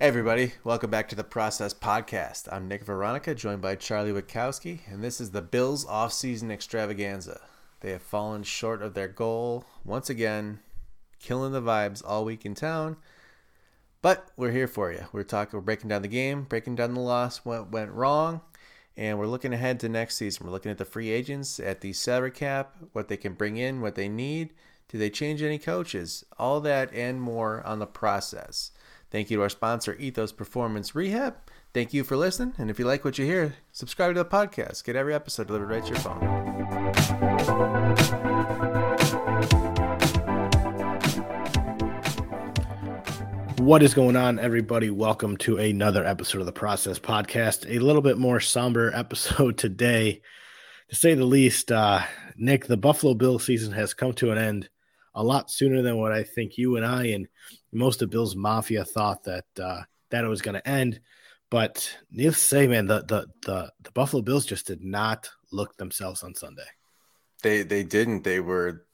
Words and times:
Hey, 0.00 0.06
everybody. 0.06 0.54
Welcome 0.64 0.88
back 0.88 1.10
to 1.10 1.14
the 1.14 1.22
Process 1.22 1.74
Podcast. 1.74 2.48
I'm 2.50 2.66
Nick 2.66 2.86
Veronica, 2.86 3.34
joined 3.34 3.60
by 3.60 3.74
Charlie 3.74 4.14
Witkowski, 4.14 4.80
and 4.90 5.04
this 5.04 5.20
is 5.20 5.32
the 5.32 5.42
Bills 5.42 5.84
offseason 5.84 6.50
extravaganza. 6.50 7.38
They 7.80 7.90
have 7.90 8.00
fallen 8.00 8.42
short 8.42 8.80
of 8.80 8.94
their 8.94 9.08
goal 9.08 9.66
once 9.84 10.08
again, 10.08 10.60
killing 11.18 11.52
the 11.52 11.60
vibes 11.60 12.02
all 12.02 12.24
week 12.24 12.46
in 12.46 12.54
town. 12.54 12.96
But 14.00 14.30
we're 14.38 14.52
here 14.52 14.66
for 14.66 14.90
you. 14.90 15.04
We're 15.12 15.22
talking, 15.22 15.58
we're 15.58 15.64
breaking 15.64 15.90
down 15.90 16.00
the 16.00 16.08
game, 16.08 16.44
breaking 16.44 16.76
down 16.76 16.94
the 16.94 17.00
loss, 17.00 17.44
what 17.44 17.70
went 17.70 17.92
wrong, 17.92 18.40
and 18.96 19.18
we're 19.18 19.26
looking 19.26 19.52
ahead 19.52 19.80
to 19.80 19.90
next 19.90 20.16
season. 20.16 20.46
We're 20.46 20.52
looking 20.52 20.72
at 20.72 20.78
the 20.78 20.86
free 20.86 21.10
agents, 21.10 21.60
at 21.60 21.82
the 21.82 21.92
salary 21.92 22.30
cap, 22.30 22.74
what 22.94 23.08
they 23.08 23.18
can 23.18 23.34
bring 23.34 23.58
in, 23.58 23.82
what 23.82 23.96
they 23.96 24.08
need. 24.08 24.54
Do 24.88 24.96
they 24.96 25.10
change 25.10 25.42
any 25.42 25.58
coaches? 25.58 26.24
All 26.38 26.62
that 26.62 26.90
and 26.94 27.20
more 27.20 27.62
on 27.66 27.80
the 27.80 27.86
process. 27.86 28.70
Thank 29.10 29.28
you 29.28 29.38
to 29.38 29.42
our 29.42 29.48
sponsor, 29.48 29.96
Ethos 29.96 30.30
Performance 30.30 30.94
Rehab. 30.94 31.34
Thank 31.74 31.92
you 31.92 32.04
for 32.04 32.16
listening. 32.16 32.54
And 32.58 32.70
if 32.70 32.78
you 32.78 32.84
like 32.84 33.04
what 33.04 33.18
you 33.18 33.24
hear, 33.24 33.56
subscribe 33.72 34.14
to 34.14 34.22
the 34.22 34.28
podcast. 34.28 34.84
Get 34.84 34.94
every 34.94 35.12
episode 35.14 35.48
delivered 35.48 35.68
right 35.68 35.84
to 35.84 35.88
your 35.88 35.98
phone. 35.98 36.20
What 43.58 43.82
is 43.82 43.94
going 43.94 44.14
on, 44.14 44.38
everybody? 44.38 44.90
Welcome 44.90 45.36
to 45.38 45.58
another 45.58 46.04
episode 46.04 46.38
of 46.38 46.46
the 46.46 46.52
Process 46.52 47.00
Podcast. 47.00 47.68
A 47.68 47.80
little 47.80 48.02
bit 48.02 48.16
more 48.16 48.38
somber 48.38 48.92
episode 48.94 49.58
today, 49.58 50.22
to 50.88 50.94
say 50.94 51.14
the 51.14 51.24
least. 51.24 51.72
Uh, 51.72 52.02
Nick, 52.36 52.66
the 52.66 52.76
Buffalo 52.76 53.14
Bill 53.14 53.40
season 53.40 53.72
has 53.72 53.92
come 53.92 54.12
to 54.14 54.30
an 54.30 54.38
end 54.38 54.68
a 55.16 55.24
lot 55.24 55.50
sooner 55.50 55.82
than 55.82 55.98
what 55.98 56.12
I 56.12 56.22
think 56.22 56.56
you 56.56 56.76
and 56.76 56.86
I 56.86 57.06
and 57.06 57.26
most 57.72 58.02
of 58.02 58.10
Bill's 58.10 58.36
Mafia 58.36 58.84
thought 58.84 59.24
that 59.24 59.46
uh, 59.60 59.82
that 60.10 60.24
it 60.24 60.28
was 60.28 60.42
going 60.42 60.54
to 60.54 60.68
end. 60.68 61.00
But 61.50 61.96
needless 62.10 62.38
to 62.38 62.44
say, 62.44 62.68
man, 62.68 62.86
the, 62.86 63.02
the 63.02 63.26
the 63.42 63.72
the 63.82 63.90
Buffalo 63.92 64.22
Bills 64.22 64.46
just 64.46 64.66
did 64.66 64.84
not 64.84 65.28
look 65.52 65.76
themselves 65.76 66.22
on 66.22 66.34
Sunday. 66.34 66.66
They 67.42 67.62
they 67.62 67.82
didn't. 67.82 68.22
They 68.22 68.40
were 68.40 68.86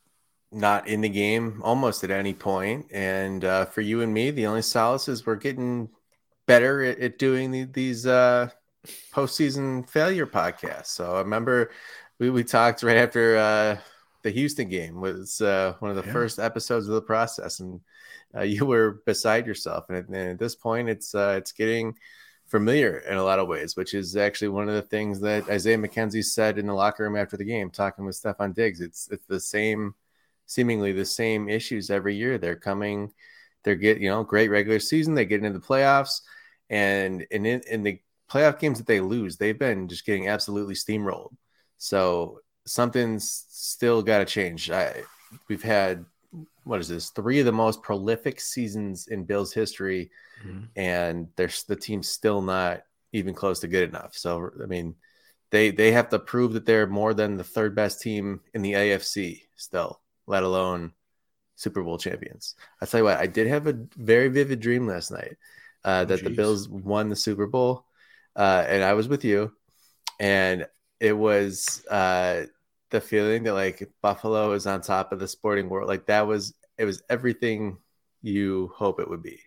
not 0.53 0.89
in 0.89 1.01
the 1.01 1.09
game 1.09 1.61
almost 1.62 2.05
at 2.05 2.11
any 2.11 2.33
point. 2.33 2.86
And 2.92 3.45
uh, 3.45 3.64
for 3.67 3.81
you 3.83 4.01
and 4.01 4.12
me, 4.12 4.31
the 4.31 4.47
only 4.47 4.62
solace 4.62 5.08
is 5.08 5.27
we're 5.27 5.36
getting 5.36 5.91
better 6.47 6.83
at, 6.83 6.98
at 7.01 7.19
doing 7.19 7.51
the, 7.51 7.64
these 7.64 8.06
uh, 8.06 8.48
postseason 9.12 9.89
failure 9.89 10.27
podcasts. 10.27 10.86
So 10.86 11.17
I 11.17 11.19
remember 11.19 11.73
we, 12.19 12.31
we 12.31 12.45
talked 12.45 12.83
right 12.83 12.97
after 12.97 13.36
uh, 13.36 13.77
the 14.23 14.31
Houston 14.31 14.69
game 14.69 15.01
was 15.01 15.41
uh, 15.41 15.75
one 15.81 15.91
of 15.91 15.97
the 15.97 16.06
yeah. 16.06 16.12
first 16.12 16.39
episodes 16.39 16.89
of 16.89 16.95
the 16.95 17.03
process, 17.03 17.61
and 17.61 17.81
uh, 18.37 18.42
you 18.42 18.67
were 18.67 19.03
beside 19.06 19.47
yourself. 19.47 19.87
And 19.89 19.98
at, 19.98 20.09
and 20.09 20.31
at 20.33 20.39
this 20.39 20.55
point, 20.55 20.89
it's 20.89 21.15
uh, 21.15 21.34
it's 21.39 21.53
getting 21.53 21.95
familiar 22.47 22.98
in 22.98 23.17
a 23.17 23.25
lot 23.25 23.39
of 23.39 23.48
ways, 23.48 23.77
which 23.77 23.95
is 23.95 24.17
actually 24.17 24.48
one 24.48 24.69
of 24.69 24.75
the 24.75 24.83
things 24.83 25.20
that 25.20 25.48
Isaiah 25.48 25.79
McKenzie 25.79 26.25
said 26.25 26.59
in 26.59 26.67
the 26.67 26.75
locker 26.75 27.03
room 27.03 27.17
after 27.17 27.37
the 27.37 27.45
game, 27.45 27.70
talking 27.70 28.05
with 28.05 28.20
Stefon 28.20 28.55
Diggs. 28.55 28.81
It's 28.81 29.09
it's 29.11 29.27
the 29.27 29.41
same, 29.41 29.95
seemingly 30.47 30.92
the 30.92 31.05
same 31.05 31.48
issues 31.48 31.91
every 31.91 32.14
year. 32.17 32.39
They're 32.39 32.57
coming, 32.57 33.12
they're 33.64 33.75
get 33.75 33.98
you 33.98 34.09
know 34.11 34.25
great 34.25 34.48
regular 34.48 34.81
season, 34.81 35.14
they 35.14 35.25
get 35.25 35.45
into 35.45 35.59
the 35.59 35.67
playoffs, 35.67 36.23
and 36.70 37.23
in 37.31 37.47
in 37.47 37.83
the 37.83 38.01
playoff 38.31 38.59
games 38.59 38.79
that 38.79 38.87
they 38.87 39.01
lose, 39.01 39.37
they've 39.37 39.59
been 39.59 39.89
just 39.89 40.05
getting 40.05 40.29
absolutely 40.29 40.75
steamrolled. 40.75 41.34
So 41.79 42.41
something's 42.67 43.47
still 43.48 44.03
got 44.03 44.19
to 44.19 44.25
change. 44.25 44.70
I, 44.70 45.03
we've 45.48 45.62
had 45.62 46.05
what 46.67 46.81
is 46.81 46.89
this? 46.89 47.11
Three 47.11 47.39
of 47.39 47.47
the 47.47 47.53
most 47.53 47.81
prolific 47.81 48.41
seasons 48.41 49.06
in 49.06 49.25
Bills 49.25 49.53
history, 49.53 50.11
mm-hmm. 50.45 50.64
and 50.75 51.28
there's 51.36 51.62
the 51.62 51.77
team's 51.77 52.08
still 52.08 52.42
not 52.42 52.83
even 53.12 53.34
close 53.34 53.61
to 53.61 53.69
good 53.69 53.89
enough. 53.89 54.17
So 54.17 54.50
I 54.62 54.67
mean, 54.67 54.97
they 55.50 55.70
they 55.70 55.92
have 55.92 56.08
to 56.08 56.19
prove 56.19 56.55
that 56.55 56.67
they're 56.67 56.89
more 56.89 57.14
than 57.14 57.36
the 57.36 57.45
third 57.45 57.77
best 57.77 58.03
team 58.03 58.41
in 58.53 58.62
the 58.62 58.73
AFC 58.73 59.42
still, 59.55 60.01
let 60.27 60.42
alone 60.42 60.92
Super 61.55 61.85
Bowl 61.85 61.98
champions. 61.98 62.57
I 62.83 62.86
tell 62.86 63.01
you 63.01 63.05
what, 63.05 63.18
I 63.18 63.29
did 63.29 63.46
have 63.46 63.68
a 63.68 63.79
very 63.96 64.29
vivid 64.29 64.58
dream 64.58 64.89
last 64.89 65.12
night 65.12 65.36
uh, 65.85 66.05
that 66.07 66.24
the 66.24 66.30
Bills 66.30 66.68
won 66.68 67.08
the 67.08 67.17
Super 67.17 67.46
Bowl, 67.46 67.86
uh, 68.35 68.64
and 68.67 68.83
I 68.83 68.95
was 68.95 69.07
with 69.07 69.24
you, 69.24 69.52
and 70.18 70.67
it 70.98 71.12
was 71.12 71.86
uh, 71.89 72.46
the 72.96 73.01
feeling 73.07 73.42
that 73.42 73.52
like 73.52 73.90
Buffalo 74.01 74.52
is 74.52 74.67
on 74.67 74.80
top 74.80 75.12
of 75.12 75.18
the 75.18 75.29
sporting 75.29 75.68
world. 75.68 75.89
Like 75.89 76.07
that 76.07 76.27
was 76.27 76.55
it 76.79 76.86
was 76.86 77.02
everything 77.11 77.77
you 78.23 78.73
hope 78.74 79.01
it 79.01 79.08
would 79.08 79.23
be. 79.23 79.39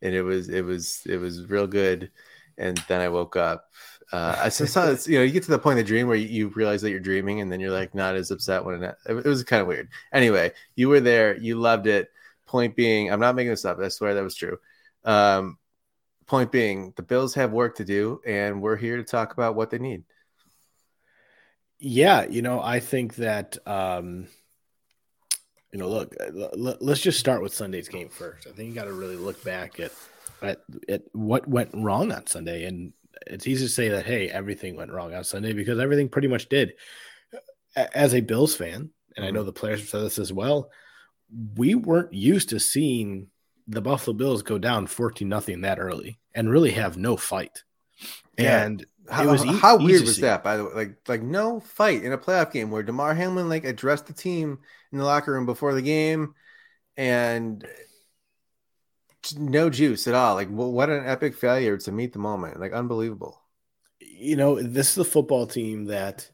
And 0.00 0.14
it 0.14 0.22
was 0.22 0.48
it 0.48 0.62
was 0.64 1.02
it 1.06 1.16
was 1.16 1.46
real 1.46 1.66
good. 1.66 2.12
And 2.56 2.78
then 2.88 3.00
I 3.00 3.08
woke 3.08 3.36
up. 3.36 3.64
Uh, 4.12 4.36
I 4.38 4.48
saw 4.48 4.86
this 4.86 5.08
you 5.08 5.18
know 5.18 5.24
you 5.24 5.32
get 5.32 5.42
to 5.44 5.50
the 5.50 5.58
point 5.58 5.78
of 5.78 5.84
the 5.84 5.88
dream 5.88 6.06
where 6.06 6.16
you, 6.16 6.28
you, 6.28 6.48
realize 6.48 6.80
that 6.82 6.90
you're 6.90 7.00
dreaming, 7.00 7.40
and 7.40 7.50
then 7.50 7.60
you're 7.60 7.72
like 7.72 7.94
not 7.94 8.14
as 8.14 8.30
upset 8.30 8.64
when 8.64 8.82
it, 8.82 8.96
it 9.06 9.24
was 9.24 9.44
kind 9.44 9.60
of 9.60 9.68
weird. 9.68 9.88
Anyway, 10.12 10.52
you 10.76 10.88
were 10.88 11.00
there, 11.00 11.36
you 11.36 11.56
loved 11.56 11.86
it. 11.86 12.08
Point 12.46 12.76
being, 12.76 13.12
I'm 13.12 13.20
not 13.20 13.34
making 13.34 13.50
this 13.50 13.66
up. 13.66 13.78
I 13.78 13.88
swear 13.88 14.14
that 14.14 14.24
was 14.24 14.34
true. 14.34 14.58
Um, 15.04 15.58
point 16.26 16.50
being, 16.50 16.94
the 16.96 17.02
Bills 17.02 17.34
have 17.34 17.52
work 17.52 17.76
to 17.76 17.84
do, 17.84 18.20
and 18.26 18.62
we're 18.62 18.76
here 18.76 18.96
to 18.96 19.04
talk 19.04 19.34
about 19.34 19.54
what 19.54 19.70
they 19.70 19.78
need. 19.78 20.04
Yeah, 21.80 22.26
you 22.26 22.42
know, 22.42 22.60
I 22.60 22.80
think 22.80 23.16
that 23.16 23.56
um 23.66 24.28
you 25.72 25.78
know, 25.78 25.88
look, 25.88 26.14
let's 26.80 27.00
just 27.00 27.20
start 27.20 27.42
with 27.42 27.52
Sunday's 27.52 27.88
game 27.88 28.08
first. 28.08 28.46
I 28.46 28.52
think 28.52 28.70
you 28.70 28.74
got 28.74 28.84
to 28.84 28.92
really 28.92 29.16
look 29.16 29.44
back 29.44 29.78
at, 29.78 29.92
at 30.40 30.62
at 30.88 31.02
what 31.12 31.46
went 31.46 31.70
wrong 31.74 32.10
on 32.10 32.26
Sunday, 32.26 32.64
and 32.64 32.94
it's 33.26 33.46
easy 33.46 33.66
to 33.66 33.70
say 33.70 33.90
that 33.90 34.06
hey, 34.06 34.30
everything 34.30 34.76
went 34.76 34.92
wrong 34.92 35.14
on 35.14 35.24
Sunday 35.24 35.52
because 35.52 35.78
everything 35.78 36.08
pretty 36.08 36.28
much 36.28 36.48
did. 36.48 36.72
As 37.76 38.14
a 38.14 38.20
Bills 38.20 38.56
fan, 38.56 38.90
and. 39.16 39.26
I 39.26 39.30
know 39.30 39.40
mm-hmm. 39.40 39.46
the 39.46 39.52
players 39.52 39.80
have 39.80 39.88
said 39.90 40.02
this 40.04 40.18
as 40.18 40.32
well, 40.32 40.70
we 41.54 41.74
weren't 41.74 42.14
used 42.14 42.48
to 42.48 42.58
seeing 42.58 43.28
the 43.66 43.82
Buffalo 43.82 44.16
Bills 44.16 44.42
go 44.42 44.58
down 44.58 44.86
fourteen 44.86 45.28
nothing 45.28 45.60
that 45.60 45.78
early 45.78 46.18
and 46.34 46.50
really 46.50 46.70
have 46.70 46.96
no 46.96 47.16
fight. 47.16 47.62
Yeah. 48.38 48.64
And 48.64 48.86
how, 49.10 49.26
was 49.26 49.44
e- 49.44 49.58
how 49.58 49.76
weird 49.78 50.02
was 50.02 50.18
that? 50.20 50.42
By 50.42 50.56
the 50.56 50.64
way, 50.64 50.72
like 50.74 50.96
like 51.08 51.22
no 51.22 51.60
fight 51.60 52.02
in 52.02 52.12
a 52.12 52.18
playoff 52.18 52.52
game 52.52 52.70
where 52.70 52.82
Damar 52.82 53.14
Hamlin 53.14 53.48
like 53.48 53.64
addressed 53.64 54.06
the 54.06 54.12
team 54.12 54.58
in 54.92 54.98
the 54.98 55.04
locker 55.04 55.32
room 55.32 55.46
before 55.46 55.74
the 55.74 55.82
game, 55.82 56.34
and 56.96 57.66
no 59.36 59.70
juice 59.70 60.06
at 60.06 60.14
all. 60.14 60.34
Like 60.34 60.48
what 60.48 60.90
an 60.90 61.06
epic 61.06 61.34
failure 61.34 61.76
to 61.78 61.92
meet 61.92 62.12
the 62.12 62.18
moment. 62.18 62.60
Like 62.60 62.72
unbelievable. 62.72 63.40
You 64.00 64.36
know, 64.36 64.60
this 64.60 64.92
is 64.92 64.98
a 64.98 65.04
football 65.04 65.46
team 65.46 65.86
that 65.86 66.30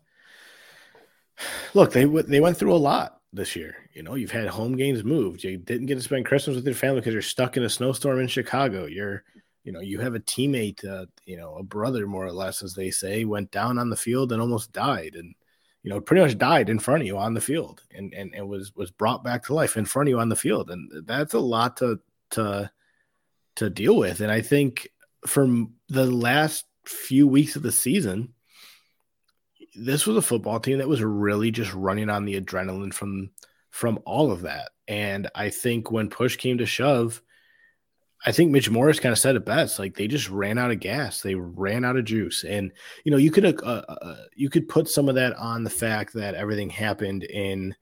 look 1.75 1.93
they 1.93 2.05
they 2.05 2.41
went 2.41 2.57
through 2.57 2.75
a 2.75 2.77
lot 2.77 3.21
this 3.33 3.57
year. 3.57 3.77
You 3.93 4.03
know, 4.03 4.15
you've 4.15 4.31
had 4.31 4.49
home 4.49 4.77
games 4.77 5.05
moved. 5.05 5.45
You 5.45 5.59
didn't 5.59 5.87
get 5.87 5.97
to 5.97 6.03
spend 6.03 6.27
Christmas 6.27 6.57
with 6.57 6.67
your 6.67 6.75
family 6.75 7.01
because 7.01 7.13
you're 7.13 7.23
stuck 7.23 7.57
in 7.57 7.63
a 7.63 7.69
snowstorm 7.69 8.21
in 8.21 8.29
Chicago. 8.29 8.87
You're 8.87 9.25
you 9.65 9.73
know, 9.73 9.81
you 9.81 9.99
have 10.01 10.15
a 10.15 10.21
teammate, 10.21 10.85
uh, 10.87 11.07
you 11.25 11.37
know, 11.37 11.57
a 11.57 11.63
brother 11.63 12.07
more 12.07 12.25
or 12.25 12.33
less, 12.33 12.63
as 12.63 12.75
they 12.75 12.91
say, 12.91 13.25
went 13.25 13.51
down 13.51 13.79
on 13.79 13.89
the 13.89 13.97
field 13.97 14.31
and 14.31 14.41
almost 14.41 14.73
died, 14.73 15.15
and 15.15 15.35
you 15.83 15.91
know, 15.91 16.01
pretty 16.01 16.23
much 16.23 16.39
died 16.39 16.69
in 16.69 16.79
front 16.79 17.01
of 17.01 17.07
you 17.07 17.17
on 17.19 17.35
the 17.35 17.41
field, 17.41 17.83
and 17.91 18.13
and, 18.15 18.35
and 18.35 18.49
was 18.49 18.75
was 18.77 18.91
brought 18.91 19.25
back 19.25 19.45
to 19.45 19.55
life 19.55 19.77
in 19.77 19.87
front 19.87 20.09
of 20.09 20.11
you 20.11 20.21
on 20.21 20.29
the 20.29 20.37
field, 20.37 20.71
and 20.71 21.07
that's 21.07 21.35
a 21.35 21.39
lot 21.39 21.79
to 21.79 21.99
to 22.33 22.71
to 23.57 23.71
deal 23.71 23.97
with. 23.97 24.21
And 24.21 24.31
I 24.31 24.43
think 24.43 24.91
from 25.27 25.75
the 25.89 26.07
last 26.07 26.67
few 26.85 27.27
weeks 27.27 27.57
of 27.57 27.63
the 27.63 27.73
season, 27.73 28.35
this 29.75 30.07
was 30.07 30.17
a 30.17 30.23
football 30.23 30.61
team 30.61 30.79
that 30.79 30.89
was 30.89 31.03
really 31.03 31.51
just 31.51 31.73
running 31.73 32.11
on 32.11 32.27
the 32.27 32.41
adrenaline 32.41 32.93
from 32.93 33.31
from 33.71 33.99
all 34.05 34.31
of 34.31 34.43
that. 34.43 34.71
And 34.87 35.29
I 35.35 35.49
think 35.49 35.91
when 35.91 36.11
push 36.11 36.37
came 36.37 36.59
to 36.59 36.67
shove, 36.67 37.23
I 38.27 38.33
think 38.33 38.51
Mitch 38.51 38.71
Morse 38.71 39.01
kind 39.01 39.13
of 39.13 39.19
said 39.19 39.37
it 39.37 39.45
best. 39.45 39.79
Like 39.79 39.95
they 39.95 40.09
just 40.09 40.31
ran 40.31 40.57
out 40.57 40.71
of 40.71 40.81
gas, 40.81 41.21
they 41.21 41.35
ran 41.35 41.85
out 41.85 41.97
of 41.97 42.07
juice, 42.07 42.43
and 42.45 42.73
you 43.05 43.11
know 43.11 43.19
you 43.19 43.31
could 43.31 43.45
uh, 43.45 43.63
uh, 43.63 43.85
uh, 43.89 44.17
you 44.35 44.49
could 44.49 44.69
put 44.69 44.89
some 44.89 45.09
of 45.09 45.15
that 45.17 45.37
on 45.37 45.63
the 45.63 45.71
fact 45.71 46.15
that 46.15 46.35
everything 46.35 46.71
happened 46.71 47.25
in 47.25 47.75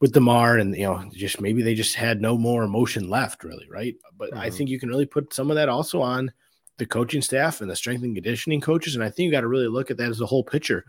with 0.00 0.12
Damar, 0.12 0.56
and 0.56 0.74
you 0.74 0.84
know 0.84 1.04
just 1.12 1.40
maybe 1.40 1.62
they 1.62 1.74
just 1.74 1.94
had 1.94 2.22
no 2.22 2.38
more 2.38 2.62
emotion 2.62 3.10
left, 3.10 3.44
really, 3.44 3.68
right? 3.68 3.94
But 4.16 4.30
mm-hmm. 4.30 4.40
I 4.40 4.50
think 4.50 4.70
you 4.70 4.80
can 4.80 4.88
really 4.88 5.06
put 5.06 5.34
some 5.34 5.50
of 5.50 5.56
that 5.56 5.68
also 5.68 6.00
on 6.00 6.32
the 6.78 6.86
coaching 6.86 7.20
staff 7.20 7.60
and 7.60 7.70
the 7.70 7.76
strength 7.76 8.02
and 8.02 8.14
conditioning 8.14 8.62
coaches, 8.62 8.94
and 8.94 9.04
I 9.04 9.10
think 9.10 9.26
you 9.26 9.30
got 9.30 9.42
to 9.42 9.48
really 9.48 9.68
look 9.68 9.90
at 9.90 9.98
that 9.98 10.08
as 10.08 10.22
a 10.22 10.26
whole 10.26 10.44
picture. 10.44 10.86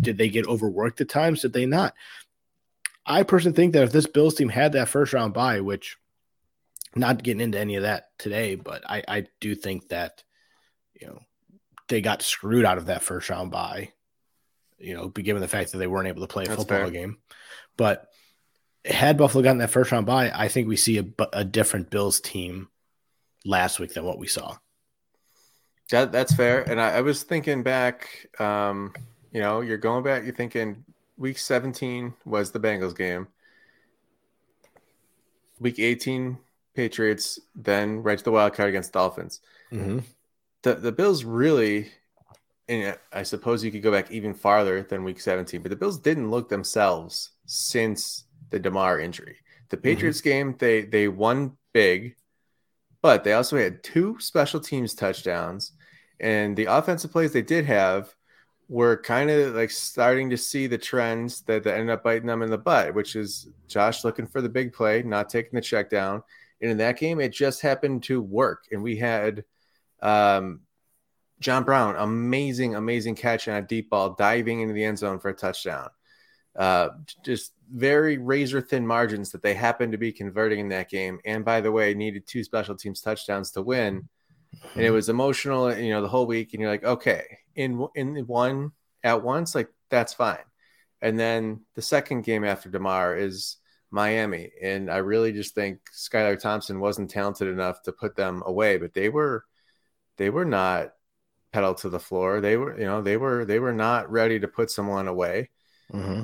Did 0.00 0.16
they 0.16 0.28
get 0.28 0.46
overworked 0.46 1.00
at 1.00 1.08
times? 1.08 1.42
Did 1.42 1.52
they 1.52 1.66
not? 1.66 1.94
I 3.04 3.24
personally 3.24 3.56
think 3.56 3.72
that 3.72 3.82
if 3.82 3.92
this 3.92 4.06
Bills 4.06 4.34
team 4.36 4.48
had 4.48 4.72
that 4.72 4.88
first 4.88 5.12
round 5.12 5.32
bye, 5.34 5.60
which 5.60 5.96
not 6.96 7.22
getting 7.22 7.40
into 7.40 7.58
any 7.58 7.76
of 7.76 7.82
that 7.82 8.10
today, 8.18 8.54
but 8.54 8.82
I, 8.88 9.02
I 9.06 9.26
do 9.40 9.54
think 9.54 9.88
that, 9.88 10.24
you 11.00 11.06
know, 11.06 11.20
they 11.88 12.00
got 12.00 12.22
screwed 12.22 12.64
out 12.64 12.78
of 12.78 12.86
that 12.86 13.02
first 13.02 13.30
round 13.30 13.50
bye, 13.50 13.92
you 14.78 14.94
know, 14.94 15.08
given 15.08 15.42
the 15.42 15.48
fact 15.48 15.72
that 15.72 15.78
they 15.78 15.86
weren't 15.86 16.08
able 16.08 16.22
to 16.22 16.32
play 16.32 16.44
a 16.44 16.48
That's 16.48 16.58
football 16.60 16.78
fair. 16.78 16.90
game. 16.90 17.18
But 17.76 18.08
had 18.84 19.18
Buffalo 19.18 19.42
gotten 19.42 19.58
that 19.58 19.70
first 19.70 19.92
round 19.92 20.06
bye, 20.06 20.30
I 20.34 20.48
think 20.48 20.68
we 20.68 20.76
see 20.76 20.98
a, 20.98 21.04
a 21.32 21.44
different 21.44 21.90
Bills 21.90 22.20
team 22.20 22.68
last 23.44 23.78
week 23.78 23.94
than 23.94 24.04
what 24.04 24.18
we 24.18 24.26
saw. 24.26 24.56
That 25.90 26.10
that's 26.10 26.34
fair. 26.34 26.62
And 26.62 26.80
I, 26.80 26.96
I 26.96 27.00
was 27.02 27.22
thinking 27.22 27.62
back, 27.62 28.28
um, 28.40 28.92
you 29.32 29.40
know, 29.40 29.60
you're 29.60 29.76
going 29.76 30.02
back, 30.02 30.24
you're 30.24 30.34
thinking 30.34 30.84
week 31.16 31.38
17 31.38 32.14
was 32.24 32.50
the 32.50 32.60
Bengals 32.60 32.96
game. 32.96 33.28
Week 35.60 35.78
18, 35.78 36.38
Patriots, 36.76 37.40
then 37.54 38.02
right 38.02 38.18
to 38.18 38.24
the 38.24 38.30
wild 38.30 38.54
card 38.54 38.68
against 38.68 38.92
Dolphins. 38.92 39.40
Mm-hmm. 39.72 40.00
The 40.62 40.74
the 40.74 40.92
Bills 40.92 41.24
really, 41.24 41.90
and 42.68 42.96
I 43.12 43.22
suppose 43.22 43.64
you 43.64 43.72
could 43.72 43.82
go 43.82 43.90
back 43.90 44.10
even 44.10 44.34
farther 44.34 44.82
than 44.82 45.04
week 45.04 45.20
17, 45.20 45.62
but 45.62 45.70
the 45.70 45.76
Bills 45.76 45.98
didn't 45.98 46.30
look 46.30 46.48
themselves 46.48 47.30
since 47.46 48.24
the 48.50 48.58
Damar 48.58 49.00
injury. 49.00 49.36
The 49.70 49.76
Patriots 49.76 50.20
mm-hmm. 50.20 50.28
game, 50.28 50.56
they 50.58 50.82
they 50.82 51.08
won 51.08 51.56
big, 51.72 52.16
but 53.02 53.24
they 53.24 53.32
also 53.32 53.56
had 53.56 53.82
two 53.82 54.16
special 54.20 54.60
teams 54.60 54.94
touchdowns, 54.94 55.72
and 56.20 56.56
the 56.56 56.66
offensive 56.66 57.10
plays 57.10 57.32
they 57.32 57.42
did 57.42 57.64
have 57.64 58.14
were 58.68 58.96
kind 58.96 59.30
of 59.30 59.54
like 59.54 59.70
starting 59.70 60.30
to 60.30 60.36
see 60.36 60.66
the 60.66 60.78
trends 60.78 61.42
that, 61.42 61.62
that 61.64 61.74
ended 61.74 61.90
up 61.90 62.02
biting 62.02 62.26
them 62.26 62.42
in 62.42 62.50
the 62.50 62.58
butt, 62.58 62.94
which 62.94 63.14
is 63.14 63.48
Josh 63.68 64.04
looking 64.04 64.26
for 64.26 64.40
the 64.40 64.48
big 64.48 64.72
play, 64.72 65.02
not 65.02 65.28
taking 65.28 65.54
the 65.54 65.60
check 65.60 65.88
down. 65.88 66.22
And 66.60 66.70
in 66.70 66.78
that 66.78 66.98
game, 66.98 67.20
it 67.20 67.32
just 67.32 67.60
happened 67.60 68.04
to 68.04 68.20
work. 68.20 68.64
And 68.70 68.82
we 68.82 68.96
had 68.96 69.44
um, 70.02 70.60
John 71.40 71.64
Brown, 71.64 71.96
amazing, 71.96 72.74
amazing 72.74 73.14
catch 73.14 73.48
on 73.48 73.56
a 73.56 73.66
deep 73.66 73.90
ball, 73.90 74.14
diving 74.14 74.60
into 74.60 74.74
the 74.74 74.84
end 74.84 74.98
zone 74.98 75.18
for 75.18 75.28
a 75.28 75.34
touchdown. 75.34 75.88
Uh, 76.54 76.88
just 77.22 77.52
very 77.70 78.16
razor 78.16 78.62
thin 78.62 78.86
margins 78.86 79.30
that 79.32 79.42
they 79.42 79.52
happened 79.52 79.92
to 79.92 79.98
be 79.98 80.12
converting 80.12 80.60
in 80.60 80.68
that 80.70 80.88
game. 80.88 81.18
And 81.24 81.44
by 81.44 81.60
the 81.60 81.72
way, 81.72 81.92
needed 81.92 82.26
two 82.26 82.42
special 82.42 82.74
teams 82.74 83.02
touchdowns 83.02 83.50
to 83.52 83.62
win. 83.62 84.08
And 84.74 84.84
it 84.84 84.90
was 84.90 85.10
emotional, 85.10 85.76
you 85.76 85.90
know, 85.90 86.00
the 86.00 86.08
whole 86.08 86.26
week. 86.26 86.54
And 86.54 86.62
you're 86.62 86.70
like, 86.70 86.84
okay, 86.84 87.38
in 87.54 87.86
in 87.94 88.16
one 88.26 88.72
at 89.02 89.22
once, 89.22 89.54
like 89.54 89.68
that's 89.90 90.14
fine. 90.14 90.38
And 91.02 91.18
then 91.18 91.60
the 91.74 91.82
second 91.82 92.22
game 92.22 92.44
after 92.44 92.70
Damar 92.70 93.16
is 93.16 93.56
Miami, 93.90 94.50
and 94.62 94.90
I 94.90 94.98
really 94.98 95.32
just 95.32 95.54
think 95.54 95.80
Skylar 95.94 96.38
Thompson 96.38 96.80
wasn't 96.80 97.10
talented 97.10 97.48
enough 97.48 97.82
to 97.82 97.92
put 97.92 98.16
them 98.16 98.42
away. 98.46 98.76
But 98.76 98.94
they 98.94 99.08
were, 99.08 99.44
they 100.16 100.30
were 100.30 100.44
not 100.44 100.92
pedal 101.52 101.74
to 101.74 101.88
the 101.88 102.00
floor. 102.00 102.40
They 102.40 102.56
were, 102.56 102.78
you 102.78 102.86
know, 102.86 103.02
they 103.02 103.16
were 103.16 103.44
they 103.44 103.58
were 103.58 103.72
not 103.72 104.10
ready 104.10 104.38
to 104.40 104.48
put 104.48 104.70
someone 104.70 105.08
away. 105.08 105.50
Mm-hmm. 105.92 106.22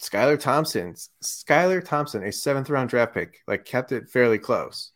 Skylar 0.00 0.38
Thompson, 0.38 0.94
Skylar 1.22 1.84
Thompson, 1.84 2.24
a 2.24 2.32
seventh 2.32 2.68
round 2.68 2.90
draft 2.90 3.14
pick, 3.14 3.40
like 3.46 3.64
kept 3.64 3.92
it 3.92 4.08
fairly 4.08 4.38
close. 4.38 4.92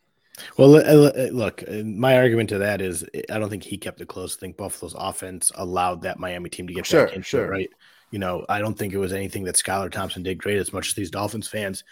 Well, 0.57 0.69
look, 0.71 1.65
my 1.69 2.17
argument 2.17 2.51
to 2.51 2.59
that 2.59 2.81
is 2.81 3.05
I 3.31 3.39
don't 3.39 3.51
think 3.51 3.65
he 3.65 3.79
kept 3.79 4.01
it 4.01 4.09
close. 4.09 4.37
I 4.37 4.41
think 4.41 4.57
Buffalo's 4.57 4.95
offense 4.97 5.51
allowed 5.55 6.03
that 6.03 6.19
Miami 6.19 6.51
team 6.51 6.69
to 6.69 6.75
get 6.75 6.87
sure, 6.87 7.07
back 7.07 7.15
into 7.15 7.27
sure. 7.27 7.47
it, 7.47 7.51
right? 7.51 7.71
You 8.11 8.19
know, 8.19 8.45
I 8.49 8.61
don't 8.61 8.77
think 8.77 8.93
it 8.93 8.99
was 8.99 9.13
anything 9.13 9.45
that 9.45 9.57
Skylar 9.57 9.91
Thompson 9.91 10.23
did 10.23 10.39
great 10.39 10.59
as 10.59 10.73
much 10.73 10.89
as 10.89 10.95
these 10.95 11.11
Dolphins 11.11 11.49
fans 11.49 11.85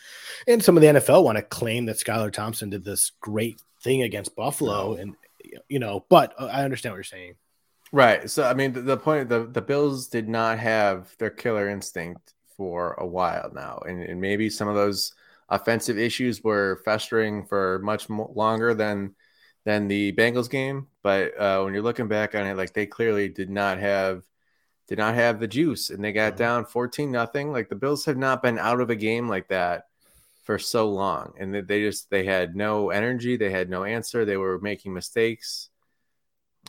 and 0.46 0.62
some 0.62 0.76
of 0.76 0.80
the 0.80 0.88
NFL 0.88 1.24
want 1.24 1.36
to 1.36 1.42
claim 1.42 1.86
that 1.86 1.96
Skylar 1.96 2.32
Thompson 2.32 2.70
did 2.70 2.84
this 2.84 3.12
great 3.20 3.60
thing 3.82 4.02
against 4.02 4.34
Buffalo. 4.34 4.94
And, 4.94 5.14
you 5.68 5.78
know, 5.78 6.04
but 6.08 6.34
uh, 6.38 6.46
I 6.46 6.64
understand 6.64 6.92
what 6.92 6.96
you're 6.96 7.04
saying. 7.04 7.34
Right. 7.92 8.28
So, 8.30 8.44
I 8.44 8.54
mean, 8.54 8.72
the, 8.72 8.80
the 8.80 8.96
point, 8.96 9.28
the, 9.28 9.46
the 9.46 9.62
Bills 9.62 10.08
did 10.08 10.28
not 10.28 10.58
have 10.58 11.14
their 11.18 11.30
killer 11.30 11.68
instinct 11.68 12.34
for 12.56 12.94
a 12.94 13.06
while 13.06 13.50
now. 13.54 13.80
And, 13.86 14.02
and 14.02 14.20
maybe 14.20 14.48
some 14.50 14.68
of 14.68 14.74
those– 14.74 15.12
offensive 15.48 15.98
issues 15.98 16.42
were 16.42 16.80
festering 16.84 17.44
for 17.44 17.80
much 17.80 18.08
longer 18.10 18.74
than 18.74 19.14
than 19.64 19.88
the 19.88 20.12
Bengals 20.12 20.50
game. 20.50 20.86
But 21.02 21.38
uh, 21.38 21.62
when 21.62 21.74
you're 21.74 21.82
looking 21.82 22.08
back 22.08 22.34
on 22.34 22.46
it, 22.46 22.56
like 22.56 22.72
they 22.72 22.86
clearly 22.86 23.28
did 23.28 23.50
not 23.50 23.78
have 23.78 24.22
did 24.88 24.98
not 24.98 25.14
have 25.14 25.40
the 25.40 25.48
juice, 25.48 25.90
and 25.90 26.02
they 26.02 26.12
got 26.12 26.32
mm-hmm. 26.32 26.38
down 26.38 26.64
fourteen 26.64 27.10
nothing. 27.10 27.52
Like 27.52 27.68
the 27.68 27.76
Bills 27.76 28.04
have 28.04 28.16
not 28.16 28.42
been 28.42 28.58
out 28.58 28.80
of 28.80 28.90
a 28.90 28.96
game 28.96 29.28
like 29.28 29.48
that 29.48 29.86
for 30.44 30.58
so 30.58 30.88
long, 30.88 31.34
and 31.38 31.54
they 31.54 31.80
just 31.80 32.08
they 32.10 32.24
had 32.24 32.54
no 32.54 32.90
energy, 32.90 33.36
they 33.36 33.50
had 33.50 33.68
no 33.68 33.84
answer, 33.84 34.24
they 34.24 34.36
were 34.36 34.60
making 34.60 34.94
mistakes. 34.94 35.70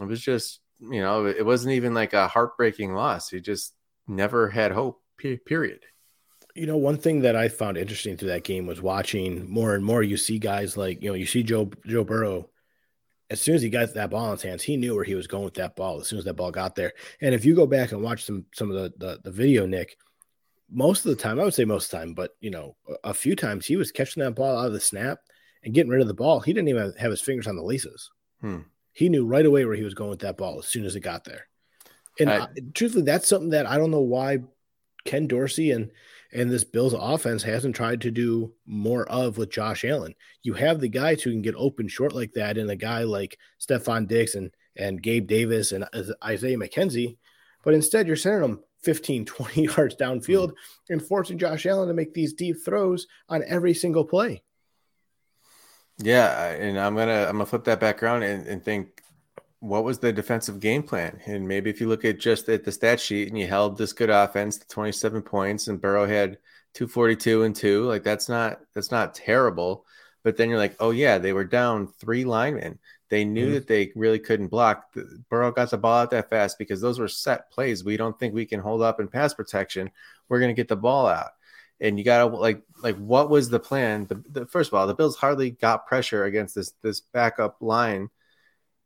It 0.02 0.06
was 0.06 0.22
just 0.22 0.60
you 0.80 1.02
know 1.02 1.26
it 1.26 1.46
wasn't 1.46 1.76
even 1.76 1.94
like 1.94 2.14
a 2.14 2.28
heartbreaking 2.28 2.94
loss. 2.94 3.32
You 3.32 3.40
just 3.40 3.74
never 4.08 4.50
had 4.50 4.72
hope. 4.72 5.02
Period. 5.18 5.80
You 6.54 6.68
know, 6.68 6.78
one 6.78 6.98
thing 6.98 7.22
that 7.22 7.36
I 7.36 7.50
found 7.50 7.78
interesting 7.78 8.18
through 8.18 8.30
that 8.30 8.44
game 8.44 8.68
was 8.68 8.82
watching 8.82 9.50
more 9.50 9.74
and 9.74 9.84
more. 9.84 10.04
You 10.04 10.18
see 10.18 10.38
guys 10.38 10.78
like 10.78 11.02
you 11.02 11.10
know, 11.10 11.16
you 11.16 11.26
see 11.26 11.44
Joe 11.44 11.72
Joe 11.86 12.04
Burrow. 12.04 12.50
As 13.30 13.42
soon 13.42 13.56
as 13.56 13.62
he 13.62 13.70
got 13.70 13.94
that 13.94 14.10
ball 14.10 14.26
in 14.28 14.32
his 14.32 14.42
hands, 14.42 14.64
he 14.64 14.78
knew 14.78 14.96
where 14.96 15.04
he 15.04 15.16
was 15.16 15.28
going 15.28 15.44
with 15.44 15.56
that 15.56 15.76
ball. 15.76 16.00
As 16.00 16.08
soon 16.08 16.20
as 16.20 16.26
that 16.26 16.36
ball 16.36 16.52
got 16.52 16.76
there, 16.76 16.94
and 17.22 17.36
if 17.36 17.44
you 17.44 17.56
go 17.56 17.68
back 17.68 17.92
and 17.92 18.02
watch 18.02 18.24
some 18.24 18.46
some 18.54 18.72
of 18.72 18.76
the 18.76 18.94
the, 18.98 19.20
the 19.24 19.32
video, 19.32 19.66
Nick, 19.66 19.98
most 20.72 21.06
of 21.06 21.10
the 21.10 21.22
time, 21.22 21.40
I 21.40 21.44
would 21.44 21.54
say 21.54 21.66
most 21.66 21.86
of 21.86 21.92
the 21.92 21.98
time, 21.98 22.14
but 22.14 22.32
you 22.40 22.50
know, 22.52 22.76
a, 22.88 23.10
a 23.10 23.14
few 23.14 23.36
times 23.36 23.66
he 23.66 23.76
was 23.76 23.92
catching 23.92 24.24
that 24.24 24.36
ball 24.36 24.58
out 24.58 24.68
of 24.68 24.74
the 24.74 24.80
snap 24.80 25.20
and 25.64 25.74
getting 25.74 25.92
rid 25.92 26.02
of 26.02 26.08
the 26.08 26.14
ball. 26.14 26.40
He 26.40 26.54
didn't 26.54 26.70
even 26.70 26.94
have 26.98 27.12
his 27.12 27.22
fingers 27.22 27.48
on 27.48 27.56
the 27.56 27.64
laces. 27.64 28.10
Hmm. 28.42 28.60
He 28.94 29.10
knew 29.10 29.26
right 29.26 29.46
away 29.46 29.66
where 29.66 29.76
he 29.76 29.84
was 29.84 29.94
going 29.94 30.10
with 30.10 30.20
that 30.22 30.38
ball 30.38 30.60
as 30.60 30.66
soon 30.66 30.86
as 30.86 30.96
it 30.96 31.02
got 31.02 31.24
there. 31.24 31.48
And 32.20 32.32
I, 32.32 32.48
truthfully, 32.74 33.04
that's 33.04 33.28
something 33.28 33.52
that 33.52 33.68
I 33.68 33.78
don't 33.78 33.92
know 33.92 34.02
why 34.02 34.40
Ken 35.06 35.28
Dorsey 35.28 35.72
and 35.72 35.92
and 36.34 36.50
this 36.50 36.64
Bills 36.64 36.94
offense 36.98 37.44
hasn't 37.44 37.76
tried 37.76 38.02
to 38.02 38.12
do 38.12 38.54
more 38.66 39.10
of 39.10 39.38
with 39.38 39.50
Josh 39.50 39.86
Allen. 39.86 40.16
You 40.44 40.54
have 40.54 40.80
the 40.80 40.90
guys 40.90 41.22
who 41.22 41.32
can 41.32 41.42
get 41.42 41.56
open 41.56 41.88
short 41.88 42.14
like 42.14 42.34
that, 42.34 42.58
and 42.58 42.70
a 42.70 42.76
guy 42.76 43.04
like 43.04 43.38
Stefon 43.60 44.08
Diggs 44.08 44.36
and, 44.36 44.52
and 44.76 45.02
Gabe 45.02 45.28
Davis 45.28 45.72
and 45.72 45.86
Isaiah 46.24 46.58
McKenzie, 46.58 47.18
but 47.64 47.74
instead 47.74 48.08
you're 48.08 48.16
sending 48.16 48.42
them 48.42 48.64
15, 48.84 49.26
20 49.26 49.64
yards 49.64 49.96
downfield 49.96 50.50
mm-hmm. 50.50 50.94
and 50.94 51.02
forcing 51.02 51.38
Josh 51.38 51.66
Allen 51.66 51.88
to 51.88 51.94
make 51.94 52.14
these 52.14 52.34
deep 52.34 52.58
throws 52.64 53.08
on 53.30 53.44
every 53.48 53.74
single 53.74 54.06
play. 54.06 54.44
Yeah, 56.00 56.52
and 56.52 56.80
I'm 56.80 56.96
gonna 56.96 57.26
I'm 57.26 57.34
gonna 57.34 57.48
flip 57.48 57.64
that 57.64 57.80
back 57.80 58.04
around 58.04 58.22
and, 58.22 58.46
and 58.46 58.64
think 58.64 58.97
what 59.60 59.84
was 59.84 60.00
the 60.00 60.14
defensive 60.14 60.60
game 60.60 60.84
plan? 60.84 61.20
And 61.26 61.48
maybe 61.48 61.70
if 61.70 61.82
you 61.82 61.88
look 61.88 62.06
at 62.06 62.20
just 62.20 62.48
at 62.50 62.64
the 62.64 62.72
stat 62.72 63.00
sheet 63.00 63.30
and 63.30 63.38
you 63.38 63.48
held 63.48 63.78
this 63.78 63.94
good 63.94 64.10
offense 64.10 64.58
to 64.58 64.68
27 64.68 65.22
points 65.24 65.68
and 65.68 65.82
Burrow 65.82 66.06
had 66.06 66.38
242 66.74 67.44
and 67.44 67.56
two, 67.56 67.86
like 67.86 68.04
that's 68.04 68.30
not 68.30 68.60
that's 68.74 68.92
not 68.92 69.16
terrible. 69.16 69.86
But 70.24 70.38
then 70.38 70.50
you're 70.50 70.60
like, 70.60 70.76
oh 70.80 70.92
yeah, 70.92 71.18
they 71.18 71.34
were 71.34 71.46
down 71.46 71.88
three 71.88 72.26
linemen. 72.26 72.80
They 73.10 73.24
knew 73.24 73.46
mm-hmm. 73.46 73.54
that 73.54 73.68
they 73.68 73.92
really 73.96 74.20
couldn't 74.20 74.50
block. 74.50 74.94
Burrow 75.30 75.52
got 75.52 75.72
the 75.72 75.78
ball 75.78 76.00
out 76.00 76.12
that 76.12 76.30
fast 76.30 76.58
because 76.60 76.82
those 76.82 77.00
were 77.00 77.08
set 77.08 77.50
plays. 77.50 77.84
We 77.84 77.98
don't 77.98 78.20
think 78.20 78.34
we 78.34 78.46
can 78.46 78.60
hold 78.60 78.82
up 78.82 79.00
in 79.00 79.08
pass 79.08 79.34
protection. 79.34 79.90
We're 80.30 80.40
gonna 80.40 80.54
get 80.54 80.68
the 80.68 80.76
ball 80.76 81.08
out. 81.08 81.32
And 81.80 81.98
you 81.98 82.04
gotta 82.04 82.26
like 82.36 82.62
like 82.84 82.98
what 82.98 83.30
was 83.30 83.50
the 83.50 83.60
plan? 83.60 84.06
The, 84.06 84.24
the 84.30 84.46
first 84.46 84.70
of 84.70 84.76
all, 84.76 84.86
the 84.86 84.94
Bills 84.94 85.16
hardly 85.16 85.52
got 85.52 85.88
pressure 85.88 86.26
against 86.26 86.54
this 86.54 86.74
this 86.84 87.00
backup 87.00 87.58
line 87.62 88.10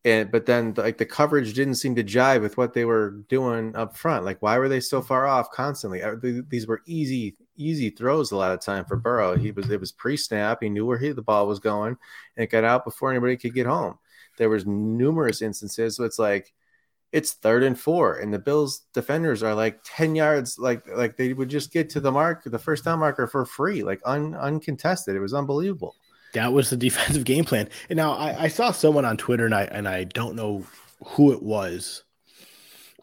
and 0.03 0.31
but 0.31 0.46
then 0.46 0.74
like 0.77 0.98
the 0.98 1.05
coverage 1.05 1.53
didn't 1.53 1.75
seem 1.75 1.96
to 1.96 2.03
jive 2.03 2.41
with 2.41 2.58
what 2.58 2.74
they 2.74 2.86
were 2.86 3.12
doing 3.29 3.75
up 3.75 3.96
front. 3.96 4.25
Like 4.25 4.41
why 4.41 4.58
were 4.58 4.70
they 4.70 4.79
so 4.79 5.01
far 5.01 5.27
off 5.27 5.51
constantly? 5.51 6.01
Uh, 6.01 6.15
these 6.22 6.67
were 6.67 6.81
easy 6.86 7.36
easy 7.55 7.89
throws 7.89 8.31
a 8.31 8.38
lot 8.38 8.51
of 8.51 8.60
time 8.62 8.86
for 8.86 8.96
Burrow. 8.96 9.38
He 9.38 9.51
was 9.51 9.70
it 9.70 9.79
was 9.79 9.91
pre-snap. 9.91 10.60
He 10.62 10.70
knew 10.70 10.86
where 10.86 10.98
he, 10.98 11.12
the 11.12 11.22
ball 11.22 11.48
was 11.48 11.60
going, 11.60 11.98
and 12.36 12.43
it 12.43 12.50
got 12.50 12.63
out 12.63 12.86
before 12.86 13.12
anybody 13.12 13.38
could 13.38 13.53
get 13.53 13.67
home. 13.67 14.00
There 14.38 14.50
was 14.50 14.65
numerous 14.65 15.41
instances. 15.41 15.98
So 15.98 16.03
it's 16.03 16.20
like 16.20 16.53
it's 17.12 17.34
third 17.34 17.63
and 17.63 17.79
four, 17.79 18.17
and 18.17 18.34
the 18.34 18.39
Bills 18.39 18.84
defenders 18.93 19.43
are 19.43 19.53
like 19.53 19.81
ten 19.84 20.15
yards, 20.15 20.58
like 20.58 20.84
like 20.88 21.17
they 21.17 21.34
would 21.34 21.50
just 21.50 21.72
get 21.72 21.89
to 21.91 22.00
the 22.00 22.12
mark, 22.12 22.43
the 22.43 22.60
first 22.60 22.86
down 22.86 23.00
marker 23.00 23.27
for 23.27 23.46
free, 23.46 23.84
like 23.84 24.01
un, 24.05 24.34
uncontested. 24.34 25.15
It 25.15 25.20
was 25.20 25.34
unbelievable. 25.34 25.96
That 26.34 26.54
was 26.54 26.70
the 26.70 26.78
defensive 26.90 27.24
game 27.24 27.46
plan. 27.46 27.70
And 27.90 27.98
now 27.98 28.14
I, 28.14 28.44
I, 28.44 28.48
saw 28.48 28.72
someone 28.72 29.06
on 29.06 29.18
Twitter, 29.18 29.46
and 29.46 29.56
I 29.56 29.64
and 29.64 29.88
I 29.88 30.06
don't 30.06 30.36
know 30.36 30.66
who 31.06 31.32
it 31.32 31.42
was, 31.42 32.04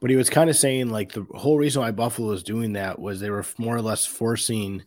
but 0.00 0.10
he 0.10 0.16
was 0.16 0.30
kind 0.30 0.50
of 0.50 0.56
saying 0.56 0.90
like 0.90 1.12
the 1.12 1.26
whole 1.34 1.58
reason 1.58 1.82
why 1.82 1.90
Buffalo 1.90 2.28
was 2.28 2.42
doing 2.42 2.74
that 2.74 2.98
was 2.98 3.20
they 3.20 3.30
were 3.30 3.44
more 3.58 3.76
or 3.76 3.82
less 3.82 4.06
forcing. 4.06 4.84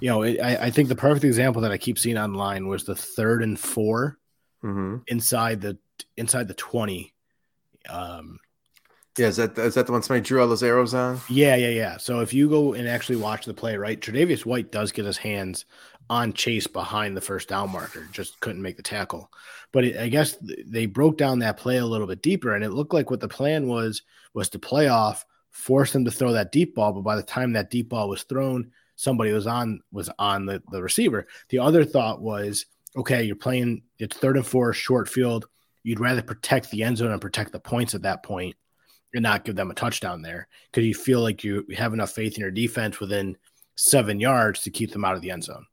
You 0.00 0.08
know, 0.08 0.22
it, 0.22 0.38
I, 0.40 0.66
I, 0.66 0.70
think 0.70 0.88
the 0.88 0.94
perfect 0.94 1.24
example 1.24 1.62
that 1.62 1.72
I 1.72 1.78
keep 1.78 1.98
seeing 1.98 2.16
online 2.16 2.68
was 2.68 2.84
the 2.84 2.94
third 2.94 3.42
and 3.42 3.58
4 3.58 4.16
mm-hmm. 4.62 4.96
inside 5.08 5.60
the 5.60 5.78
inside 6.16 6.46
the 6.46 6.54
twenty. 6.54 7.12
Um, 7.88 8.38
yeah, 9.18 9.26
is 9.26 9.36
that 9.36 9.58
is 9.58 9.74
that 9.74 9.86
the 9.86 9.92
one 9.92 10.02
somebody 10.02 10.24
drew 10.24 10.40
all 10.40 10.48
those 10.48 10.62
arrows 10.62 10.94
on? 10.94 11.20
Yeah, 11.28 11.56
yeah, 11.56 11.68
yeah. 11.68 11.96
So 11.96 12.20
if 12.20 12.32
you 12.32 12.48
go 12.48 12.74
and 12.74 12.88
actually 12.88 13.16
watch 13.16 13.44
the 13.44 13.54
play, 13.54 13.76
right, 13.76 14.00
Tre'Davious 14.00 14.46
White 14.46 14.70
does 14.70 14.92
get 14.92 15.04
his 15.04 15.18
hands 15.18 15.64
on 16.10 16.32
Chase 16.32 16.66
behind 16.66 17.16
the 17.16 17.20
first 17.20 17.48
down 17.48 17.70
marker, 17.70 18.06
just 18.12 18.40
couldn't 18.40 18.60
make 18.60 18.76
the 18.76 18.82
tackle. 18.82 19.30
But 19.72 19.84
it, 19.84 19.96
I 19.96 20.08
guess 20.08 20.36
they 20.66 20.86
broke 20.86 21.16
down 21.16 21.38
that 21.38 21.56
play 21.56 21.76
a 21.76 21.86
little 21.86 22.08
bit 22.08 22.20
deeper, 22.20 22.54
and 22.54 22.64
it 22.64 22.72
looked 22.72 22.92
like 22.92 23.10
what 23.10 23.20
the 23.20 23.28
plan 23.28 23.68
was 23.68 24.02
was 24.34 24.48
to 24.50 24.58
play 24.58 24.88
off, 24.88 25.24
force 25.50 25.92
them 25.92 26.04
to 26.04 26.10
throw 26.10 26.32
that 26.32 26.52
deep 26.52 26.74
ball. 26.74 26.92
But 26.92 27.02
by 27.02 27.16
the 27.16 27.22
time 27.22 27.52
that 27.52 27.70
deep 27.70 27.88
ball 27.88 28.08
was 28.08 28.24
thrown, 28.24 28.72
somebody 28.96 29.32
was 29.32 29.46
on 29.46 29.80
was 29.92 30.10
on 30.18 30.46
the, 30.46 30.60
the 30.72 30.82
receiver. 30.82 31.28
The 31.48 31.60
other 31.60 31.84
thought 31.84 32.20
was, 32.20 32.66
okay, 32.96 33.22
you're 33.22 33.36
playing 33.36 33.82
it's 34.00 34.16
third 34.16 34.36
and 34.36 34.46
four, 34.46 34.72
short 34.72 35.08
field. 35.08 35.46
You'd 35.84 36.00
rather 36.00 36.22
protect 36.22 36.70
the 36.70 36.82
end 36.82 36.98
zone 36.98 37.12
and 37.12 37.20
protect 37.20 37.52
the 37.52 37.60
points 37.60 37.94
at 37.94 38.02
that 38.02 38.24
point 38.24 38.56
and 39.14 39.22
not 39.22 39.44
give 39.44 39.56
them 39.56 39.70
a 39.70 39.74
touchdown 39.74 40.22
there 40.22 40.48
because 40.70 40.84
you 40.84 40.94
feel 40.94 41.20
like 41.20 41.44
you 41.44 41.64
have 41.76 41.94
enough 41.94 42.10
faith 42.10 42.34
in 42.34 42.40
your 42.40 42.50
defense 42.50 43.00
within 43.00 43.36
seven 43.76 44.20
yards 44.20 44.62
to 44.62 44.70
keep 44.70 44.92
them 44.92 45.04
out 45.04 45.14
of 45.14 45.22
the 45.22 45.30
end 45.30 45.44
zone. 45.44 45.66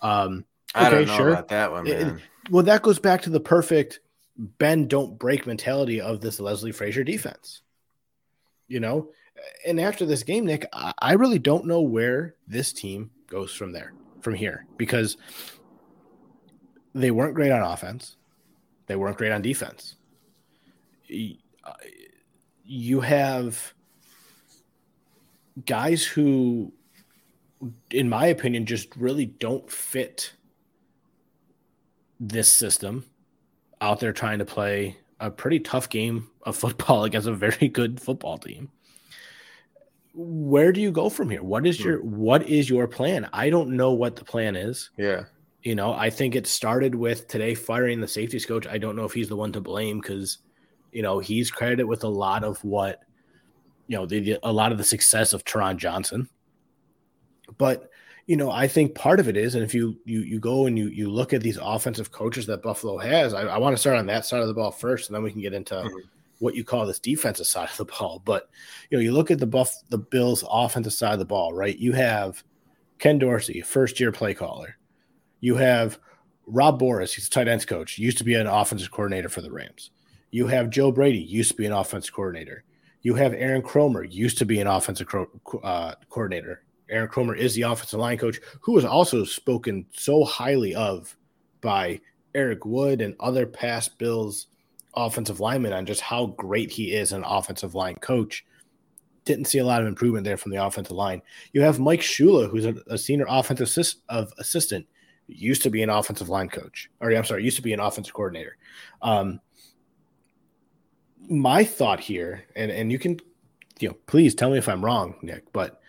Um, 0.00 0.44
okay, 0.74 0.86
I 0.86 0.90
don't 0.90 1.06
know 1.06 1.16
sure. 1.16 1.28
about 1.30 1.48
that 1.48 1.72
one, 1.72 1.84
man. 1.84 2.16
It, 2.16 2.22
well, 2.50 2.64
that 2.64 2.82
goes 2.82 2.98
back 2.98 3.22
to 3.22 3.30
the 3.30 3.40
perfect 3.40 4.00
bend 4.36 4.88
don't 4.88 5.18
break 5.18 5.46
mentality 5.46 6.00
of 6.00 6.20
this 6.20 6.38
Leslie 6.40 6.72
Frazier 6.72 7.04
defense. 7.04 7.62
You 8.68 8.80
know, 8.80 9.10
and 9.66 9.80
after 9.80 10.06
this 10.06 10.22
game, 10.22 10.44
Nick, 10.46 10.66
I 10.72 11.12
really 11.14 11.38
don't 11.38 11.66
know 11.66 11.82
where 11.82 12.34
this 12.48 12.72
team 12.72 13.10
goes 13.28 13.52
from 13.52 13.72
there, 13.72 13.92
from 14.20 14.34
here, 14.34 14.66
because 14.76 15.16
they 16.94 17.10
weren't 17.10 17.34
great 17.34 17.52
on 17.52 17.62
offense. 17.62 18.16
They 18.86 18.96
weren't 18.96 19.18
great 19.18 19.32
on 19.32 19.42
defense. 19.42 19.96
You 21.08 23.00
have 23.00 23.74
guys 25.64 26.04
who, 26.04 26.72
in 27.90 28.08
my 28.08 28.26
opinion, 28.26 28.66
just 28.66 28.94
really 28.96 29.26
don't 29.26 29.70
fit 29.70 30.32
this 32.20 32.50
system 32.50 33.04
out 33.80 34.00
there 34.00 34.12
trying 34.12 34.38
to 34.38 34.44
play 34.44 34.96
a 35.20 35.30
pretty 35.30 35.60
tough 35.60 35.88
game 35.88 36.28
of 36.42 36.56
football 36.56 37.04
against 37.04 37.28
a 37.28 37.34
very 37.34 37.68
good 37.68 38.00
football 38.00 38.38
team. 38.38 38.70
Where 40.14 40.72
do 40.72 40.80
you 40.80 40.90
go 40.90 41.10
from 41.10 41.28
here? 41.28 41.42
What 41.42 41.66
is 41.66 41.78
hmm. 41.78 41.88
your 41.88 42.02
what 42.02 42.48
is 42.48 42.70
your 42.70 42.86
plan? 42.86 43.28
I 43.32 43.50
don't 43.50 43.76
know 43.76 43.92
what 43.92 44.16
the 44.16 44.24
plan 44.24 44.56
is. 44.56 44.90
Yeah. 44.96 45.24
You 45.62 45.74
know, 45.74 45.92
I 45.92 46.10
think 46.10 46.36
it 46.36 46.46
started 46.46 46.94
with 46.94 47.26
today 47.26 47.54
firing 47.54 48.00
the 48.00 48.06
safeties 48.08 48.46
coach. 48.46 48.66
I 48.66 48.78
don't 48.78 48.94
know 48.94 49.04
if 49.04 49.12
he's 49.12 49.28
the 49.28 49.36
one 49.36 49.52
to 49.52 49.60
blame 49.60 50.00
because, 50.00 50.38
you 50.92 51.02
know, 51.02 51.18
he's 51.18 51.50
credited 51.50 51.86
with 51.86 52.04
a 52.04 52.08
lot 52.08 52.44
of 52.44 52.62
what, 52.62 53.00
you 53.88 53.96
know, 53.96 54.06
the, 54.06 54.38
a 54.44 54.52
lot 54.52 54.70
of 54.70 54.78
the 54.78 54.84
success 54.84 55.32
of 55.32 55.44
Taron 55.44 55.76
Johnson. 55.76 56.28
But 57.58 57.90
you 58.26 58.36
know, 58.36 58.50
I 58.50 58.66
think 58.66 58.94
part 58.94 59.20
of 59.20 59.28
it 59.28 59.36
is, 59.36 59.54
and 59.54 59.62
if 59.62 59.72
you 59.72 59.96
you 60.04 60.20
you 60.20 60.40
go 60.40 60.66
and 60.66 60.76
you 60.76 60.88
you 60.88 61.08
look 61.08 61.32
at 61.32 61.42
these 61.42 61.58
offensive 61.62 62.10
coaches 62.10 62.46
that 62.46 62.62
Buffalo 62.62 62.98
has, 62.98 63.32
I, 63.32 63.42
I 63.42 63.58
want 63.58 63.74
to 63.74 63.80
start 63.80 63.96
on 63.96 64.06
that 64.06 64.26
side 64.26 64.40
of 64.40 64.48
the 64.48 64.54
ball 64.54 64.72
first, 64.72 65.08
and 65.08 65.14
then 65.14 65.22
we 65.22 65.30
can 65.30 65.40
get 65.40 65.54
into 65.54 65.74
mm-hmm. 65.74 65.98
what 66.40 66.56
you 66.56 66.64
call 66.64 66.86
this 66.86 66.98
defensive 66.98 67.46
side 67.46 67.70
of 67.70 67.76
the 67.76 67.84
ball. 67.84 68.20
But 68.24 68.48
you 68.90 68.98
know, 68.98 69.02
you 69.02 69.12
look 69.12 69.30
at 69.30 69.38
the 69.38 69.46
Buff 69.46 69.76
the 69.90 69.98
Bills 69.98 70.44
offensive 70.50 70.92
side 70.92 71.12
of 71.12 71.18
the 71.20 71.24
ball, 71.24 71.52
right? 71.52 71.78
You 71.78 71.92
have 71.92 72.42
Ken 72.98 73.18
Dorsey, 73.18 73.60
first 73.60 74.00
year 74.00 74.10
play 74.10 74.34
caller. 74.34 74.76
You 75.40 75.54
have 75.56 75.98
Rob 76.46 76.80
Boras, 76.80 77.14
he's 77.14 77.28
a 77.28 77.30
tight 77.30 77.48
ends 77.48 77.64
coach, 77.64 77.98
used 77.98 78.18
to 78.18 78.24
be 78.24 78.34
an 78.34 78.46
offensive 78.48 78.90
coordinator 78.90 79.28
for 79.28 79.40
the 79.40 79.52
Rams. 79.52 79.90
You 80.32 80.48
have 80.48 80.70
Joe 80.70 80.90
Brady, 80.90 81.18
used 81.18 81.52
to 81.52 81.56
be 81.56 81.66
an 81.66 81.72
offensive 81.72 82.12
coordinator. 82.12 82.64
You 83.02 83.14
have 83.14 83.34
Aaron 83.34 83.62
Kromer, 83.62 84.10
used 84.10 84.38
to 84.38 84.44
be 84.44 84.60
an 84.60 84.66
offensive 84.66 85.06
uh, 85.62 85.94
coordinator 86.10 86.62
Aaron 86.88 87.08
Kromer 87.08 87.36
is 87.36 87.54
the 87.54 87.62
offensive 87.62 87.98
line 87.98 88.18
coach, 88.18 88.40
who 88.60 88.72
was 88.72 88.84
also 88.84 89.24
spoken 89.24 89.86
so 89.92 90.24
highly 90.24 90.74
of 90.74 91.16
by 91.60 92.00
Eric 92.34 92.64
Wood 92.64 93.00
and 93.00 93.16
other 93.18 93.46
past 93.46 93.98
Bills 93.98 94.46
offensive 94.94 95.40
linemen 95.40 95.72
on 95.72 95.86
just 95.86 96.00
how 96.00 96.26
great 96.26 96.70
he 96.70 96.94
is 96.94 97.12
an 97.12 97.24
offensive 97.24 97.74
line 97.74 97.96
coach. 97.96 98.44
Didn't 99.24 99.46
see 99.46 99.58
a 99.58 99.64
lot 99.64 99.80
of 99.80 99.88
improvement 99.88 100.24
there 100.24 100.36
from 100.36 100.52
the 100.52 100.64
offensive 100.64 100.96
line. 100.96 101.22
You 101.52 101.60
have 101.62 101.80
Mike 101.80 102.00
Shula, 102.00 102.48
who's 102.48 102.64
a, 102.64 102.76
a 102.86 102.96
senior 102.96 103.26
offensive 103.28 103.66
assist, 103.66 103.98
of 104.08 104.32
assistant, 104.38 104.86
used 105.26 105.62
to 105.62 105.70
be 105.70 105.82
an 105.82 105.90
offensive 105.90 106.28
line 106.28 106.48
coach, 106.48 106.88
or 107.00 107.12
I'm 107.12 107.24
sorry, 107.24 107.42
used 107.44 107.56
to 107.56 107.62
be 107.62 107.72
an 107.72 107.80
offensive 107.80 108.14
coordinator. 108.14 108.56
Um, 109.02 109.40
my 111.28 111.64
thought 111.64 111.98
here, 111.98 112.44
and 112.54 112.70
and 112.70 112.92
you 112.92 112.98
can, 113.00 113.18
you 113.80 113.88
know, 113.88 113.96
please 114.06 114.34
tell 114.34 114.50
me 114.50 114.58
if 114.58 114.68
I'm 114.68 114.84
wrong, 114.84 115.16
Nick, 115.22 115.52
but 115.52 115.80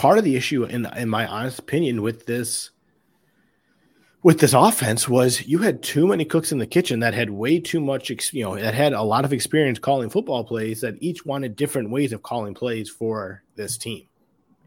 part 0.00 0.16
of 0.16 0.24
the 0.24 0.34
issue, 0.34 0.64
in 0.64 0.86
in 0.96 1.10
my 1.10 1.26
honest 1.26 1.58
opinion, 1.58 2.00
with 2.00 2.24
this 2.24 2.70
with 4.22 4.40
this 4.40 4.54
offense 4.54 5.06
was 5.06 5.46
you 5.46 5.58
had 5.58 5.82
too 5.82 6.06
many 6.06 6.24
cooks 6.24 6.52
in 6.52 6.58
the 6.58 6.66
kitchen 6.66 7.00
that 7.00 7.12
had 7.12 7.28
way 7.28 7.60
too 7.60 7.80
much, 7.80 8.10
you 8.32 8.42
know, 8.42 8.56
that 8.56 8.72
had 8.72 8.94
a 8.94 9.02
lot 9.02 9.26
of 9.26 9.32
experience 9.34 9.78
calling 9.78 10.08
football 10.08 10.42
plays 10.42 10.80
that 10.80 10.94
each 11.00 11.26
wanted 11.26 11.54
different 11.54 11.90
ways 11.90 12.14
of 12.14 12.22
calling 12.22 12.54
plays 12.54 12.88
for 12.88 13.42
this 13.56 13.76
team. 13.76 14.06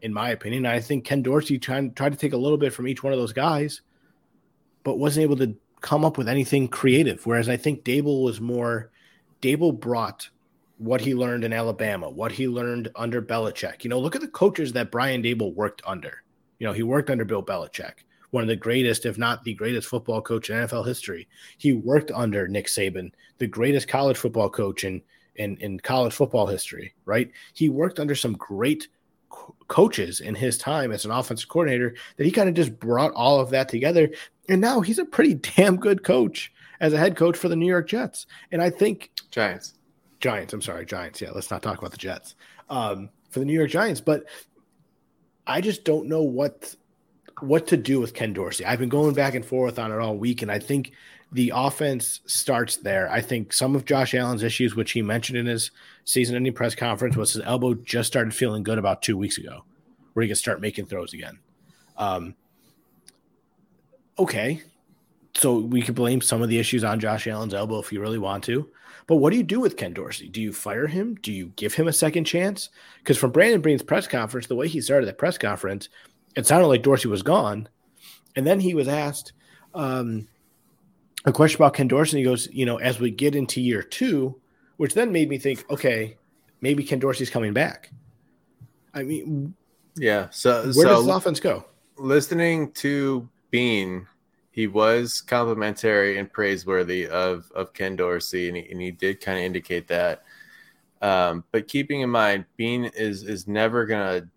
In 0.02 0.12
my 0.12 0.30
opinion, 0.30 0.66
I 0.66 0.78
think 0.78 1.04
Ken 1.04 1.22
Dorsey 1.22 1.58
tried, 1.58 1.96
tried 1.96 2.12
to 2.12 2.18
take 2.18 2.32
a 2.32 2.36
little 2.36 2.58
bit 2.58 2.72
from 2.72 2.86
each 2.86 3.02
one 3.02 3.12
of 3.12 3.18
those 3.18 3.32
guys, 3.32 3.80
but 4.84 4.98
wasn't 4.98 5.24
able 5.24 5.36
to 5.38 5.56
come 5.80 6.04
up 6.04 6.16
with 6.16 6.28
anything 6.28 6.68
creative. 6.68 7.26
Whereas 7.26 7.48
I 7.48 7.56
think 7.56 7.82
Daboll 7.82 8.22
was 8.22 8.40
more, 8.40 8.90
Daboll 9.42 9.78
brought 9.78 10.28
what 10.84 11.00
he 11.00 11.14
learned 11.14 11.44
in 11.44 11.52
Alabama, 11.52 12.10
what 12.10 12.32
he 12.32 12.46
learned 12.46 12.90
under 12.94 13.22
Belichick. 13.22 13.84
You 13.84 13.90
know, 13.90 13.98
look 13.98 14.14
at 14.14 14.20
the 14.20 14.28
coaches 14.28 14.72
that 14.72 14.90
Brian 14.90 15.22
Daboll 15.22 15.54
worked 15.54 15.82
under. 15.86 16.22
You 16.58 16.66
know, 16.66 16.72
he 16.72 16.82
worked 16.82 17.10
under 17.10 17.24
Bill 17.24 17.42
Belichick, 17.42 18.04
one 18.30 18.42
of 18.42 18.48
the 18.48 18.56
greatest, 18.56 19.06
if 19.06 19.16
not 19.16 19.44
the 19.44 19.54
greatest 19.54 19.88
football 19.88 20.20
coach 20.20 20.50
in 20.50 20.56
NFL 20.56 20.86
history. 20.86 21.26
He 21.58 21.72
worked 21.72 22.10
under 22.10 22.46
Nick 22.48 22.66
Saban, 22.66 23.12
the 23.38 23.46
greatest 23.46 23.88
college 23.88 24.16
football 24.16 24.50
coach 24.50 24.84
in 24.84 25.02
in, 25.36 25.56
in 25.56 25.80
college 25.80 26.12
football 26.12 26.46
history, 26.46 26.94
right? 27.06 27.30
He 27.54 27.68
worked 27.68 27.98
under 27.98 28.14
some 28.14 28.34
great 28.34 28.86
co- 29.30 29.54
coaches 29.66 30.20
in 30.20 30.34
his 30.34 30.56
time 30.58 30.92
as 30.92 31.04
an 31.04 31.10
offensive 31.10 31.48
coordinator 31.48 31.96
that 32.16 32.24
he 32.24 32.30
kind 32.30 32.48
of 32.48 32.54
just 32.54 32.78
brought 32.78 33.12
all 33.14 33.40
of 33.40 33.50
that 33.50 33.68
together. 33.68 34.10
And 34.48 34.60
now 34.60 34.80
he's 34.80 35.00
a 35.00 35.04
pretty 35.04 35.34
damn 35.56 35.76
good 35.76 36.04
coach 36.04 36.52
as 36.80 36.92
a 36.92 36.98
head 36.98 37.16
coach 37.16 37.36
for 37.36 37.48
the 37.48 37.56
New 37.56 37.66
York 37.66 37.88
Jets. 37.88 38.26
And 38.52 38.62
I 38.62 38.70
think 38.70 39.10
Giants. 39.30 39.73
Giants. 40.24 40.54
I'm 40.54 40.62
sorry, 40.62 40.86
Giants. 40.86 41.20
Yeah, 41.20 41.32
let's 41.34 41.50
not 41.50 41.62
talk 41.62 41.76
about 41.76 41.90
the 41.90 41.98
Jets 41.98 42.34
um, 42.70 43.10
for 43.28 43.40
the 43.40 43.44
New 43.44 43.52
York 43.52 43.68
Giants. 43.68 44.00
But 44.00 44.24
I 45.46 45.60
just 45.60 45.84
don't 45.84 46.08
know 46.08 46.22
what 46.22 46.74
what 47.40 47.66
to 47.66 47.76
do 47.76 48.00
with 48.00 48.14
Ken 48.14 48.32
Dorsey. 48.32 48.64
I've 48.64 48.78
been 48.78 48.88
going 48.88 49.14
back 49.14 49.34
and 49.34 49.44
forth 49.44 49.78
on 49.78 49.92
it 49.92 49.98
all 49.98 50.16
week, 50.16 50.40
and 50.40 50.50
I 50.50 50.58
think 50.58 50.92
the 51.30 51.52
offense 51.54 52.20
starts 52.24 52.76
there. 52.76 53.10
I 53.10 53.20
think 53.20 53.52
some 53.52 53.76
of 53.76 53.84
Josh 53.84 54.14
Allen's 54.14 54.42
issues, 54.42 54.74
which 54.74 54.92
he 54.92 55.02
mentioned 55.02 55.36
in 55.36 55.44
his 55.44 55.70
season-ending 56.04 56.54
press 56.54 56.74
conference, 56.74 57.16
was 57.16 57.34
his 57.34 57.42
elbow 57.42 57.74
just 57.74 58.06
started 58.06 58.32
feeling 58.32 58.62
good 58.62 58.78
about 58.78 59.02
two 59.02 59.18
weeks 59.18 59.36
ago, 59.36 59.64
where 60.14 60.22
he 60.22 60.28
could 60.28 60.38
start 60.38 60.62
making 60.62 60.86
throws 60.86 61.12
again. 61.12 61.38
Um, 61.98 62.34
okay, 64.18 64.62
so 65.34 65.58
we 65.58 65.82
could 65.82 65.96
blame 65.96 66.22
some 66.22 66.40
of 66.40 66.48
the 66.48 66.58
issues 66.58 66.82
on 66.82 66.98
Josh 66.98 67.26
Allen's 67.26 67.52
elbow 67.52 67.78
if 67.80 67.92
you 67.92 68.00
really 68.00 68.18
want 68.18 68.44
to. 68.44 68.70
But 69.06 69.16
what 69.16 69.30
do 69.30 69.36
you 69.36 69.42
do 69.42 69.60
with 69.60 69.76
Ken 69.76 69.92
Dorsey? 69.92 70.28
Do 70.28 70.40
you 70.40 70.52
fire 70.52 70.86
him? 70.86 71.16
Do 71.16 71.32
you 71.32 71.52
give 71.56 71.74
him 71.74 71.88
a 71.88 71.92
second 71.92 72.24
chance? 72.24 72.70
Because 72.98 73.18
from 73.18 73.32
Brandon 73.32 73.60
Beane's 73.60 73.82
press 73.82 74.06
conference, 74.06 74.46
the 74.46 74.54
way 74.54 74.66
he 74.66 74.80
started 74.80 75.06
that 75.06 75.18
press 75.18 75.36
conference, 75.36 75.88
it 76.36 76.46
sounded 76.46 76.68
like 76.68 76.82
Dorsey 76.82 77.08
was 77.08 77.22
gone. 77.22 77.68
And 78.36 78.46
then 78.46 78.60
he 78.60 78.74
was 78.74 78.88
asked 78.88 79.32
um, 79.74 80.26
a 81.26 81.32
question 81.32 81.56
about 81.56 81.74
Ken 81.74 81.88
Dorsey. 81.88 82.16
And 82.16 82.18
he 82.18 82.30
goes, 82.30 82.48
you 82.50 82.64
know, 82.64 82.78
as 82.78 82.98
we 82.98 83.10
get 83.10 83.34
into 83.34 83.60
year 83.60 83.82
two, 83.82 84.40
which 84.78 84.94
then 84.94 85.12
made 85.12 85.28
me 85.28 85.38
think, 85.38 85.64
okay, 85.70 86.16
maybe 86.60 86.82
Ken 86.82 86.98
Dorsey's 86.98 87.30
coming 87.30 87.52
back. 87.52 87.90
I 88.94 89.02
mean, 89.02 89.54
yeah. 89.96 90.28
So 90.30 90.62
where 90.62 90.72
so 90.72 90.84
does 90.84 91.06
the 91.06 91.12
offense 91.12 91.40
go? 91.40 91.64
Listening 91.96 92.72
to 92.72 93.28
Beane 93.50 94.06
he 94.54 94.68
was 94.68 95.20
complimentary 95.20 96.16
and 96.16 96.32
praiseworthy 96.32 97.08
of 97.08 97.50
of 97.56 97.72
Ken 97.72 97.96
Dorsey, 97.96 98.46
and 98.46 98.56
he, 98.56 98.70
and 98.70 98.80
he 98.80 98.92
did 98.92 99.20
kind 99.20 99.36
of 99.36 99.44
indicate 99.44 99.88
that. 99.88 100.22
Um, 101.02 101.42
but 101.50 101.66
keeping 101.66 102.02
in 102.02 102.10
mind, 102.10 102.44
Beane 102.56 102.84
is 102.94 103.24
is 103.24 103.48
never 103.48 103.84
gonna 103.84 104.28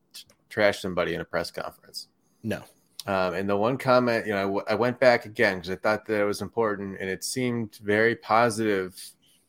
trash 0.49 0.81
somebody 0.81 1.13
in 1.13 1.21
a 1.21 1.25
press 1.25 1.51
conference. 1.51 2.07
No. 2.41 2.63
Um, 3.05 3.35
and 3.35 3.47
the 3.47 3.55
one 3.55 3.77
comment, 3.77 4.25
you 4.25 4.33
know, 4.33 4.39
I, 4.39 4.41
w- 4.41 4.65
I 4.67 4.73
went 4.73 4.99
back 4.99 5.25
again 5.25 5.57
because 5.57 5.69
I 5.69 5.75
thought 5.75 6.07
that 6.07 6.19
it 6.19 6.25
was 6.25 6.41
important, 6.41 6.97
and 6.99 7.09
it 7.09 7.23
seemed 7.23 7.75
very 7.75 8.15
positive 8.15 8.99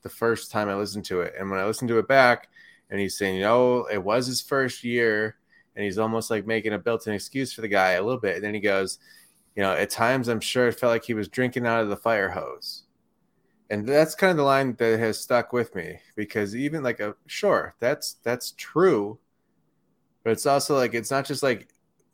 the 0.02 0.10
first 0.10 0.50
time 0.50 0.68
I 0.68 0.74
listened 0.74 1.06
to 1.06 1.22
it. 1.22 1.32
And 1.38 1.50
when 1.50 1.58
I 1.58 1.64
listened 1.64 1.88
to 1.88 1.98
it 1.98 2.06
back, 2.06 2.50
and 2.90 3.00
he's 3.00 3.16
saying, 3.16 3.36
you 3.36 3.40
know, 3.42 3.86
it 3.86 4.04
was 4.04 4.26
his 4.26 4.42
first 4.42 4.84
year, 4.84 5.38
and 5.74 5.84
he's 5.84 5.98
almost 5.98 6.30
like 6.30 6.46
making 6.46 6.74
a 6.74 6.78
built-in 6.78 7.14
excuse 7.14 7.54
for 7.54 7.62
the 7.62 7.68
guy 7.68 7.92
a 7.92 8.02
little 8.02 8.20
bit. 8.20 8.36
And 8.36 8.44
then 8.44 8.54
he 8.54 8.60
goes, 8.60 8.98
you 9.58 9.64
know, 9.64 9.72
at 9.72 9.90
times 9.90 10.28
I'm 10.28 10.38
sure 10.38 10.68
it 10.68 10.78
felt 10.78 10.92
like 10.92 11.04
he 11.04 11.14
was 11.14 11.26
drinking 11.26 11.66
out 11.66 11.82
of 11.82 11.88
the 11.88 11.96
fire 11.96 12.28
hose. 12.28 12.84
And 13.68 13.88
that's 13.88 14.14
kind 14.14 14.30
of 14.30 14.36
the 14.36 14.44
line 14.44 14.76
that 14.78 15.00
has 15.00 15.18
stuck 15.18 15.52
with 15.52 15.74
me 15.74 15.98
because 16.14 16.54
even 16.54 16.84
like 16.84 17.00
a 17.00 17.16
sure, 17.26 17.74
that's 17.80 18.14
that's 18.22 18.52
true. 18.52 19.18
But 20.22 20.30
it's 20.30 20.46
also 20.46 20.76
like 20.76 20.94
it's 20.94 21.10
not 21.10 21.24
just 21.24 21.42
like, 21.42 21.70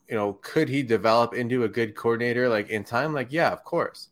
you 0.08 0.14
know, 0.14 0.38
could 0.40 0.70
he 0.70 0.82
develop 0.82 1.34
into 1.34 1.64
a 1.64 1.68
good 1.68 1.94
coordinator 1.94 2.48
like 2.48 2.70
in 2.70 2.82
time? 2.82 3.12
Like, 3.12 3.30
yeah, 3.30 3.50
of 3.50 3.62
course. 3.62 4.08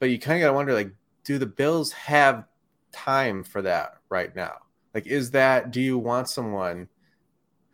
But 0.00 0.10
you 0.10 0.18
kind 0.18 0.38
of 0.38 0.46
got 0.46 0.48
to 0.48 0.54
wonder 0.54 0.74
like, 0.74 0.90
do 1.22 1.38
the 1.38 1.46
Bills 1.46 1.92
have 1.92 2.44
time 2.90 3.44
for 3.44 3.62
that 3.62 3.98
right 4.08 4.34
now? 4.34 4.54
Like, 4.94 5.06
is 5.06 5.30
that 5.30 5.70
do 5.70 5.80
you 5.80 5.96
want 5.96 6.28
someone 6.28 6.88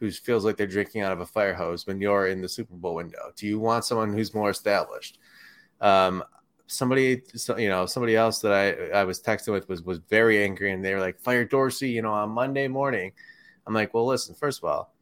who 0.01 0.11
feels 0.11 0.45
like 0.45 0.57
they're 0.57 0.67
drinking 0.67 1.03
out 1.03 1.13
of 1.13 1.21
a 1.21 1.27
fire 1.27 1.55
hose 1.55 1.87
when 1.87 2.01
you're 2.01 2.27
in 2.29 2.41
the 2.41 2.49
Super 2.49 2.75
Bowl 2.75 2.95
window? 2.95 3.33
Do 3.37 3.47
you 3.47 3.61
want 3.61 3.85
someone 3.85 4.13
who's 4.13 4.35
more 4.35 4.51
established? 4.51 5.19
Um, 5.81 6.25
somebody, 6.67 7.23
you 7.59 7.69
know, 7.69 7.85
somebody 7.85 8.17
else 8.17 8.41
that 8.41 8.53
I 8.53 8.99
I 9.01 9.05
was 9.05 9.21
texting 9.21 9.53
with 9.53 9.69
was 9.69 9.83
was 9.83 9.99
very 9.99 10.43
angry, 10.43 10.73
and 10.73 10.85
they 10.85 10.95
were 10.95 11.01
like, 11.01 11.21
"Fire 11.21 11.45
Dorsey," 11.45 11.91
you 11.91 12.03
know, 12.03 12.13
on 12.13 12.31
Monday 12.31 12.67
morning. 12.67 13.13
I'm 13.67 13.75
like, 13.75 13.93
well, 13.95 14.07
listen, 14.07 14.35
first 14.35 14.59
of 14.59 14.65
all, 14.65 14.95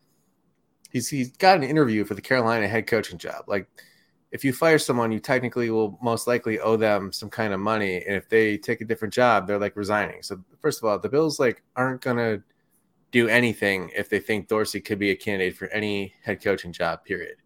he's 0.90 1.08
he's 1.08 1.30
got 1.36 1.56
an 1.56 1.62
interview 1.62 2.04
for 2.04 2.14
the 2.14 2.20
Carolina 2.22 2.66
head 2.68 2.86
coaching 2.86 3.18
job. 3.18 3.44
Like, 3.46 3.68
if 4.32 4.44
you 4.44 4.52
fire 4.52 4.78
someone, 4.78 5.12
you 5.12 5.20
technically 5.20 5.70
will 5.70 5.98
most 6.02 6.26
likely 6.26 6.58
owe 6.60 6.76
them 6.76 7.12
some 7.12 7.30
kind 7.30 7.52
of 7.52 7.60
money, 7.60 8.04
and 8.04 8.16
if 8.16 8.28
they 8.28 8.58
take 8.58 8.80
a 8.80 8.84
different 8.84 9.14
job, 9.14 9.46
they're 9.46 9.58
like 9.58 9.76
resigning. 9.76 10.22
So 10.22 10.42
first 10.60 10.82
of 10.82 10.88
all, 10.88 10.98
the 10.98 11.08
Bills 11.08 11.38
like 11.38 11.62
aren't 11.76 12.00
gonna 12.00 12.42
do 13.10 13.28
anything 13.28 13.90
if 13.96 14.08
they 14.08 14.20
think 14.20 14.48
Dorsey 14.48 14.80
could 14.80 14.98
be 14.98 15.10
a 15.10 15.16
candidate 15.16 15.56
for 15.56 15.68
any 15.68 16.14
head 16.22 16.42
coaching 16.42 16.72
job. 16.72 17.04
Period. 17.04 17.36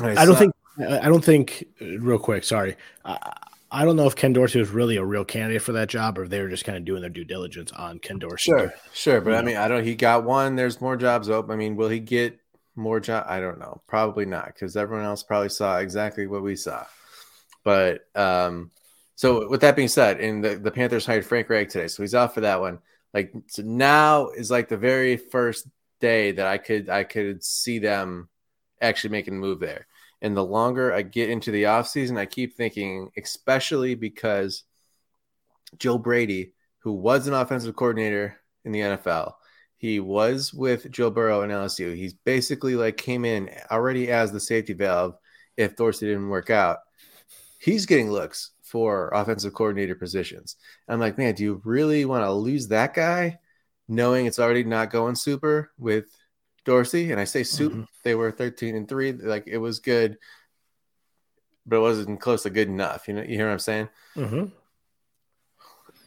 I 0.00 0.24
don't 0.24 0.36
think. 0.36 0.52
I 0.78 1.08
don't 1.08 1.24
think. 1.24 1.66
Real 1.80 2.18
quick, 2.18 2.44
sorry. 2.44 2.76
I, 3.04 3.32
I 3.70 3.84
don't 3.84 3.96
know 3.96 4.06
if 4.06 4.14
Ken 4.14 4.32
Dorsey 4.32 4.60
was 4.60 4.70
really 4.70 4.96
a 4.96 5.04
real 5.04 5.24
candidate 5.24 5.62
for 5.62 5.72
that 5.72 5.88
job, 5.88 6.18
or 6.18 6.22
if 6.22 6.30
they 6.30 6.40
were 6.40 6.48
just 6.48 6.64
kind 6.64 6.78
of 6.78 6.84
doing 6.84 7.00
their 7.00 7.10
due 7.10 7.24
diligence 7.24 7.72
on 7.72 7.98
Ken 7.98 8.18
Dorsey. 8.18 8.50
Sure, 8.50 8.72
sure, 8.92 9.20
but 9.20 9.34
I 9.34 9.42
mean, 9.42 9.56
I 9.56 9.66
don't. 9.66 9.84
He 9.84 9.94
got 9.94 10.24
one. 10.24 10.56
There's 10.56 10.80
more 10.80 10.96
jobs 10.96 11.28
open. 11.28 11.50
I 11.50 11.56
mean, 11.56 11.74
will 11.74 11.88
he 11.88 11.98
get 11.98 12.38
more 12.76 13.00
job? 13.00 13.26
I 13.28 13.40
don't 13.40 13.58
know. 13.58 13.82
Probably 13.86 14.26
not, 14.26 14.46
because 14.46 14.76
everyone 14.76 15.04
else 15.04 15.22
probably 15.22 15.48
saw 15.48 15.78
exactly 15.78 16.26
what 16.26 16.42
we 16.42 16.54
saw. 16.54 16.84
But 17.64 18.02
um, 18.14 18.70
so 19.16 19.48
with 19.48 19.62
that 19.62 19.74
being 19.74 19.88
said, 19.88 20.20
and 20.20 20.44
the, 20.44 20.56
the 20.56 20.70
Panthers 20.70 21.06
hired 21.06 21.24
Frank 21.24 21.48
Reich 21.48 21.68
today, 21.68 21.88
so 21.88 22.02
he's 22.02 22.14
off 22.14 22.34
for 22.34 22.42
that 22.42 22.60
one. 22.60 22.78
Like 23.14 23.32
so 23.46 23.62
now 23.62 24.28
is 24.28 24.50
like 24.50 24.68
the 24.68 24.76
very 24.76 25.16
first 25.16 25.68
day 26.00 26.32
that 26.32 26.46
I 26.46 26.58
could 26.58 26.90
I 26.90 27.04
could 27.04 27.44
see 27.44 27.78
them 27.78 28.28
actually 28.80 29.10
making 29.10 29.34
a 29.34 29.38
move 29.38 29.60
there. 29.60 29.86
And 30.20 30.36
the 30.36 30.44
longer 30.44 30.92
I 30.92 31.02
get 31.02 31.30
into 31.30 31.50
the 31.50 31.64
offseason, 31.64 32.18
I 32.18 32.26
keep 32.26 32.56
thinking, 32.56 33.10
especially 33.16 33.94
because 33.94 34.64
Joe 35.78 35.98
Brady, 35.98 36.54
who 36.78 36.92
was 36.92 37.26
an 37.26 37.34
offensive 37.34 37.76
coordinator 37.76 38.40
in 38.64 38.72
the 38.72 38.80
NFL, 38.80 39.34
he 39.76 40.00
was 40.00 40.52
with 40.52 40.90
Joe 40.90 41.10
Burrow 41.10 41.42
in 41.42 41.50
LSU. 41.50 41.94
He's 41.94 42.14
basically 42.14 42.74
like 42.74 42.96
came 42.96 43.24
in 43.24 43.50
already 43.70 44.10
as 44.10 44.32
the 44.32 44.40
safety 44.40 44.72
valve 44.72 45.14
if 45.56 45.76
Dorsey 45.76 46.06
didn't 46.06 46.30
work 46.30 46.50
out. 46.50 46.78
He's 47.60 47.86
getting 47.86 48.10
looks 48.10 48.50
for 48.74 49.08
offensive 49.14 49.54
coordinator 49.54 49.94
positions. 49.94 50.56
I'm 50.88 50.98
like, 50.98 51.16
man, 51.16 51.36
do 51.36 51.44
you 51.44 51.62
really 51.64 52.04
want 52.04 52.24
to 52.24 52.32
lose 52.32 52.66
that 52.68 52.92
guy 52.92 53.38
knowing 53.86 54.26
it's 54.26 54.40
already 54.40 54.64
not 54.64 54.90
going 54.90 55.14
super 55.14 55.70
with 55.78 56.06
Dorsey? 56.64 57.12
And 57.12 57.20
I 57.20 57.24
say 57.24 57.44
soup, 57.44 57.72
mm-hmm. 57.72 57.82
they 58.02 58.16
were 58.16 58.32
13 58.32 58.74
and 58.74 58.88
3. 58.88 59.12
Like 59.12 59.44
it 59.46 59.58
was 59.58 59.78
good, 59.78 60.18
but 61.64 61.76
it 61.76 61.82
wasn't 61.82 62.20
close 62.20 62.42
to 62.42 62.50
good 62.50 62.66
enough. 62.66 63.06
You 63.06 63.14
know, 63.14 63.22
you 63.22 63.36
hear 63.36 63.46
what 63.46 63.52
I'm 63.52 63.58
saying? 63.60 63.88
Mm-hmm. 64.16 64.46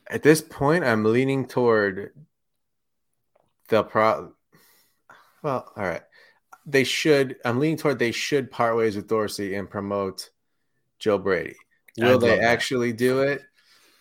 At 0.10 0.24
this 0.24 0.42
point, 0.42 0.84
I'm 0.84 1.06
leaning 1.06 1.48
toward 1.48 2.12
the 3.70 3.82
pro. 3.82 4.34
Well, 5.42 5.72
all 5.74 5.84
right. 5.86 6.04
They 6.66 6.84
should. 6.84 7.38
I'm 7.46 7.60
leaning 7.60 7.78
toward 7.78 7.98
they 7.98 8.12
should 8.12 8.52
part 8.52 8.76
ways 8.76 8.98
with 8.98 9.08
Dorsey 9.08 9.56
and 9.56 9.70
promote 9.70 10.32
Joe 11.00 11.18
Brady. 11.18 11.56
Will 11.98 12.20
they 12.20 12.40
actually 12.40 12.94
do 12.94 13.22
it? 13.22 13.42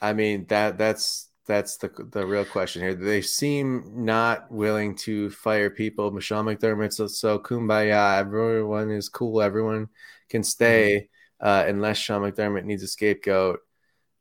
I 0.01 0.13
mean 0.13 0.47
that 0.49 0.79
that's 0.79 1.29
that's 1.47 1.77
the 1.77 1.91
the 2.11 2.27
real 2.27 2.45
question 2.45 2.83
here. 2.83 2.95
They 2.95 3.23
seem 3.23 3.93
not 4.05 4.51
willing 4.51 4.97
to 4.97 5.31
fire 5.31 5.71
people. 5.71 6.11
Michelle 6.11 6.45
McDermott's 6.45 6.97
so, 6.97 7.07
so 7.07 7.39
kumbaya. 7.39 8.19
Everyone 8.19 8.91
is 8.91 9.09
cool. 9.09 9.41
Everyone 9.41 9.89
can 10.29 10.43
stay 10.43 11.09
mm-hmm. 11.43 11.47
uh, 11.47 11.65
unless 11.69 11.99
Sean 11.99 12.23
McDermott 12.23 12.65
needs 12.65 12.83
a 12.83 12.89
scapegoat, 12.89 13.61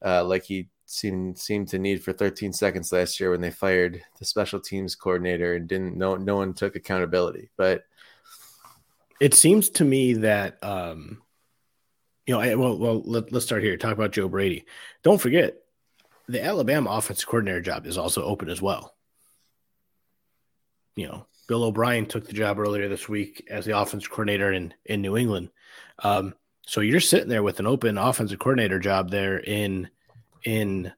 uh, 0.05 0.24
like 0.24 0.44
he 0.44 0.70
seemed 0.86 1.38
seemed 1.38 1.67
to 1.70 1.79
need 1.79 2.03
for 2.03 2.13
13 2.13 2.53
seconds 2.53 2.91
last 2.91 3.20
year 3.20 3.32
when 3.32 3.41
they 3.41 3.50
fired 3.50 4.01
the 4.20 4.25
special 4.25 4.60
teams 4.60 4.96
coordinator 4.96 5.55
and 5.55 5.68
didn't 5.68 5.98
no 5.98 6.16
no 6.16 6.35
one 6.35 6.53
took 6.53 6.75
accountability. 6.75 7.50
But 7.57 7.83
it 9.20 9.33
seems 9.33 9.70
to 9.72 9.85
me 9.85 10.14
that 10.14 10.64
um, 10.64 11.22
you 12.25 12.33
know, 12.33 12.42
I, 12.42 12.55
well, 12.55 12.77
well, 12.77 13.01
let, 13.05 13.33
us 13.33 13.46
start 13.46 13.64
here. 13.64 13.77
Talk 13.77 13.94
about 13.94 14.11
Joe 14.11 14.27
Brady. 14.27 14.66
Don't 15.03 15.22
forget, 15.22 15.57
the 16.27 16.44
Alabama 16.44 16.90
offensive 16.92 17.27
coordinator 17.27 17.61
job 17.61 17.85
is 17.85 17.98
also 17.98 18.24
open 18.24 18.50
as 18.50 18.61
well. 18.61 18.96
You 20.96 21.07
know, 21.07 21.27
Bill 21.48 21.64
O'Brien 21.66 22.05
took 22.05 22.25
the 22.25 22.33
job 22.33 22.57
earlier 22.57 22.88
this 22.88 23.07
week 23.07 23.46
as 23.50 23.66
the 23.66 23.77
offensive 23.77 24.09
coordinator 24.09 24.51
in 24.51 24.74
in 24.85 25.01
New 25.01 25.18
England. 25.18 25.50
Um, 26.00 26.33
so 26.66 26.81
you're 26.81 27.00
sitting 27.00 27.29
there 27.29 27.44
with 27.44 27.59
an 27.59 27.68
open 27.68 27.98
offensive 27.98 28.40
coordinator 28.40 28.79
job 28.79 29.11
there 29.11 29.38
in 29.38 29.90
in 30.44 30.92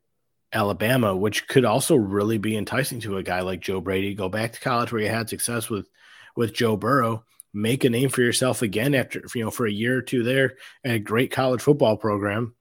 Alabama, 0.53 1.15
which 1.15 1.47
could 1.47 1.65
also 1.65 1.95
really 1.95 2.37
be 2.37 2.55
enticing 2.55 3.01
to 3.01 3.17
a 3.17 3.23
guy 3.23 3.41
like 3.41 3.59
Joe 3.59 3.81
Brady. 3.81 4.13
Go 4.13 4.29
back 4.29 4.53
to 4.53 4.59
college 4.61 4.91
where 4.91 5.01
you 5.01 5.09
had 5.09 5.29
success 5.29 5.69
with 5.69 5.89
with 6.35 6.53
Joe 6.53 6.77
Burrow 6.77 7.25
make 7.53 7.83
a 7.83 7.89
name 7.89 8.09
for 8.09 8.21
yourself 8.21 8.61
again 8.61 8.93
after 8.93 9.23
you 9.33 9.43
know 9.43 9.51
for 9.51 9.65
a 9.65 9.71
year 9.71 9.97
or 9.97 10.01
two 10.01 10.23
there 10.23 10.55
at 10.83 10.95
a 10.95 10.99
great 10.99 11.31
college 11.31 11.61
football 11.61 11.97
program 11.97 12.53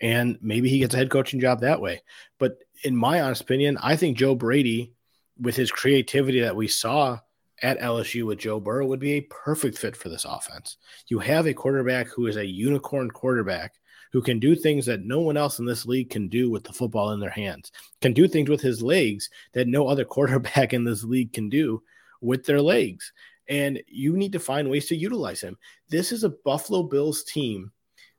and 0.00 0.38
maybe 0.42 0.68
he 0.68 0.78
gets 0.78 0.94
a 0.94 0.98
head 0.98 1.10
coaching 1.10 1.40
job 1.40 1.60
that 1.60 1.80
way. 1.80 2.02
But 2.38 2.58
in 2.84 2.94
my 2.94 3.20
honest 3.20 3.40
opinion 3.40 3.78
i 3.82 3.96
think 3.96 4.16
joe 4.16 4.34
brady 4.34 4.92
with 5.40 5.56
his 5.56 5.72
creativity 5.72 6.40
that 6.40 6.54
we 6.54 6.68
saw 6.68 7.18
at 7.62 7.80
lsu 7.80 8.26
with 8.26 8.38
joe 8.38 8.60
burrow 8.60 8.86
would 8.86 9.00
be 9.00 9.14
a 9.14 9.22
perfect 9.22 9.78
fit 9.78 9.96
for 9.96 10.08
this 10.08 10.24
offense. 10.24 10.76
You 11.08 11.18
have 11.18 11.46
a 11.46 11.54
quarterback 11.54 12.08
who 12.08 12.26
is 12.26 12.36
a 12.36 12.46
unicorn 12.46 13.10
quarterback 13.10 13.74
who 14.12 14.22
can 14.22 14.38
do 14.38 14.54
things 14.54 14.86
that 14.86 15.04
no 15.04 15.20
one 15.20 15.36
else 15.36 15.58
in 15.58 15.64
this 15.64 15.86
league 15.86 16.10
can 16.10 16.28
do 16.28 16.48
with 16.48 16.62
the 16.62 16.72
football 16.72 17.10
in 17.12 17.20
their 17.20 17.30
hands 17.30 17.72
can 18.00 18.12
do 18.12 18.28
things 18.28 18.50
with 18.50 18.60
his 18.60 18.82
legs 18.82 19.30
that 19.54 19.66
no 19.66 19.88
other 19.88 20.04
quarterback 20.14 20.72
in 20.72 20.84
this 20.84 21.02
league 21.02 21.32
can 21.32 21.48
do 21.48 21.82
with 22.20 22.44
their 22.44 22.60
legs 22.60 23.12
and 23.48 23.82
you 23.86 24.16
need 24.16 24.32
to 24.32 24.40
find 24.40 24.70
ways 24.70 24.86
to 24.86 24.96
utilize 24.96 25.40
him. 25.40 25.58
This 25.88 26.12
is 26.12 26.24
a 26.24 26.30
Buffalo 26.30 26.82
Bills 26.82 27.24
team 27.24 27.72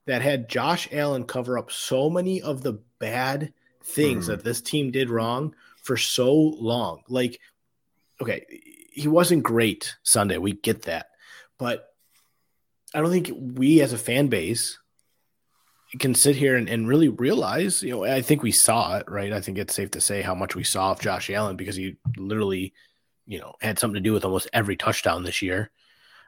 that 0.05 0.21
had 0.21 0.49
Josh 0.49 0.87
Allen 0.91 1.23
cover 1.23 1.57
up 1.57 1.71
so 1.71 2.09
many 2.09 2.41
of 2.41 2.61
the 2.61 2.79
bad 2.99 3.53
things 3.83 4.25
mm. 4.25 4.27
that 4.27 4.43
this 4.43 4.61
team 4.61 4.91
did 4.91 5.09
wrong 5.09 5.55
for 5.81 5.97
so 5.97 6.33
long. 6.33 7.01
Like, 7.07 7.39
okay, 8.21 8.45
he 8.91 9.07
wasn't 9.07 9.43
great 9.43 9.95
Sunday. 10.03 10.37
We 10.37 10.53
get 10.53 10.83
that. 10.83 11.07
But 11.57 11.87
I 12.93 13.01
don't 13.01 13.11
think 13.11 13.31
we 13.35 13.81
as 13.81 13.93
a 13.93 13.97
fan 13.97 14.27
base 14.27 14.77
can 15.99 16.13
sit 16.13 16.35
here 16.35 16.55
and, 16.55 16.69
and 16.69 16.87
really 16.87 17.09
realize, 17.09 17.81
you 17.81 17.91
know, 17.91 18.03
I 18.03 18.21
think 18.21 18.43
we 18.43 18.51
saw 18.51 18.97
it, 18.97 19.09
right? 19.09 19.33
I 19.33 19.41
think 19.41 19.57
it's 19.57 19.73
safe 19.73 19.91
to 19.91 20.01
say 20.01 20.21
how 20.21 20.35
much 20.35 20.55
we 20.55 20.63
saw 20.63 20.91
of 20.91 20.99
Josh 20.99 21.29
Allen 21.29 21.55
because 21.55 21.75
he 21.75 21.97
literally– 22.15 22.73
you 23.25 23.39
know 23.39 23.53
had 23.61 23.79
something 23.79 23.95
to 23.95 24.01
do 24.01 24.13
with 24.13 24.25
almost 24.25 24.49
every 24.53 24.75
touchdown 24.75 25.23
this 25.23 25.41
year, 25.41 25.71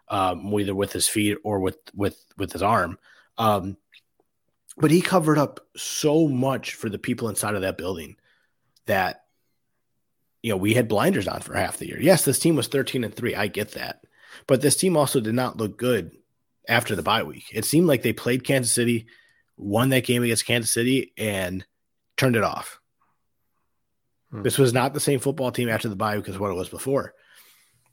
um, 0.10 0.54
either 0.54 0.76
with 0.76 0.94
his 0.94 1.08
feet 1.08 1.38
or 1.44 1.60
with 1.60 1.78
with 1.94 2.24
with 2.38 2.52
his 2.52 2.62
arm. 2.62 2.98
Um, 3.38 3.78
but 4.78 4.92
he 4.92 5.02
covered 5.02 5.38
up 5.38 5.60
so 5.76 6.28
much 6.28 6.76
for 6.76 6.90
the 6.90 7.00
people 7.00 7.30
inside 7.30 7.56
of 7.56 7.62
that 7.62 7.78
building 7.78 8.16
that 8.86 9.24
you 10.42 10.52
know 10.52 10.58
we 10.58 10.74
had 10.74 10.88
blinders 10.88 11.28
on 11.28 11.42
for 11.42 11.56
half 11.56 11.78
the 11.78 11.88
year. 11.88 12.02
Yes, 12.02 12.26
this 12.26 12.40
team 12.40 12.56
was 12.56 12.68
13 12.68 13.04
and 13.04 13.14
3. 13.14 13.36
I 13.36 13.48
get 13.48 13.72
that. 13.72 14.02
But 14.46 14.62
this 14.62 14.76
team 14.76 14.96
also 14.96 15.20
did 15.20 15.34
not 15.34 15.58
look 15.58 15.78
good 15.78 16.12
after 16.68 16.96
the 16.96 17.04
bye 17.04 17.24
week. 17.24 17.46
It 17.54 17.66
seemed 17.66 17.88
like 17.88 18.04
they 18.04 18.14
played 18.14 18.44
Kansas 18.44 18.72
City, 18.72 19.08
won 19.56 19.90
that 19.90 20.06
game 20.06 20.24
against 20.24 20.46
Kansas 20.46 20.72
City 20.72 21.14
and 21.18 21.66
turned 22.18 22.36
it 22.36 22.44
off. 22.44 22.80
Hmm. 24.32 24.42
This 24.42 24.58
was 24.58 24.74
not 24.74 24.94
the 24.94 25.00
same 25.00 25.20
football 25.20 25.52
team 25.52 25.70
after 25.70 25.90
the 25.90 25.96
bye 25.96 26.18
because 26.18 26.38
what 26.38 26.52
it 26.52 26.56
was 26.56 26.70
before. 26.70 27.14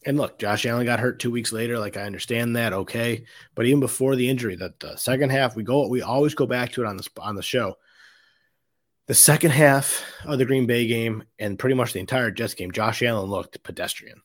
And 0.07 0.19
look, 0.19 0.39
Josh 0.39 0.67
Allen 0.67 0.85
got 0.85 1.01
hurt 1.01 1.19
two 1.19 1.31
weeks 1.31 1.53
later. 1.53 1.79
Like 1.79 1.97
I 1.97 2.03
understand 2.03 2.57
that, 2.57 2.73
okay. 2.73 3.25
But 3.55 3.67
even 3.67 3.81
before 3.81 4.17
the 4.17 4.29
injury, 4.29 4.57
that 4.57 4.79
the 4.81 4.97
second 4.97 5.31
half, 5.31 5.57
we 5.57 5.63
go, 5.63 5.89
we 5.89 6.03
always 6.03 6.35
go 6.35 6.47
back 6.47 6.73
to 6.73 6.83
it 6.83 6.87
on 6.87 6.97
the 6.97 7.09
on 7.21 7.37
the 7.37 7.43
show. 7.43 7.77
The 9.07 9.15
second 9.15 9.51
half 9.51 10.03
of 10.25 10.39
the 10.39 10.47
Green 10.47 10.67
Bay 10.67 10.87
game 10.87 11.25
and 11.39 11.59
pretty 11.59 11.75
much 11.75 11.93
the 11.93 12.01
entire 12.01 12.31
Jets 12.31 12.55
game, 12.55 12.71
Josh 12.71 13.03
Allen 13.03 13.29
looked 13.29 13.63
pedestrian. 13.63 14.23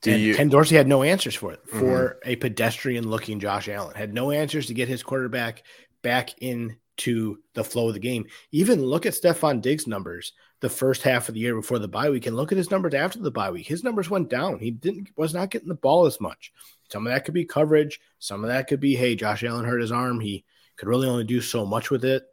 Do 0.00 0.12
and 0.12 0.22
you, 0.22 0.34
Ken 0.34 0.48
Dorsey 0.48 0.76
had 0.76 0.86
no 0.86 1.02
answers 1.02 1.34
for 1.34 1.52
it 1.52 1.60
mm-hmm. 1.66 1.80
for 1.80 2.20
a 2.24 2.36
pedestrian 2.36 3.08
looking 3.08 3.40
Josh 3.40 3.68
Allen. 3.68 3.96
Had 3.96 4.14
no 4.14 4.30
answers 4.30 4.66
to 4.66 4.74
get 4.74 4.88
his 4.88 5.02
quarterback 5.02 5.62
back 6.02 6.30
in 6.40 6.76
to 6.98 7.38
the 7.54 7.64
flow 7.64 7.88
of 7.88 7.94
the 7.94 8.00
game. 8.00 8.26
Even 8.52 8.82
look 8.82 9.06
at 9.06 9.14
Stefon 9.14 9.60
Diggs' 9.60 9.86
numbers 9.86 10.32
the 10.60 10.68
first 10.68 11.02
half 11.02 11.28
of 11.28 11.34
the 11.34 11.40
year 11.40 11.54
before 11.54 11.78
the 11.78 11.88
bye 11.88 12.10
week, 12.10 12.26
and 12.26 12.36
look 12.36 12.50
at 12.50 12.58
his 12.58 12.70
numbers 12.70 12.94
after 12.94 13.20
the 13.20 13.30
bye 13.30 13.50
week. 13.50 13.66
His 13.66 13.84
numbers 13.84 14.10
went 14.10 14.28
down. 14.28 14.58
He 14.58 14.70
didn't 14.70 15.10
was 15.16 15.32
not 15.32 15.50
getting 15.50 15.68
the 15.68 15.74
ball 15.74 16.06
as 16.06 16.20
much. 16.20 16.52
Some 16.90 17.06
of 17.06 17.12
that 17.12 17.24
could 17.24 17.34
be 17.34 17.44
coverage. 17.44 18.00
Some 18.18 18.42
of 18.42 18.48
that 18.48 18.66
could 18.66 18.80
be, 18.80 18.96
hey, 18.96 19.14
Josh 19.14 19.44
Allen 19.44 19.64
hurt 19.64 19.80
his 19.80 19.92
arm. 19.92 20.20
He 20.20 20.44
could 20.76 20.88
really 20.88 21.08
only 21.08 21.24
do 21.24 21.40
so 21.40 21.64
much 21.64 21.90
with 21.90 22.04
it. 22.04 22.24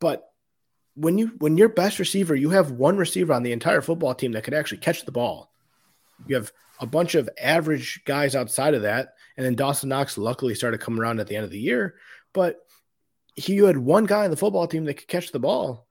But 0.00 0.28
when 0.94 1.18
you 1.18 1.28
when 1.38 1.56
your 1.56 1.68
best 1.68 1.98
receiver, 1.98 2.34
you 2.34 2.50
have 2.50 2.72
one 2.72 2.96
receiver 2.96 3.32
on 3.32 3.42
the 3.42 3.52
entire 3.52 3.80
football 3.80 4.14
team 4.14 4.32
that 4.32 4.44
could 4.44 4.54
actually 4.54 4.78
catch 4.78 5.04
the 5.04 5.12
ball. 5.12 5.52
You 6.26 6.34
have 6.36 6.52
a 6.80 6.86
bunch 6.86 7.14
of 7.14 7.28
average 7.40 8.02
guys 8.04 8.34
outside 8.34 8.74
of 8.74 8.82
that, 8.82 9.14
and 9.36 9.46
then 9.46 9.54
Dawson 9.54 9.88
Knox 9.88 10.18
luckily 10.18 10.54
started 10.54 10.80
coming 10.80 11.00
around 11.00 11.20
at 11.20 11.28
the 11.28 11.36
end 11.36 11.44
of 11.44 11.50
the 11.50 11.58
year 11.58 11.94
But 12.32 12.56
he, 13.34 13.54
you 13.54 13.66
had 13.66 13.78
one 13.78 14.04
guy 14.04 14.24
on 14.24 14.30
the 14.30 14.36
football 14.36 14.66
team 14.66 14.84
that 14.84 14.94
could 14.94 15.08
catch 15.08 15.32
the 15.32 15.38
ball, 15.38 15.86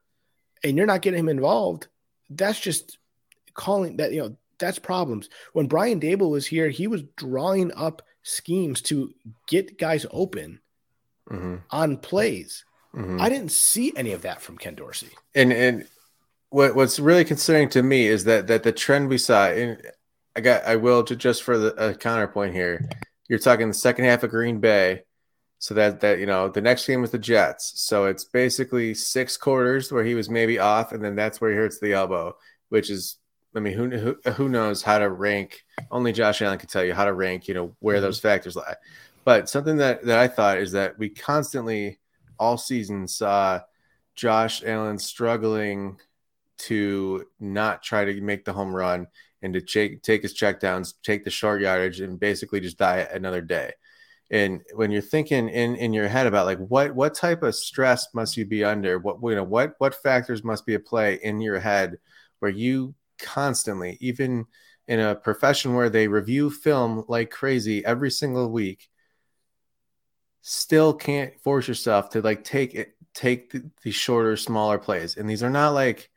and 0.63 0.77
you're 0.77 0.85
not 0.85 1.01
getting 1.01 1.19
him 1.19 1.29
involved. 1.29 1.87
That's 2.29 2.59
just 2.59 2.97
calling 3.53 3.97
that 3.97 4.11
you 4.11 4.21
know 4.21 4.35
that's 4.59 4.79
problems. 4.79 5.29
When 5.53 5.67
Brian 5.67 5.99
Daboll 5.99 6.31
was 6.31 6.45
here, 6.45 6.69
he 6.69 6.87
was 6.87 7.03
drawing 7.15 7.71
up 7.73 8.01
schemes 8.23 8.81
to 8.83 9.13
get 9.47 9.79
guys 9.79 10.05
open 10.11 10.59
mm-hmm. 11.29 11.55
on 11.71 11.97
plays. 11.97 12.65
Mm-hmm. 12.93 13.21
I 13.21 13.29
didn't 13.29 13.51
see 13.51 13.93
any 13.95 14.13
of 14.13 14.23
that 14.23 14.41
from 14.41 14.57
Ken 14.57 14.75
Dorsey. 14.75 15.09
And 15.35 15.53
and 15.53 15.87
what 16.49 16.75
what's 16.75 16.99
really 16.99 17.25
concerning 17.25 17.69
to 17.69 17.83
me 17.83 18.07
is 18.07 18.23
that 18.25 18.47
that 18.47 18.63
the 18.63 18.71
trend 18.71 19.09
we 19.09 19.17
saw 19.17 19.49
in 19.51 19.81
I 20.35 20.41
got 20.41 20.63
I 20.65 20.75
will 20.75 21.03
to 21.03 21.15
just 21.15 21.43
for 21.43 21.57
the 21.57 21.89
a 21.89 21.93
counterpoint 21.93 22.53
here. 22.53 22.89
You're 23.27 23.39
talking 23.39 23.67
the 23.67 23.73
second 23.73 24.05
half 24.05 24.23
of 24.23 24.31
Green 24.31 24.59
Bay. 24.59 25.03
So 25.59 25.73
that 25.73 25.99
that 26.01 26.19
you 26.19 26.25
know 26.25 26.49
the 26.49 26.61
next 26.61 26.87
game 26.87 27.01
was 27.01 27.11
the 27.11 27.19
Jets. 27.19 27.73
So 27.75 28.05
it's 28.05 28.23
basically 28.23 28.93
six 28.93 29.37
quarters 29.37 29.91
where 29.91 30.03
he 30.03 30.15
was 30.15 30.29
maybe 30.29 30.57
off, 30.57 30.93
and 30.93 31.03
then 31.03 31.15
that's 31.15 31.41
where 31.41 31.51
he 31.51 31.57
hurts 31.57 31.79
the 31.79 31.93
elbow, 31.93 32.35
which 32.69 32.89
is 32.89 33.17
I 33.55 33.59
mean 33.59 33.73
who 33.73 33.89
who, 33.89 34.31
who 34.31 34.49
knows 34.49 34.81
how 34.81 34.99
to 34.99 35.09
rank? 35.09 35.63
Only 35.91 36.13
Josh 36.13 36.41
Allen 36.41 36.59
can 36.59 36.69
tell 36.69 36.83
you 36.83 36.93
how 36.93 37.05
to 37.05 37.13
rank. 37.13 37.47
You 37.47 37.53
know 37.53 37.75
where 37.79 37.97
mm-hmm. 37.97 38.03
those 38.03 38.19
factors 38.19 38.55
lie. 38.55 38.75
But 39.25 39.49
something 39.49 39.77
that 39.77 40.05
that 40.05 40.17
I 40.17 40.27
thought 40.27 40.59
is 40.59 40.71
that 40.71 40.97
we 40.97 41.09
constantly 41.09 41.99
all 42.39 42.57
season 42.57 43.07
saw 43.07 43.59
Josh 44.15 44.63
Allen 44.63 44.97
struggling 44.97 45.99
to 46.59 47.25
not 47.39 47.83
try 47.83 48.05
to 48.05 48.21
make 48.21 48.45
the 48.45 48.53
home 48.53 48.75
run 48.75 49.07
and 49.41 49.53
to 49.53 49.61
take, 49.61 50.01
take 50.03 50.21
his 50.21 50.33
checkdowns, 50.37 50.93
take 51.03 51.23
the 51.23 51.29
short 51.29 51.61
yardage, 51.61 52.01
and 52.01 52.19
basically 52.19 52.59
just 52.59 52.77
die 52.77 53.07
another 53.11 53.41
day. 53.41 53.71
And 54.31 54.61
when 54.75 54.91
you're 54.91 55.01
thinking 55.01 55.49
in 55.49 55.75
in 55.75 55.93
your 55.93 56.07
head 56.07 56.27
about 56.27 56.45
like 56.45 56.59
what 56.59 56.93
what 56.93 57.15
type 57.15 57.41
of 57.41 57.55
stress 57.55 58.13
must 58.13 58.37
you 58.37 58.45
be 58.45 58.63
under, 58.63 58.99
what 58.99 59.17
you 59.23 59.35
know 59.35 59.43
what 59.43 59.73
what 59.79 59.95
factors 59.95 60.43
must 60.43 60.65
be 60.65 60.75
at 60.75 60.85
play 60.85 61.19
in 61.23 61.41
your 61.41 61.59
head 61.59 61.97
where 62.39 62.51
you 62.51 62.93
constantly, 63.19 63.97
even 63.99 64.45
in 64.87 64.99
a 64.99 65.15
profession 65.15 65.73
where 65.73 65.89
they 65.89 66.07
review 66.07 66.49
film 66.49 67.05
like 67.07 67.29
crazy 67.31 67.83
every 67.85 68.11
single 68.11 68.49
week, 68.51 68.89
still 70.41 70.93
can't 70.93 71.39
force 71.41 71.67
yourself 71.67 72.09
to 72.09 72.21
like 72.21 72.43
take 72.43 72.73
it 72.75 72.95
take 73.13 73.51
the, 73.51 73.69
the 73.83 73.91
shorter, 73.91 74.37
smaller 74.37 74.77
plays. 74.77 75.17
And 75.17 75.29
these 75.29 75.43
are 75.43 75.49
not 75.49 75.71
like 75.71 76.09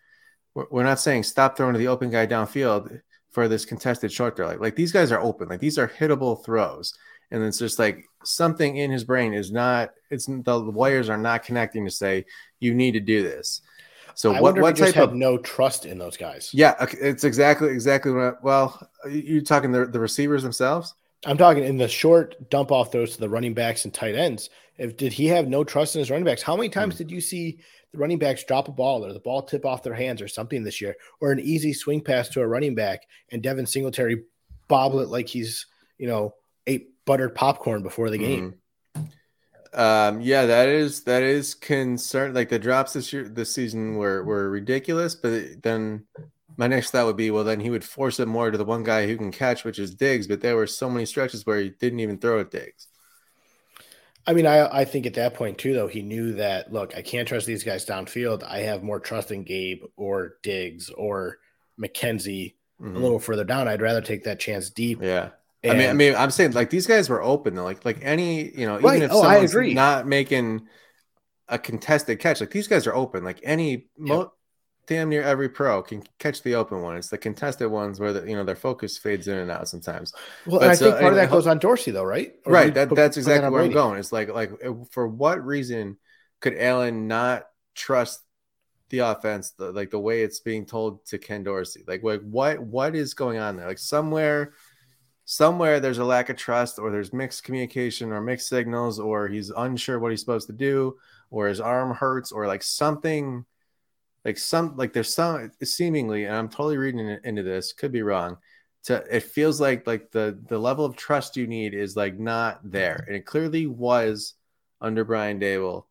we're 0.55 0.85
not 0.85 1.01
saying 1.01 1.22
stop 1.22 1.57
throwing 1.57 1.72
to 1.72 1.79
the 1.79 1.88
open 1.88 2.11
guy 2.11 2.27
downfield 2.27 3.01
for 3.31 3.48
this 3.48 3.64
contested 3.64 4.12
short 4.12 4.37
throw. 4.37 4.46
Like, 4.46 4.61
like 4.61 4.77
these 4.77 4.92
guys 4.92 5.11
are 5.11 5.20
open. 5.20 5.48
Like 5.48 5.61
these 5.61 5.79
are 5.79 5.88
hittable 5.88 6.44
throws. 6.44 6.94
And 7.33 7.42
it's 7.42 7.59
just 7.59 7.79
like 7.79 8.05
something 8.25 8.77
in 8.77 8.90
his 8.90 9.05
brain 9.05 9.33
is 9.33 9.51
not. 9.51 9.90
It's 10.11 10.27
the 10.27 10.61
wires 10.61 11.09
are 11.09 11.18
not 11.18 11.42
connecting 11.42 11.85
to 11.87 11.90
say 11.90 12.27
you 12.61 12.75
need 12.75 12.92
to 12.92 13.01
do 13.01 13.23
this. 13.23 13.62
So 14.14 14.35
I 14.35 14.40
what, 14.40 14.61
what 14.61 14.77
type 14.77 14.97
of 14.99 15.14
no 15.14 15.38
trust 15.38 15.87
in 15.87 15.99
those 15.99 16.18
guys? 16.18 16.51
Yeah, 16.53 16.75
it's 17.01 17.25
exactly 17.25 17.71
exactly 17.71 18.12
what. 18.12 18.23
I, 18.23 18.33
well, 18.42 18.88
you 19.09 19.40
talking 19.40 19.73
the 19.73 19.87
the 19.87 19.99
receivers 19.99 20.42
themselves? 20.42 20.95
I'm 21.25 21.38
talking 21.38 21.64
in 21.64 21.79
the 21.79 21.88
short 21.88 22.51
dump 22.51 22.71
off 22.71 22.92
throws 22.92 23.14
to 23.14 23.21
the 23.21 23.29
running 23.29 23.55
backs 23.55 23.87
and 23.87 23.95
tight 23.95 24.14
ends. 24.14 24.51
If 24.77 24.97
did 24.97 25.12
he 25.12 25.27
have 25.29 25.49
no 25.49 25.64
trust 25.64 25.95
in 25.95 26.01
his 26.01 26.11
running 26.11 26.25
backs? 26.25 26.42
How 26.42 26.57
many 26.57 26.68
times 26.68 26.95
hmm. 26.95 26.99
did 26.99 27.11
you 27.11 27.21
see 27.21 27.61
the 27.92 27.99
running 27.99 28.18
backs 28.18 28.45
drop 28.45 28.68
a 28.68 28.73
ball 28.73 29.05
or 29.05 29.12
the 29.12 29.21
ball 29.21 29.42
tip 29.42 29.64
off 29.64 29.83
their 29.83 29.95
hands 29.95 30.21
or 30.21 30.29
something 30.29 30.62
this 30.62 30.81
year, 30.81 30.97
or 31.21 31.33
an 31.33 31.40
easy 31.40 31.73
swing 31.73 32.01
pass 32.01 32.29
to 32.31 32.40
a 32.40 32.47
running 32.47 32.75
back 32.75 33.03
and 33.31 33.42
Devin 33.42 33.66
Singletary 33.66 34.25
bobble 34.68 35.01
it 35.01 35.09
like 35.09 35.29
he's, 35.29 35.66
you 35.99 36.07
know, 36.07 36.35
ate 36.66 36.91
buttered 37.04 37.34
popcorn 37.34 37.82
before 37.82 38.10
the 38.10 38.18
game. 38.18 38.54
Mm-hmm. 38.96 39.78
Um, 39.78 40.20
yeah, 40.20 40.46
that 40.46 40.68
is 40.68 41.04
that 41.04 41.22
is 41.22 41.54
concern. 41.54 42.34
Like 42.34 42.50
the 42.50 42.58
drops 42.58 42.92
this 42.92 43.12
year, 43.12 43.28
this 43.28 43.54
season 43.54 43.96
were 43.96 44.22
were 44.22 44.50
ridiculous. 44.50 45.14
But 45.14 45.62
then 45.62 46.06
my 46.56 46.66
next 46.66 46.90
thought 46.90 47.06
would 47.06 47.16
be, 47.16 47.30
well, 47.30 47.44
then 47.44 47.60
he 47.60 47.70
would 47.70 47.84
force 47.84 48.20
it 48.20 48.28
more 48.28 48.50
to 48.50 48.58
the 48.58 48.64
one 48.64 48.84
guy 48.84 49.06
who 49.06 49.16
can 49.16 49.32
catch, 49.32 49.64
which 49.64 49.78
is 49.78 49.94
Diggs. 49.94 50.26
But 50.26 50.42
there 50.42 50.56
were 50.56 50.66
so 50.66 50.90
many 50.90 51.06
stretches 51.06 51.46
where 51.46 51.58
he 51.58 51.70
didn't 51.70 52.00
even 52.00 52.18
throw 52.18 52.40
at 52.40 52.50
Diggs. 52.50 52.88
I 54.26 54.34
mean, 54.34 54.46
I 54.46 54.66
I 54.80 54.84
think 54.84 55.06
at 55.06 55.14
that 55.14 55.34
point 55.34 55.58
too, 55.58 55.72
though, 55.72 55.88
he 55.88 56.02
knew 56.02 56.34
that 56.34 56.72
look, 56.72 56.94
I 56.96 57.02
can't 57.02 57.26
trust 57.26 57.46
these 57.46 57.64
guys 57.64 57.86
downfield. 57.86 58.44
I 58.44 58.58
have 58.58 58.82
more 58.82 59.00
trust 59.00 59.30
in 59.30 59.42
Gabe 59.44 59.82
or 59.96 60.34
Diggs 60.42 60.90
or 60.90 61.38
McKenzie 61.80 62.54
mm-hmm. 62.80 62.96
a 62.96 62.98
little 62.98 63.18
further 63.18 63.44
down. 63.44 63.68
I'd 63.68 63.82
rather 63.82 64.00
take 64.00 64.24
that 64.24 64.38
chance 64.38 64.70
deep. 64.70 65.02
Yeah. 65.02 65.30
And, 65.64 65.72
I 65.72 65.77
mean, 65.77 65.90
I 65.90 65.92
mean, 65.92 66.14
I'm 66.16 66.31
saying 66.31 66.53
like 66.53 66.70
these 66.70 66.87
guys 66.87 67.09
were 67.09 67.22
open 67.22 67.55
though. 67.55 67.64
Like, 67.64 67.85
like 67.85 67.98
any, 68.03 68.51
you 68.51 68.66
know, 68.66 68.79
even 68.79 68.85
right. 68.85 69.03
if 69.03 69.11
oh, 69.12 69.22
someone's 69.22 69.75
not 69.75 70.07
making 70.07 70.66
a 71.48 71.59
contested 71.59 72.18
catch, 72.18 72.40
like 72.40 72.51
these 72.51 72.68
guys 72.68 72.87
are 72.87 72.94
open. 72.94 73.22
Like 73.22 73.40
any, 73.44 73.87
mo- 73.96 74.33
damn 74.87 75.09
near 75.09 75.22
every 75.22 75.48
pro 75.48 75.83
can 75.83 76.03
catch 76.18 76.42
the 76.42 76.55
open 76.55 76.83
one. 76.83 76.96
It's 76.96 77.09
the 77.09 77.18
contested 77.18 77.70
ones 77.70 78.01
where 78.01 78.12
the 78.12 78.29
you 78.29 78.37
know 78.37 78.44
their 78.44 78.57
focus 78.57 78.98
fades 78.98 79.29
in 79.29 79.38
and 79.38 79.51
out 79.51 79.68
sometimes. 79.68 80.12
Well, 80.46 80.62
I 80.62 80.75
so, 80.75 80.87
think 80.87 81.01
part 81.01 81.12
of 81.12 81.16
that 81.16 81.31
goes 81.31 81.46
on 81.46 81.59
Dorsey 81.59 81.90
though, 81.90 82.05
right? 82.05 82.35
Or 82.44 82.53
right. 82.53 82.75
That, 82.75 82.88
put, 82.88 82.96
that's 82.96 83.16
exactly 83.16 83.51
where 83.51 83.62
I'm 83.62 83.72
going. 83.72 83.98
It's 83.98 84.12
like 84.12 84.33
like 84.33 84.51
for 84.90 85.07
what 85.07 85.44
reason 85.44 85.98
could 86.40 86.57
Allen 86.57 87.09
not 87.09 87.44
trust 87.75 88.20
the 88.90 89.01
offense, 89.01 89.53
the, 89.53 89.72
like 89.72 89.90
the 89.90 89.98
way 89.98 90.22
it's 90.22 90.40
being 90.40 90.66
told 90.66 91.07
to 91.07 91.18
Ken 91.18 91.42
Dorsey? 91.42 91.85
Like 91.87 92.03
like 92.03 92.22
what 92.22 92.61
what 92.61 92.94
is 92.94 93.14
going 93.14 93.38
on 93.38 93.57
there? 93.57 93.66
Like 93.66 93.79
somewhere. 93.79 94.53
Somewhere 95.33 95.81
there's 95.81 95.97
a 95.97 96.05
lack 96.05 96.29
of 96.29 96.37
trust, 96.37 96.79
or 96.79 96.90
there's 96.90 97.14
mixed 97.14 97.42
communication, 97.42 98.12
or 98.12 98.21
mixed 98.21 98.49
signals, 98.49 99.01
or 99.01 99.29
he's 99.29 99.49
unsure 99.49 99.99
what 99.99 100.11
he's 100.11 100.21
supposed 100.21 100.47
to 100.49 100.53
do, 100.53 100.99
or 101.31 101.49
his 101.49 101.59
arm 101.59 101.95
hurts, 101.95 102.33
or 102.33 102.47
like 102.47 102.62
something 102.62 103.47
like 104.27 104.37
some 104.37 104.77
like 104.77 104.92
there's 104.92 105.14
some 105.14 105.51
seemingly 105.64 106.27
and 106.27 106.37
i'm 106.37 106.49
totally 106.49 106.77
reading 106.77 107.18
into 107.25 107.42
this 107.42 107.73
could 107.73 107.90
be 107.90 108.03
wrong 108.03 108.37
to 108.85 109.03
it 109.11 109.23
feels 109.23 109.59
like 109.59 109.87
like 109.87 110.11
the 110.11 110.38
the 110.49 110.59
level 110.59 110.85
of 110.85 110.97
trust 110.97 111.37
you 111.37 111.47
need 111.47 111.73
is 111.73 111.97
like 111.97 112.18
not 112.18 112.61
there. 112.62 113.03
And 113.07 113.16
it 113.16 113.25
clearly 113.25 113.66
was 113.66 114.35
under 114.83 115.03
brian 115.03 115.40
daboll 115.40 115.87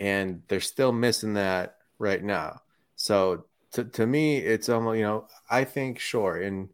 and 0.00 0.42
they're 0.48 0.60
still 0.60 0.92
missing 0.92 1.34
that 1.34 1.76
right 1.98 2.24
now. 2.24 2.62
So 2.96 3.44
to, 3.72 3.84
to 3.84 4.06
me 4.06 4.38
it's 4.38 4.70
almost 4.70 4.96
you 4.96 5.04
know 5.04 5.28
i 5.50 5.64
think 5.64 5.98
sure 5.98 6.40
and 6.40 6.70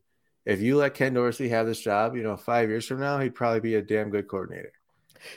if 0.48 0.60
you 0.60 0.76
let 0.76 0.94
ken 0.94 1.14
dorsey 1.14 1.48
have 1.48 1.66
this 1.66 1.80
job 1.80 2.16
you 2.16 2.22
know 2.22 2.36
five 2.36 2.68
years 2.68 2.86
from 2.86 3.00
now 3.00 3.18
he'd 3.18 3.34
probably 3.34 3.60
be 3.60 3.74
a 3.76 3.82
damn 3.82 4.10
good 4.10 4.28
coordinator 4.28 4.72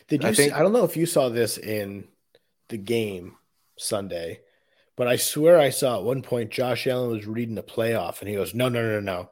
did 0.08 0.24
you 0.24 0.30
I, 0.30 0.34
think, 0.34 0.52
see, 0.52 0.56
I 0.56 0.62
don't 0.64 0.74
know 0.74 0.84
if 0.84 0.98
you 0.98 1.06
saw 1.06 1.30
this 1.30 1.58
in 1.58 2.08
the 2.70 2.78
game 2.78 3.36
sunday 3.78 4.42
but 5.02 5.08
I 5.08 5.16
swear 5.16 5.60
I 5.60 5.72
saw 5.72 5.98
at 5.98 6.04
one 6.04 6.22
point 6.22 6.52
Josh 6.52 6.86
Allen 6.86 7.10
was 7.10 7.26
reading 7.26 7.58
a 7.58 7.64
playoff 7.64 8.20
and 8.20 8.30
he 8.30 8.36
goes, 8.36 8.54
no, 8.54 8.70
no, 8.70 8.84
no, 8.84 9.00
no. 9.00 9.32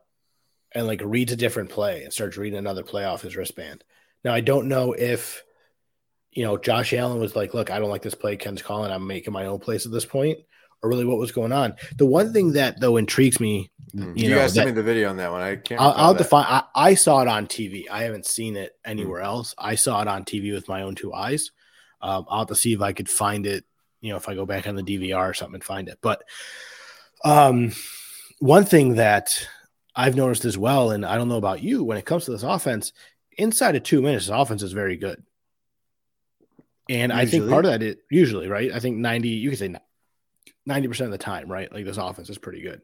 And 0.72 0.88
like 0.88 1.02
reads 1.04 1.32
a 1.32 1.36
different 1.36 1.70
play 1.70 2.04
and 2.04 2.12
starts 2.12 2.38
reading 2.38 2.58
another 2.58 2.84
play 2.84 3.06
off 3.06 3.22
his 3.22 3.36
wristband. 3.36 3.84
Now, 4.24 4.34
I 4.34 4.42
don't 4.42 4.68
know 4.68 4.94
if, 4.94 5.44
you 6.32 6.44
know, 6.44 6.58
Josh 6.58 6.94
Allen 6.94 7.20
was 7.20 7.36
like, 7.36 7.54
look, 7.54 7.70
I 7.70 7.78
don't 7.78 7.92
like 7.92 8.02
this 8.02 8.16
play 8.16 8.36
Ken's 8.36 8.64
calling. 8.64 8.92
I'm 8.92 9.06
making 9.06 9.32
my 9.32 9.46
own 9.46 9.60
place 9.60 9.86
at 9.86 9.92
this 9.92 10.06
point, 10.06 10.40
or 10.82 10.90
really 10.90 11.06
what 11.06 11.18
was 11.18 11.32
going 11.32 11.52
on. 11.52 11.76
The 11.98 12.06
one 12.06 12.34
thing 12.34 12.54
that, 12.54 12.80
though, 12.80 12.98
intrigues 12.98 13.40
me, 13.40 13.72
mm. 13.94 14.18
you, 14.18 14.26
you 14.26 14.30
know, 14.30 14.38
guys 14.38 14.54
sent 14.54 14.68
me 14.68 14.74
the 14.74 14.84
video 14.84 15.10
on 15.10 15.18
that 15.18 15.32
one. 15.32 15.42
I 15.42 15.56
can't. 15.58 15.82
I'll, 15.82 15.94
I'll 15.96 16.14
define. 16.14 16.46
I, 16.48 16.64
I, 16.74 16.94
saw 16.96 17.22
it 17.22 17.28
on 17.28 17.48
TV. 17.48 17.90
I 17.90 18.04
haven't 18.04 18.26
seen 18.26 18.56
it 18.56 18.78
anywhere 18.86 19.22
mm. 19.22 19.26
else. 19.26 19.56
I 19.58 19.76
saw 19.76 20.02
it 20.02 20.08
on 20.08 20.24
TV 20.24 20.54
with 20.54 20.68
my 20.68 20.84
own 20.84 20.96
two 20.96 21.14
eyes. 21.14 21.52
Um, 22.02 22.26
I'll 22.30 22.40
have 22.40 22.48
to 22.48 22.56
see 22.56 22.74
if 22.74 22.82
I 22.82 22.94
could 22.94 23.10
find 23.10 23.46
it 23.46 23.66
you 24.02 24.12
know, 24.12 24.18
if 24.18 24.30
I 24.30 24.36
go 24.36 24.46
back 24.46 24.68
on 24.68 24.76
the 24.76 24.84
DVR 24.84 25.30
or 25.30 25.34
something 25.34 25.56
and 25.56 25.64
find 25.64 25.90
it. 25.90 26.00
But 26.02 26.24
um, 27.24 27.74
one 28.40 28.66
thing 28.66 28.96
that 28.96 29.48
I've 29.96 30.16
noticed 30.16 30.46
as 30.46 30.58
well, 30.58 30.92
and 30.92 31.06
I 31.06 31.18
don't 31.18 31.30
know 31.30 31.38
about 31.38 31.64
you, 31.64 31.84
when 31.84 31.98
it 31.98 32.06
comes 32.06 32.26
to 32.26 32.32
this 32.32 32.44
offense, 32.44 32.94
inside 33.38 33.76
of 33.76 33.84
two 33.84 34.02
minutes, 34.02 34.28
the 34.28 34.38
offense 34.38 34.64
is 34.64 34.74
very 34.74 34.98
good. 34.98 35.24
And 36.90 37.12
usually. 37.12 37.22
I 37.22 37.26
think 37.26 37.50
part 37.50 37.66
of 37.66 37.72
that 37.72 37.84
is 37.84 37.96
usually, 38.10 38.48
right? 38.48 38.72
I 38.72 38.80
think 38.80 38.98
90, 38.98 39.30
you 39.30 39.50
could 39.50 39.60
say 39.60 39.76
90% 40.68 41.02
of 41.02 41.12
the 41.12 41.18
time, 41.18 41.52
right? 41.52 41.72
Like 41.72 41.86
this 41.86 41.98
offense 41.98 42.30
is 42.30 42.38
pretty 42.38 42.62
good. 42.62 42.82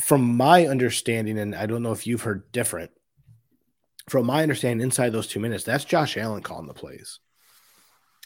From 0.00 0.36
my 0.36 0.66
understanding, 0.66 1.38
and 1.38 1.54
I 1.54 1.66
don't 1.66 1.82
know 1.82 1.92
if 1.92 2.06
you've 2.06 2.22
heard 2.22 2.52
different, 2.52 2.90
from 4.08 4.26
my 4.26 4.42
understanding, 4.42 4.84
inside 4.84 5.10
those 5.10 5.26
two 5.26 5.40
minutes, 5.40 5.64
that's 5.64 5.84
Josh 5.84 6.16
Allen 6.16 6.42
calling 6.42 6.66
the 6.66 6.74
plays. 6.74 7.18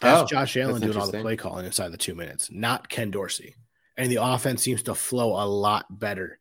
That's 0.00 0.22
oh, 0.22 0.26
Josh 0.26 0.56
Allen 0.56 0.80
doing 0.80 0.96
all 0.96 1.10
the 1.10 1.20
play 1.20 1.36
calling 1.36 1.66
inside 1.66 1.92
the 1.92 1.98
two 1.98 2.14
minutes, 2.14 2.50
not 2.50 2.88
Ken 2.88 3.10
Dorsey. 3.10 3.54
And 3.96 4.10
the 4.10 4.22
offense 4.22 4.62
seems 4.62 4.82
to 4.84 4.94
flow 4.94 5.42
a 5.42 5.46
lot 5.46 5.86
better 5.90 6.38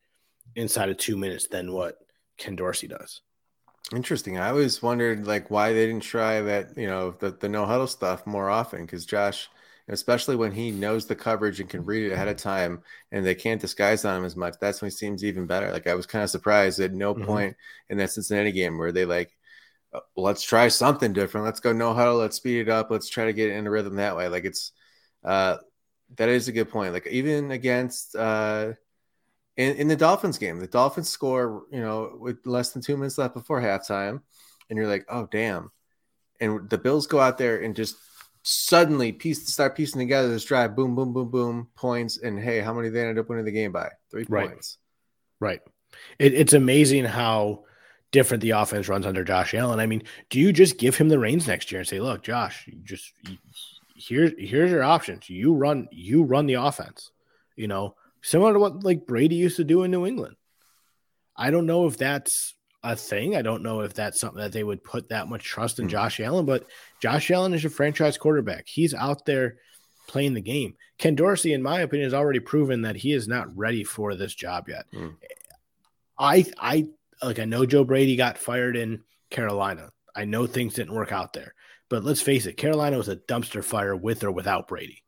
inside 0.56 0.89
of 0.89 0.98
two 0.98 1.17
minutes 1.17 1.48
than 1.48 1.74
what 1.74 1.98
Ken 2.38 2.56
Dorsey 2.56 2.88
does. 2.88 3.22
Interesting. 3.93 4.38
I 4.38 4.50
always 4.50 4.82
wondered 4.82 5.26
like 5.26 5.50
why 5.50 5.74
they 5.74 5.88
didn't 5.88 6.04
try 6.04 6.41
that, 6.41 6.78
you 6.78 6.88
know, 6.88 7.12
the, 7.12 7.32
the 7.32 7.50
no 7.50 7.65
huddle 7.65 7.88
stuff 7.88 8.26
more 8.26 8.50
often 8.50 8.86
because 8.86 9.06
Josh, 9.06 9.50
especially 9.89 10.36
when 10.36 10.52
he 10.52 10.71
knows 10.71 11.06
the 11.06 11.15
coverage 11.15 11.60
and 11.60 11.69
can 11.69 11.86
read 11.86 12.06
it 12.06 12.13
ahead 12.13 12.28
of 12.28 12.38
time 12.38 12.82
and 13.12 13.25
they 13.25 13.36
can't 13.36 13.62
disguise 13.62 14.06
on 14.06 14.17
him 14.17 14.25
as 14.25 14.36
much, 14.36 14.56
that's 14.60 14.82
when 14.82 14.89
he 14.89 14.95
seems 14.95 15.23
even 15.23 15.47
better. 15.47 15.71
Like 15.71 15.88
I 15.88 15.95
was 15.95 16.06
kind 16.06 16.23
of 16.23 16.30
surprised 16.30 16.80
at 16.80 16.93
no 16.93 17.13
mm-hmm. 17.13 17.25
point 17.25 17.58
in 17.89 17.97
that 17.97 18.12
Cincinnati 18.12 18.52
game 18.52 18.78
where 18.78 18.91
they 18.91 19.06
like 19.06 19.36
uh, 19.93 20.02
let's 20.15 20.43
try 20.43 20.67
something 20.67 21.13
different. 21.13 21.45
Let's 21.45 21.60
go 21.60 21.73
no 21.73 21.93
huddle. 21.93 22.17
Let's 22.17 22.38
speed 22.38 22.62
it 22.62 22.69
up. 22.69 22.91
Let's 22.91 23.10
try 23.10 23.25
to 23.25 23.34
get 23.34 23.49
in 23.49 23.58
into 23.58 23.71
rhythm 23.71 23.95
that 23.95 24.15
way. 24.15 24.28
Like 24.28 24.45
it's 24.45 24.71
uh, 25.23 25.58
that 26.17 26.30
is 26.30 26.47
a 26.47 26.52
good 26.52 26.69
point. 26.69 26.93
Like 26.93 27.08
even 27.08 27.52
against 27.52 28.15
uh, 28.15 28.73
in, 29.58 29.75
in 29.75 29.88
the 29.88 29.95
Dolphins 29.95 30.38
game, 30.38 30.60
the 30.60 30.67
Dolphins 30.67 31.10
score, 31.10 31.63
you 31.71 31.82
know, 31.82 32.15
with 32.19 32.45
less 32.45 32.71
than 32.71 32.82
two 32.82 32.95
minutes 32.95 33.17
left 33.17 33.34
before 33.34 33.62
halftime, 33.62 34.21
and 34.69 34.78
you're 34.78 34.88
like, 34.88 35.06
oh 35.10 35.28
damn. 35.32 35.71
And 36.39 36.69
the 36.69 36.78
Bills 36.78 37.08
go 37.08 37.19
out 37.19 37.38
there 37.38 37.62
and 37.62 37.75
just 37.75 37.97
suddenly 38.43 39.12
piece 39.12 39.47
start 39.47 39.75
piecing 39.75 39.99
together 39.99 40.30
this 40.30 40.45
drive, 40.45 40.75
boom, 40.75 40.95
boom, 40.95 41.13
boom, 41.13 41.30
boom, 41.30 41.67
points, 41.75 42.17
and 42.17 42.39
hey, 42.39 42.60
how 42.60 42.73
many 42.73 42.89
they 42.89 43.02
ended 43.02 43.19
up 43.19 43.30
winning 43.30 43.45
the 43.45 43.52
game 43.52 43.71
by? 43.71 43.89
Three 44.12 44.25
right. 44.30 44.49
points. 44.49 44.78
Right. 45.39 45.62
It, 46.17 46.34
it's 46.34 46.54
amazing 46.54 47.06
how 47.06 47.65
different 48.12 48.41
the 48.41 48.52
offense 48.52 48.88
runs 48.88 49.06
under 49.06 49.23
Josh 49.23 49.54
Allen. 49.54 49.80
I 49.80 49.86
mean, 49.86 50.04
do 50.30 50.39
you 50.39 50.52
just 50.52 50.78
give 50.78 50.95
him 50.95 51.10
the 51.10 51.19
reins 51.19 51.47
next 51.47 51.71
year 51.71 51.80
and 51.80 51.88
say, 51.88 51.99
"Look, 51.99 52.23
Josh, 52.23 52.65
you 52.67 52.80
just 52.84 53.13
here's 53.95 54.32
here's 54.38 54.71
your 54.71 54.84
options. 54.84 55.30
You 55.30 55.54
run 55.54 55.88
you 55.91 56.23
run 56.23 56.45
the 56.45 56.56
offense." 56.56 57.12
You 57.56 57.67
know, 57.67 57.95
similar 58.21 58.54
to 58.54 58.60
what 58.60 58.84
like 58.84 59.06
Brady 59.06 59.36
used 59.36 59.58
to 59.58 59.63
do 59.63 59.84
in 59.84 59.91
New 59.91 60.06
England. 60.06 60.36
I 61.36 61.52
don't 61.52 61.65
know 61.65 61.88
if 61.88 61.97
that's 61.97 62.54
a 62.84 62.96
thing. 62.96 63.36
I 63.36 63.42
don't 63.42 63.63
know 63.63 63.82
if 63.82 63.94
that's 63.94 64.20
something 64.20 64.42
that 64.42 64.52
they 64.52 64.63
would 64.63 64.84
put 64.84 65.10
that 65.10 65.28
much 65.28 65.44
trust 65.44 65.80
in 65.80 65.86
mm-hmm. 65.86 65.92
Josh 65.92 66.20
Allen, 66.20 66.46
but 66.46 66.65
Josh 67.02 67.30
Allen 67.32 67.54
is 67.54 67.63
your 67.63 67.72
franchise 67.72 68.18
quarterback. 68.18 68.68
He's 68.68 68.94
out 68.94 69.26
there 69.26 69.58
playing 70.08 70.34
the 70.34 70.42
game. 70.42 70.76
Ken 70.98 71.15
Dorsey, 71.15 71.54
in 71.54 71.62
my 71.62 71.82
opinion, 71.82 72.08
has 72.08 72.13
already 72.13 72.39
proven 72.39 72.82
that 72.84 72.96
he 72.96 73.13
is 73.13 73.28
not 73.28 73.56
ready 73.56 73.84
for 73.84 74.15
this 74.15 74.34
job 74.34 74.70
yet. 74.70 74.86
Mm. 74.94 75.15
I 76.18 76.46
I 76.58 76.88
like 77.22 77.39
I 77.39 77.46
know 77.46 77.65
Joe 77.65 77.84
Brady 77.84 78.15
got 78.15 78.38
fired 78.38 78.76
in 78.76 79.04
Carolina. 79.30 79.92
I 80.15 80.26
know 80.26 80.48
things 80.48 80.74
didn't 80.74 80.94
work 80.96 81.12
out 81.12 81.34
there. 81.34 81.54
But 81.89 82.04
let's 82.04 82.22
face 82.22 82.46
it, 82.46 82.58
Carolina 82.58 82.98
was 82.98 83.08
a 83.08 83.15
dumpster 83.15 83.63
fire 83.63 83.96
with 83.96 84.24
or 84.24 84.32
without 84.32 84.68
Brady. 84.68 85.04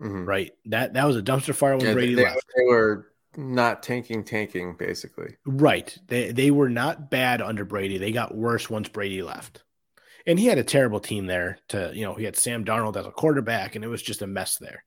Mm-hmm. 0.00 0.24
Right? 0.24 0.52
That 0.66 0.94
that 0.94 1.06
was 1.06 1.16
a 1.16 1.22
dumpster 1.22 1.54
fire 1.54 1.76
when 1.76 1.86
yeah, 1.86 1.92
Brady 1.94 2.14
they, 2.14 2.24
left. 2.24 2.44
They 2.56 2.64
were 2.64 3.10
not 3.36 3.82
tanking, 3.82 4.24
tanking, 4.24 4.76
basically. 4.76 5.36
Right. 5.44 5.96
They 6.08 6.32
they 6.32 6.50
were 6.50 6.70
not 6.70 7.10
bad 7.10 7.42
under 7.42 7.64
Brady. 7.64 7.98
They 7.98 8.12
got 8.12 8.34
worse 8.34 8.70
once 8.70 8.88
Brady 8.88 9.22
left. 9.22 9.62
And 10.26 10.38
he 10.38 10.46
had 10.46 10.58
a 10.58 10.64
terrible 10.64 10.98
team 10.98 11.26
there 11.26 11.58
to, 11.68 11.92
you 11.94 12.04
know, 12.04 12.14
he 12.14 12.24
had 12.24 12.36
Sam 12.36 12.64
Darnold 12.64 12.96
as 12.96 13.06
a 13.06 13.12
quarterback, 13.12 13.76
and 13.76 13.84
it 13.84 13.88
was 13.88 14.02
just 14.02 14.22
a 14.22 14.26
mess 14.26 14.58
there. 14.58 14.82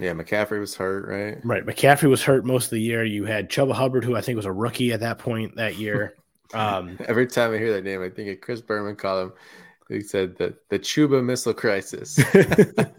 Yeah, 0.00 0.12
McCaffrey 0.12 0.58
was 0.58 0.74
hurt, 0.74 1.06
right? 1.06 1.38
Right. 1.44 1.64
McCaffrey 1.64 2.10
was 2.10 2.22
hurt 2.22 2.44
most 2.44 2.64
of 2.64 2.70
the 2.70 2.80
year. 2.80 3.04
You 3.04 3.24
had 3.24 3.48
Chuba 3.48 3.74
Hubbard, 3.74 4.04
who 4.04 4.16
I 4.16 4.20
think 4.20 4.36
was 4.36 4.46
a 4.46 4.52
rookie 4.52 4.92
at 4.92 5.00
that 5.00 5.18
point 5.18 5.56
that 5.56 5.76
year. 5.76 6.14
Um, 6.54 6.98
Every 7.06 7.26
time 7.26 7.54
I 7.54 7.56
hear 7.56 7.72
that 7.72 7.84
name, 7.84 8.02
I 8.02 8.10
think 8.10 8.28
of 8.28 8.42
Chris 8.42 8.60
Berman 8.60 8.94
called 8.94 9.22
him. 9.22 9.32
He 9.92 10.00
said 10.00 10.36
the 10.36 10.54
the 10.70 10.78
Chuba 10.78 11.22
missile 11.22 11.54
crisis. 11.54 12.16
that, 12.32 12.94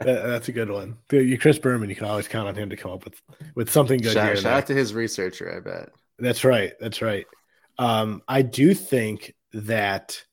that's 0.00 0.48
a 0.48 0.52
good 0.52 0.70
one. 0.70 0.96
You, 1.10 1.38
Chris 1.38 1.58
Berman, 1.58 1.88
you 1.88 1.96
can 1.96 2.06
always 2.06 2.28
count 2.28 2.48
on 2.48 2.54
him 2.54 2.70
to 2.70 2.76
come 2.76 2.90
up 2.90 3.04
with 3.04 3.20
with 3.54 3.70
something 3.70 4.00
good. 4.00 4.12
Shout, 4.12 4.38
shout 4.38 4.52
out 4.52 4.66
to 4.66 4.74
his 4.74 4.94
researcher, 4.94 5.56
I 5.56 5.60
bet. 5.60 5.90
That's 6.18 6.44
right. 6.44 6.72
That's 6.80 7.00
right. 7.00 7.26
Um, 7.78 8.22
I 8.26 8.42
do 8.42 8.74
think 8.74 9.34
that 9.52 10.24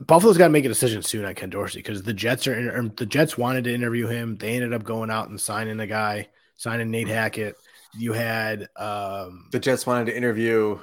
Buffalo's 0.00 0.38
got 0.38 0.46
to 0.46 0.52
make 0.52 0.64
a 0.64 0.68
decision 0.68 1.02
soon 1.02 1.24
on 1.24 1.34
Ken 1.34 1.50
Dorsey 1.50 1.80
because 1.80 2.02
the 2.02 2.14
Jets 2.14 2.46
are 2.46 2.88
the 2.96 3.06
Jets 3.06 3.36
wanted 3.36 3.64
to 3.64 3.74
interview 3.74 4.06
him. 4.06 4.36
They 4.36 4.54
ended 4.54 4.72
up 4.72 4.84
going 4.84 5.10
out 5.10 5.28
and 5.28 5.40
signing 5.40 5.80
a 5.80 5.86
guy, 5.86 6.28
signing 6.56 6.90
Nate 6.90 7.08
Hackett. 7.08 7.56
You 7.98 8.12
had 8.12 8.68
um, 8.76 9.48
the 9.52 9.58
Jets 9.58 9.86
wanted 9.86 10.06
to 10.06 10.16
interview 10.16 10.78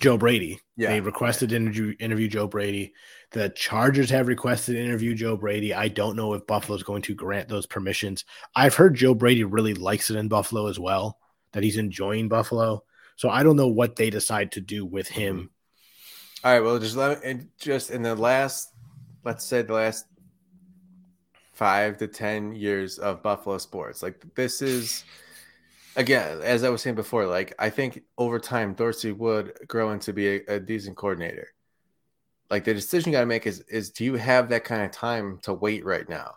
Joe 0.00 0.18
Brady. 0.18 0.60
Yeah, 0.76 0.90
they 0.90 1.00
requested 1.00 1.52
interview 1.52 1.94
interview 1.98 2.28
Joe 2.28 2.46
Brady. 2.46 2.92
The 3.32 3.50
Chargers 3.50 4.10
have 4.10 4.28
requested 4.28 4.76
interview 4.76 5.14
Joe 5.14 5.36
Brady. 5.36 5.72
I 5.72 5.88
don't 5.88 6.16
know 6.16 6.34
if 6.34 6.46
Buffalo 6.46 6.76
is 6.76 6.82
going 6.82 7.02
to 7.02 7.14
grant 7.14 7.48
those 7.48 7.66
permissions. 7.66 8.24
I've 8.56 8.74
heard 8.74 8.94
Joe 8.94 9.14
Brady 9.14 9.44
really 9.44 9.74
likes 9.74 10.10
it 10.10 10.16
in 10.16 10.28
Buffalo 10.28 10.66
as 10.66 10.78
well. 10.78 11.18
That 11.52 11.62
he's 11.62 11.76
enjoying 11.76 12.28
Buffalo. 12.28 12.84
So 13.16 13.28
I 13.28 13.42
don't 13.42 13.56
know 13.56 13.68
what 13.68 13.96
they 13.96 14.08
decide 14.08 14.52
to 14.52 14.62
do 14.62 14.86
with 14.86 15.06
him 15.06 15.36
mm-hmm. 15.36 16.46
all 16.46 16.54
right. 16.54 16.60
Well, 16.60 16.78
just 16.78 16.96
let 16.96 17.22
me, 17.22 17.40
just 17.60 17.90
in 17.90 18.02
the 18.02 18.14
last, 18.14 18.72
let's 19.24 19.44
say 19.44 19.62
the 19.62 19.74
last 19.74 20.06
five 21.52 21.98
to 21.98 22.06
10 22.06 22.54
years 22.54 22.98
of 22.98 23.22
Buffalo 23.22 23.58
sports, 23.58 24.02
like 24.02 24.24
this 24.34 24.62
is, 24.62 25.04
again, 25.96 26.40
as 26.42 26.64
I 26.64 26.68
was 26.68 26.82
saying 26.82 26.96
before, 26.96 27.26
like 27.26 27.54
I 27.58 27.70
think 27.70 28.02
over 28.18 28.38
time, 28.38 28.74
Dorsey 28.74 29.12
would 29.12 29.54
grow 29.66 29.90
into 29.90 30.12
be 30.12 30.36
a, 30.36 30.40
a 30.48 30.60
decent 30.60 30.96
coordinator. 30.96 31.48
Like 32.50 32.64
the 32.64 32.74
decision 32.74 33.10
you 33.12 33.16
got 33.16 33.20
to 33.20 33.26
make 33.26 33.46
is, 33.46 33.60
is 33.68 33.90
do 33.90 34.04
you 34.04 34.14
have 34.14 34.48
that 34.48 34.64
kind 34.64 34.82
of 34.82 34.90
time 34.90 35.38
to 35.42 35.54
wait 35.54 35.84
right 35.84 36.08
now? 36.08 36.36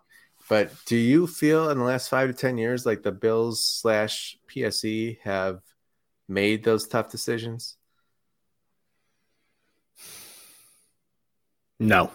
But 0.50 0.72
do 0.86 0.96
you 0.96 1.26
feel 1.26 1.70
in 1.70 1.80
the 1.80 1.84
last 1.84 2.10
five 2.10 2.30
to 2.30 2.34
10 2.34 2.58
years, 2.58 2.86
like 2.86 3.02
the 3.02 3.12
Bills 3.12 3.66
slash 3.66 4.38
PSE 4.50 5.20
have 5.24 5.62
made 6.28 6.64
those 6.64 6.88
tough 6.88 7.10
decisions? 7.10 7.78
No. 11.80 12.12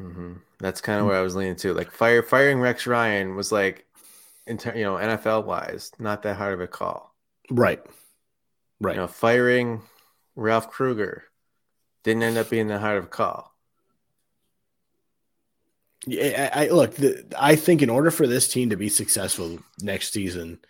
Mm-hmm. 0.00 0.34
That's 0.58 0.80
kind 0.80 1.00
of 1.00 1.06
where 1.06 1.16
I 1.16 1.22
was 1.22 1.34
leaning 1.34 1.56
to. 1.56 1.74
Like 1.74 1.90
fire 1.90 2.22
firing 2.22 2.60
Rex 2.60 2.86
Ryan 2.86 3.34
was 3.34 3.50
like, 3.50 3.85
in 4.46 4.58
ter- 4.58 4.74
you 4.74 4.84
know, 4.84 4.94
NFL 4.94 5.44
wise, 5.44 5.92
not 5.98 6.22
that 6.22 6.36
hard 6.36 6.54
of 6.54 6.60
a 6.60 6.66
call. 6.66 7.14
Right. 7.50 7.82
Right. 8.80 8.94
You 8.94 9.02
know, 9.02 9.06
firing 9.06 9.82
Ralph 10.34 10.70
Krueger 10.70 11.24
didn't 12.04 12.22
end 12.22 12.38
up 12.38 12.50
being 12.50 12.68
that 12.68 12.80
hard 12.80 12.98
of 12.98 13.04
a 13.04 13.08
call. 13.08 13.52
Yeah, 16.06 16.50
I, 16.54 16.66
I 16.66 16.68
look. 16.68 16.94
The, 16.94 17.26
I 17.36 17.56
think 17.56 17.82
in 17.82 17.90
order 17.90 18.10
for 18.10 18.26
this 18.26 18.46
team 18.46 18.70
to 18.70 18.76
be 18.76 18.88
successful 18.88 19.58
next 19.80 20.12
season, 20.12 20.60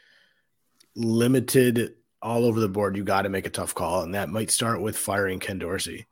limited 0.94 1.94
all 2.22 2.46
over 2.46 2.58
the 2.58 2.68
board, 2.68 2.96
you 2.96 3.04
got 3.04 3.22
to 3.22 3.28
make 3.28 3.46
a 3.46 3.50
tough 3.50 3.74
call, 3.74 4.02
and 4.02 4.14
that 4.14 4.30
might 4.30 4.50
start 4.50 4.80
with 4.80 4.96
firing 4.96 5.38
Ken 5.38 5.58
Dorsey. 5.58 6.06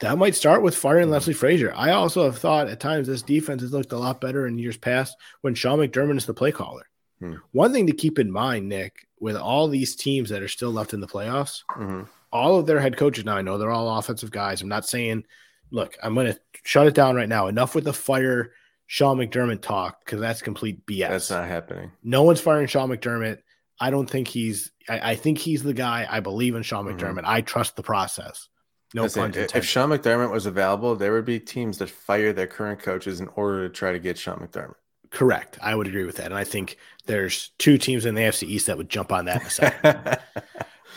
That 0.00 0.18
might 0.18 0.34
start 0.34 0.62
with 0.62 0.76
firing 0.76 1.04
mm-hmm. 1.04 1.12
Leslie 1.12 1.34
Frazier. 1.34 1.72
I 1.74 1.92
also 1.92 2.24
have 2.24 2.38
thought 2.38 2.68
at 2.68 2.80
times 2.80 3.06
this 3.06 3.22
defense 3.22 3.62
has 3.62 3.72
looked 3.72 3.92
a 3.92 3.98
lot 3.98 4.20
better 4.20 4.46
in 4.46 4.58
years 4.58 4.76
past 4.76 5.16
when 5.42 5.54
Sean 5.54 5.78
McDermott 5.78 6.16
is 6.16 6.26
the 6.26 6.34
play 6.34 6.52
caller. 6.52 6.86
Hmm. 7.20 7.34
One 7.52 7.72
thing 7.72 7.86
to 7.86 7.92
keep 7.92 8.18
in 8.18 8.30
mind, 8.30 8.68
Nick, 8.68 9.06
with 9.20 9.36
all 9.36 9.68
these 9.68 9.94
teams 9.94 10.30
that 10.30 10.42
are 10.42 10.48
still 10.48 10.70
left 10.70 10.94
in 10.94 11.00
the 11.00 11.06
playoffs, 11.06 11.62
mm-hmm. 11.70 12.02
all 12.32 12.58
of 12.58 12.66
their 12.66 12.80
head 12.80 12.96
coaches 12.96 13.24
now, 13.24 13.36
I 13.36 13.42
know 13.42 13.58
they're 13.58 13.70
all 13.70 13.98
offensive 13.98 14.30
guys. 14.30 14.62
I'm 14.62 14.68
not 14.68 14.86
saying, 14.86 15.24
look, 15.70 15.96
I'm 16.02 16.14
going 16.14 16.32
to 16.32 16.40
shut 16.64 16.86
it 16.86 16.94
down 16.94 17.16
right 17.16 17.28
now. 17.28 17.46
Enough 17.46 17.74
with 17.74 17.84
the 17.84 17.92
fire 17.92 18.52
Sean 18.86 19.18
McDermott 19.18 19.62
talk 19.62 20.04
because 20.04 20.20
that's 20.20 20.42
complete 20.42 20.84
BS. 20.86 21.08
That's 21.08 21.30
not 21.30 21.46
happening. 21.46 21.92
No 22.02 22.22
one's 22.22 22.40
firing 22.40 22.66
Sean 22.66 22.88
McDermott. 22.88 23.38
I 23.78 23.90
don't 23.90 24.10
think 24.10 24.26
he's. 24.26 24.72
I, 24.88 25.12
I 25.12 25.14
think 25.14 25.38
he's 25.38 25.62
the 25.62 25.74
guy. 25.74 26.06
I 26.10 26.20
believe 26.20 26.54
in 26.54 26.62
Sean 26.62 26.86
mm-hmm. 26.86 26.98
McDermott. 26.98 27.18
Mm-hmm. 27.18 27.30
I 27.30 27.40
trust 27.42 27.76
the 27.76 27.82
process. 27.82 28.48
No 28.92 29.02
Listen, 29.02 29.32
If 29.32 29.64
Sean 29.64 29.90
McDermott 29.90 30.32
was 30.32 30.46
available, 30.46 30.96
there 30.96 31.12
would 31.12 31.24
be 31.24 31.38
teams 31.38 31.78
that 31.78 31.88
fire 31.88 32.32
their 32.32 32.48
current 32.48 32.80
coaches 32.80 33.20
in 33.20 33.28
order 33.36 33.68
to 33.68 33.72
try 33.72 33.92
to 33.92 34.00
get 34.00 34.18
Sean 34.18 34.38
McDermott. 34.38 34.74
Correct. 35.10 35.58
I 35.60 35.74
would 35.74 35.88
agree 35.88 36.04
with 36.04 36.16
that, 36.16 36.26
and 36.26 36.36
I 36.36 36.44
think 36.44 36.76
there's 37.06 37.50
two 37.58 37.78
teams 37.78 38.06
in 38.06 38.14
the 38.14 38.22
AFC 38.22 38.44
East 38.44 38.66
that 38.66 38.78
would 38.78 38.88
jump 38.88 39.12
on 39.12 39.24
that 39.24 39.40
in 39.40 39.46
a 39.46 39.50
second. 39.50 40.18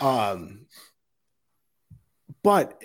um, 0.00 0.66
but 2.42 2.80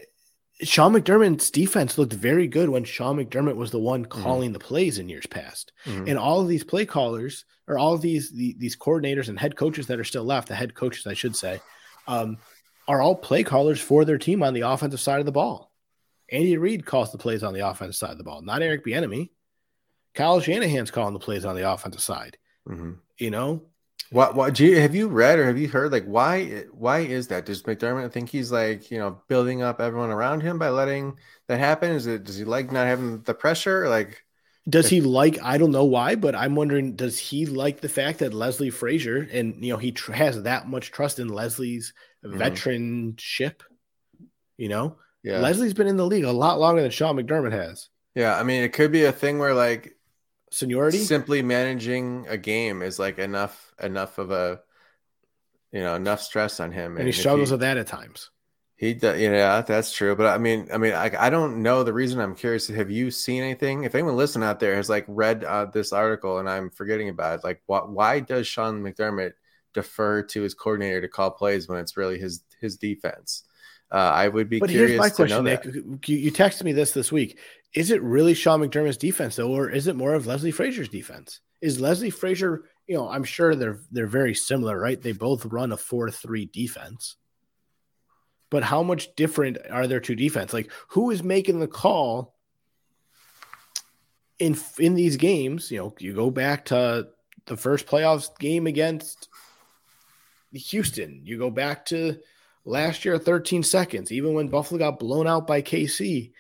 Sean 0.62 0.94
McDermott's 0.94 1.52
defense 1.52 1.98
looked 1.98 2.14
very 2.14 2.48
good 2.48 2.70
when 2.70 2.84
Sean 2.84 3.18
McDermott 3.18 3.56
was 3.56 3.72
the 3.72 3.80
one 3.80 4.06
mm-hmm. 4.06 4.22
calling 4.22 4.50
mm-hmm. 4.50 4.54
the 4.54 4.60
plays 4.60 4.98
in 4.98 5.10
years 5.10 5.28
past. 5.28 5.72
Mm-hmm. 5.86 6.08
And 6.08 6.18
all 6.18 6.42
of 6.42 6.48
these 6.48 6.64
play 6.64 6.86
callers, 6.86 7.46
or 7.68 7.78
all 7.78 7.94
of 7.94 8.02
these 8.02 8.32
the, 8.32 8.56
these 8.58 8.76
coordinators 8.76 9.30
and 9.30 9.40
head 9.40 9.56
coaches 9.56 9.88
that 9.88 10.00
are 10.00 10.04
still 10.04 10.24
left, 10.24 10.48
the 10.48 10.56
head 10.56 10.74
coaches, 10.74 11.06
I 11.06 11.14
should 11.14 11.36
say, 11.36 11.62
um, 12.08 12.38
are 12.88 13.02
all 13.02 13.16
play 13.16 13.44
callers 13.44 13.80
for 13.80 14.04
their 14.04 14.18
team 14.18 14.42
on 14.42 14.54
the 14.54 14.62
offensive 14.62 15.00
side 15.00 15.20
of 15.20 15.26
the 15.26 15.32
ball. 15.32 15.72
Andy 16.32 16.58
Reid 16.58 16.86
calls 16.86 17.12
the 17.12 17.18
plays 17.18 17.44
on 17.44 17.54
the 17.54 17.68
offensive 17.68 17.96
side 17.96 18.12
of 18.12 18.18
the 18.18 18.24
ball, 18.24 18.42
not 18.42 18.62
Eric 18.62 18.86
Bieniemy. 18.86 19.30
Kyle 20.14 20.40
Shanahan's 20.40 20.92
calling 20.92 21.14
the 21.14 21.20
plays 21.20 21.46
on 21.46 21.56
the 21.56 21.72
offensive 21.72 22.02
side. 22.02 22.38
Mm-hmm. 22.68 22.94
You 23.18 23.32
know, 23.32 23.64
what? 24.12 24.36
What? 24.36 24.56
Do 24.56 24.66
you 24.66 24.80
have 24.80 24.96
you 24.96 25.08
read 25.08 25.40
or 25.40 25.46
have 25.46 25.58
you 25.58 25.68
heard 25.68 25.92
like 25.92 26.06
why? 26.06 26.64
Why 26.72 27.00
is 27.00 27.28
that? 27.28 27.46
Does 27.46 27.64
McDermott 27.64 28.12
think 28.12 28.30
he's 28.30 28.52
like 28.52 28.90
you 28.90 28.98
know 28.98 29.22
building 29.28 29.62
up 29.62 29.80
everyone 29.80 30.10
around 30.10 30.42
him 30.42 30.58
by 30.58 30.70
letting 30.70 31.18
that 31.48 31.60
happen? 31.60 31.92
Is 31.92 32.08
it? 32.08 32.24
Does 32.24 32.38
he 32.38 32.44
like 32.44 32.72
not 32.72 32.88
having 32.88 33.22
the 33.22 33.34
pressure? 33.34 33.88
Like, 33.88 34.24
does 34.68 34.88
he 34.88 35.02
like? 35.02 35.38
I 35.44 35.58
don't 35.58 35.72
know 35.72 35.86
why, 35.86 36.16
but 36.16 36.34
I'm 36.34 36.56
wondering. 36.56 36.96
Does 36.96 37.20
he 37.20 37.46
like 37.46 37.82
the 37.82 37.90
fact 37.90 38.20
that 38.20 38.34
Leslie 38.34 38.72
Frazier 38.72 39.28
and 39.32 39.64
you 39.64 39.74
know 39.74 39.78
he 39.78 39.92
tr- 39.92 40.14
has 40.14 40.42
that 40.44 40.68
much 40.68 40.92
trust 40.92 41.20
in 41.20 41.28
Leslie's 41.28 41.94
mm-hmm. 42.26 42.42
veteranship? 42.42 43.62
You 44.58 44.70
know, 44.70 44.98
yeah. 45.24 45.40
Leslie's 45.40 45.76
been 45.76 45.88
in 45.88 45.98
the 45.98 46.06
league 46.06 46.24
a 46.24 46.32
lot 46.32 46.60
longer 46.60 46.82
than 46.82 46.92
Sean 46.92 47.16
McDermott 47.16 47.52
has. 47.52 47.90
Yeah, 48.16 48.38
I 48.38 48.44
mean, 48.44 48.64
it 48.64 48.74
could 48.74 48.92
be 48.92 49.06
a 49.06 49.12
thing 49.12 49.38
where 49.38 49.54
like 49.54 49.96
seniority 50.52 50.98
simply 51.00 51.42
managing 51.42 52.26
a 52.28 52.38
game 52.38 52.82
is 52.82 53.00
like 53.00 53.20
enough 53.20 53.74
enough 53.80 54.18
of 54.18 54.32
a 54.32 54.62
you 55.72 55.82
know, 55.82 55.96
enough 55.96 56.22
stress 56.22 56.60
on 56.60 56.72
him, 56.72 56.92
and, 56.92 57.00
and 57.00 57.08
he 57.08 57.12
struggles 57.12 57.50
he, 57.50 57.54
with 57.54 57.62
that 57.62 57.78
at 57.78 57.88
times. 57.88 58.32
He 58.76 58.94
does, 58.94 59.20
yeah, 59.20 59.62
that's 59.62 59.92
true. 59.92 60.16
But 60.16 60.28
I 60.28 60.38
mean, 60.38 60.68
I 60.74 60.78
mean, 60.78 60.94
I, 60.94 61.12
I 61.20 61.30
don't 61.30 61.62
know. 61.62 61.84
The 61.84 61.94
reason 61.94 62.20
I'm 62.20 62.36
curious: 62.36 62.68
have 62.68 62.90
you 62.90 63.12
seen 63.12 63.44
anything? 63.44 63.84
If 63.84 63.94
anyone 63.94 64.16
listening 64.16 64.48
out 64.48 64.60
there 64.60 64.76
has 64.76 64.90
like 64.90 65.06
read 65.08 65.44
uh, 65.44 65.66
this 65.66 65.94
article 65.94 66.40
and 66.40 66.50
I'm 66.50 66.70
forgetting 66.70 67.10
about 67.10 67.40
it, 67.40 67.44
like, 67.44 67.62
what? 67.66 67.90
Why 67.90 68.20
does 68.20 68.48
Sean 68.48 68.82
McDermott 68.82 69.34
defer 69.74 70.24
to 70.24 70.42
his 70.42 70.54
coordinator 70.54 71.02
to 71.02 71.08
call 71.08 71.32
plays 71.32 71.68
when 71.68 71.80
it's 71.80 71.98
really 71.98 72.18
his 72.18 72.42
his 72.62 72.78
defense? 72.78 73.44
Uh, 73.92 73.98
I 73.98 74.28
would 74.28 74.50
be. 74.50 74.60
But 74.60 74.70
here's 74.70 74.98
my 74.98 75.10
question, 75.10 75.44
Nick. 75.44 75.66
You, 75.66 76.00
you 76.08 76.32
texted 76.32 76.64
me 76.64 76.72
this 76.74 76.92
this 76.92 77.12
week. 77.12 77.38
Is 77.74 77.92
it 77.92 78.02
really 78.02 78.34
Sean 78.34 78.62
McDermott's 78.62 78.98
defense 78.98 79.36
though, 79.36 79.52
or 79.52 79.70
is 79.70 79.88
it 79.88 79.96
more 79.96 80.14
of 80.14 80.26
Leslie 80.26 80.52
Frazier's 80.52 80.90
defense? 80.90 81.42
Is 81.62 81.80
Leslie 81.80 82.10
Frazier? 82.10 82.64
You 82.88 82.96
know, 82.96 83.10
I'm 83.10 83.24
sure 83.24 83.56
they're 83.56 83.80
they're 83.92 84.08
very 84.08 84.34
similar, 84.34 84.80
right? 84.80 85.02
They 85.02 85.12
both 85.12 85.46
run 85.46 85.72
a 85.72 85.78
four 85.78 86.10
three 86.10 86.46
defense 86.46 87.18
but 88.50 88.64
how 88.64 88.84
much 88.84 89.16
different 89.16 89.58
are 89.70 89.88
their 89.88 90.00
two 90.00 90.16
defense? 90.16 90.54
Like 90.54 90.72
who 90.90 91.12
is 91.12 91.24
making 91.24 91.60
the 91.60 91.68
call 91.68 92.36
in 94.40 94.58
in 94.78 94.96
these 94.96 95.18
games? 95.18 95.72
You 95.72 95.80
know, 95.80 95.96
you 96.00 96.14
go 96.14 96.32
back 96.32 96.66
to 96.66 97.08
the 97.46 97.58
first 97.58 97.86
playoffs 97.86 98.38
game 98.40 98.68
against 98.68 99.30
Houston. 100.52 101.22
You 101.24 101.38
go 101.38 101.50
back 101.50 101.86
to 101.86 102.18
last 102.66 103.06
year 103.06 103.18
13 103.18 103.64
seconds, 103.64 104.12
even 104.12 104.34
when 104.34 104.48
Buffalo 104.48 104.80
got 104.80 105.00
blown 105.00 105.28
out 105.28 105.48
by 105.48 105.62
KC 105.62 106.32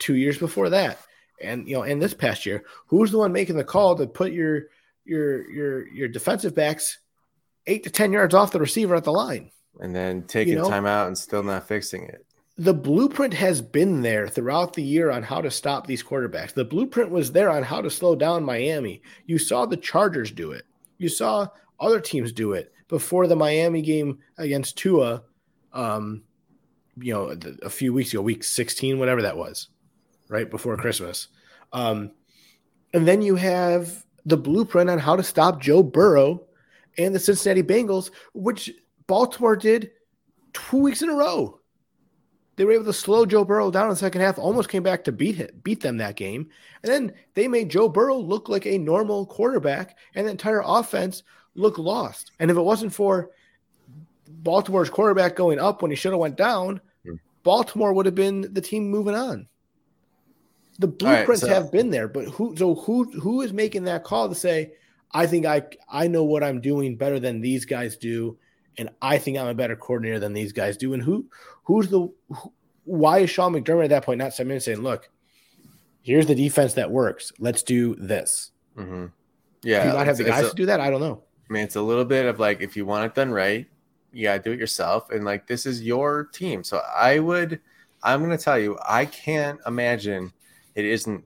two 0.00 0.16
years 0.16 0.38
before 0.38 0.70
that. 0.70 0.98
And 1.42 1.68
you 1.68 1.74
know, 1.74 1.82
and 1.82 2.00
this 2.00 2.14
past 2.14 2.46
year, 2.46 2.64
who's 2.86 3.10
the 3.10 3.18
one 3.18 3.32
making 3.32 3.56
the 3.56 3.64
call 3.64 3.94
to 3.96 4.06
put 4.06 4.32
your 4.32 4.64
your 5.04 5.50
your 5.50 5.88
your 5.88 6.08
defensive 6.08 6.54
backs 6.54 6.98
eight 7.66 7.84
to 7.84 7.90
ten 7.90 8.12
yards 8.12 8.34
off 8.34 8.52
the 8.52 8.60
receiver 8.60 8.94
at 8.94 9.04
the 9.04 9.12
line? 9.12 9.50
and 9.80 9.94
then 9.94 10.22
taking 10.22 10.54
you 10.54 10.58
know, 10.60 10.68
time 10.68 10.86
out 10.86 11.06
and 11.06 11.16
still 11.16 11.42
not 11.42 11.66
fixing 11.66 12.04
it. 12.04 12.24
The 12.58 12.74
blueprint 12.74 13.34
has 13.34 13.60
been 13.60 14.00
there 14.00 14.28
throughout 14.28 14.72
the 14.72 14.82
year 14.82 15.10
on 15.10 15.22
how 15.22 15.42
to 15.42 15.50
stop 15.50 15.86
these 15.86 16.02
quarterbacks. 16.02 16.54
The 16.54 16.64
blueprint 16.64 17.10
was 17.10 17.32
there 17.32 17.50
on 17.50 17.62
how 17.62 17.82
to 17.82 17.90
slow 17.90 18.16
down 18.16 18.44
Miami. 18.44 19.02
You 19.26 19.38
saw 19.38 19.66
the 19.66 19.76
Chargers 19.76 20.30
do 20.30 20.52
it. 20.52 20.64
You 20.96 21.10
saw 21.10 21.48
other 21.78 22.00
teams 22.00 22.32
do 22.32 22.52
it 22.52 22.72
before 22.88 23.26
the 23.26 23.36
Miami 23.36 23.82
game 23.82 24.20
against 24.38 24.78
Tua. 24.78 25.22
Um, 25.74 26.22
you 26.98 27.12
know, 27.12 27.36
a 27.62 27.68
few 27.68 27.92
weeks 27.92 28.14
ago, 28.14 28.22
week 28.22 28.42
16, 28.42 28.98
whatever 28.98 29.20
that 29.20 29.36
was, 29.36 29.68
right 30.28 30.50
before 30.50 30.76
Christmas. 30.76 31.28
Um, 31.72 32.12
and 32.94 33.06
then 33.06 33.22
you 33.22 33.36
have 33.36 34.04
the 34.24 34.36
blueprint 34.36 34.90
on 34.90 34.98
how 34.98 35.16
to 35.16 35.22
stop 35.22 35.60
Joe 35.60 35.82
Burrow 35.82 36.46
and 36.98 37.14
the 37.14 37.18
Cincinnati 37.18 37.62
Bengals, 37.62 38.10
which 38.34 38.72
Baltimore 39.06 39.56
did 39.56 39.90
two 40.52 40.78
weeks 40.78 41.02
in 41.02 41.10
a 41.10 41.14
row. 41.14 41.60
They 42.56 42.64
were 42.64 42.72
able 42.72 42.86
to 42.86 42.92
slow 42.92 43.26
Joe 43.26 43.44
Burrow 43.44 43.70
down 43.70 43.84
in 43.84 43.90
the 43.90 43.96
second 43.96 44.22
half, 44.22 44.38
almost 44.38 44.70
came 44.70 44.82
back 44.82 45.04
to 45.04 45.12
beat 45.12 45.36
him, 45.36 45.50
beat 45.62 45.82
them 45.82 45.98
that 45.98 46.16
game. 46.16 46.48
And 46.82 46.90
then 46.90 47.12
they 47.34 47.48
made 47.48 47.68
Joe 47.68 47.88
Burrow 47.88 48.16
look 48.16 48.48
like 48.48 48.66
a 48.66 48.78
normal 48.78 49.26
quarterback 49.26 49.98
and 50.14 50.26
the 50.26 50.30
entire 50.30 50.62
offense 50.64 51.22
look 51.54 51.76
lost. 51.76 52.32
And 52.40 52.50
if 52.50 52.56
it 52.56 52.62
wasn't 52.62 52.94
for 52.94 53.30
Baltimore's 54.28 54.90
quarterback 54.90 55.36
going 55.36 55.58
up 55.58 55.82
when 55.82 55.90
he 55.90 55.96
should 55.96 56.12
have 56.12 56.20
went 56.20 56.36
down, 56.36 56.80
hmm. 57.04 57.16
Baltimore 57.42 57.92
would 57.92 58.06
have 58.06 58.14
been 58.14 58.52
the 58.54 58.62
team 58.62 58.88
moving 58.88 59.14
on. 59.14 59.46
The 60.78 60.88
blueprints 60.88 61.42
right, 61.42 61.48
so, 61.48 61.54
have 61.54 61.72
been 61.72 61.90
there, 61.90 62.08
but 62.08 62.26
who 62.26 62.54
so 62.56 62.74
who 62.74 63.04
who 63.18 63.42
is 63.42 63.52
making 63.52 63.84
that 63.84 64.04
call 64.04 64.28
to 64.28 64.34
say, 64.34 64.72
I 65.12 65.26
think 65.26 65.46
I 65.46 65.62
I 65.88 66.08
know 66.08 66.24
what 66.24 66.44
I'm 66.44 66.60
doing 66.60 66.96
better 66.96 67.18
than 67.18 67.40
these 67.40 67.64
guys 67.64 67.96
do 67.96 68.36
and 68.78 68.90
I 69.00 69.18
think 69.18 69.38
I'm 69.38 69.46
a 69.46 69.54
better 69.54 69.76
coordinator 69.76 70.18
than 70.18 70.32
these 70.32 70.52
guys 70.52 70.76
do. 70.76 70.92
And 70.94 71.02
who, 71.02 71.26
who's 71.64 71.88
the, 71.88 72.08
who, 72.30 72.52
why 72.84 73.20
is 73.20 73.30
Sean 73.30 73.52
McDermott 73.52 73.84
at 73.84 73.90
that 73.90 74.04
point 74.04 74.18
not 74.18 74.32
stepping 74.32 74.52
in 74.52 74.60
saying, 74.60 74.80
"Look, 74.80 75.10
here's 76.02 76.26
the 76.26 76.34
defense 76.34 76.74
that 76.74 76.90
works. 76.90 77.32
Let's 77.38 77.62
do 77.62 77.94
this." 77.96 78.52
Mm-hmm. 78.76 79.06
Yeah, 79.62 79.82
do 79.82 79.88
you 79.88 79.94
not 79.94 80.06
have 80.06 80.18
the 80.18 80.24
guys 80.24 80.46
a, 80.46 80.50
to 80.50 80.54
do 80.54 80.66
that? 80.66 80.80
I 80.80 80.90
don't 80.90 81.00
know. 81.00 81.22
I 81.48 81.52
mean, 81.52 81.64
it's 81.64 81.76
a 81.76 81.82
little 81.82 82.04
bit 82.04 82.26
of 82.26 82.38
like 82.38 82.60
if 82.60 82.76
you 82.76 82.86
want 82.86 83.06
it 83.06 83.14
done 83.14 83.32
right, 83.32 83.66
you 84.12 84.24
gotta 84.24 84.42
do 84.42 84.52
it 84.52 84.58
yourself. 84.58 85.10
And 85.10 85.24
like 85.24 85.46
this 85.46 85.66
is 85.66 85.82
your 85.82 86.24
team, 86.24 86.62
so 86.62 86.80
I 86.96 87.18
would. 87.18 87.60
I'm 88.02 88.22
gonna 88.22 88.38
tell 88.38 88.58
you, 88.58 88.78
I 88.86 89.06
can't 89.06 89.58
imagine 89.66 90.32
it 90.76 90.84
isn't 90.84 91.24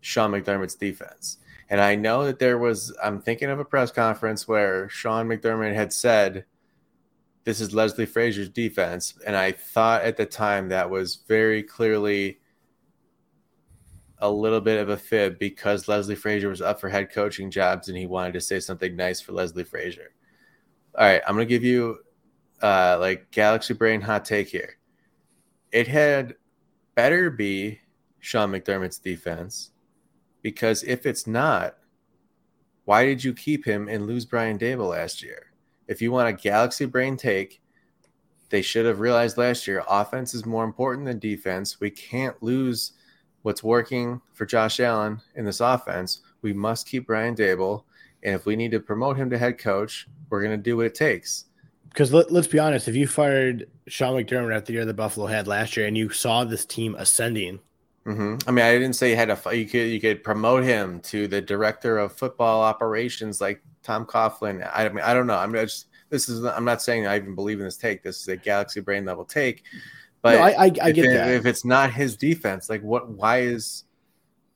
Sean 0.00 0.32
McDermott's 0.32 0.74
defense. 0.74 1.38
And 1.68 1.80
I 1.80 1.94
know 1.94 2.24
that 2.24 2.40
there 2.40 2.58
was. 2.58 2.92
I'm 3.00 3.20
thinking 3.20 3.48
of 3.48 3.60
a 3.60 3.64
press 3.64 3.92
conference 3.92 4.48
where 4.48 4.88
Sean 4.88 5.28
McDermott 5.28 5.74
had 5.74 5.92
said 5.92 6.44
this 7.44 7.60
is 7.60 7.72
Leslie 7.72 8.06
Frazier's 8.06 8.48
defense. 8.48 9.14
And 9.26 9.36
I 9.36 9.52
thought 9.52 10.02
at 10.02 10.16
the 10.16 10.26
time 10.26 10.68
that 10.68 10.90
was 10.90 11.20
very 11.28 11.62
clearly 11.62 12.40
a 14.18 14.30
little 14.30 14.60
bit 14.60 14.78
of 14.78 14.90
a 14.90 14.96
fib 14.96 15.38
because 15.38 15.88
Leslie 15.88 16.14
Frazier 16.14 16.48
was 16.48 16.60
up 16.60 16.80
for 16.80 16.88
head 16.88 17.10
coaching 17.10 17.50
jobs 17.50 17.88
and 17.88 17.96
he 17.96 18.06
wanted 18.06 18.34
to 18.34 18.40
say 18.40 18.60
something 18.60 18.94
nice 18.94 19.20
for 19.20 19.32
Leslie 19.32 19.64
Frazier. 19.64 20.12
All 20.98 21.06
right, 21.06 21.22
I'm 21.26 21.34
going 21.34 21.46
to 21.46 21.54
give 21.54 21.64
you 21.64 22.00
uh, 22.60 22.98
like 23.00 23.30
Galaxy 23.30 23.74
Brain 23.74 24.00
hot 24.00 24.24
take 24.24 24.48
here. 24.48 24.76
It 25.72 25.88
had 25.88 26.34
better 26.94 27.30
be 27.30 27.79
Sean 28.20 28.52
McDermott's 28.52 28.98
defense 28.98 29.70
because 30.42 30.82
if 30.84 31.04
it's 31.06 31.26
not, 31.26 31.76
why 32.84 33.04
did 33.04 33.22
you 33.22 33.34
keep 33.34 33.64
him 33.64 33.88
and 33.88 34.06
lose 34.06 34.24
Brian 34.24 34.58
Daboll 34.58 34.90
last 34.90 35.22
year? 35.22 35.50
if 35.90 36.00
you 36.00 36.12
want 36.12 36.28
a 36.28 36.32
galaxy 36.32 36.86
brain 36.86 37.16
take, 37.16 37.60
they 38.48 38.62
should 38.62 38.86
have 38.86 39.00
realized 39.00 39.36
last 39.36 39.66
year 39.66 39.82
offense 39.88 40.34
is 40.34 40.46
more 40.46 40.62
important 40.62 41.04
than 41.04 41.18
defense. 41.18 41.80
We 41.80 41.90
can't 41.90 42.40
lose 42.40 42.92
what's 43.42 43.64
working 43.64 44.20
for 44.32 44.46
Josh 44.46 44.78
Allen 44.78 45.20
in 45.34 45.44
this 45.44 45.60
offense. 45.60 46.20
We 46.42 46.52
must 46.52 46.86
keep 46.88 47.08
Brian 47.08 47.34
Daboll. 47.34 47.82
And 48.22 48.36
if 48.36 48.46
we 48.46 48.54
need 48.54 48.70
to 48.70 48.78
promote 48.78 49.16
him 49.16 49.30
to 49.30 49.38
head 49.38 49.58
coach, 49.58 50.06
we're 50.28 50.42
going 50.42 50.56
to 50.56 50.62
do 50.62 50.76
what 50.76 50.86
it 50.86 50.94
takes. 50.94 51.46
Because 51.88 52.12
let, 52.12 52.30
us 52.30 52.46
be 52.46 52.60
honest, 52.60 52.86
if 52.86 52.94
you 52.94 53.08
fired 53.08 53.68
Sean 53.88 54.14
McDermott 54.14 54.54
after 54.54 54.66
the 54.66 54.74
year 54.74 54.84
the 54.84 54.94
Buffalo 54.94 55.26
had 55.26 55.48
last 55.48 55.76
year 55.76 55.88
and 55.88 55.98
you 55.98 56.10
saw 56.10 56.44
this 56.44 56.64
team 56.64 56.94
ascending, 56.96 57.58
mm-hmm. 58.06 58.36
I 58.48 58.52
mean, 58.52 58.64
I 58.64 58.72
didn't 58.72 58.94
say 58.94 59.10
you 59.10 59.16
had 59.16 59.30
a 59.30 59.56
you 59.56 59.66
could 59.66 59.88
you 59.90 60.00
could 60.00 60.24
promote 60.24 60.64
him 60.64 61.00
to 61.00 61.28
the 61.28 61.40
director 61.40 61.98
of 61.98 62.12
football 62.12 62.62
operations 62.62 63.40
like 63.40 63.62
Tom 63.82 64.06
Coughlin. 64.06 64.68
I 64.72 64.88
mean, 64.88 65.04
I 65.04 65.14
don't 65.14 65.26
know. 65.26 65.36
I'm 65.36 65.52
just 65.52 65.86
this 66.10 66.28
is. 66.28 66.44
I'm 66.44 66.64
not 66.64 66.82
saying 66.82 67.06
I 67.06 67.16
even 67.16 67.34
believe 67.34 67.58
in 67.58 67.64
this 67.64 67.76
take. 67.76 68.02
This 68.02 68.20
is 68.20 68.28
a 68.28 68.36
galaxy 68.36 68.80
brain 68.80 69.04
level 69.04 69.24
take. 69.24 69.62
But 70.22 70.36
no, 70.36 70.42
I, 70.42 70.50
I, 70.50 70.64
I 70.64 70.92
get 70.92 71.04
it, 71.06 71.14
that. 71.14 71.30
If 71.30 71.46
it's 71.46 71.64
not 71.64 71.92
his 71.92 72.16
defense, 72.16 72.68
like 72.68 72.82
what? 72.82 73.08
Why 73.08 73.40
is? 73.40 73.84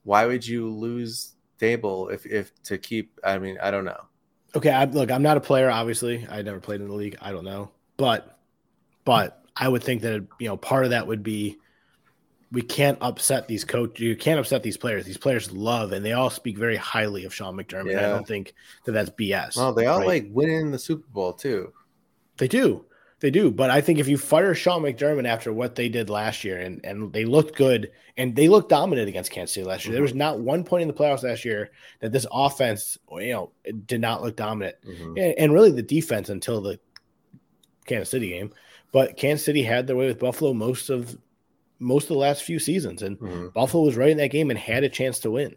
Why 0.02 0.26
would 0.26 0.46
you 0.46 0.68
lose 0.68 1.34
Daboll 1.58 2.12
if 2.12 2.26
if 2.26 2.52
to 2.64 2.76
keep? 2.76 3.18
I 3.24 3.38
mean, 3.38 3.56
I 3.62 3.70
don't 3.70 3.84
know. 3.84 4.00
Okay, 4.56 4.70
I, 4.70 4.84
look, 4.84 5.10
I'm 5.10 5.22
not 5.22 5.36
a 5.36 5.40
player. 5.40 5.70
Obviously, 5.70 6.26
I 6.28 6.42
never 6.42 6.60
played 6.60 6.80
in 6.80 6.88
the 6.88 6.94
league. 6.94 7.16
I 7.20 7.32
don't 7.32 7.44
know, 7.44 7.70
but 7.96 8.38
but 9.04 9.44
I 9.56 9.68
would 9.68 9.82
think 9.82 10.02
that 10.02 10.26
you 10.38 10.48
know 10.48 10.56
part 10.56 10.84
of 10.84 10.90
that 10.90 11.06
would 11.06 11.22
be 11.22 11.56
we 12.52 12.62
can't 12.62 12.98
upset 13.00 13.48
these 13.48 13.64
coach. 13.64 13.98
You 14.00 14.16
can't 14.16 14.38
upset 14.38 14.62
these 14.62 14.76
players. 14.76 15.04
These 15.04 15.18
players 15.18 15.52
love 15.52 15.92
and 15.92 16.04
they 16.04 16.12
all 16.12 16.30
speak 16.30 16.56
very 16.56 16.76
highly 16.76 17.24
of 17.24 17.34
Sean 17.34 17.56
McDermott. 17.56 17.92
Yeah. 17.92 18.06
I 18.06 18.10
don't 18.10 18.26
think 18.26 18.54
that 18.84 18.92
that's 18.92 19.10
BS. 19.10 19.56
Well, 19.56 19.72
they 19.72 19.86
all 19.86 19.98
right? 19.98 20.06
like 20.06 20.26
winning 20.30 20.70
the 20.70 20.78
Super 20.78 21.06
Bowl 21.08 21.32
too. 21.32 21.72
They 22.36 22.48
do, 22.48 22.84
they 23.20 23.30
do. 23.30 23.50
But 23.50 23.70
I 23.70 23.80
think 23.80 23.98
if 23.98 24.08
you 24.08 24.18
fire 24.18 24.54
Sean 24.54 24.82
McDermott 24.82 25.26
after 25.26 25.52
what 25.52 25.74
they 25.74 25.88
did 25.88 26.10
last 26.10 26.44
year, 26.44 26.58
and 26.58 26.80
and 26.84 27.12
they 27.12 27.24
looked 27.24 27.56
good 27.56 27.90
and 28.16 28.34
they 28.34 28.48
looked 28.48 28.70
dominant 28.70 29.08
against 29.08 29.30
Kansas 29.30 29.54
City 29.54 29.66
last 29.66 29.84
year. 29.84 29.90
Mm-hmm. 29.90 29.94
There 29.94 30.02
was 30.02 30.14
not 30.14 30.40
one 30.40 30.64
point 30.64 30.82
in 30.82 30.88
the 30.88 30.94
playoffs 30.94 31.22
last 31.22 31.44
year 31.44 31.70
that 32.00 32.12
this 32.12 32.26
offense, 32.30 32.98
you 33.12 33.32
know, 33.32 33.52
did 33.86 34.00
not 34.00 34.22
look 34.22 34.36
dominant, 34.36 34.76
mm-hmm. 34.86 35.16
and, 35.16 35.34
and 35.38 35.52
really 35.52 35.72
the 35.72 35.82
defense 35.82 36.28
until 36.28 36.60
the 36.60 36.78
Kansas 37.86 38.10
City 38.10 38.28
game. 38.28 38.52
But 38.92 39.16
Kansas 39.16 39.44
City 39.44 39.62
had 39.62 39.86
their 39.86 39.96
way 39.96 40.06
with 40.06 40.20
Buffalo 40.20 40.52
most 40.52 40.88
of 40.88 41.18
most 41.84 42.04
of 42.04 42.08
the 42.08 42.14
last 42.14 42.42
few 42.42 42.58
seasons, 42.58 43.02
and 43.02 43.18
mm-hmm. 43.18 43.48
Buffalo 43.48 43.84
was 43.84 43.96
right 43.96 44.10
in 44.10 44.16
that 44.18 44.30
game 44.30 44.50
and 44.50 44.58
had 44.58 44.84
a 44.84 44.88
chance 44.88 45.18
to 45.20 45.30
win. 45.30 45.54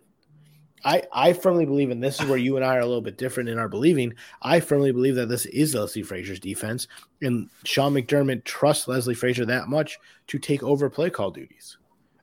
I, 0.86 1.04
I 1.12 1.34
firmly 1.34 1.66
believe, 1.66 1.90
and 1.90 2.04
this 2.04 2.20
is 2.20 2.28
where 2.28 2.38
you 2.38 2.56
and 2.56 2.64
I 2.64 2.76
are 2.76 2.82
a 2.82 2.86
little 2.86 3.02
bit 3.02 3.18
different 3.18 3.50
in 3.50 3.58
our 3.58 3.68
believing. 3.68 4.14
I 4.42 4.60
firmly 4.60 4.92
believe 4.92 5.16
that 5.16 5.28
this 5.28 5.48
is 5.48 5.74
Leslie 5.74 6.04
Frazier's 6.04 6.40
defense, 6.40 6.88
and 7.22 7.50
Sean 7.64 7.94
McDermott 7.94 8.44
trusts 8.44 8.88
Leslie 8.88 9.16
Frazier 9.16 9.46
that 9.46 9.70
much 9.70 9.98
to 10.28 10.38
take 10.38 10.62
over 10.62 10.90
play 10.90 11.10
call 11.10 11.32
duties 11.32 11.78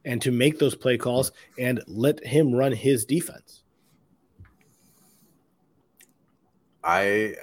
and 0.05 0.20
to 0.22 0.30
make 0.30 0.59
those 0.59 0.74
play 0.74 0.96
calls 0.96 1.32
and 1.59 1.82
let 1.86 2.24
him 2.24 2.55
run 2.55 2.72
his 2.72 3.05
defense. 3.05 3.62
I 6.84 7.34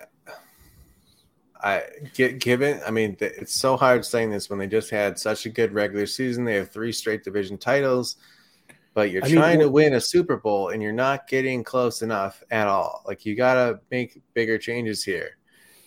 I 1.64 1.84
get 2.14 2.40
given. 2.40 2.82
I 2.86 2.92
mean, 2.92 3.16
it's 3.20 3.54
so 3.54 3.78
hard 3.78 4.04
saying 4.04 4.32
this 4.32 4.50
when 4.50 4.58
they 4.58 4.68
just 4.68 4.90
had 4.90 5.20
such 5.20 5.46
a 5.46 5.50
good 5.50 5.74
regular 5.74 6.06
season. 6.08 6.44
They 6.44 6.56
have 6.56 6.72
three 6.72 6.92
straight 6.92 7.24
division 7.24 7.58
titles, 7.58 8.16
but 8.94 9.12
you're 9.12 9.24
I 9.24 9.30
trying 9.30 9.60
mean, 9.60 9.68
to 9.68 9.72
win 9.72 9.94
a 9.94 10.02
Super 10.02 10.38
Bowl 10.38 10.70
and 10.70 10.82
you're 10.82 10.92
not 10.92 11.28
getting 11.28 11.64
close 11.64 12.02
enough 12.02 12.44
at 12.50 12.68
all. 12.68 13.04
Like 13.06 13.26
you 13.26 13.36
got 13.36 13.54
to 13.54 13.80
make 13.92 14.22
bigger 14.34 14.58
changes 14.58 15.04
here. 15.04 15.38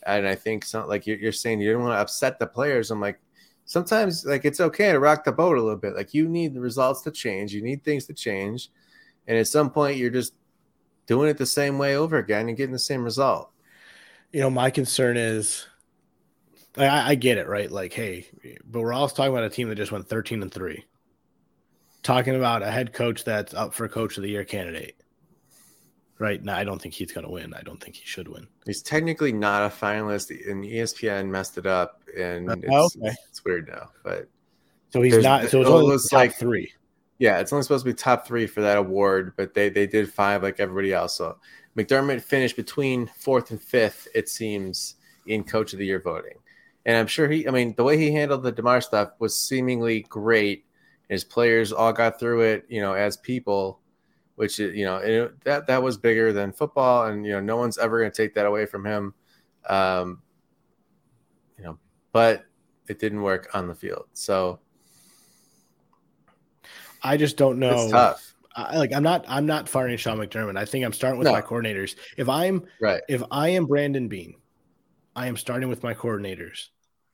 And 0.06 0.28
I 0.28 0.34
think 0.34 0.64
some 0.64 0.86
like 0.86 1.06
you're, 1.06 1.18
you're 1.18 1.32
saying 1.32 1.60
you 1.60 1.72
don't 1.72 1.82
want 1.82 1.96
to 1.96 2.00
upset 2.00 2.38
the 2.38 2.46
players. 2.46 2.90
I'm 2.90 3.00
like, 3.00 3.18
sometimes 3.64 4.24
like 4.24 4.44
it's 4.44 4.60
okay 4.60 4.92
to 4.92 5.00
rock 5.00 5.24
the 5.24 5.32
boat 5.32 5.56
a 5.56 5.62
little 5.62 5.78
bit. 5.78 5.96
Like 5.96 6.14
you 6.14 6.28
need 6.28 6.54
the 6.54 6.60
results 6.60 7.02
to 7.02 7.10
change, 7.10 7.52
you 7.52 7.62
need 7.62 7.82
things 7.82 8.06
to 8.06 8.14
change, 8.14 8.70
and 9.26 9.38
at 9.38 9.48
some 9.48 9.70
point 9.70 9.96
you're 9.96 10.10
just 10.10 10.34
doing 11.06 11.28
it 11.28 11.38
the 11.38 11.46
same 11.46 11.78
way 11.78 11.96
over 11.96 12.18
again 12.18 12.48
and 12.48 12.56
getting 12.56 12.72
the 12.72 12.78
same 12.78 13.02
result. 13.02 13.50
You 14.34 14.40
know, 14.40 14.50
my 14.50 14.70
concern 14.70 15.16
is 15.16 15.64
I, 16.76 17.12
I 17.12 17.14
get 17.14 17.38
it, 17.38 17.46
right? 17.46 17.70
Like, 17.70 17.92
hey, 17.92 18.26
but 18.64 18.80
we're 18.80 18.92
also 18.92 19.14
talking 19.14 19.30
about 19.30 19.44
a 19.44 19.48
team 19.48 19.68
that 19.68 19.76
just 19.76 19.92
went 19.92 20.08
13 20.08 20.42
and 20.42 20.52
3. 20.52 20.84
Talking 22.02 22.34
about 22.34 22.64
a 22.64 22.70
head 22.72 22.92
coach 22.92 23.22
that's 23.22 23.54
up 23.54 23.72
for 23.72 23.86
coach 23.88 24.16
of 24.16 24.24
the 24.24 24.28
year 24.30 24.44
candidate. 24.44 24.96
Right 26.18 26.42
now, 26.42 26.56
I 26.56 26.64
don't 26.64 26.82
think 26.82 26.94
he's 26.94 27.12
going 27.12 27.24
to 27.24 27.30
win. 27.30 27.54
I 27.54 27.62
don't 27.62 27.80
think 27.80 27.94
he 27.94 28.04
should 28.04 28.26
win. 28.26 28.48
He's 28.66 28.82
technically 28.82 29.32
not 29.32 29.70
a 29.70 29.72
finalist, 29.72 30.30
and 30.50 30.64
ESPN 30.64 31.28
messed 31.28 31.56
it 31.56 31.66
up, 31.66 32.02
and 32.18 32.50
uh, 32.50 32.56
it's, 32.60 32.96
okay. 32.96 33.14
it's 33.28 33.44
weird 33.44 33.68
now. 33.68 33.90
But 34.02 34.28
so 34.90 35.00
he's 35.00 35.22
not. 35.22 35.48
So 35.48 35.60
it's 35.60 35.70
only 35.70 35.96
top 35.96 36.12
like 36.12 36.34
three. 36.34 36.72
Yeah, 37.18 37.38
it's 37.38 37.52
only 37.52 37.62
supposed 37.62 37.84
to 37.84 37.90
be 37.90 37.94
top 37.94 38.26
three 38.26 38.48
for 38.48 38.62
that 38.62 38.78
award, 38.78 39.34
but 39.36 39.54
they 39.54 39.68
they 39.68 39.86
did 39.86 40.12
five 40.12 40.42
like 40.42 40.58
everybody 40.58 40.92
else. 40.92 41.16
So 41.16 41.38
McDermott 41.76 42.22
finished 42.22 42.56
between 42.56 43.06
fourth 43.06 43.50
and 43.50 43.60
fifth, 43.60 44.08
it 44.14 44.28
seems, 44.28 44.96
in 45.26 45.44
Coach 45.44 45.72
of 45.72 45.78
the 45.78 45.86
Year 45.86 46.00
voting. 46.00 46.38
And 46.86 46.96
I'm 46.96 47.06
sure 47.06 47.28
he, 47.28 47.48
I 47.48 47.50
mean, 47.50 47.74
the 47.76 47.84
way 47.84 47.96
he 47.96 48.12
handled 48.12 48.42
the 48.42 48.52
Damar 48.52 48.80
stuff 48.80 49.12
was 49.18 49.38
seemingly 49.38 50.02
great. 50.08 50.66
His 51.08 51.24
players 51.24 51.72
all 51.72 51.92
got 51.92 52.18
through 52.18 52.42
it, 52.42 52.66
you 52.68 52.80
know, 52.80 52.94
as 52.94 53.16
people, 53.16 53.80
which 54.36 54.58
you 54.58 54.84
know 54.84 54.96
it, 54.96 55.44
that 55.44 55.66
that 55.66 55.82
was 55.82 55.96
bigger 55.96 56.32
than 56.32 56.52
football, 56.52 57.06
and 57.06 57.24
you 57.24 57.32
know, 57.32 57.40
no 57.40 57.56
one's 57.56 57.78
ever 57.78 58.00
going 58.00 58.10
to 58.10 58.16
take 58.16 58.34
that 58.34 58.46
away 58.46 58.66
from 58.66 58.84
him. 58.84 59.14
Um, 59.68 60.22
you 61.58 61.64
know, 61.64 61.78
but 62.12 62.44
it 62.88 62.98
didn't 62.98 63.22
work 63.22 63.48
on 63.54 63.68
the 63.68 63.74
field, 63.74 64.06
so 64.12 64.60
I 67.02 67.16
just 67.16 67.36
don't 67.36 67.58
know. 67.58 67.82
It's 67.82 67.92
tough. 67.92 68.33
I, 68.54 68.78
like 68.78 68.92
I'm 68.92 69.02
not 69.02 69.24
I'm 69.28 69.46
not 69.46 69.68
firing 69.68 69.96
Sean 69.96 70.18
McDermott. 70.18 70.56
I 70.56 70.64
think 70.64 70.84
I'm 70.84 70.92
starting 70.92 71.18
with 71.18 71.26
no. 71.26 71.32
my 71.32 71.42
coordinators. 71.42 71.96
If 72.16 72.28
I'm 72.28 72.64
right, 72.80 73.02
if 73.08 73.22
I 73.30 73.48
am 73.50 73.66
Brandon 73.66 74.08
Beane, 74.08 74.34
I 75.16 75.26
am 75.26 75.36
starting 75.36 75.68
with 75.68 75.82
my 75.82 75.94
coordinators. 75.94 76.68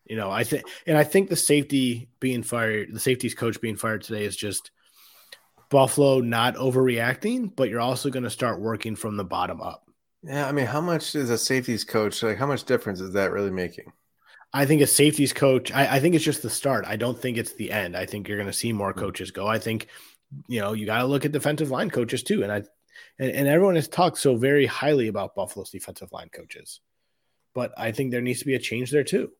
You 0.04 0.16
know, 0.16 0.30
I 0.30 0.42
think, 0.42 0.64
and 0.86 0.98
I 0.98 1.04
think 1.04 1.28
the 1.28 1.36
safety 1.36 2.08
being 2.18 2.42
fired, 2.42 2.92
the 2.92 2.98
safeties 2.98 3.34
coach 3.34 3.60
being 3.60 3.76
fired 3.76 4.02
today 4.02 4.24
is 4.24 4.36
just 4.36 4.72
Buffalo 5.68 6.20
not 6.20 6.56
overreacting, 6.56 7.54
but 7.54 7.68
you're 7.68 7.80
also 7.80 8.10
going 8.10 8.24
to 8.24 8.30
start 8.30 8.60
working 8.60 8.96
from 8.96 9.16
the 9.16 9.24
bottom 9.24 9.60
up. 9.60 9.84
Yeah, 10.22 10.48
I 10.48 10.52
mean, 10.52 10.66
how 10.66 10.80
much 10.80 11.14
is 11.14 11.30
a 11.30 11.38
safeties 11.38 11.84
coach 11.84 12.22
like? 12.22 12.38
How 12.38 12.46
much 12.46 12.64
difference 12.64 13.00
is 13.00 13.12
that 13.12 13.30
really 13.30 13.50
making? 13.50 13.92
I 14.52 14.66
think 14.66 14.82
a 14.82 14.86
safeties 14.86 15.32
coach. 15.32 15.70
I, 15.70 15.96
I 15.96 16.00
think 16.00 16.16
it's 16.16 16.24
just 16.24 16.42
the 16.42 16.50
start. 16.50 16.84
I 16.88 16.96
don't 16.96 17.18
think 17.18 17.38
it's 17.38 17.54
the 17.54 17.70
end. 17.70 17.96
I 17.96 18.04
think 18.04 18.26
you're 18.26 18.36
going 18.36 18.50
to 18.50 18.52
see 18.52 18.72
more 18.72 18.92
coaches 18.92 19.30
go. 19.30 19.46
I 19.46 19.60
think, 19.60 19.86
you 20.48 20.60
know, 20.60 20.72
you 20.72 20.86
got 20.86 20.98
to 20.98 21.06
look 21.06 21.24
at 21.24 21.32
defensive 21.32 21.70
line 21.70 21.90
coaches 21.90 22.22
too. 22.22 22.42
And 22.42 22.52
I, 22.52 22.62
and, 23.18 23.30
and 23.30 23.48
everyone 23.48 23.76
has 23.76 23.88
talked 23.88 24.18
so 24.18 24.36
very 24.36 24.66
highly 24.66 25.08
about 25.08 25.34
Buffalo's 25.34 25.70
defensive 25.70 26.12
line 26.12 26.30
coaches, 26.32 26.80
but 27.54 27.72
I 27.76 27.92
think 27.92 28.10
there 28.10 28.20
needs 28.20 28.40
to 28.40 28.46
be 28.46 28.54
a 28.54 28.60
change 28.60 28.90
there 28.90 29.04
too. 29.04 29.30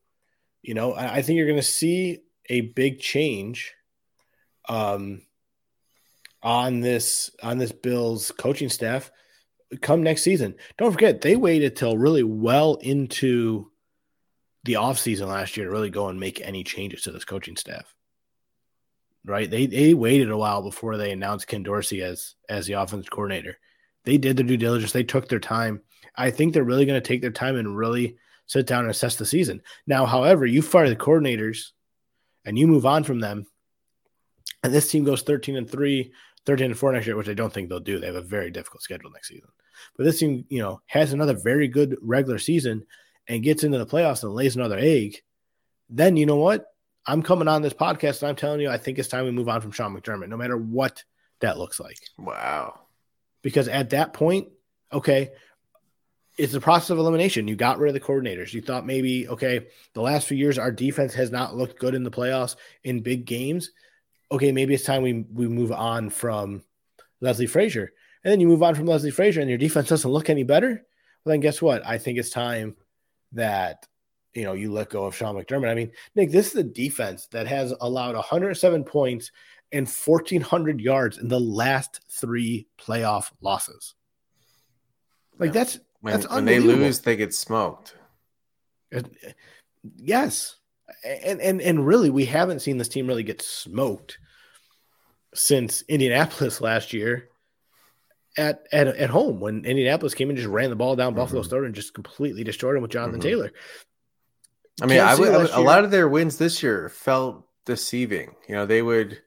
You 0.61 0.73
know, 0.73 0.93
I 0.93 1.21
think 1.21 1.37
you're 1.37 1.47
going 1.47 1.57
to 1.57 1.63
see 1.63 2.19
a 2.47 2.61
big 2.61 2.99
change 2.99 3.73
um, 4.69 5.23
on 6.43 6.81
this 6.81 7.31
on 7.41 7.57
this 7.57 7.71
Bills 7.71 8.31
coaching 8.31 8.69
staff 8.69 9.11
come 9.81 10.03
next 10.03 10.23
season. 10.23 10.55
Don't 10.77 10.91
forget 10.91 11.21
they 11.21 11.35
waited 11.35 11.75
till 11.75 11.97
really 11.97 12.23
well 12.23 12.75
into 12.75 13.71
the 14.63 14.73
offseason 14.73 15.27
last 15.27 15.57
year 15.57 15.65
to 15.65 15.71
really 15.71 15.89
go 15.89 16.09
and 16.09 16.19
make 16.19 16.41
any 16.41 16.63
changes 16.63 17.03
to 17.03 17.11
this 17.11 17.25
coaching 17.25 17.55
staff. 17.55 17.95
Right? 19.23 19.49
They 19.49 19.67
they 19.67 19.93
waited 19.93 20.31
a 20.31 20.37
while 20.37 20.61
before 20.63 20.97
they 20.97 21.11
announced 21.11 21.47
Ken 21.47 21.63
Dorsey 21.63 22.01
as 22.01 22.35
as 22.49 22.65
the 22.65 22.73
offensive 22.73 23.11
coordinator. 23.11 23.57
They 24.03 24.17
did 24.17 24.37
their 24.37 24.45
due 24.45 24.57
diligence. 24.57 24.91
They 24.91 25.03
took 25.03 25.29
their 25.29 25.39
time. 25.39 25.81
I 26.15 26.31
think 26.31 26.53
they're 26.53 26.63
really 26.63 26.85
going 26.85 27.01
to 27.01 27.07
take 27.07 27.21
their 27.21 27.31
time 27.31 27.55
and 27.55 27.77
really 27.77 28.17
sit 28.47 28.65
down 28.65 28.81
and 28.81 28.91
assess 28.91 29.15
the 29.15 29.25
season. 29.25 29.61
Now, 29.85 30.05
however, 30.05 30.45
you 30.45 30.61
fire 30.61 30.89
the 30.89 30.95
coordinators 30.95 31.69
and 32.43 32.57
you 32.57 32.67
move 32.67 32.85
on 32.85 33.03
from 33.03 33.19
them, 33.19 33.45
and 34.63 34.73
this 34.73 34.89
team 34.89 35.03
goes 35.03 35.21
13 35.21 35.55
and 35.55 35.69
3, 35.69 36.11
13 36.45 36.65
and 36.65 36.77
4 36.77 36.91
next 36.91 37.07
year, 37.07 37.15
which 37.15 37.29
I 37.29 37.33
don't 37.33 37.53
think 37.53 37.69
they'll 37.69 37.79
do. 37.79 37.99
They 37.99 38.07
have 38.07 38.15
a 38.15 38.21
very 38.21 38.51
difficult 38.51 38.81
schedule 38.81 39.11
next 39.11 39.29
season. 39.29 39.49
But 39.95 40.05
this 40.05 40.19
team, 40.19 40.45
you 40.49 40.59
know, 40.59 40.81
has 40.87 41.13
another 41.13 41.37
very 41.37 41.67
good 41.67 41.95
regular 42.01 42.39
season 42.39 42.85
and 43.27 43.43
gets 43.43 43.63
into 43.63 43.77
the 43.77 43.85
playoffs 43.85 44.23
and 44.23 44.33
lays 44.33 44.55
another 44.55 44.77
egg, 44.77 45.17
then 45.89 46.17
you 46.17 46.25
know 46.25 46.37
what? 46.37 46.65
I'm 47.05 47.23
coming 47.23 47.47
on 47.47 47.61
this 47.61 47.73
podcast 47.73 48.21
and 48.21 48.29
I'm 48.29 48.35
telling 48.35 48.61
you, 48.61 48.69
I 48.69 48.77
think 48.77 48.99
it's 48.99 49.07
time 49.07 49.25
we 49.25 49.31
move 49.31 49.49
on 49.49 49.61
from 49.61 49.71
Sean 49.71 49.95
McDermott, 49.95 50.29
no 50.29 50.37
matter 50.37 50.57
what 50.57 51.03
that 51.39 51.57
looks 51.57 51.79
like. 51.79 51.97
Wow. 52.17 52.81
Because 53.41 53.67
at 53.67 53.89
that 53.91 54.13
point, 54.13 54.49
okay, 54.93 55.31
it's 56.37 56.53
a 56.53 56.61
process 56.61 56.91
of 56.91 56.99
elimination. 56.99 57.47
You 57.47 57.55
got 57.55 57.79
rid 57.79 57.89
of 57.89 57.93
the 57.93 58.05
coordinators. 58.05 58.53
You 58.53 58.61
thought 58.61 58.85
maybe, 58.85 59.27
okay, 59.27 59.67
the 59.93 60.01
last 60.01 60.27
few 60.27 60.37
years 60.37 60.57
our 60.57 60.71
defense 60.71 61.13
has 61.15 61.31
not 61.31 61.55
looked 61.55 61.79
good 61.79 61.95
in 61.95 62.03
the 62.03 62.11
playoffs 62.11 62.55
in 62.83 63.01
big 63.01 63.25
games. 63.25 63.71
Okay, 64.31 64.51
maybe 64.51 64.73
it's 64.73 64.85
time 64.85 65.01
we 65.01 65.25
we 65.33 65.47
move 65.47 65.71
on 65.71 66.09
from 66.09 66.63
Leslie 67.19 67.47
Frazier. 67.47 67.91
And 68.23 68.31
then 68.31 68.39
you 68.39 68.47
move 68.47 68.63
on 68.63 68.75
from 68.75 68.85
Leslie 68.85 69.11
Frazier 69.11 69.41
and 69.41 69.49
your 69.49 69.57
defense 69.57 69.89
doesn't 69.89 70.09
look 70.09 70.29
any 70.29 70.43
better. 70.43 70.85
Well, 71.23 71.33
then 71.33 71.39
guess 71.39 71.61
what? 71.61 71.85
I 71.85 71.97
think 71.97 72.17
it's 72.17 72.29
time 72.29 72.75
that 73.33 73.87
you 74.33 74.43
know 74.43 74.53
you 74.53 74.71
let 74.71 74.89
go 74.89 75.05
of 75.05 75.15
Sean 75.15 75.35
McDermott. 75.35 75.69
I 75.69 75.75
mean, 75.75 75.91
Nick, 76.15 76.31
this 76.31 76.47
is 76.47 76.55
a 76.55 76.63
defense 76.63 77.27
that 77.31 77.47
has 77.47 77.73
allowed 77.81 78.15
107 78.15 78.83
points 78.83 79.31
and 79.71 79.87
1,400 79.87 80.81
yards 80.81 81.17
in 81.17 81.27
the 81.27 81.39
last 81.39 82.01
three 82.09 82.67
playoff 82.77 83.31
losses. 83.41 83.95
Like 85.39 85.47
yeah. 85.47 85.53
that's 85.53 85.79
when, 86.01 86.21
when 86.23 86.45
they 86.45 86.59
lose, 86.59 86.99
they 86.99 87.15
get 87.15 87.33
smoked. 87.33 87.95
Yes, 89.95 90.57
and 91.05 91.39
and 91.41 91.61
and 91.61 91.85
really, 91.85 92.09
we 92.09 92.25
haven't 92.25 92.59
seen 92.59 92.77
this 92.77 92.89
team 92.89 93.07
really 93.07 93.23
get 93.23 93.41
smoked 93.41 94.17
since 95.33 95.83
Indianapolis 95.83 96.61
last 96.61 96.93
year 96.93 97.29
at 98.37 98.67
at 98.71 98.87
at 98.87 99.09
home 99.09 99.39
when 99.39 99.65
Indianapolis 99.65 100.13
came 100.13 100.29
and 100.29 100.37
just 100.37 100.49
ran 100.49 100.69
the 100.69 100.75
ball 100.75 100.95
down 100.95 101.11
mm-hmm. 101.11 101.21
Buffalo's 101.21 101.47
throat 101.47 101.65
and 101.65 101.75
just 101.75 101.93
completely 101.93 102.43
destroyed 102.43 102.75
him 102.75 102.81
with 102.81 102.91
Jonathan 102.91 103.19
mm-hmm. 103.19 103.29
Taylor. 103.29 103.51
I 104.81 104.85
mean, 104.85 104.99
I 104.99 105.15
would, 105.15 105.29
I 105.29 105.37
would, 105.37 105.49
a 105.51 105.61
lot 105.61 105.83
of 105.83 105.91
their 105.91 106.09
wins 106.09 106.37
this 106.37 106.63
year 106.63 106.89
felt 106.89 107.45
deceiving. 107.65 108.35
You 108.47 108.55
know, 108.55 108.65
they 108.65 108.81
would 108.81 109.21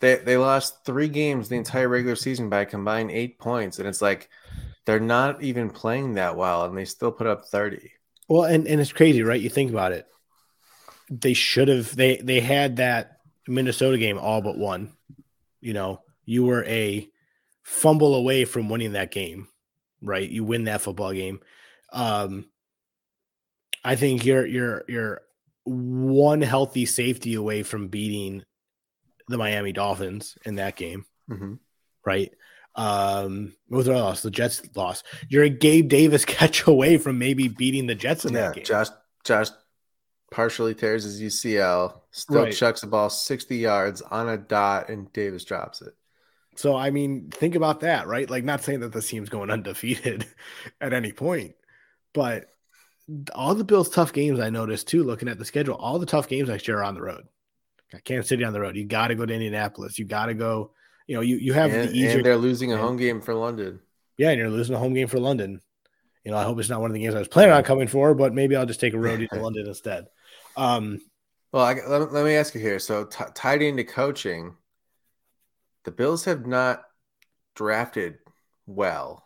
they 0.00 0.16
they 0.16 0.36
lost 0.36 0.84
three 0.84 1.08
games 1.08 1.48
the 1.48 1.56
entire 1.56 1.88
regular 1.88 2.16
season 2.16 2.48
by 2.48 2.64
combined 2.64 3.10
eight 3.10 3.38
points, 3.38 3.78
and 3.78 3.88
it's 3.88 4.02
like 4.02 4.28
they're 4.88 4.98
not 4.98 5.42
even 5.42 5.68
playing 5.68 6.14
that 6.14 6.34
well 6.34 6.64
and 6.64 6.74
they 6.74 6.86
still 6.86 7.12
put 7.12 7.26
up 7.26 7.44
30 7.44 7.92
well 8.26 8.44
and, 8.44 8.66
and 8.66 8.80
it's 8.80 8.90
crazy 8.90 9.22
right? 9.22 9.38
You 9.38 9.50
think 9.50 9.70
about 9.70 9.92
it. 9.92 10.06
They 11.10 11.34
should 11.34 11.68
have 11.68 11.94
they 11.94 12.16
they 12.16 12.40
had 12.40 12.76
that 12.76 13.18
minnesota 13.46 13.98
game 13.98 14.16
all 14.16 14.40
but 14.40 14.56
one. 14.56 14.94
You 15.60 15.74
know 15.74 16.00
you 16.24 16.44
were 16.44 16.64
a 16.64 17.06
fumble 17.62 18.14
away 18.14 18.46
from 18.46 18.70
winning 18.70 18.92
that 18.92 19.10
game 19.10 19.48
right? 20.00 20.28
You 20.28 20.42
win 20.42 20.64
that 20.64 20.80
football 20.80 21.12
game. 21.12 21.40
Um 21.92 22.46
i 23.84 23.96
think 23.96 24.24
you're 24.24 24.46
you're 24.46 24.84
you're 24.88 25.20
one 25.64 26.40
healthy 26.40 26.86
safety 26.86 27.34
away 27.34 27.62
from 27.62 27.88
beating 27.88 28.42
the 29.28 29.38
miami 29.38 29.72
dolphins 29.72 30.36
in 30.44 30.56
that 30.56 30.76
game 30.76 31.04
mm-hmm. 31.30 31.54
right 32.04 32.32
um, 32.78 33.54
what 33.66 33.78
was 33.78 33.86
their 33.86 33.96
loss? 33.96 34.22
The 34.22 34.30
Jets 34.30 34.62
lost. 34.76 35.04
You're 35.28 35.42
a 35.42 35.48
Gabe 35.48 35.88
Davis 35.88 36.24
catch 36.24 36.66
away 36.68 36.96
from 36.96 37.18
maybe 37.18 37.48
beating 37.48 37.86
the 37.88 37.96
Jets 37.96 38.24
in 38.24 38.32
yeah, 38.32 38.42
that 38.42 38.54
game. 38.54 38.64
Josh, 38.64 38.86
Josh 39.24 39.48
partially 40.30 40.74
tears 40.74 41.04
his 41.04 41.20
UCL, 41.20 42.00
still 42.12 42.44
right. 42.44 42.54
chucks 42.54 42.82
the 42.82 42.86
ball 42.86 43.10
60 43.10 43.56
yards 43.56 44.00
on 44.02 44.28
a 44.28 44.38
dot, 44.38 44.88
and 44.88 45.12
Davis 45.12 45.44
drops 45.44 45.82
it. 45.82 45.94
So, 46.56 46.76
I 46.76 46.90
mean, 46.90 47.30
think 47.30 47.54
about 47.54 47.80
that, 47.80 48.06
right? 48.06 48.28
Like, 48.28 48.44
not 48.44 48.62
saying 48.62 48.80
that 48.80 48.92
the 48.92 49.02
team's 49.02 49.28
going 49.28 49.50
undefeated 49.50 50.26
at 50.80 50.92
any 50.92 51.12
point, 51.12 51.54
but 52.12 52.46
all 53.34 53.54
the 53.54 53.64
Bills' 53.64 53.88
tough 53.88 54.12
games 54.12 54.40
I 54.40 54.50
noticed 54.50 54.88
too, 54.88 55.04
looking 55.04 55.28
at 55.28 55.38
the 55.38 55.44
schedule, 55.44 55.74
all 55.76 55.98
the 55.98 56.06
tough 56.06 56.28
games 56.28 56.48
next 56.48 56.68
year 56.68 56.78
are 56.78 56.84
on 56.84 56.94
the 56.94 57.02
road. 57.02 57.26
Got 57.92 58.04
Kansas 58.04 58.28
City 58.28 58.44
on 58.44 58.52
the 58.52 58.60
road. 58.60 58.76
You 58.76 58.84
got 58.84 59.08
to 59.08 59.14
go 59.14 59.24
to 59.24 59.32
Indianapolis. 59.32 59.98
You 59.98 60.04
got 60.04 60.26
to 60.26 60.34
go 60.34 60.72
you 61.08 61.16
know, 61.16 61.22
you, 61.22 61.38
you 61.38 61.54
have 61.54 61.72
and, 61.72 61.88
the 61.88 61.92
easier. 61.94 62.18
And 62.18 62.24
they're 62.24 62.36
losing 62.36 62.72
a 62.72 62.76
home 62.76 62.98
game 62.98 63.20
for 63.20 63.34
London. 63.34 63.80
Yeah, 64.18 64.30
and 64.30 64.38
you're 64.38 64.50
losing 64.50 64.76
a 64.76 64.78
home 64.78 64.94
game 64.94 65.08
for 65.08 65.18
London. 65.18 65.60
You 66.22 66.30
know, 66.30 66.36
I 66.36 66.44
hope 66.44 66.58
it's 66.60 66.68
not 66.68 66.82
one 66.82 66.90
of 66.90 66.94
the 66.94 67.00
games 67.00 67.14
I 67.14 67.18
was 67.18 67.28
planning 67.28 67.52
on 67.52 67.64
coming 67.64 67.88
for, 67.88 68.14
but 68.14 68.34
maybe 68.34 68.54
I'll 68.54 68.66
just 68.66 68.80
take 68.80 68.92
a 68.92 68.98
road 68.98 69.26
to 69.32 69.40
London 69.40 69.66
instead. 69.66 70.06
Um, 70.56 71.00
well, 71.50 71.64
I, 71.64 71.74
let, 71.88 72.12
let, 72.12 72.24
me 72.24 72.34
ask 72.34 72.54
you 72.54 72.60
here. 72.60 72.78
So, 72.78 73.04
t- 73.04 73.24
tied 73.34 73.62
into 73.62 73.84
coaching, 73.84 74.54
the 75.84 75.90
Bills 75.90 76.26
have 76.26 76.46
not 76.46 76.82
drafted 77.54 78.18
well. 78.66 79.24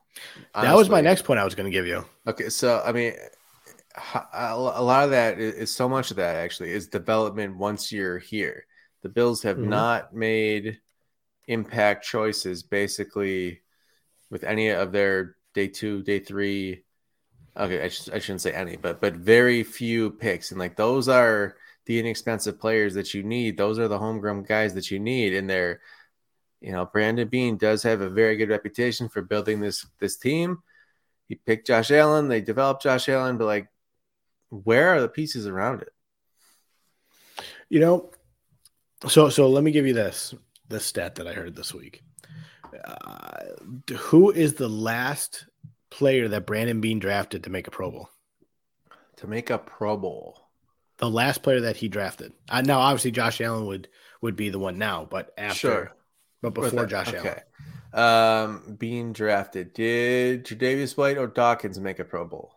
Honestly. 0.54 0.68
That 0.68 0.76
was 0.76 0.88
my 0.88 1.00
next 1.00 1.22
point 1.22 1.40
I 1.40 1.44
was 1.44 1.56
going 1.56 1.64
to 1.64 1.72
give 1.72 1.86
you. 1.86 2.04
Okay, 2.28 2.48
so 2.48 2.80
I 2.84 2.92
mean, 2.92 3.14
a 4.34 4.56
lot 4.58 5.04
of 5.04 5.10
that 5.10 5.38
is 5.38 5.70
so 5.70 5.88
much 5.88 6.10
of 6.10 6.16
that 6.16 6.36
actually 6.36 6.70
is 6.70 6.88
development 6.88 7.56
once 7.56 7.92
you're 7.92 8.18
here. 8.18 8.66
The 9.02 9.08
Bills 9.08 9.42
have 9.42 9.56
mm-hmm. 9.56 9.70
not 9.70 10.14
made 10.14 10.80
impact 11.48 12.04
choices 12.04 12.62
basically 12.62 13.60
with 14.30 14.44
any 14.44 14.68
of 14.68 14.92
their 14.92 15.36
day 15.54 15.68
two, 15.68 16.02
day 16.02 16.20
three. 16.20 16.84
Okay, 17.56 17.84
I, 17.84 17.88
sh- 17.88 18.08
I 18.12 18.18
shouldn't 18.18 18.40
say 18.40 18.52
any, 18.52 18.76
but 18.76 19.00
but 19.00 19.14
very 19.14 19.62
few 19.62 20.10
picks, 20.10 20.52
and 20.52 20.60
like 20.60 20.76
those 20.76 21.08
are 21.08 21.56
the 21.84 21.98
inexpensive 21.98 22.58
players 22.58 22.94
that 22.94 23.12
you 23.12 23.22
need. 23.22 23.58
Those 23.58 23.78
are 23.78 23.88
the 23.88 23.98
homegrown 23.98 24.44
guys 24.44 24.72
that 24.74 24.90
you 24.90 24.98
need, 24.98 25.34
and 25.34 25.50
they're, 25.50 25.80
you 26.60 26.72
know, 26.72 26.86
Brandon 26.86 27.28
Beane 27.28 27.58
does 27.58 27.82
have 27.82 28.00
a 28.00 28.08
very 28.08 28.36
good 28.36 28.48
reputation 28.48 29.08
for 29.08 29.20
building 29.20 29.60
this 29.60 29.84
this 29.98 30.16
team. 30.16 30.62
He 31.28 31.34
picked 31.34 31.66
Josh 31.66 31.90
Allen. 31.90 32.28
They 32.28 32.40
developed 32.40 32.84
Josh 32.84 33.08
Allen, 33.08 33.36
but 33.36 33.46
like, 33.46 33.68
where 34.52 34.94
are 34.94 35.00
the 35.00 35.08
pieces 35.08 35.46
around 35.46 35.82
it? 35.82 35.92
You 37.68 37.80
know, 37.80 38.10
so 39.08 39.30
so 39.30 39.48
let 39.48 39.64
me 39.64 39.70
give 39.70 39.86
you 39.86 39.94
this 39.94 40.34
this 40.68 40.84
stat 40.84 41.16
that 41.16 41.26
I 41.26 41.32
heard 41.32 41.56
this 41.56 41.72
week. 41.72 42.02
Uh, 42.84 43.44
who 43.96 44.30
is 44.30 44.54
the 44.54 44.68
last 44.68 45.46
player 45.90 46.28
that 46.28 46.46
Brandon 46.46 46.80
Beane 46.80 46.98
drafted 46.98 47.44
to 47.44 47.50
make 47.50 47.66
a 47.66 47.70
Pro 47.70 47.90
Bowl? 47.90 48.08
To 49.16 49.26
make 49.26 49.50
a 49.50 49.58
Pro 49.58 49.96
Bowl 49.96 50.42
the 50.98 51.10
last 51.10 51.42
player 51.42 51.62
that 51.62 51.76
he 51.76 51.88
drafted. 51.88 52.32
Uh, 52.48 52.60
now, 52.60 52.78
obviously, 52.78 53.10
Josh 53.10 53.40
Allen 53.40 53.66
would 53.66 53.88
would 54.20 54.36
be 54.36 54.50
the 54.50 54.58
one 54.58 54.78
now, 54.78 55.06
but 55.10 55.32
after, 55.36 55.56
sure. 55.56 55.92
but 56.42 56.54
before 56.54 56.86
Josh 56.86 57.08
okay. 57.08 57.40
Allen. 57.94 58.60
Um, 58.64 58.76
being 58.76 59.12
drafted, 59.12 59.74
did 59.74 60.46
Tre'Davious 60.46 60.96
White 60.96 61.18
or 61.18 61.26
Dawkins 61.26 61.80
make 61.80 61.98
a 61.98 62.04
Pro 62.04 62.24
Bowl? 62.24 62.54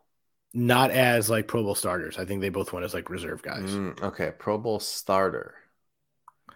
Not 0.58 0.92
as 0.92 1.30
like 1.30 1.50
Pro 1.50 1.64
Bowl 1.64 1.76
starters. 1.76 2.18
I 2.18 2.24
think 2.24 2.40
they 2.40 2.48
both 2.48 2.72
went 2.72 2.86
as 2.86 2.94
like 2.94 3.10
reserve 3.10 3.42
guys. 3.42 3.70
Mm, 3.70 4.02
okay, 4.02 4.32
Pro 4.40 4.58
Bowl 4.58 4.80
starter. 4.80 5.54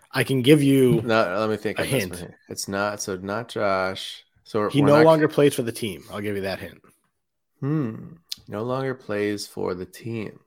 I 0.09 0.23
can 0.23 0.41
give 0.41 0.63
you. 0.63 1.01
No, 1.03 1.37
let 1.37 1.49
me 1.49 1.57
think. 1.57 1.79
A 1.79 1.83
hint. 1.83 2.25
It's 2.47 2.69
not 2.69 3.01
so 3.01 3.17
not 3.17 3.49
Josh. 3.49 4.23
So 4.45 4.69
he 4.69 4.81
no 4.81 4.95
not... 4.95 5.05
longer 5.05 5.27
plays 5.27 5.53
for 5.53 5.63
the 5.63 5.73
team. 5.73 6.05
I'll 6.09 6.21
give 6.21 6.37
you 6.37 6.43
that 6.43 6.59
hint. 6.59 6.81
Hmm. 7.59 8.13
No 8.47 8.63
longer 8.63 8.95
plays 8.95 9.45
for 9.45 9.73
the 9.73 9.85
team. 9.85 10.39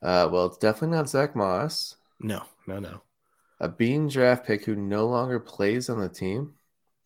Uh, 0.00 0.28
well, 0.30 0.46
it's 0.46 0.58
definitely 0.58 0.96
not 0.96 1.08
Zach 1.08 1.34
Moss. 1.34 1.96
No, 2.20 2.44
no, 2.68 2.78
no. 2.78 3.02
A 3.58 3.68
Beane 3.68 4.06
draft 4.06 4.46
pick 4.46 4.64
who 4.64 4.76
no 4.76 5.08
longer 5.08 5.40
plays 5.40 5.90
on 5.90 5.98
the 5.98 6.08
team. 6.08 6.54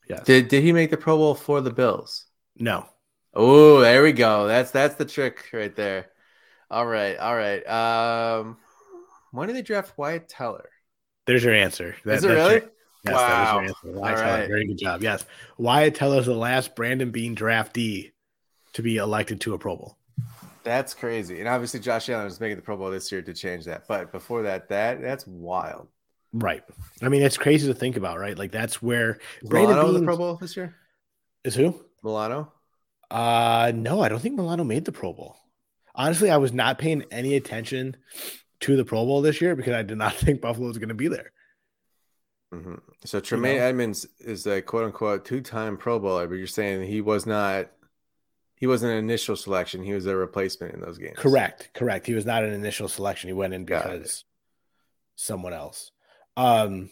Yes. 0.07 0.25
Did 0.25 0.49
Did 0.49 0.63
he 0.63 0.73
make 0.73 0.91
the 0.91 0.99
Pro 0.99 1.17
Bowl 1.17 1.35
for 1.35 1.63
the 1.63 1.73
Bills? 1.73 2.27
No. 2.59 2.87
Oh, 3.35 3.81
there 3.81 4.03
we 4.03 4.13
go. 4.13 4.47
That's 4.47 4.71
that's 4.71 4.97
the 4.97 5.05
trick 5.05 5.51
right 5.53 5.75
there. 5.75 6.07
All 6.71 6.87
right, 6.87 7.17
all 7.17 7.37
right. 7.37 7.67
Um, 7.67 8.57
when 9.33 9.49
did 9.49 9.57
they 9.57 9.63
draft 9.63 9.97
Wyatt 9.97 10.29
Teller? 10.29 10.69
There's 11.27 11.45
your 11.45 11.55
answer. 11.55 11.97
That, 12.05 12.17
Is 12.17 12.25
it 12.25 12.29
really? 12.29 12.55
Your, 12.55 12.71
yes, 13.05 13.15
wow. 13.15 13.67
Wyatt 13.85 14.17
Teller. 14.17 14.39
Right. 14.39 14.49
Very 14.49 14.67
good 14.67 14.79
job. 14.79 15.03
Yes, 15.03 15.25
Wyatt 15.59 15.95
Teller 15.95 16.19
is 16.19 16.27
the 16.27 16.35
last 16.35 16.75
Brandon 16.75 17.11
Beane 17.11 17.37
draftee 17.37 18.13
to 18.73 18.83
be 18.83 18.97
elected 18.97 19.41
to 19.43 19.55
a 19.55 19.59
Pro 19.59 19.77
Bowl. 19.77 19.97
That's 20.63 20.93
crazy. 20.95 21.41
And 21.41 21.49
obviously 21.49 21.81
Josh 21.81 22.09
Allen 22.09 22.27
is 22.27 22.41
making 22.41 22.57
the 22.57 22.63
Pro 22.63 22.77
Bowl 22.77 22.91
this 22.91 23.11
year 23.11 23.23
to 23.23 23.33
change 23.33 23.65
that. 23.65 23.85
But 23.89 24.13
before 24.13 24.43
that, 24.43 24.69
that 24.69 25.01
that's 25.01 25.27
wild. 25.27 25.89
Right. 26.33 26.63
I 27.03 27.09
mean, 27.09 27.23
it's 27.23 27.39
crazy 27.39 27.67
to 27.69 27.75
think 27.75 27.97
about, 27.97 28.19
right? 28.19 28.37
Like 28.37 28.53
that's 28.53 28.83
where 28.83 29.19
Brandon 29.43 29.77
Milano 29.77 29.99
the 29.99 30.05
Pro 30.05 30.17
Bowl 30.17 30.37
this 30.37 30.57
year? 30.57 30.75
Is 31.45 31.55
who? 31.55 31.81
Milano? 32.03 32.53
Uh 33.11 33.73
no, 33.75 34.01
I 34.01 34.09
don't 34.09 34.21
think 34.21 34.37
Milano 34.37 34.65
made 34.65 34.85
the 34.85 34.93
Pro 34.93 35.13
Bowl. 35.13 35.37
Honestly, 35.95 36.31
I 36.31 36.37
was 36.37 36.53
not 36.53 36.79
paying 36.79 37.05
any 37.11 37.35
attention 37.35 37.97
to 38.61 38.77
the 38.77 38.85
Pro 38.85 39.05
Bowl 39.05 39.23
this 39.23 39.41
year 39.41 39.57
because 39.57 39.75
I 39.75 39.83
did 39.83 39.99
not 39.99 40.15
think 40.17 40.41
Buffalo 40.41 40.69
was 40.69 40.79
going 40.79 40.89
to 40.89 40.95
be 40.95 41.09
there. 41.09 41.33
Mm-hmm. 42.55 42.75
So 43.05 43.21
Tremaine 43.21 43.55
you 43.55 43.61
know? 43.61 43.67
Edmunds 43.67 44.07
is 44.19 44.47
a 44.47 44.61
quote 44.61 44.85
unquote 44.85 45.25
two 45.25 45.41
time 45.41 45.77
Pro 45.77 45.99
Bowler, 45.99 46.27
but 46.27 46.35
you're 46.35 46.47
saying 46.47 46.87
he 46.87 47.01
was 47.01 47.27
not 47.27 47.71
he 48.61 48.67
wasn't 48.67 48.93
an 48.93 48.99
initial 48.99 49.37
selection. 49.37 49.83
He 49.83 49.95
was 49.95 50.07
a 50.07 50.15
replacement 50.15 50.75
in 50.75 50.81
those 50.81 50.99
games. 50.99 51.17
Correct. 51.17 51.71
Correct. 51.73 52.07
He 52.07 52.13
was 52.13 52.27
not 52.27 52.45
an 52.45 52.53
initial 52.53 52.89
selection. 52.89 53.29
He 53.29 53.35
went 53.35 53.55
in 53.55 53.65
because 53.65 54.25
someone 55.17 55.55
else. 55.55 55.93
Um, 56.37 56.91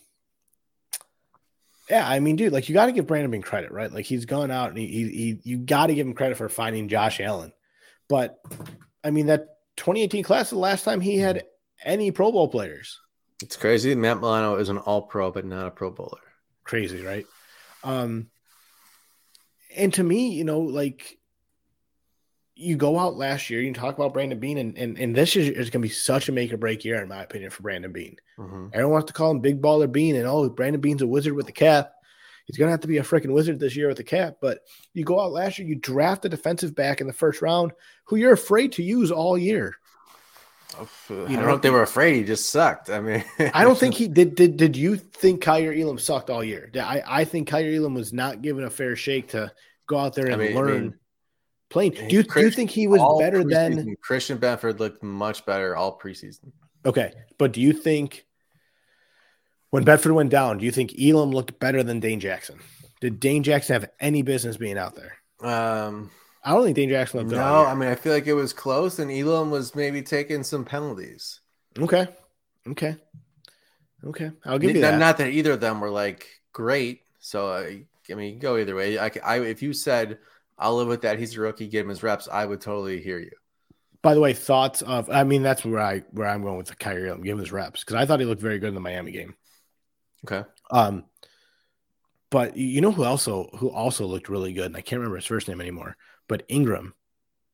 yeah, 1.90 2.08
I 2.08 2.20
mean, 2.20 2.36
dude, 2.36 2.52
like 2.52 2.68
you 2.68 2.74
got 2.74 2.86
to 2.86 2.92
give 2.92 3.06
Brandon 3.06 3.30
Beane 3.30 3.42
credit, 3.42 3.72
right? 3.72 3.92
Like 3.92 4.04
he's 4.04 4.26
gone 4.26 4.50
out 4.50 4.70
and 4.70 4.78
he, 4.78 4.86
he, 4.86 5.08
he 5.08 5.40
you 5.44 5.58
got 5.58 5.86
to 5.86 5.94
give 5.94 6.06
him 6.06 6.14
credit 6.14 6.36
for 6.36 6.48
finding 6.48 6.88
Josh 6.88 7.20
Allen. 7.20 7.52
But 8.08 8.38
I 9.02 9.10
mean, 9.10 9.26
that 9.26 9.58
2018 9.76 10.24
class, 10.24 10.50
the 10.50 10.58
last 10.58 10.84
time 10.84 11.00
he 11.00 11.18
had 11.18 11.44
any 11.82 12.10
Pro 12.10 12.32
Bowl 12.32 12.48
players. 12.48 13.00
It's 13.42 13.56
crazy. 13.56 13.94
Matt 13.94 14.18
Milano 14.18 14.56
is 14.56 14.68
an 14.68 14.78
All 14.78 15.02
Pro, 15.02 15.30
but 15.30 15.44
not 15.44 15.66
a 15.66 15.70
Pro 15.70 15.90
Bowler. 15.90 16.20
Crazy, 16.64 17.02
right? 17.02 17.26
Um, 17.84 18.28
and 19.76 19.94
to 19.94 20.02
me, 20.02 20.30
you 20.30 20.44
know, 20.44 20.60
like 20.60 21.17
you 22.58 22.76
go 22.76 22.98
out 22.98 23.16
last 23.16 23.50
year, 23.50 23.62
you 23.62 23.72
talk 23.72 23.96
about 23.96 24.12
Brandon 24.12 24.38
Beane, 24.38 24.58
and, 24.58 24.76
and, 24.76 24.98
and 24.98 25.14
this 25.14 25.36
is, 25.36 25.48
is 25.48 25.70
going 25.70 25.80
to 25.80 25.88
be 25.88 25.94
such 25.94 26.28
a 26.28 26.32
make 26.32 26.52
or 26.52 26.56
break 26.56 26.84
year, 26.84 27.00
in 27.00 27.08
my 27.08 27.22
opinion, 27.22 27.50
for 27.50 27.62
Brandon 27.62 27.92
Beane. 27.92 28.16
Mm-hmm. 28.36 28.68
Everyone 28.72 28.92
wants 28.92 29.06
to 29.06 29.12
call 29.12 29.30
him 29.30 29.38
Big 29.38 29.62
Baller 29.62 29.90
Beane, 29.90 30.16
and 30.16 30.26
oh, 30.26 30.48
Brandon 30.50 30.80
Beane's 30.80 31.02
a 31.02 31.06
wizard 31.06 31.34
with 31.34 31.46
the 31.46 31.52
cap. 31.52 31.92
He's 32.46 32.56
going 32.56 32.66
to 32.66 32.72
have 32.72 32.80
to 32.80 32.88
be 32.88 32.98
a 32.98 33.02
freaking 33.02 33.32
wizard 33.32 33.60
this 33.60 33.76
year 33.76 33.86
with 33.86 33.98
the 33.98 34.04
cap. 34.04 34.38
But 34.40 34.60
you 34.92 35.04
go 35.04 35.20
out 35.20 35.30
last 35.30 35.58
year, 35.58 35.68
you 35.68 35.76
draft 35.76 36.24
a 36.24 36.28
defensive 36.28 36.74
back 36.74 37.00
in 37.00 37.06
the 37.06 37.12
first 37.12 37.42
round 37.42 37.72
who 38.04 38.16
you're 38.16 38.32
afraid 38.32 38.72
to 38.72 38.82
use 38.82 39.12
all 39.12 39.38
year. 39.38 39.76
You 41.10 41.36
know, 41.36 41.54
if 41.54 41.62
they 41.62 41.70
were 41.70 41.82
afraid. 41.82 42.16
He 42.16 42.24
just 42.24 42.50
sucked. 42.50 42.90
I 42.90 43.00
mean, 43.00 43.24
I 43.38 43.64
don't 43.64 43.78
think 43.78 43.94
he 43.96 44.08
did. 44.08 44.34
Did 44.34 44.56
Did 44.56 44.76
you 44.76 44.96
think 44.96 45.42
Kaiir 45.42 45.78
Elam 45.78 45.98
sucked 45.98 46.30
all 46.30 46.42
year? 46.42 46.70
I 46.74 47.02
I 47.06 47.24
think 47.24 47.48
Kaiir 47.48 47.76
Elam 47.76 47.94
was 47.94 48.12
not 48.12 48.42
given 48.42 48.64
a 48.64 48.70
fair 48.70 48.96
shake 48.96 49.28
to 49.28 49.52
go 49.86 49.98
out 49.98 50.14
there 50.14 50.26
and 50.26 50.34
I 50.40 50.46
mean, 50.46 50.54
learn. 50.54 50.68
I 50.68 50.72
mean, 50.80 50.94
playing. 51.70 51.92
Do 51.92 52.16
you, 52.16 52.22
do 52.22 52.40
you 52.40 52.50
think 52.50 52.70
he 52.70 52.86
was 52.86 53.00
better 53.18 53.44
than 53.44 53.96
Christian 54.02 54.38
Benford 54.38 54.78
looked 54.78 55.02
much 55.02 55.44
better 55.46 55.76
all 55.76 55.98
preseason? 55.98 56.52
Okay, 56.86 57.12
but 57.38 57.52
do 57.52 57.60
you 57.60 57.72
think 57.72 58.26
when 59.70 59.84
Benford 59.84 60.14
went 60.14 60.30
down, 60.30 60.58
do 60.58 60.64
you 60.64 60.70
think 60.70 60.94
Elam 60.98 61.30
looked 61.30 61.58
better 61.58 61.82
than 61.82 62.00
Dane 62.00 62.20
Jackson? 62.20 62.58
Did 63.00 63.20
Dane 63.20 63.42
Jackson 63.42 63.74
have 63.74 63.90
any 64.00 64.22
business 64.22 64.56
being 64.56 64.78
out 64.78 64.94
there? 64.94 65.16
Um, 65.40 66.10
I 66.42 66.52
don't 66.52 66.64
think 66.64 66.76
Dane 66.76 66.88
Jackson 66.88 67.20
looked 67.20 67.32
No, 67.32 67.64
I 67.64 67.74
mean 67.74 67.88
I 67.88 67.94
feel 67.94 68.12
like 68.12 68.26
it 68.26 68.34
was 68.34 68.52
close, 68.52 68.98
and 68.98 69.10
Elam 69.10 69.50
was 69.50 69.74
maybe 69.74 70.02
taking 70.02 70.42
some 70.42 70.64
penalties. 70.64 71.40
Okay, 71.78 72.08
okay, 72.68 72.96
okay. 74.04 74.30
I'll 74.44 74.58
give 74.58 74.74
you 74.74 74.82
not, 74.82 74.92
that. 74.92 74.98
Not 74.98 75.18
that 75.18 75.28
either 75.28 75.52
of 75.52 75.60
them 75.60 75.80
were 75.80 75.90
like 75.90 76.26
great. 76.52 77.02
So 77.20 77.52
I, 77.52 77.84
I 78.10 78.14
mean, 78.14 78.38
go 78.38 78.56
either 78.56 78.74
way. 78.74 78.98
I, 78.98 79.10
I 79.24 79.40
if 79.40 79.62
you 79.62 79.72
said 79.72 80.18
I'll 80.58 80.76
live 80.76 80.88
with 80.88 81.02
that. 81.02 81.18
He's 81.18 81.36
a 81.36 81.40
rookie. 81.40 81.68
Give 81.68 81.84
him 81.84 81.90
his 81.90 82.02
reps. 82.02 82.28
I 82.30 82.44
would 82.44 82.60
totally 82.60 83.00
hear 83.00 83.18
you. 83.18 83.30
By 84.02 84.14
the 84.14 84.20
way, 84.20 84.32
thoughts 84.32 84.82
of 84.82 85.10
I 85.10 85.24
mean 85.24 85.42
that's 85.42 85.64
where 85.64 85.80
I 85.80 86.00
where 86.12 86.28
I'm 86.28 86.42
going 86.42 86.56
with 86.56 86.68
the 86.68 86.76
Kaiir. 86.76 87.12
I'm 87.12 87.22
giving 87.22 87.40
his 87.40 87.52
reps 87.52 87.84
because 87.84 87.96
I 87.96 88.06
thought 88.06 88.20
he 88.20 88.26
looked 88.26 88.42
very 88.42 88.58
good 88.58 88.68
in 88.68 88.74
the 88.74 88.80
Miami 88.80 89.12
game. 89.12 89.34
Okay. 90.24 90.48
Um, 90.70 91.04
but 92.30 92.56
you 92.56 92.80
know 92.80 92.92
who 92.92 93.04
also 93.04 93.50
who 93.56 93.70
also 93.70 94.06
looked 94.06 94.28
really 94.28 94.52
good, 94.52 94.66
and 94.66 94.76
I 94.76 94.80
can't 94.80 95.00
remember 95.00 95.16
his 95.16 95.26
first 95.26 95.48
name 95.48 95.60
anymore. 95.60 95.96
But 96.28 96.44
Ingram, 96.48 96.94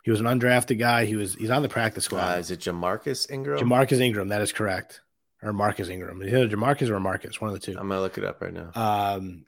he 0.03 0.11
was 0.11 0.21
an 0.21 0.27
undrafted 0.27 0.79
guy. 0.79 1.07
He 1.07 1.17
was 1.17 1.35
he's 1.35 1.51
on 1.51 1.63
the 1.63 1.69
practice 1.69 2.05
squad. 2.05 2.35
Uh, 2.35 2.39
is 2.39 2.51
it 2.51 2.61
Jamarcus 2.61 3.31
Ingram? 3.31 3.59
Jamarcus 3.59 4.01
Ingram, 4.01 4.29
that 4.29 4.43
is 4.43 4.53
correct. 4.53 5.01
Or 5.43 5.53
Marcus 5.53 5.89
Ingram. 5.89 6.23
Either 6.23 6.49
Jamarcus 6.49 6.89
or 6.89 6.99
Marcus, 7.01 7.41
one 7.41 7.51
of 7.51 7.55
the 7.55 7.61
two. 7.61 7.79
I'm 7.79 7.89
gonna 7.89 8.01
look 8.01 8.19
it 8.19 8.25
up 8.25 8.41
right 8.41 8.53
now. 8.53 8.71
Um, 8.75 9.45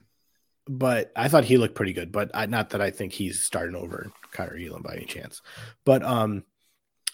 but 0.67 1.11
I 1.15 1.27
thought 1.27 1.45
he 1.45 1.57
looked 1.57 1.75
pretty 1.75 1.93
good. 1.93 2.11
But 2.11 2.31
I, 2.33 2.45
not 2.45 2.71
that 2.71 2.81
I 2.81 2.91
think 2.91 3.13
he's 3.13 3.41
starting 3.41 3.75
over 3.75 4.11
Kaiir 4.33 4.57
Elam 4.67 4.81
by 4.81 4.95
any 4.95 5.05
chance. 5.05 5.41
But 5.85 6.03
um, 6.03 6.43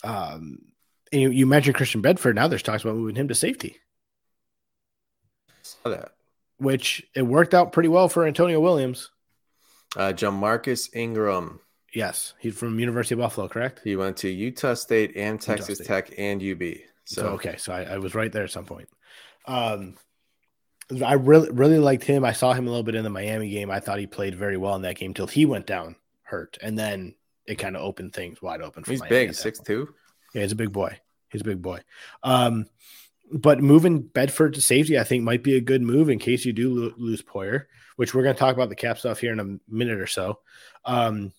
um, 0.04 0.60
and 1.12 1.22
you, 1.22 1.30
you 1.30 1.46
mentioned 1.46 1.76
Christian 1.76 2.02
Benford. 2.02 2.36
Now 2.36 2.48
there's 2.48 2.64
talks 2.64 2.84
about 2.84 2.96
moving 2.96 3.16
him 3.16 3.28
to 3.28 3.36
safety. 3.36 3.78
Saw 5.62 5.90
that. 5.90 6.12
Which 6.58 7.04
it 7.16 7.24
worked 7.24 7.54
out 7.54 7.72
pretty 7.72 7.90
well 7.90 8.10
for 8.10 8.26
Antonio 8.26 8.60
Williams. 8.60 9.12
Uh, 9.96 10.14
Jamarcus 10.14 10.90
Ingram. 10.96 11.60
Yes, 11.94 12.34
he's 12.40 12.58
from 12.58 12.80
University 12.80 13.14
of 13.14 13.20
Buffalo, 13.20 13.48
correct? 13.48 13.82
He 13.84 13.96
went 13.96 14.18
to 14.18 14.30
Utah 14.30 14.74
State 14.74 15.16
and 15.16 15.40
Texas 15.40 15.78
State. 15.78 15.88
Tech 15.88 16.14
and 16.18 16.42
UB. 16.42 16.62
So, 17.06 17.22
so 17.22 17.28
okay, 17.30 17.56
so 17.58 17.74
I, 17.74 17.84
I, 17.84 17.98
was 18.00 18.16
right 18.16 18.32
there 18.32 18.46
at 18.46 18.52
some 18.52 18.66
point. 18.66 18.90
Um, 19.46 19.96
I 21.04 21.14
really 21.14 21.50
really 21.52 21.80
liked 21.80 22.04
him. 22.04 22.26
I 22.26 22.34
saw 22.34 22.54
him 22.54 22.68
a 22.68 22.70
little 22.70 22.84
bit 22.84 22.96
in 22.96 23.04
the 23.04 23.10
Miami 23.10 23.50
game. 23.50 23.72
I 23.72 23.80
thought 23.80 24.00
he 24.00 24.08
played 24.08 24.36
very 24.36 24.58
well 24.58 24.76
in 24.76 24.82
that 24.84 24.98
game 24.98 25.14
till 25.14 25.28
he 25.28 25.46
went 25.46 25.66
down 25.66 25.96
hurt, 26.24 26.58
and 26.62 26.78
then 26.78 27.16
it 27.46 27.56
kind 27.56 27.76
of 27.76 27.82
opened 27.82 28.14
things 28.14 28.42
wide 28.42 28.62
open. 28.62 28.84
For 28.84 28.92
him. 28.92 28.94
He's 28.94 29.00
Miami 29.02 29.28
big, 29.28 29.36
six 29.36 29.60
two. 29.60 29.94
Yeah, 30.34 30.42
he's 30.42 30.52
a 30.52 30.58
big 30.58 30.72
boy. 30.72 31.00
He's 31.30 31.42
a 31.42 31.46
big 31.46 31.62
boy. 31.62 31.82
Um, 32.22 32.68
but 33.32 33.62
moving 33.62 34.04
Benford 34.04 34.54
to 34.54 34.62
safety, 34.62 35.00
I 35.00 35.04
think, 35.04 35.24
might 35.24 35.44
be 35.44 35.56
a 35.56 35.62
good 35.62 35.82
move 35.82 36.10
in 36.10 36.20
case 36.20 36.46
you 36.46 36.54
do 36.54 36.74
lo- 36.74 36.94
lose 36.98 37.22
Poyer, 37.22 37.66
which 37.96 38.14
we're 38.14 38.24
going 38.24 38.36
to 38.36 38.40
talk 38.40 38.54
about 38.54 38.70
the 38.70 38.76
cap 38.76 39.00
stuff 39.00 39.20
here 39.20 39.34
in 39.34 39.40
a 39.40 39.58
minute 39.68 40.00
or 40.00 40.08
so. 40.08 40.40
Um, 40.86 41.34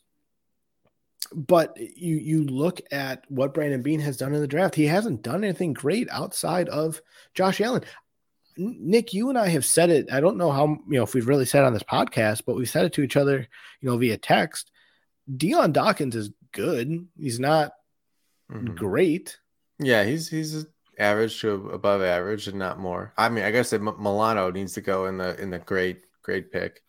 but 1.32 1.76
you 1.78 2.16
you 2.16 2.44
look 2.44 2.80
at 2.90 3.24
what 3.28 3.54
Brandon 3.54 3.82
Beane 3.82 4.00
has 4.00 4.16
done 4.16 4.34
in 4.34 4.40
the 4.40 4.46
draft. 4.46 4.74
He 4.74 4.86
hasn't 4.86 5.22
done 5.22 5.44
anything 5.44 5.72
great 5.72 6.08
outside 6.10 6.68
of 6.68 7.00
Josh 7.34 7.60
Allen. 7.60 7.84
Nick, 8.56 9.12
you 9.12 9.28
and 9.28 9.38
I 9.38 9.48
have 9.48 9.64
said 9.64 9.90
it. 9.90 10.12
I 10.12 10.20
don't 10.20 10.36
know 10.36 10.50
how 10.50 10.66
you 10.66 10.96
know 10.96 11.02
if 11.02 11.14
we've 11.14 11.28
really 11.28 11.44
said 11.44 11.62
it 11.62 11.66
on 11.66 11.72
this 11.72 11.82
podcast, 11.82 12.42
but 12.46 12.56
we've 12.56 12.68
said 12.68 12.84
it 12.84 12.92
to 12.94 13.02
each 13.02 13.16
other, 13.16 13.46
you 13.80 13.88
know, 13.88 13.96
via 13.96 14.16
text. 14.16 14.70
Dion 15.34 15.72
Dawkins 15.72 16.14
is 16.14 16.30
good. 16.52 17.06
He's 17.18 17.40
not 17.40 17.72
mm-hmm. 18.50 18.74
great. 18.74 19.38
Yeah, 19.78 20.04
he's 20.04 20.28
he's 20.28 20.66
average 20.98 21.40
to 21.40 21.70
above 21.70 22.02
average 22.02 22.46
and 22.46 22.58
not 22.58 22.78
more. 22.78 23.12
I 23.16 23.28
mean, 23.28 23.44
I 23.44 23.50
guess 23.50 23.70
that 23.70 23.82
Milano 23.82 24.50
needs 24.50 24.74
to 24.74 24.80
go 24.80 25.06
in 25.06 25.18
the 25.18 25.40
in 25.40 25.50
the 25.50 25.58
great 25.58 26.02
great 26.22 26.52
pick 26.52 26.80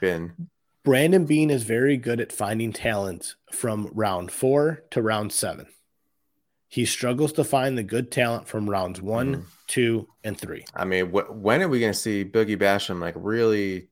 bin. 0.00 0.48
Brandon 0.84 1.24
Bean 1.24 1.50
is 1.50 1.62
very 1.62 1.96
good 1.96 2.20
at 2.20 2.32
finding 2.32 2.72
talent 2.72 3.36
from 3.52 3.90
round 3.94 4.32
four 4.32 4.82
to 4.90 5.00
round 5.00 5.32
seven. 5.32 5.66
He 6.72 6.86
struggles 6.86 7.34
to 7.34 7.44
find 7.44 7.76
the 7.76 7.82
good 7.82 8.10
talent 8.10 8.48
from 8.48 8.70
rounds 8.70 9.02
one, 9.02 9.36
mm. 9.36 9.44
two, 9.66 10.08
and 10.24 10.40
three. 10.40 10.64
I 10.74 10.86
mean, 10.86 11.10
wh- 11.10 11.30
when 11.30 11.60
are 11.60 11.68
we 11.68 11.80
going 11.80 11.92
to 11.92 11.98
see 11.98 12.24
Boogie 12.24 12.56
Basham 12.56 12.98
like 12.98 13.12
really 13.14 13.88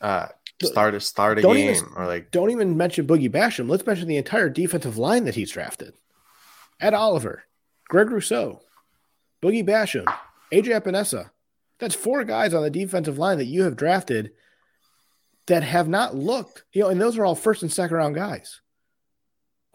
uh, 0.00 0.28
start 0.62 0.94
a 0.94 1.00
start 1.00 1.38
a 1.38 1.42
don't 1.42 1.54
game 1.54 1.74
even, 1.74 1.88
or 1.94 2.06
like? 2.06 2.30
Don't 2.30 2.50
even 2.50 2.78
mention 2.78 3.06
Boogie 3.06 3.30
Basham. 3.30 3.68
Let's 3.68 3.84
mention 3.84 4.08
the 4.08 4.16
entire 4.16 4.48
defensive 4.48 4.96
line 4.96 5.26
that 5.26 5.34
he's 5.34 5.50
drafted: 5.50 5.96
Ed 6.80 6.94
Oliver, 6.94 7.44
Greg 7.90 8.10
Rousseau, 8.10 8.62
Boogie 9.42 9.62
Basham, 9.62 10.06
AJ 10.50 10.80
Epenesa. 10.80 11.28
That's 11.78 11.94
four 11.94 12.24
guys 12.24 12.54
on 12.54 12.62
the 12.62 12.70
defensive 12.70 13.18
line 13.18 13.36
that 13.36 13.44
you 13.44 13.64
have 13.64 13.76
drafted 13.76 14.30
that 15.44 15.62
have 15.62 15.88
not 15.88 16.14
looked, 16.14 16.64
you 16.72 16.80
know, 16.80 16.88
and 16.88 16.98
those 16.98 17.18
are 17.18 17.24
all 17.26 17.34
first 17.34 17.60
and 17.60 17.70
second 17.70 17.98
round 17.98 18.14
guys 18.14 18.62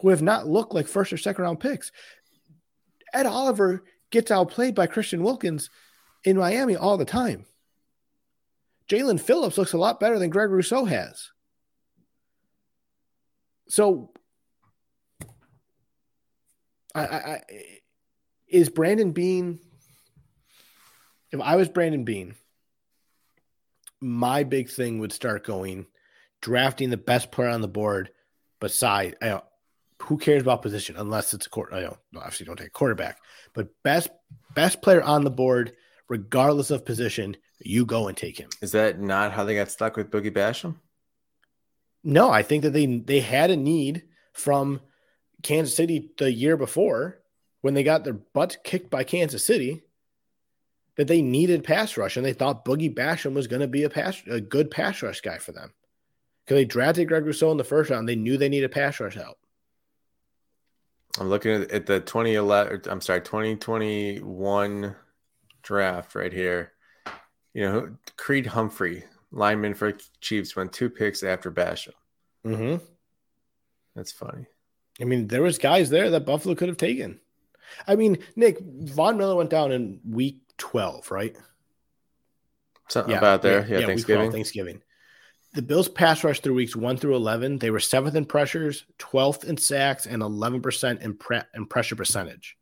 who 0.00 0.08
have 0.08 0.22
not 0.22 0.48
looked 0.48 0.74
like 0.74 0.88
first 0.88 1.12
or 1.12 1.16
second 1.16 1.44
round 1.44 1.60
picks. 1.60 1.92
Ed 3.12 3.26
Oliver 3.26 3.84
gets 4.10 4.30
outplayed 4.30 4.74
by 4.74 4.86
Christian 4.86 5.22
Wilkins 5.22 5.70
in 6.24 6.36
Miami 6.36 6.76
all 6.76 6.96
the 6.96 7.04
time. 7.04 7.46
Jaelan 8.88 9.20
Phillips 9.20 9.56
looks 9.56 9.72
a 9.72 9.78
lot 9.78 10.00
better 10.00 10.18
than 10.18 10.30
Greg 10.30 10.50
Rousseau 10.50 10.84
has. 10.84 11.30
So, 13.68 14.10
I, 16.94 17.04
I, 17.04 17.40
is 18.48 18.68
Brandon 18.68 19.12
Beane. 19.12 19.60
If 21.30 21.40
I 21.40 21.54
was 21.54 21.68
Brandon 21.68 22.02
Beane, 22.02 22.34
my 24.00 24.42
big 24.42 24.68
thing 24.68 24.98
would 24.98 25.12
start 25.12 25.44
going 25.44 25.86
drafting 26.40 26.90
the 26.90 26.96
best 26.96 27.30
player 27.30 27.48
on 27.48 27.60
the 27.60 27.68
board 27.68 28.10
beside 28.58 29.16
know, 29.20 29.42
who 30.02 30.16
cares 30.18 30.42
about 30.42 30.62
position 30.62 30.96
unless 30.96 31.34
it's 31.34 31.46
a 31.46 31.50
court 31.50 31.70
I 31.72 31.80
know 31.80 31.96
obviously 32.16 32.46
don't 32.46 32.56
take 32.56 32.68
a 32.68 32.70
quarterback 32.70 33.18
but 33.54 33.68
best 33.82 34.10
best 34.54 34.82
player 34.82 35.02
on 35.02 35.24
the 35.24 35.30
board 35.30 35.72
regardless 36.08 36.70
of 36.70 36.84
position 36.84 37.36
you 37.58 37.84
go 37.84 38.08
and 38.08 38.16
take 38.16 38.38
him 38.38 38.50
is 38.60 38.72
that 38.72 39.00
not 39.00 39.32
how 39.32 39.44
they 39.44 39.54
got 39.54 39.70
stuck 39.70 39.96
with 39.96 40.10
Boogie 40.10 40.32
Basham 40.32 40.76
no 42.02 42.30
I 42.30 42.42
think 42.42 42.62
that 42.62 42.72
they 42.72 42.86
they 42.86 43.20
had 43.20 43.50
a 43.50 43.56
need 43.56 44.04
from 44.32 44.80
Kansas 45.42 45.74
City 45.74 46.10
the 46.18 46.32
year 46.32 46.56
before 46.56 47.20
when 47.60 47.74
they 47.74 47.82
got 47.82 48.04
their 48.04 48.14
butt 48.14 48.58
kicked 48.64 48.90
by 48.90 49.04
Kansas 49.04 49.44
City 49.44 49.82
that 50.96 51.08
they 51.08 51.22
needed 51.22 51.64
pass 51.64 51.96
rush, 51.96 52.16
and 52.16 52.26
they 52.26 52.32
thought 52.32 52.64
Boogie 52.64 52.94
Basham 52.94 53.32
was 53.32 53.46
going 53.46 53.60
to 53.60 53.68
be 53.68 53.84
a 53.84 53.90
pass, 53.90 54.22
a 54.30 54.40
good 54.40 54.70
pass 54.70 55.02
rush 55.02 55.20
guy 55.20 55.38
for 55.38 55.52
them. 55.52 55.72
Because 56.44 56.56
they 56.56 56.64
drafted 56.64 57.08
Greg 57.08 57.24
Rousseau 57.24 57.50
in 57.50 57.56
the 57.56 57.64
first 57.64 57.90
round, 57.90 58.08
they 58.08 58.16
knew 58.16 58.36
they 58.36 58.48
needed 58.48 58.72
pass 58.72 59.00
rush 59.00 59.14
help. 59.14 59.38
I'm 61.18 61.28
looking 61.28 61.52
at, 61.52 61.86
the 61.86 62.00
2011, 62.00 62.82
I'm 62.88 63.00
sorry, 63.00 63.20
2021 63.20 64.94
draft 65.62 66.14
right 66.14 66.32
here. 66.32 66.72
You 67.52 67.62
know, 67.62 67.96
Creed 68.16 68.46
Humphrey, 68.46 69.04
lineman 69.32 69.74
for 69.74 69.92
Chiefs, 70.20 70.54
went 70.54 70.72
two 70.72 70.88
picks 70.88 71.22
after 71.22 71.50
Basham. 71.50 71.94
Mm-hmm. 72.46 72.84
That's 73.96 74.12
funny. 74.12 74.46
I 75.00 75.04
mean, 75.04 75.26
there 75.26 75.42
was 75.42 75.58
guys 75.58 75.90
there 75.90 76.10
that 76.10 76.26
Buffalo 76.26 76.54
could 76.54 76.68
have 76.68 76.76
taken. 76.76 77.20
I 77.86 77.96
mean, 77.96 78.18
Nick 78.36 78.58
Von 78.60 79.18
Miller 79.18 79.34
went 79.34 79.50
down 79.50 79.72
in 79.72 80.00
week 80.08 80.40
12, 80.58 81.10
right? 81.10 81.36
Something 82.88 83.12
yeah, 83.12 83.18
about 83.18 83.42
there. 83.42 83.60
Yeah, 83.60 83.66
yeah, 83.66 83.78
yeah 83.80 83.86
Thanksgiving. 83.86 84.32
Thanksgiving. 84.32 84.82
The 85.52 85.62
Bills 85.62 85.88
pass 85.88 86.22
rush 86.22 86.40
through 86.40 86.54
weeks 86.54 86.76
one 86.76 86.96
through 86.96 87.16
11. 87.16 87.58
They 87.58 87.70
were 87.70 87.80
seventh 87.80 88.14
in 88.14 88.24
pressures, 88.24 88.84
12th 88.98 89.44
in 89.44 89.56
sacks, 89.56 90.06
and 90.06 90.22
11% 90.22 91.02
in, 91.02 91.16
pre- 91.16 91.42
in 91.54 91.66
pressure 91.66 91.96
percentage. 91.96 92.56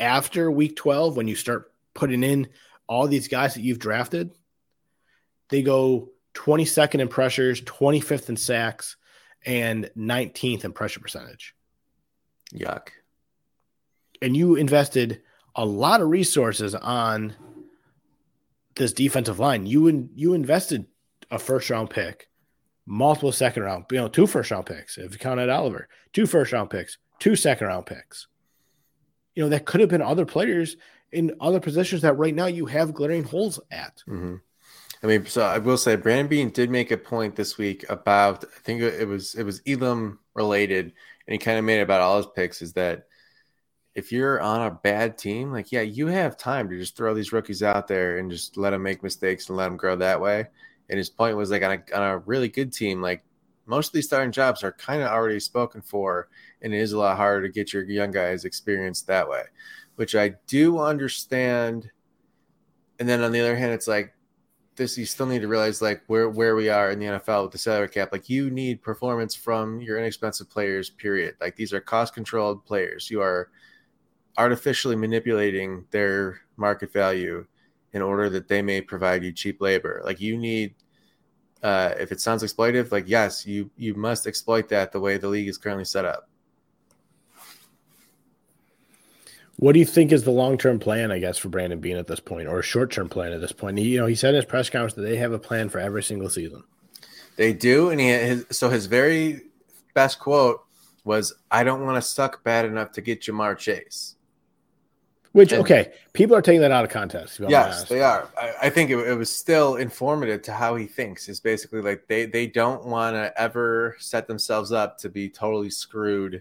After 0.00 0.50
week 0.50 0.76
12, 0.76 1.16
when 1.16 1.28
you 1.28 1.36
start 1.36 1.72
putting 1.92 2.24
in 2.24 2.48
all 2.86 3.06
these 3.06 3.28
guys 3.28 3.54
that 3.54 3.60
you've 3.60 3.78
drafted, 3.78 4.30
they 5.50 5.62
go 5.62 6.10
22nd 6.34 7.00
in 7.00 7.08
pressures, 7.08 7.60
25th 7.60 8.30
in 8.30 8.36
sacks, 8.36 8.96
and 9.44 9.90
19th 9.96 10.64
in 10.64 10.72
pressure 10.72 11.00
percentage. 11.00 11.54
Yuck. 12.54 12.88
And 14.22 14.36
you 14.36 14.56
invested– 14.56 15.20
a 15.54 15.64
lot 15.64 16.00
of 16.00 16.08
resources 16.08 16.74
on 16.74 17.34
this 18.76 18.92
defensive 18.92 19.38
line. 19.38 19.66
You 19.66 19.86
in, 19.86 20.10
you 20.14 20.34
invested 20.34 20.86
a 21.30 21.38
first 21.38 21.70
round 21.70 21.90
pick, 21.90 22.28
multiple 22.86 23.32
second 23.32 23.62
round, 23.62 23.84
you 23.90 23.98
know, 23.98 24.08
two 24.08 24.26
first 24.26 24.50
round 24.50 24.66
picks 24.66 24.98
if 24.98 25.12
you 25.12 25.18
count 25.18 25.40
Ed 25.40 25.48
Oliver, 25.48 25.88
two 26.12 26.26
first 26.26 26.52
round 26.52 26.70
picks, 26.70 26.98
two 27.18 27.36
second 27.36 27.66
round 27.66 27.86
picks. 27.86 28.26
You 29.34 29.42
know, 29.42 29.48
that 29.48 29.64
could 29.64 29.80
have 29.80 29.90
been 29.90 30.02
other 30.02 30.26
players 30.26 30.76
in 31.10 31.34
other 31.40 31.60
positions 31.60 32.02
that 32.02 32.18
right 32.18 32.34
now 32.34 32.46
you 32.46 32.66
have 32.66 32.94
glaring 32.94 33.24
holes 33.24 33.60
at. 33.70 34.02
Mm-hmm. 34.08 34.36
I 35.02 35.06
mean, 35.06 35.26
so 35.26 35.42
I 35.42 35.58
will 35.58 35.76
say 35.76 35.96
Brandon 35.96 36.28
Beane 36.28 36.50
did 36.50 36.70
make 36.70 36.90
a 36.90 36.96
point 36.96 37.36
this 37.36 37.58
week 37.58 37.84
about 37.90 38.44
I 38.44 38.58
think 38.60 38.80
it 38.80 39.06
was 39.06 39.34
it 39.34 39.42
was 39.42 39.60
Elam 39.66 40.18
related, 40.34 40.86
and 40.86 41.32
he 41.32 41.38
kind 41.38 41.58
of 41.58 41.64
made 41.64 41.80
about 41.80 42.00
all 42.00 42.16
his 42.16 42.26
picks 42.34 42.62
is 42.62 42.72
that 42.72 43.06
if 43.94 44.10
you're 44.10 44.40
on 44.40 44.62
a 44.62 44.70
bad 44.82 45.18
team, 45.18 45.52
like 45.52 45.70
yeah, 45.72 45.82
you 45.82 46.06
have 46.06 46.36
time 46.36 46.68
to 46.70 46.78
just 46.78 46.96
throw 46.96 47.14
these 47.14 47.32
rookies 47.32 47.62
out 47.62 47.86
there 47.86 48.18
and 48.18 48.30
just 48.30 48.56
let 48.56 48.70
them 48.70 48.82
make 48.82 49.02
mistakes 49.02 49.48
and 49.48 49.56
let 49.56 49.66
them 49.66 49.76
grow 49.76 49.94
that 49.96 50.20
way. 50.20 50.46
And 50.88 50.98
his 50.98 51.10
point 51.10 51.36
was 51.36 51.50
like 51.50 51.62
on 51.62 51.72
a, 51.72 51.96
on 51.96 52.02
a 52.02 52.18
really 52.18 52.48
good 52.48 52.72
team, 52.72 53.00
like 53.00 53.24
most 53.66 53.88
of 53.88 53.92
these 53.92 54.06
starting 54.06 54.32
jobs 54.32 54.62
are 54.62 54.72
kind 54.72 55.02
of 55.02 55.08
already 55.08 55.40
spoken 55.40 55.80
for, 55.80 56.28
and 56.62 56.74
it 56.74 56.78
is 56.78 56.92
a 56.92 56.98
lot 56.98 57.16
harder 57.16 57.46
to 57.46 57.52
get 57.52 57.72
your 57.72 57.84
young 57.84 58.10
guys 58.10 58.44
experience 58.44 59.02
that 59.02 59.28
way, 59.28 59.42
which 59.96 60.14
I 60.14 60.34
do 60.46 60.78
understand. 60.78 61.90
And 62.98 63.08
then 63.08 63.22
on 63.22 63.32
the 63.32 63.40
other 63.40 63.56
hand, 63.56 63.72
it's 63.72 63.88
like 63.88 64.14
this 64.76 64.98
you 64.98 65.06
still 65.06 65.26
need 65.26 65.42
to 65.42 65.48
realize 65.48 65.80
like 65.80 66.02
where 66.08 66.28
where 66.28 66.56
we 66.56 66.68
are 66.68 66.90
in 66.90 66.98
the 66.98 67.06
NFL 67.06 67.44
with 67.44 67.52
the 67.52 67.58
salary 67.58 67.88
cap. 67.88 68.10
Like 68.12 68.28
you 68.28 68.50
need 68.50 68.82
performance 68.82 69.34
from 69.34 69.80
your 69.80 69.98
inexpensive 69.98 70.50
players. 70.50 70.90
Period. 70.90 71.36
Like 71.40 71.56
these 71.56 71.72
are 71.72 71.80
cost 71.80 72.14
controlled 72.14 72.64
players. 72.64 73.10
You 73.10 73.22
are 73.22 73.50
artificially 74.36 74.96
manipulating 74.96 75.84
their 75.90 76.40
market 76.56 76.92
value 76.92 77.46
in 77.94 78.02
order 78.02 78.28
that 78.28 78.48
they 78.48 78.60
may 78.60 78.80
provide 78.80 79.24
you 79.24 79.32
cheap 79.32 79.60
labor. 79.60 80.02
Like 80.04 80.20
you 80.20 80.36
need, 80.36 80.74
uh, 81.62 81.94
if 81.98 82.12
it 82.12 82.20
sounds 82.20 82.42
exploitive, 82.42 82.92
like 82.92 83.04
yes, 83.08 83.46
you 83.46 83.70
you 83.76 83.94
must 83.94 84.26
exploit 84.26 84.68
that 84.68 84.92
the 84.92 85.00
way 85.00 85.16
the 85.16 85.28
league 85.28 85.48
is 85.48 85.56
currently 85.56 85.84
set 85.84 86.04
up. 86.04 86.28
What 89.56 89.72
do 89.72 89.78
you 89.78 89.86
think 89.86 90.10
is 90.10 90.24
the 90.24 90.32
long 90.32 90.58
term 90.58 90.80
plan, 90.80 91.12
I 91.12 91.20
guess, 91.20 91.38
for 91.38 91.48
Brandon 91.48 91.78
Beane 91.78 91.96
at 91.96 92.08
this 92.08 92.20
point, 92.20 92.48
or 92.48 92.58
a 92.58 92.62
short 92.62 92.90
term 92.90 93.08
plan 93.08 93.32
at 93.32 93.40
this 93.40 93.52
point? 93.52 93.78
He, 93.78 93.90
you 93.90 94.00
know, 94.00 94.06
he 94.06 94.16
said 94.16 94.30
in 94.30 94.36
his 94.36 94.44
press 94.44 94.68
conference 94.68 94.94
that 94.94 95.02
they 95.02 95.16
have 95.16 95.32
a 95.32 95.38
plan 95.38 95.68
for 95.68 95.78
every 95.78 96.02
single 96.02 96.28
season. 96.28 96.64
They 97.36 97.52
do, 97.52 97.90
and 97.90 98.00
he 98.00 98.08
his, 98.08 98.46
so 98.50 98.68
his 98.68 98.86
very 98.86 99.42
best 99.94 100.18
quote 100.18 100.64
was, 101.04 101.32
"I 101.52 101.62
don't 101.62 101.84
want 101.84 101.96
to 101.96 102.02
suck 102.02 102.42
bad 102.42 102.64
enough 102.64 102.90
to 102.92 103.00
get 103.00 103.22
Ja'Marr 103.22 103.56
Chase." 103.56 104.16
Which 105.34 105.52
okay, 105.52 105.92
people 106.12 106.36
are 106.36 106.40
taking 106.40 106.60
that 106.60 106.70
out 106.70 106.84
of 106.84 106.90
context. 106.90 107.40
Yes, 107.40 107.88
they 107.88 108.02
are. 108.02 108.28
I, 108.40 108.54
I 108.62 108.70
think 108.70 108.90
it, 108.90 108.98
it, 108.98 109.18
was 109.18 109.34
still 109.34 109.74
informative 109.74 110.42
to 110.42 110.52
how 110.52 110.76
he 110.76 110.86
thinks. 110.86 111.28
Is 111.28 111.40
basically 111.40 111.80
like 111.80 112.06
they 112.06 112.24
they 112.26 112.46
don't 112.46 112.86
want 112.86 113.16
to 113.16 113.32
ever 113.36 113.96
set 113.98 114.28
themselves 114.28 114.70
up 114.70 114.96
to 114.98 115.08
be 115.08 115.28
totally 115.28 115.70
screwed 115.70 116.40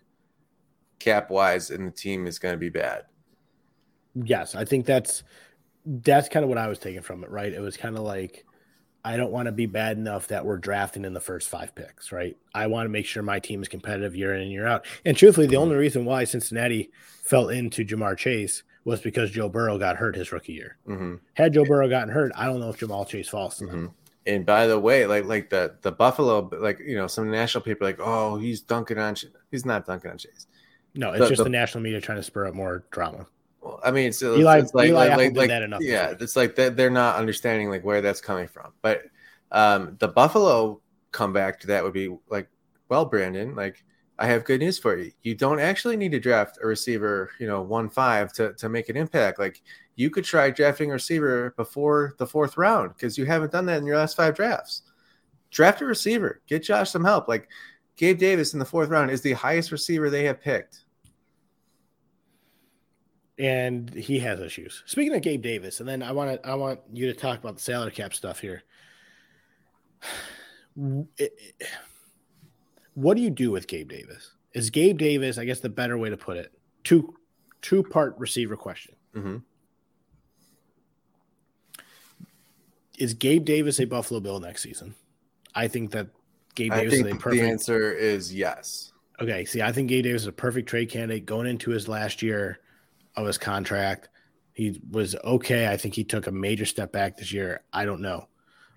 cap 1.00 1.32
wise, 1.32 1.72
and 1.72 1.88
the 1.88 1.92
team 1.92 2.28
is 2.28 2.38
going 2.38 2.54
to 2.54 2.60
be 2.60 2.70
bad. 2.70 3.06
Yes, 4.14 4.54
I 4.54 4.64
think 4.64 4.86
that's 4.86 5.24
that's 5.88 6.30
kind 6.30 6.44
of 6.44 6.50
what 6.50 6.60
I 6.60 6.68
was 6.68 6.78
taking 6.78 7.02
from 7.02 7.24
it. 7.24 7.32
Right, 7.32 7.52
it 7.52 7.62
was 7.62 7.76
kind 7.76 7.98
of 7.98 8.04
like 8.04 8.46
I 9.04 9.18
don't 9.18 9.32
want 9.32 9.48
to 9.48 9.52
be 9.52 9.66
bad 9.66 9.98
enough 9.98 10.28
that 10.28 10.46
we're 10.46 10.58
drafting 10.58 11.04
in 11.04 11.16
the 11.16 11.20
first 11.20 11.50
five 11.50 11.74
picks, 11.74 12.12
right? 12.12 12.38
I 12.54 12.68
want 12.68 12.86
to 12.86 12.92
make 12.92 13.08
sure 13.08 13.24
my 13.24 13.40
team 13.40 13.64
is 13.64 13.70
competitive 13.70 14.16
year 14.16 14.36
in 14.36 14.44
and 14.44 14.52
year 14.52 14.68
out. 14.68 14.86
And 15.04 15.18
truthfully, 15.18 15.48
the 15.48 15.56
mm-hmm. 15.56 15.64
only 15.64 15.78
reason 15.78 16.06
why 16.06 16.26
Cincinnati 16.26 16.92
fell 17.24 17.50
into 17.50 17.84
Ja'Marr 17.84 18.16
Chase 18.16 18.62
was 18.86 19.02
because 19.02 19.32
Joe 19.32 19.50
Burrow 19.50 19.78
got 19.78 19.96
hurt 19.96 20.16
his 20.16 20.32
rookie 20.32 20.54
year. 20.54 20.78
Mm-hmm. 20.88 21.16
Had 21.36 21.54
Joe 21.54 21.66
Burrow 21.66 21.90
gotten 21.90 22.10
hurt, 22.10 22.32
I 22.36 22.46
don't 22.46 22.60
know 22.60 22.70
if 22.70 22.80
Ja'Marr 22.80 23.08
Chase 23.08 23.30
falls 23.30 23.58
to. 23.58 23.66
Mm-hmm. 23.66 23.86
And 24.26 24.46
by 24.46 24.68
the 24.68 24.80
way, 24.80 25.06
like 25.06 25.26
like 25.26 25.50
the 25.50 25.76
the 25.82 25.92
Buffalo, 25.92 26.50
like 26.54 26.80
you 26.80 26.96
know, 26.96 27.08
some 27.08 27.30
national 27.30 27.62
people 27.64 27.86
like, 27.86 28.00
oh, 28.00 28.38
he's 28.38 28.62
dunking 28.62 28.98
on. 28.98 29.16
He's 29.52 29.66
not 29.66 29.86
dunking 29.86 30.12
on 30.12 30.18
Chase. 30.18 30.48
No, 30.96 31.12
it's 31.12 31.20
the, 31.20 31.28
just 31.28 31.38
the, 31.40 31.44
the, 31.46 31.50
national 31.50 31.84
media 31.84 32.00
trying 32.00 32.20
to 32.20 32.24
spur 32.24 32.46
up 32.46 32.54
more 32.54 32.86
drama. 32.92 33.26
Well, 33.62 33.80
I 33.84 33.92
mean, 33.92 34.08
it's, 34.08 34.22
Eli, 34.22 34.60
it's 34.60 34.74
like, 34.74 34.90
Eli 34.90 35.08
like, 35.16 35.36
like, 35.36 35.50
like 35.50 35.82
yeah, 35.82 36.14
it's 36.20 36.36
like 36.36 36.56
they're 36.56 36.90
not 36.90 37.18
understanding 37.18 37.70
like 37.70 37.84
where 37.84 38.02
that's 38.02 38.22
coming 38.22 38.48
from. 38.48 38.72
But 38.82 39.04
um, 39.52 39.98
the 40.00 40.08
Buffalo 40.08 40.82
comeback 41.12 41.60
to 41.62 41.68
that 41.68 41.84
would 41.84 41.94
be 41.94 42.16
like, 42.30 42.48
well, 42.90 43.06
Brandon, 43.06 43.56
like 43.56 43.84
I 44.20 44.28
have 44.28 44.46
good 44.46 44.60
news 44.60 44.78
for 44.78 44.98
you. 44.98 45.12
You 45.24 45.34
don't 45.36 45.60
actually 45.60 45.98
need 45.98 46.12
to 46.12 46.20
draft 46.20 46.60
a 46.62 46.68
receiver, 46.68 47.32
you 47.40 47.48
know, 47.48 47.62
one 47.62 47.90
five 47.90 48.32
to 48.34 48.54
to 48.54 48.70
make 48.70 48.90
an 48.90 48.98
impact. 48.98 49.40
Like 49.40 49.62
you 49.96 50.10
could 50.10 50.24
try 50.24 50.50
drafting 50.50 50.92
a 50.92 50.94
receiver 50.94 51.54
before 51.58 52.14
the 52.18 52.28
fourth 52.28 52.58
round 52.58 52.94
because 52.94 53.18
you 53.18 53.26
haven't 53.26 53.52
done 53.52 53.66
that 53.66 53.80
in 53.80 53.86
your 53.86 53.98
last 53.98 54.16
five 54.16 54.36
drafts. 54.36 54.84
Draft 55.50 55.82
a 55.82 55.86
receiver, 55.86 56.42
get 56.48 56.64
Josh 56.64 56.92
some 56.92 57.04
help. 57.04 57.28
Like 57.28 57.48
Gabe 57.96 58.20
Davis 58.20 58.54
in 58.54 58.60
the 58.60 58.66
fourth 58.66 58.90
round 58.90 59.10
is 59.10 59.22
the 59.22 59.34
highest 59.34 59.72
receiver 59.72 60.10
they 60.10 60.26
have 60.26 60.42
picked. 60.42 60.86
And 63.40 63.92
he 63.94 64.20
has 64.20 64.40
issues. 64.40 64.84
Speaking 64.86 65.16
of 65.16 65.22
Gabe 65.24 65.42
Davis, 65.42 65.80
and 65.80 65.90
then 65.90 66.04
I 66.04 66.12
want 66.12 66.42
to 66.42 66.48
I 66.48 66.54
want 66.54 66.82
you 66.92 67.08
to 67.08 67.20
talk 67.20 67.40
about 67.40 67.56
the 67.56 67.62
salary 67.62 67.92
cap 67.92 68.14
stuff 68.14 68.40
here. 68.40 68.64
It, 71.20 71.32
it, 71.60 71.68
what 72.94 73.16
do 73.16 73.24
you 73.24 73.30
do 73.30 73.52
with 73.52 73.68
Gabe 73.68 73.90
Davis? 73.90 74.32
Is 74.54 74.70
Gabe 74.70 74.98
Davis, 74.98 75.38
I 75.38 75.46
guess 75.46 75.60
the 75.60 75.70
better 75.70 75.98
way 75.98 76.10
to 76.10 76.18
put 76.18 76.38
it, 76.38 76.54
two 76.84 77.16
two 77.62 77.84
part 77.84 78.16
receiver 78.18 78.56
question. 78.56 78.96
Mm-hmm. 79.16 79.38
Is 83.00 83.14
Gabe 83.16 83.44
Davis 83.44 83.80
a 83.80 83.86
Buffalo 83.86 84.20
Bill 84.20 84.40
next 84.40 84.62
season? 84.62 84.94
I 85.56 85.68
think 85.68 85.92
that 85.92 86.08
Gabe 86.56 86.72
Davis 86.72 86.94
is 86.94 87.02
a 87.02 87.16
perfect. 87.16 87.42
The 87.42 87.50
answer 87.50 87.94
is 87.94 88.34
yes. 88.34 88.92
Okay. 89.20 89.46
See, 89.46 89.62
I 89.62 89.72
think 89.72 89.90
Gabe 89.90 90.04
Davis 90.04 90.24
is 90.24 90.28
a 90.28 90.34
perfect 90.34 90.70
trade 90.70 90.90
candidate 90.90 91.26
going 91.26 91.48
into 91.48 91.72
his 91.72 91.88
last 91.88 92.22
year 92.22 92.60
of 93.16 93.26
his 93.26 93.38
contract. 93.38 94.10
He 94.54 94.80
was 94.92 95.16
okay. 95.24 95.68
I 95.68 95.78
think 95.78 95.96
he 95.96 96.04
took 96.04 96.28
a 96.28 96.32
major 96.32 96.66
step 96.66 96.92
back 96.92 97.18
this 97.18 97.32
year. 97.32 97.64
I 97.74 97.86
don't 97.86 98.02
know. 98.02 98.28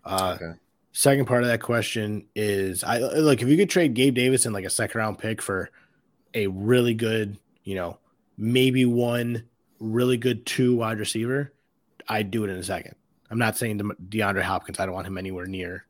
Uh, 0.04 0.36
okay. 0.40 0.58
Second 0.96 1.26
part 1.26 1.42
of 1.42 1.50
that 1.50 1.60
question 1.60 2.24
is 2.34 2.82
I 2.82 2.96
look 3.00 3.42
if 3.42 3.48
you 3.48 3.58
could 3.58 3.68
trade 3.68 3.92
Gabe 3.92 4.14
Davis 4.14 4.46
in 4.46 4.54
like 4.54 4.64
a 4.64 4.70
second 4.70 4.98
round 4.98 5.18
pick 5.18 5.42
for 5.42 5.70
a 6.32 6.46
really 6.46 6.94
good, 6.94 7.36
you 7.64 7.74
know, 7.74 7.98
maybe 8.38 8.86
one 8.86 9.44
really 9.78 10.16
good 10.16 10.46
two 10.46 10.74
wide 10.76 10.98
receiver, 10.98 11.52
I'd 12.08 12.30
do 12.30 12.44
it 12.44 12.50
in 12.50 12.56
a 12.56 12.62
second. 12.62 12.94
I'm 13.30 13.36
not 13.36 13.58
saying 13.58 13.78
DeAndre 14.08 14.40
Hopkins. 14.40 14.80
I 14.80 14.86
don't 14.86 14.94
want 14.94 15.06
him 15.06 15.18
anywhere 15.18 15.44
near. 15.44 15.84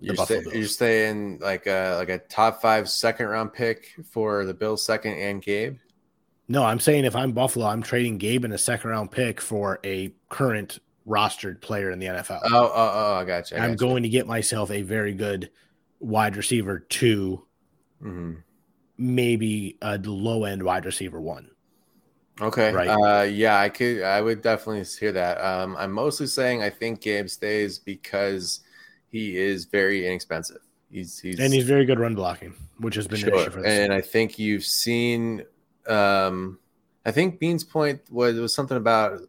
You're, 0.00 0.16
you're 0.52 0.66
saying 0.66 1.38
like 1.38 1.68
a 1.68 1.94
like 1.96 2.08
a 2.08 2.18
top 2.18 2.60
five 2.60 2.90
second 2.90 3.28
round 3.28 3.52
pick 3.52 3.94
for 4.10 4.44
the 4.44 4.52
Bills 4.52 4.84
second 4.84 5.12
and 5.12 5.40
Gabe. 5.40 5.78
No, 6.48 6.64
I'm 6.64 6.80
saying 6.80 7.04
if 7.04 7.14
I'm 7.14 7.30
Buffalo, 7.30 7.66
I'm 7.66 7.82
trading 7.82 8.18
Gabe 8.18 8.44
in 8.44 8.50
a 8.50 8.58
second 8.58 8.90
round 8.90 9.12
pick 9.12 9.40
for 9.40 9.78
a 9.84 10.12
current 10.28 10.80
rostered 11.08 11.60
player 11.60 11.90
in 11.90 11.98
the 11.98 12.06
NFL. 12.06 12.40
Oh, 12.44 12.66
oh, 12.66 12.72
oh, 12.74 13.14
I 13.14 13.24
got 13.24 13.50
you. 13.50 13.56
I 13.56 13.64
am 13.64 13.76
going 13.76 14.02
to 14.02 14.08
get 14.08 14.26
myself 14.26 14.70
a 14.70 14.82
very 14.82 15.14
good 15.14 15.50
wide 16.00 16.36
receiver 16.36 16.78
2 16.78 17.44
mm-hmm. 18.02 18.34
maybe 18.98 19.78
a 19.82 19.98
low 19.98 20.44
end 20.44 20.62
wide 20.62 20.84
receiver 20.84 21.20
one. 21.20 21.50
Okay. 22.40 22.72
Right. 22.72 22.88
Uh, 22.88 23.22
yeah, 23.24 23.58
I 23.58 23.68
could. 23.68 24.02
I 24.02 24.20
would 24.20 24.42
definitely 24.42 24.84
hear 24.84 25.12
that. 25.12 25.40
Um, 25.40 25.76
I'm 25.76 25.90
mostly 25.90 26.26
saying 26.26 26.62
I 26.62 26.70
think 26.70 27.00
Gabe 27.00 27.28
stays 27.28 27.78
because 27.78 28.60
he 29.10 29.36
is 29.36 29.64
very 29.64 30.06
inexpensive. 30.06 30.60
He's, 30.90 31.18
he's 31.18 31.38
and 31.38 31.52
he's 31.52 31.64
very 31.64 31.84
good 31.84 31.98
run 31.98 32.14
blocking, 32.14 32.54
which 32.78 32.94
has 32.94 33.06
been 33.06 33.18
sure. 33.18 33.34
an 33.34 33.40
issue 33.40 33.50
for 33.50 33.62
this. 33.62 33.78
And 33.78 33.92
I 33.92 34.00
think 34.00 34.38
you've 34.38 34.64
seen. 34.64 35.44
Um, 35.86 36.58
I 37.04 37.10
think 37.10 37.38
Beane's 37.38 37.64
point 37.64 38.00
was 38.10 38.38
was 38.38 38.54
something 38.54 38.76
about 38.76 39.20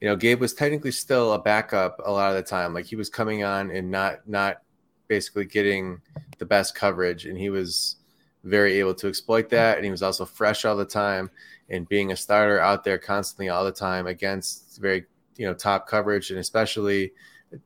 you 0.00 0.08
know, 0.08 0.16
Gabe 0.16 0.40
was 0.40 0.54
technically 0.54 0.92
still 0.92 1.32
a 1.32 1.38
backup 1.38 2.00
a 2.04 2.10
lot 2.10 2.30
of 2.30 2.36
the 2.36 2.42
time. 2.42 2.72
Like 2.72 2.86
he 2.86 2.96
was 2.96 3.10
coming 3.10 3.44
on 3.44 3.70
and 3.70 3.90
not 3.90 4.26
not 4.26 4.62
basically 5.08 5.44
getting 5.44 6.00
the 6.38 6.46
best 6.46 6.74
coverage, 6.74 7.26
and 7.26 7.36
he 7.36 7.50
was 7.50 7.96
very 8.44 8.78
able 8.78 8.94
to 8.94 9.08
exploit 9.08 9.50
that. 9.50 9.76
And 9.76 9.84
he 9.84 9.90
was 9.90 10.02
also 10.02 10.24
fresh 10.24 10.64
all 10.64 10.76
the 10.76 10.84
time 10.84 11.30
and 11.68 11.88
being 11.88 12.12
a 12.12 12.16
starter 12.16 12.58
out 12.58 12.82
there 12.82 12.98
constantly 12.98 13.50
all 13.50 13.64
the 13.64 13.72
time 13.72 14.06
against 14.06 14.80
very 14.80 15.04
you 15.36 15.46
know 15.46 15.54
top 15.54 15.86
coverage, 15.86 16.30
and 16.30 16.38
especially 16.38 17.12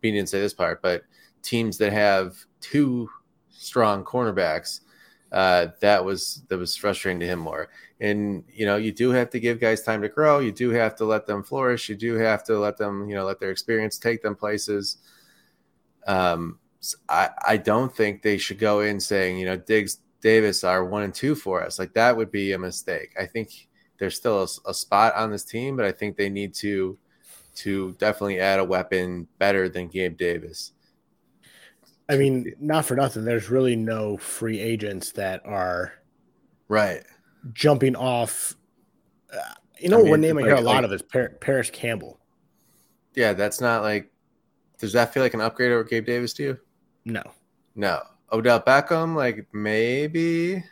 Beane 0.00 0.14
didn't 0.14 0.28
say 0.28 0.40
this 0.40 0.54
part, 0.54 0.82
but 0.82 1.04
teams 1.42 1.78
that 1.78 1.92
have 1.92 2.36
two 2.60 3.08
strong 3.50 4.02
cornerbacks 4.04 4.80
uh, 5.34 5.66
that 5.80 6.04
was 6.04 6.44
that 6.48 6.58
was 6.58 6.76
frustrating 6.76 7.18
to 7.18 7.26
him 7.26 7.40
more. 7.40 7.68
And 8.00 8.44
you 8.52 8.66
know, 8.66 8.76
you 8.76 8.92
do 8.92 9.10
have 9.10 9.30
to 9.30 9.40
give 9.40 9.58
guys 9.60 9.82
time 9.82 10.00
to 10.02 10.08
grow. 10.08 10.38
You 10.38 10.52
do 10.52 10.70
have 10.70 10.94
to 10.96 11.04
let 11.04 11.26
them 11.26 11.42
flourish. 11.42 11.88
You 11.88 11.96
do 11.96 12.14
have 12.14 12.44
to 12.44 12.56
let 12.56 12.76
them, 12.78 13.08
you 13.08 13.16
know, 13.16 13.24
let 13.24 13.40
their 13.40 13.50
experience 13.50 13.98
take 13.98 14.22
them 14.22 14.36
places. 14.36 14.98
Um, 16.06 16.60
I 17.08 17.30
I 17.44 17.56
don't 17.56 17.94
think 17.94 18.22
they 18.22 18.38
should 18.38 18.60
go 18.60 18.80
in 18.80 19.00
saying, 19.00 19.38
you 19.38 19.46
know, 19.46 19.56
Diggs 19.56 19.98
Davis 20.20 20.62
are 20.62 20.84
one 20.84 21.02
and 21.02 21.12
two 21.12 21.34
for 21.34 21.64
us. 21.64 21.80
Like 21.80 21.94
that 21.94 22.16
would 22.16 22.30
be 22.30 22.52
a 22.52 22.58
mistake. 22.58 23.10
I 23.18 23.26
think 23.26 23.68
there's 23.98 24.14
still 24.16 24.40
a, 24.40 24.70
a 24.70 24.74
spot 24.74 25.16
on 25.16 25.32
this 25.32 25.44
team, 25.44 25.76
but 25.76 25.84
I 25.84 25.90
think 25.90 26.16
they 26.16 26.30
need 26.30 26.54
to 26.56 26.96
to 27.56 27.92
definitely 27.98 28.38
add 28.38 28.60
a 28.60 28.64
weapon 28.64 29.26
better 29.38 29.68
than 29.68 29.88
Gabe 29.88 30.16
Davis. 30.16 30.73
I 32.08 32.16
mean, 32.16 32.54
not 32.60 32.84
for 32.84 32.96
nothing. 32.96 33.24
There's 33.24 33.48
really 33.48 33.76
no 33.76 34.16
free 34.18 34.60
agents 34.60 35.12
that 35.12 35.44
are 35.46 35.94
right 36.68 37.02
jumping 37.52 37.96
off. 37.96 38.54
Uh, 39.32 39.38
you 39.78 39.88
know, 39.88 40.00
I 40.00 40.02
mean, 40.02 40.10
one 40.10 40.20
name 40.20 40.38
I 40.38 40.42
hear 40.42 40.54
a 40.54 40.60
lot 40.60 40.76
like, 40.76 40.84
of 40.84 40.92
is 40.92 41.02
Par- 41.02 41.36
Parris 41.40 41.70
Campbell. 41.70 42.20
Yeah, 43.14 43.32
that's 43.32 43.60
not 43.60 43.82
like. 43.82 44.10
Does 44.78 44.92
that 44.92 45.14
feel 45.14 45.22
like 45.22 45.34
an 45.34 45.40
upgrade 45.40 45.72
over 45.72 45.84
Gabe 45.84 46.04
Davis 46.04 46.32
to 46.34 46.42
you? 46.42 46.58
No. 47.04 47.22
No. 47.74 48.02
Odell 48.32 48.60
Beckham, 48.60 49.14
like 49.14 49.46
maybe. 49.52 50.62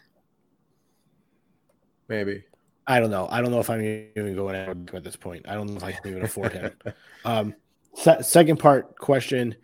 Maybe. 2.08 2.44
I 2.86 3.00
don't 3.00 3.10
know. 3.10 3.28
I 3.30 3.40
don't 3.40 3.52
know 3.52 3.60
if 3.60 3.70
I'm 3.70 3.80
even 3.80 4.34
going 4.34 4.56
at 4.56 5.04
this 5.04 5.16
point. 5.16 5.48
I 5.48 5.54
don't 5.54 5.68
know 5.68 5.76
if 5.76 5.84
I 5.84 5.92
can 5.92 6.10
even 6.10 6.24
afford 6.24 6.52
him. 6.52 6.72
um, 7.24 7.54
se- 7.94 8.22
second 8.22 8.58
part 8.58 8.98
question 8.98 9.54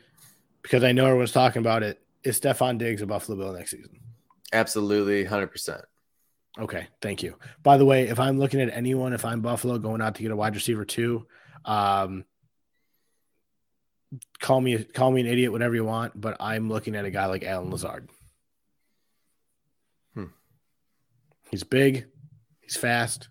because 0.69 0.85
I 0.85 0.93
know 0.93 1.07
everyone's 1.07 1.33
talking 1.33 1.61
about 1.61 1.83
it. 1.83 1.99
Is 2.23 2.39
Stefon 2.39 2.77
Diggs 2.77 3.01
a 3.01 3.07
Buffalo 3.07 3.39
Bill 3.39 3.55
next 3.55 3.71
season? 3.71 4.01
Absolutely, 4.53 5.25
hundred 5.25 5.47
percent. 5.49 5.81
Okay, 6.59 6.89
thank 7.01 7.23
you. 7.23 7.37
By 7.63 7.79
the 7.79 7.87
way, 7.87 8.09
if 8.09 8.21
I'm 8.21 8.39
looking 8.39 8.61
at 8.61 8.71
anyone, 8.71 9.15
if 9.15 9.25
I'm 9.25 9.41
Buffalo 9.41 9.79
going 9.79 10.03
out 10.03 10.17
to 10.17 10.23
get 10.23 10.31
a 10.31 10.37
wide 10.37 10.55
receiver 10.55 10.85
too, 10.85 11.27
um, 11.65 12.25
call 14.41 14.61
me 14.61 14.85
call 14.85 15.11
me 15.11 15.23
an 15.23 15.27
idiot, 15.27 15.53
whatever 15.53 15.75
you 15.75 15.85
want, 15.85 16.21
but 16.21 16.37
I'm 16.39 16.69
looking 16.69 16.97
at 16.97 17.07
a 17.07 17.11
guy 17.11 17.27
like 17.27 17.45
Allen 17.45 17.71
Lazard. 17.71 18.11
Hmm. 20.13 20.25
He's 21.51 21.65
big, 21.65 22.07
he's 22.61 22.77
fast. 22.77 23.29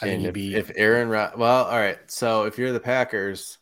I 0.00 0.08
and 0.08 0.26
if, 0.26 0.32
be... 0.32 0.54
if 0.54 0.70
Aaron, 0.76 1.08
well, 1.08 1.64
all 1.64 1.76
right. 1.76 1.98
So 2.06 2.44
if 2.44 2.56
you're 2.56 2.72
the 2.72 2.78
Packers, 2.78 3.58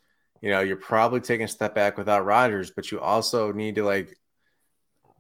you 0.46 0.52
know, 0.52 0.60
you're 0.60 0.76
probably 0.76 1.18
taking 1.18 1.44
a 1.44 1.48
step 1.48 1.74
back 1.74 1.98
without 1.98 2.24
Rodgers, 2.24 2.70
but 2.70 2.92
you 2.92 3.00
also 3.00 3.50
need 3.50 3.74
to 3.74 3.84
like 3.84 4.16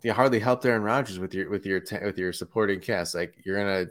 you 0.04 0.12
hardly 0.12 0.38
help 0.38 0.64
Aaron 0.64 0.82
Rodgers 0.82 1.18
with 1.18 1.34
your 1.34 1.50
with 1.50 1.66
your 1.66 1.82
with 2.04 2.16
your 2.16 2.32
supporting 2.32 2.78
cast. 2.78 3.12
Like 3.12 3.34
you're 3.44 3.58
gonna 3.58 3.90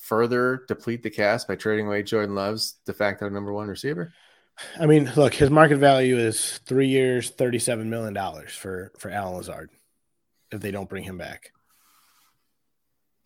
further 0.00 0.64
deplete 0.66 1.02
the 1.02 1.10
cast 1.10 1.46
by 1.46 1.54
trading 1.54 1.86
away 1.86 2.02
Jordan 2.02 2.34
Love's 2.34 2.76
de 2.86 2.94
facto 2.94 3.28
number 3.28 3.52
one 3.52 3.68
receiver. 3.68 4.10
I 4.80 4.86
mean, 4.86 5.12
look, 5.16 5.34
his 5.34 5.50
market 5.50 5.76
value 5.76 6.16
is 6.16 6.58
three 6.64 6.88
years, 6.88 7.28
thirty-seven 7.28 7.90
million 7.90 8.14
dollars 8.14 8.52
for 8.52 8.90
for 8.96 9.10
Allen 9.10 9.36
Lazard 9.36 9.68
if 10.50 10.62
they 10.62 10.70
don't 10.70 10.88
bring 10.88 11.04
him 11.04 11.18
back, 11.18 11.52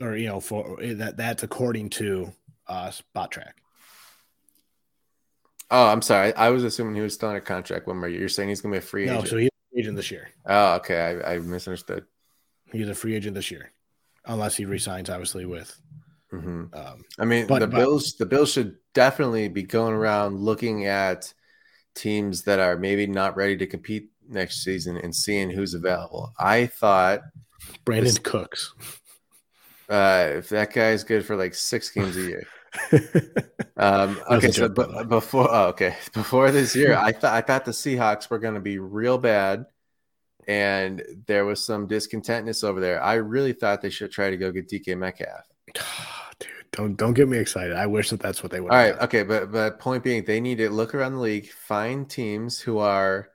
or 0.00 0.16
you 0.16 0.26
know, 0.26 0.40
for 0.40 0.76
that 0.82 1.16
that's 1.16 1.44
according 1.44 1.90
to 1.90 2.32
uh, 2.66 2.90
Spotrac. 2.90 3.52
Oh, 5.72 5.86
I'm 5.86 6.02
sorry. 6.02 6.34
I 6.34 6.50
was 6.50 6.64
assuming 6.64 6.94
he 6.94 7.00
was 7.00 7.14
still 7.14 7.30
on 7.30 7.36
a 7.36 7.40
contract 7.40 7.86
one 7.86 7.96
more 7.96 8.08
year. 8.08 8.20
You're 8.20 8.28
saying 8.28 8.50
he's 8.50 8.60
going 8.60 8.74
to 8.74 8.78
be 8.78 8.84
a 8.84 8.86
free 8.86 9.06
no, 9.06 9.12
agent? 9.12 9.24
No, 9.24 9.30
so 9.30 9.36
he's 9.38 9.48
a 9.48 9.70
free 9.72 9.80
agent 9.80 9.96
this 9.96 10.10
year. 10.10 10.30
Oh, 10.44 10.74
okay. 10.74 11.22
I, 11.24 11.32
I 11.32 11.38
misunderstood. 11.38 12.04
He's 12.70 12.88
a 12.88 12.94
free 12.94 13.14
agent 13.14 13.34
this 13.34 13.50
year, 13.50 13.72
unless 14.26 14.54
he 14.54 14.66
resigns, 14.66 15.08
obviously, 15.08 15.46
with. 15.46 15.74
Mm-hmm. 16.30 16.74
Um, 16.74 17.04
I 17.18 17.24
mean, 17.24 17.46
but, 17.46 17.60
the 17.60 17.66
but, 17.66 17.78
Bills. 17.78 18.16
The 18.18 18.26
Bills 18.26 18.52
should 18.52 18.76
definitely 18.92 19.48
be 19.48 19.62
going 19.62 19.94
around 19.94 20.40
looking 20.40 20.86
at 20.86 21.32
teams 21.94 22.42
that 22.42 22.60
are 22.60 22.76
maybe 22.76 23.06
not 23.06 23.36
ready 23.36 23.56
to 23.56 23.66
compete 23.66 24.10
next 24.28 24.62
season 24.62 24.98
and 24.98 25.14
seeing 25.14 25.48
who's 25.48 25.72
available. 25.72 26.34
I 26.38 26.66
thought 26.66 27.22
Brandon 27.86 28.04
this, 28.04 28.18
Cooks. 28.18 28.74
Uh, 29.88 30.32
if 30.34 30.50
that 30.50 30.72
guy's 30.72 31.02
good 31.02 31.24
for 31.24 31.36
like 31.36 31.54
six 31.54 31.88
games 31.88 32.16
a 32.16 32.22
year. 32.22 32.46
um, 33.76 34.20
okay, 34.30 34.50
so 34.50 34.68
b- 34.68 35.04
before 35.08 35.48
oh, 35.50 35.66
okay 35.68 35.96
before 36.14 36.50
this 36.50 36.74
year, 36.74 36.96
I 36.96 37.12
thought 37.12 37.34
I 37.34 37.40
thought 37.42 37.64
the 37.64 37.72
Seahawks 37.72 38.30
were 38.30 38.38
going 38.38 38.54
to 38.54 38.60
be 38.60 38.78
real 38.78 39.18
bad 39.18 39.66
and 40.48 41.02
there 41.26 41.44
was 41.44 41.64
some 41.64 41.86
discontentness 41.86 42.64
over 42.64 42.80
there. 42.80 43.02
I 43.02 43.14
really 43.14 43.52
thought 43.52 43.82
they 43.82 43.90
should 43.90 44.10
try 44.10 44.30
to 44.30 44.36
go 44.36 44.50
get 44.50 44.68
DK 44.68 44.96
Metcalf. 44.96 45.46
Dude, 46.38 46.50
don't 46.72 46.96
don't 46.96 47.14
get 47.14 47.28
me 47.28 47.38
excited. 47.38 47.76
I 47.76 47.86
wish 47.86 48.10
that 48.10 48.20
that's 48.20 48.42
what 48.42 48.50
they 48.50 48.60
would. 48.60 48.72
All 48.72 48.78
right, 48.78 48.94
done. 48.94 49.04
okay, 49.04 49.22
but 49.22 49.52
but 49.52 49.78
point 49.78 50.02
being, 50.02 50.24
they 50.24 50.40
need 50.40 50.58
to 50.58 50.70
look 50.70 50.94
around 50.94 51.14
the 51.14 51.20
league, 51.20 51.50
find 51.50 52.08
teams 52.08 52.58
who 52.58 52.78
are 52.78 53.28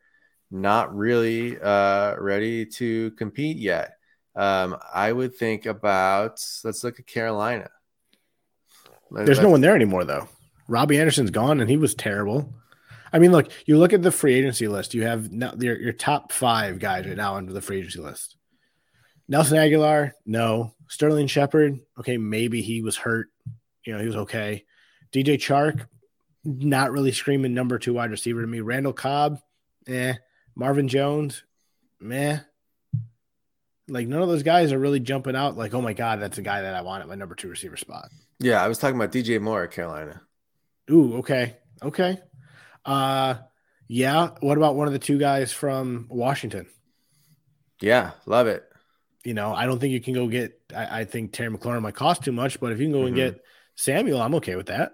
not 0.51 0.95
really 0.95 1.59
uh, 1.59 2.15
ready 2.17 2.65
to 2.65 3.11
compete 3.11 3.57
yet. 3.57 3.93
Um, 4.35 4.77
I 4.93 5.11
would 5.11 5.35
think 5.35 5.65
about 5.65 6.39
let's 6.63 6.83
look 6.83 6.99
at 6.99 7.07
Carolina. 7.07 7.69
There's 9.11 9.39
no 9.39 9.49
one 9.49 9.61
there 9.61 9.75
anymore, 9.75 10.03
though. 10.03 10.27
Robbie 10.67 10.99
Anderson's 10.99 11.31
gone, 11.31 11.61
and 11.61 11.69
he 11.69 11.77
was 11.77 11.95
terrible. 11.95 12.53
I 13.11 13.19
mean, 13.19 13.31
look, 13.31 13.49
you 13.65 13.77
look 13.77 13.93
at 13.93 14.01
the 14.01 14.11
free 14.11 14.35
agency 14.35 14.67
list. 14.67 14.93
You 14.93 15.03
have 15.03 15.31
now 15.31 15.53
your, 15.57 15.79
your 15.79 15.93
top 15.93 16.31
five 16.31 16.79
guys 16.79 17.07
right 17.07 17.15
now 17.15 17.35
under 17.35 17.53
the 17.53 17.61
free 17.61 17.79
agency 17.79 17.99
list. 17.99 18.35
Nelson 19.27 19.57
Agholor, 19.57 20.11
no. 20.25 20.73
Sterling 20.89 21.27
Shepard, 21.27 21.79
okay, 21.99 22.17
maybe 22.17 22.61
he 22.61 22.81
was 22.81 22.95
hurt. 22.95 23.27
You 23.85 23.93
know, 23.93 23.99
he 23.99 24.07
was 24.07 24.15
okay. 24.15 24.65
DJ 25.11 25.35
Chark, 25.35 25.87
not 26.45 26.91
really 26.91 27.11
screaming 27.11 27.53
number 27.53 27.77
two 27.77 27.93
wide 27.93 28.11
receiver 28.11 28.41
to 28.41 28.47
me. 28.47 28.61
Randall 28.61 28.93
Cobb, 28.93 29.39
eh. 29.87 30.13
Marvin 30.55 30.87
Jones, 30.87 31.43
meh. 31.99 32.39
Like 33.89 34.07
none 34.07 34.21
of 34.21 34.27
those 34.27 34.43
guys 34.43 34.71
are 34.71 34.79
really 34.79 34.99
jumping 34.99 35.35
out 35.35 35.55
like, 35.55 35.73
oh 35.73 35.81
my 35.81 35.93
God, 35.93 36.19
that's 36.19 36.37
a 36.37 36.41
guy 36.41 36.61
that 36.61 36.73
I 36.73 36.81
want 36.81 37.03
at 37.03 37.07
my 37.07 37.15
number 37.15 37.35
two 37.35 37.49
receiver 37.49 37.77
spot. 37.77 38.09
Yeah, 38.39 38.63
I 38.63 38.67
was 38.67 38.77
talking 38.77 38.95
about 38.95 39.11
DJ 39.11 39.41
Moore 39.41 39.63
at 39.63 39.71
Carolina. 39.71 40.21
Ooh, 40.91 41.17
okay. 41.17 41.57
Okay. 41.83 42.17
Uh 42.85 43.35
yeah. 43.87 44.29
What 44.41 44.57
about 44.57 44.75
one 44.75 44.87
of 44.87 44.93
the 44.93 44.99
two 44.99 45.17
guys 45.17 45.51
from 45.51 46.07
Washington? 46.09 46.67
Yeah, 47.81 48.11
love 48.25 48.47
it. 48.47 48.63
You 49.23 49.33
know, 49.33 49.53
I 49.53 49.65
don't 49.65 49.79
think 49.79 49.93
you 49.93 50.01
can 50.01 50.13
go 50.13 50.27
get 50.27 50.59
I, 50.75 51.01
I 51.01 51.05
think 51.05 51.33
Terry 51.33 51.49
McLaurin 51.49 51.81
might 51.81 51.95
cost 51.95 52.23
too 52.23 52.31
much, 52.31 52.59
but 52.59 52.71
if 52.71 52.79
you 52.79 52.85
can 52.85 52.93
go 52.93 52.99
mm-hmm. 52.99 53.07
and 53.07 53.15
get 53.15 53.41
Samuel, 53.75 54.21
I'm 54.21 54.35
okay 54.35 54.55
with 54.55 54.67
that. 54.67 54.93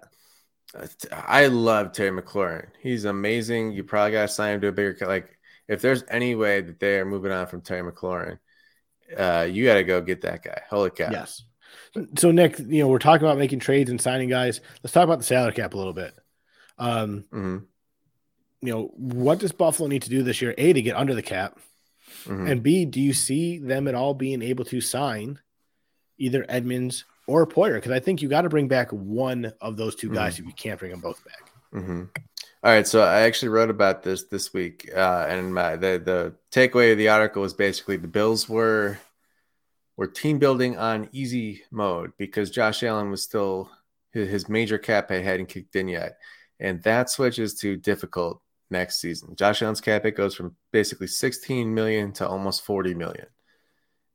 I 1.12 1.46
love 1.46 1.92
Terry 1.92 2.10
McLaurin. 2.10 2.66
He's 2.80 3.04
amazing. 3.04 3.72
You 3.72 3.84
probably 3.84 4.12
got 4.12 4.22
to 4.22 4.28
sign 4.28 4.54
him 4.54 4.60
to 4.62 4.68
a 4.68 4.72
bigger 4.72 5.06
like 5.06 5.38
if 5.68 5.80
there's 5.80 6.04
any 6.08 6.34
way 6.34 6.60
that 6.60 6.80
they 6.80 6.98
are 6.98 7.04
moving 7.04 7.32
on 7.32 7.46
from 7.46 7.62
Terry 7.62 7.90
McLaurin, 7.90 8.38
uh, 9.16 9.46
you 9.50 9.64
got 9.64 9.74
to 9.74 9.84
go 9.84 10.00
get 10.00 10.22
that 10.22 10.42
guy. 10.42 10.62
Holy 10.68 10.90
cow! 10.90 11.10
Yes. 11.10 11.42
So 12.16 12.30
Nick, 12.30 12.58
you 12.58 12.82
know 12.82 12.88
we're 12.88 12.98
talking 12.98 13.26
about 13.26 13.38
making 13.38 13.60
trades 13.60 13.90
and 13.90 14.00
signing 14.00 14.28
guys. 14.28 14.60
Let's 14.82 14.92
talk 14.92 15.04
about 15.04 15.18
the 15.18 15.24
salary 15.24 15.52
cap 15.52 15.74
a 15.74 15.76
little 15.76 15.92
bit. 15.92 16.14
Um, 16.78 17.24
mm-hmm. 17.32 17.58
You 18.62 18.72
know 18.72 18.90
what 18.96 19.38
does 19.38 19.52
Buffalo 19.52 19.88
need 19.88 20.02
to 20.02 20.10
do 20.10 20.22
this 20.22 20.42
year? 20.42 20.54
A 20.58 20.72
to 20.72 20.82
get 20.82 20.96
under 20.96 21.14
the 21.14 21.22
cap, 21.22 21.58
mm-hmm. 22.24 22.46
and 22.46 22.62
B, 22.62 22.84
do 22.84 23.00
you 23.00 23.12
see 23.12 23.58
them 23.58 23.86
at 23.86 23.94
all 23.94 24.14
being 24.14 24.42
able 24.42 24.64
to 24.66 24.80
sign 24.80 25.38
either 26.18 26.44
Edmunds 26.48 27.04
or 27.26 27.46
Poyer? 27.46 27.74
Because 27.74 27.92
I 27.92 28.00
think 28.00 28.22
you 28.22 28.28
got 28.28 28.42
to 28.42 28.48
bring 28.48 28.68
back 28.68 28.90
one 28.90 29.52
of 29.60 29.76
those 29.76 29.94
two 29.94 30.12
guys 30.12 30.34
mm-hmm. 30.34 30.44
if 30.44 30.46
you 30.48 30.54
can't 30.54 30.78
bring 30.78 30.90
them 30.90 31.00
both 31.00 31.22
back. 31.24 31.52
Mm-hmm. 31.72 32.04
All 32.64 32.72
right, 32.72 32.86
so 32.86 33.02
I 33.02 33.22
actually 33.22 33.50
wrote 33.50 33.68
about 33.68 34.02
this 34.02 34.24
this 34.24 34.54
week, 34.54 34.90
uh, 34.96 35.26
and 35.28 35.54
my, 35.54 35.76
the 35.76 36.02
the 36.02 36.34
takeaway 36.50 36.92
of 36.92 36.98
the 36.98 37.10
article 37.10 37.42
was 37.42 37.52
basically 37.52 37.98
the 37.98 38.08
Bills 38.08 38.48
were 38.48 38.98
were 39.96 40.06
team 40.06 40.38
building 40.38 40.76
on 40.76 41.08
easy 41.12 41.62
mode 41.70 42.12
because 42.18 42.50
Josh 42.50 42.82
Allen 42.82 43.10
was 43.10 43.22
still 43.22 43.70
his, 44.12 44.48
major 44.48 44.78
cap 44.78 45.10
hit 45.10 45.24
hadn't 45.24 45.46
kicked 45.46 45.76
in 45.76 45.88
yet, 45.88 46.18
and 46.60 46.82
that 46.82 47.10
switches 47.10 47.54
to 47.60 47.76
difficult 47.76 48.40
next 48.70 49.00
season. 49.00 49.34
Josh 49.36 49.62
Allen's 49.62 49.80
cap 49.80 50.04
hit 50.04 50.16
goes 50.16 50.34
from 50.34 50.56
basically 50.72 51.06
16 51.06 51.72
million 51.72 52.12
to 52.12 52.28
almost 52.28 52.64
40 52.64 52.94
million. 52.94 53.26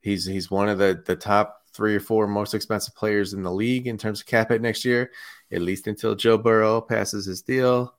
He's 0.02 0.26
he's 0.26 0.50
one 0.50 0.70
of 0.70 0.78
the 0.78 1.04
the 1.06 1.16
top 1.16 1.64
three 1.74 1.96
or 1.96 2.00
four 2.00 2.28
most 2.28 2.54
expensive 2.54 2.96
players 2.96 3.34
in 3.34 3.44
the 3.44 3.52
league 3.52 3.88
in 3.88 3.98
terms 3.98 4.22
of 4.22 4.26
cap 4.26 4.50
hit 4.50 4.62
next 4.62 4.86
year, 4.86 5.12
at 5.52 5.62
least 5.62 5.88
until 5.88 6.16
Joe 6.16 6.38
Burrow 6.38 6.82
passes 6.82 7.26
his 7.26 7.42
deal 7.42 7.94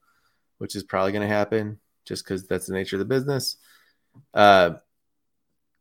which 0.60 0.76
is 0.76 0.82
probably 0.82 1.10
going 1.10 1.26
to 1.26 1.34
happen 1.34 1.80
just 2.04 2.22
because 2.22 2.46
that's 2.46 2.66
the 2.66 2.74
nature 2.74 2.96
of 2.96 3.00
the 3.00 3.06
business. 3.06 3.56
Uh, 4.34 4.72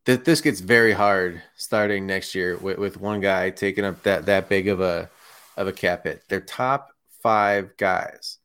th- 0.10 0.24
this 0.24 0.42
gets 0.42 0.60
very 0.60 0.92
hard 0.92 1.42
starting 1.56 2.08
next 2.08 2.34
year 2.34 2.58
with, 2.58 2.80
with 2.80 3.00
one 3.00 3.22
guy 3.22 3.52
taking 3.52 3.86
up 3.86 4.02
that 4.04 4.26
that 4.26 4.50
big 4.50 4.68
of 4.68 4.82
a 4.82 5.10
of 5.56 5.68
a 5.68 5.74
cap 5.74 6.06
hit. 6.06 6.28
Their 6.30 6.42
top 6.42 6.92
five 7.22 7.78
guys 7.78 8.38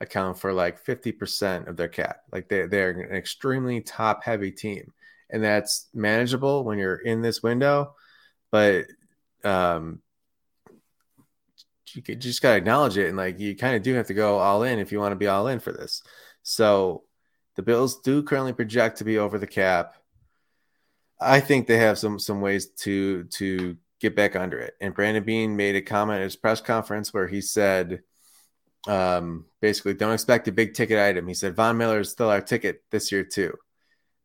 account 0.00 0.38
for 0.38 0.52
like 0.52 0.84
50% 0.84 1.68
of 1.68 1.76
their 1.76 1.88
cap. 1.88 2.22
Like 2.32 2.48
they, 2.48 2.66
they're 2.66 2.90
an 2.90 3.14
extremely 3.14 3.80
top 3.80 4.24
heavy 4.24 4.50
team. 4.50 4.92
And 5.30 5.44
that's 5.44 5.88
manageable 5.92 6.64
when 6.64 6.78
you're 6.78 6.96
in 6.96 7.20
this 7.22 7.42
window. 7.42 7.94
But 8.50 8.86
um, 9.44 10.00
you 11.94 12.02
just 12.02 12.42
got 12.42 12.52
to 12.52 12.56
acknowledge 12.56 12.96
it 12.96 13.08
and 13.08 13.16
like 13.16 13.38
you 13.38 13.56
kind 13.56 13.76
of 13.76 13.82
do 13.82 13.94
have 13.94 14.06
to 14.06 14.14
go 14.14 14.38
all 14.38 14.62
in 14.62 14.78
if 14.78 14.92
you 14.92 14.98
want 14.98 15.12
to 15.12 15.16
be 15.16 15.26
all 15.26 15.48
in 15.48 15.60
for 15.60 15.72
this. 15.72 16.02
So 16.42 17.04
the 17.56 17.62
Bills 17.62 18.00
do 18.00 18.22
currently 18.22 18.52
project 18.52 18.98
to 18.98 19.04
be 19.04 19.18
over 19.18 19.38
the 19.38 19.46
cap. 19.46 19.94
I 21.22 21.40
think 21.40 21.66
they 21.66 21.78
have 21.78 21.98
some 21.98 22.18
some 22.18 22.40
ways 22.40 22.66
to 22.78 23.24
to 23.24 23.76
get 24.00 24.16
back 24.16 24.36
under 24.36 24.58
it. 24.58 24.74
And 24.80 24.94
Brandon 24.94 25.24
Beane 25.24 25.56
made 25.56 25.76
a 25.76 25.82
comment 25.82 26.18
at 26.18 26.24
his 26.24 26.36
press 26.36 26.60
conference 26.60 27.14
where 27.14 27.28
he 27.28 27.40
said, 27.40 28.02
um, 28.88 29.46
basically, 29.60 29.94
don't 29.94 30.12
expect 30.12 30.48
a 30.48 30.52
big 30.52 30.74
ticket 30.74 30.98
item. 30.98 31.28
He 31.28 31.34
said 31.34 31.54
Von 31.54 31.76
Miller 31.78 32.00
is 32.00 32.10
still 32.10 32.28
our 32.30 32.40
ticket 32.40 32.82
this 32.90 33.12
year 33.12 33.24
too, 33.24 33.54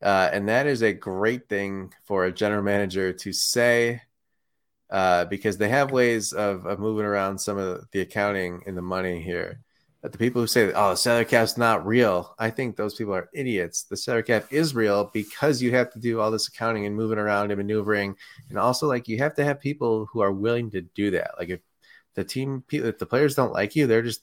uh, 0.01 0.29
and 0.33 0.49
that 0.49 0.67
is 0.67 0.81
a 0.81 0.93
great 0.93 1.47
thing 1.47 1.93
for 2.05 2.25
a 2.25 2.31
general 2.31 2.63
manager 2.63 3.13
to 3.13 3.31
say 3.33 4.01
uh, 4.89 5.25
because 5.25 5.57
they 5.57 5.69
have 5.69 5.91
ways 5.91 6.33
of, 6.33 6.65
of 6.65 6.79
moving 6.79 7.05
around 7.05 7.39
some 7.39 7.57
of 7.57 7.85
the 7.91 8.01
accounting 8.01 8.63
and 8.65 8.77
the 8.77 8.81
money 8.81 9.21
here. 9.21 9.61
But 10.01 10.11
the 10.11 10.17
people 10.19 10.41
who 10.41 10.47
say, 10.47 10.71
oh, 10.73 10.91
the 10.91 10.95
salary 10.95 11.25
cap's 11.25 11.57
not 11.57 11.85
real, 11.85 12.35
I 12.37 12.51
think 12.51 12.75
those 12.75 12.95
people 12.95 13.15
are 13.15 13.29
idiots. 13.33 13.83
The 13.83 13.97
salary 13.97 14.23
cap 14.23 14.45
is 14.51 14.75
real 14.75 15.09
because 15.11 15.61
you 15.61 15.71
have 15.71 15.91
to 15.93 15.99
do 15.99 16.19
all 16.19 16.29
this 16.29 16.47
accounting 16.47 16.85
and 16.85 16.95
moving 16.95 17.17
around 17.17 17.51
and 17.51 17.57
maneuvering. 17.57 18.15
And 18.49 18.59
also, 18.59 18.87
like, 18.87 19.07
you 19.07 19.17
have 19.17 19.33
to 19.35 19.43
have 19.43 19.59
people 19.59 20.05
who 20.05 20.21
are 20.21 20.31
willing 20.31 20.69
to 20.71 20.81
do 20.81 21.11
that. 21.11 21.31
Like, 21.39 21.49
if 21.49 21.61
the 22.13 22.23
team, 22.23 22.63
if 22.71 22.99
the 22.99 23.05
players 23.07 23.35
don't 23.35 23.53
like 23.53 23.75
you, 23.75 23.87
they're 23.87 24.03
just 24.03 24.21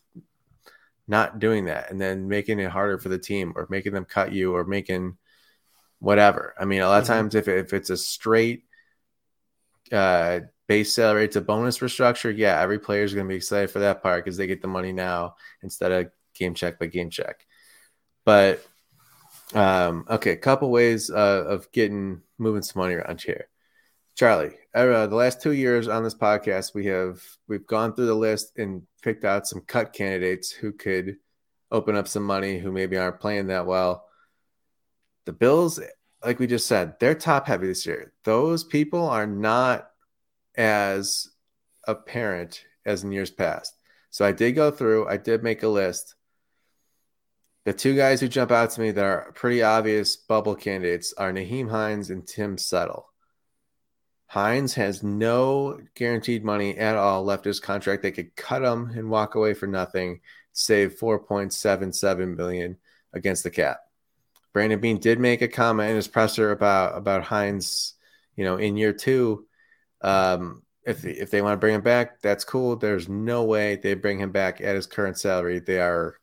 not 1.06 1.38
doing 1.38 1.66
that 1.66 1.90
and 1.90 2.00
then 2.00 2.28
making 2.28 2.58
it 2.60 2.70
harder 2.70 2.98
for 2.98 3.08
the 3.08 3.18
team 3.18 3.52
or 3.56 3.66
making 3.68 3.92
them 3.92 4.04
cut 4.04 4.32
you 4.32 4.54
or 4.54 4.64
making 4.64 5.16
whatever. 5.98 6.54
I 6.58 6.64
mean, 6.64 6.80
a 6.80 6.88
lot 6.88 6.98
of 6.98 7.04
mm-hmm. 7.04 7.12
times 7.14 7.34
if, 7.34 7.48
if 7.48 7.72
it's 7.72 7.90
a 7.90 7.96
straight 7.96 8.64
uh, 9.92 10.40
base 10.66 10.94
salary 10.94 11.28
to 11.28 11.40
bonus 11.40 11.78
restructure, 11.78 12.36
yeah, 12.36 12.60
every 12.60 12.78
player 12.78 13.04
is 13.04 13.14
going 13.14 13.26
to 13.26 13.32
be 13.32 13.36
excited 13.36 13.70
for 13.70 13.80
that 13.80 14.02
part 14.02 14.24
because 14.24 14.36
they 14.36 14.46
get 14.46 14.62
the 14.62 14.68
money 14.68 14.92
now 14.92 15.36
instead 15.62 15.92
of 15.92 16.10
game 16.34 16.54
check 16.54 16.78
by 16.78 16.86
game 16.86 17.10
check. 17.10 17.46
But 18.24 18.64
um, 19.54 20.06
okay, 20.08 20.32
a 20.32 20.36
couple 20.36 20.70
ways 20.70 21.10
uh, 21.10 21.44
of 21.46 21.70
getting 21.72 22.22
moving 22.38 22.62
some 22.62 22.80
money 22.80 22.94
around 22.94 23.20
here. 23.20 23.48
Charlie, 24.16 24.54
uh, 24.74 25.06
the 25.06 25.16
last 25.16 25.42
two 25.42 25.52
years 25.52 25.88
on 25.88 26.04
this 26.04 26.14
podcast, 26.14 26.74
we 26.74 26.86
have 26.86 27.20
we've 27.48 27.66
gone 27.66 27.94
through 27.94 28.06
the 28.06 28.14
list 28.14 28.58
and 28.58 28.82
picked 29.02 29.24
out 29.24 29.46
some 29.46 29.60
cut 29.60 29.92
candidates 29.92 30.50
who 30.50 30.72
could 30.72 31.16
open 31.70 31.96
up 31.96 32.06
some 32.06 32.22
money 32.22 32.58
who 32.58 32.70
maybe 32.70 32.96
aren't 32.96 33.20
playing 33.20 33.48
that 33.48 33.66
well. 33.66 34.06
The 35.24 35.32
Bills, 35.32 35.80
like 36.24 36.38
we 36.38 36.46
just 36.46 36.66
said, 36.66 36.94
they're 37.00 37.14
top 37.14 37.46
heavy 37.46 37.66
this 37.66 37.86
year. 37.86 38.12
Those 38.24 38.62
people 38.62 39.08
are 39.08 39.26
not 39.26 39.90
as 40.56 41.28
a 41.86 41.94
parent 41.94 42.64
as 42.84 43.04
in 43.04 43.12
years 43.12 43.30
past. 43.30 43.74
So 44.10 44.24
I 44.24 44.32
did 44.32 44.52
go 44.52 44.70
through, 44.70 45.08
I 45.08 45.16
did 45.16 45.42
make 45.42 45.62
a 45.62 45.68
list. 45.68 46.14
The 47.64 47.72
two 47.72 47.96
guys 47.96 48.20
who 48.20 48.28
jump 48.28 48.50
out 48.50 48.70
to 48.70 48.80
me 48.80 48.90
that 48.90 49.04
are 49.04 49.32
pretty 49.32 49.62
obvious 49.62 50.16
bubble 50.16 50.54
candidates 50.54 51.14
are 51.16 51.32
Nyheim 51.32 51.70
Hines 51.70 52.10
and 52.10 52.26
Tim 52.26 52.58
Settle. 52.58 53.06
Hines 54.26 54.74
has 54.74 55.02
no 55.02 55.80
guaranteed 55.94 56.44
money 56.44 56.76
at 56.76 56.96
all 56.96 57.24
left 57.24 57.44
his 57.44 57.60
contract. 57.60 58.02
They 58.02 58.10
could 58.10 58.36
cut 58.36 58.62
him 58.62 58.90
and 58.90 59.08
walk 59.08 59.34
away 59.34 59.54
for 59.54 59.66
nothing, 59.66 60.20
save 60.52 60.98
4.77 60.98 62.36
billion 62.36 62.76
against 63.12 63.44
the 63.44 63.50
cap. 63.50 63.80
Brandon 64.52 64.80
Beane 64.80 64.98
did 64.98 65.18
make 65.18 65.42
a 65.42 65.48
comment 65.48 65.90
in 65.90 65.96
his 65.96 66.08
presser 66.08 66.52
about 66.52 66.96
about 66.96 67.24
Hines, 67.24 67.94
you 68.36 68.44
know, 68.44 68.56
in 68.56 68.76
year 68.76 68.92
two, 68.92 69.46
um, 70.04 70.62
if 70.86 71.04
if 71.04 71.30
they 71.30 71.42
want 71.42 71.54
to 71.54 71.58
bring 71.58 71.74
him 71.74 71.80
back, 71.80 72.20
that's 72.20 72.44
cool. 72.44 72.76
There's 72.76 73.08
no 73.08 73.44
way 73.44 73.76
they 73.76 73.94
bring 73.94 74.18
him 74.18 74.32
back 74.32 74.60
at 74.60 74.76
his 74.76 74.86
current 74.86 75.18
salary. 75.18 75.60
They 75.60 75.80
are 75.80 76.16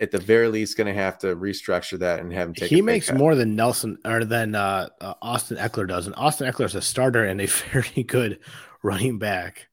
at 0.00 0.10
the 0.10 0.18
very 0.18 0.48
least 0.48 0.76
going 0.76 0.86
to 0.86 1.00
have 1.00 1.18
to 1.18 1.36
restructure 1.36 1.98
that 1.98 2.20
and 2.20 2.32
have 2.32 2.48
him 2.48 2.54
take. 2.54 2.70
He 2.70 2.82
makes 2.82 3.08
cut. 3.08 3.16
more 3.16 3.34
than 3.34 3.54
Nelson 3.54 3.98
or 4.04 4.24
than 4.24 4.54
uh, 4.54 4.88
uh, 5.00 5.14
Austin 5.20 5.58
Ekeler 5.58 5.86
does, 5.86 6.06
and 6.06 6.16
Austin 6.16 6.50
Ekeler 6.50 6.64
is 6.64 6.74
a 6.74 6.82
starter 6.82 7.24
and 7.24 7.40
a 7.40 7.46
very 7.72 8.02
good 8.02 8.40
running 8.82 9.18
back 9.18 9.68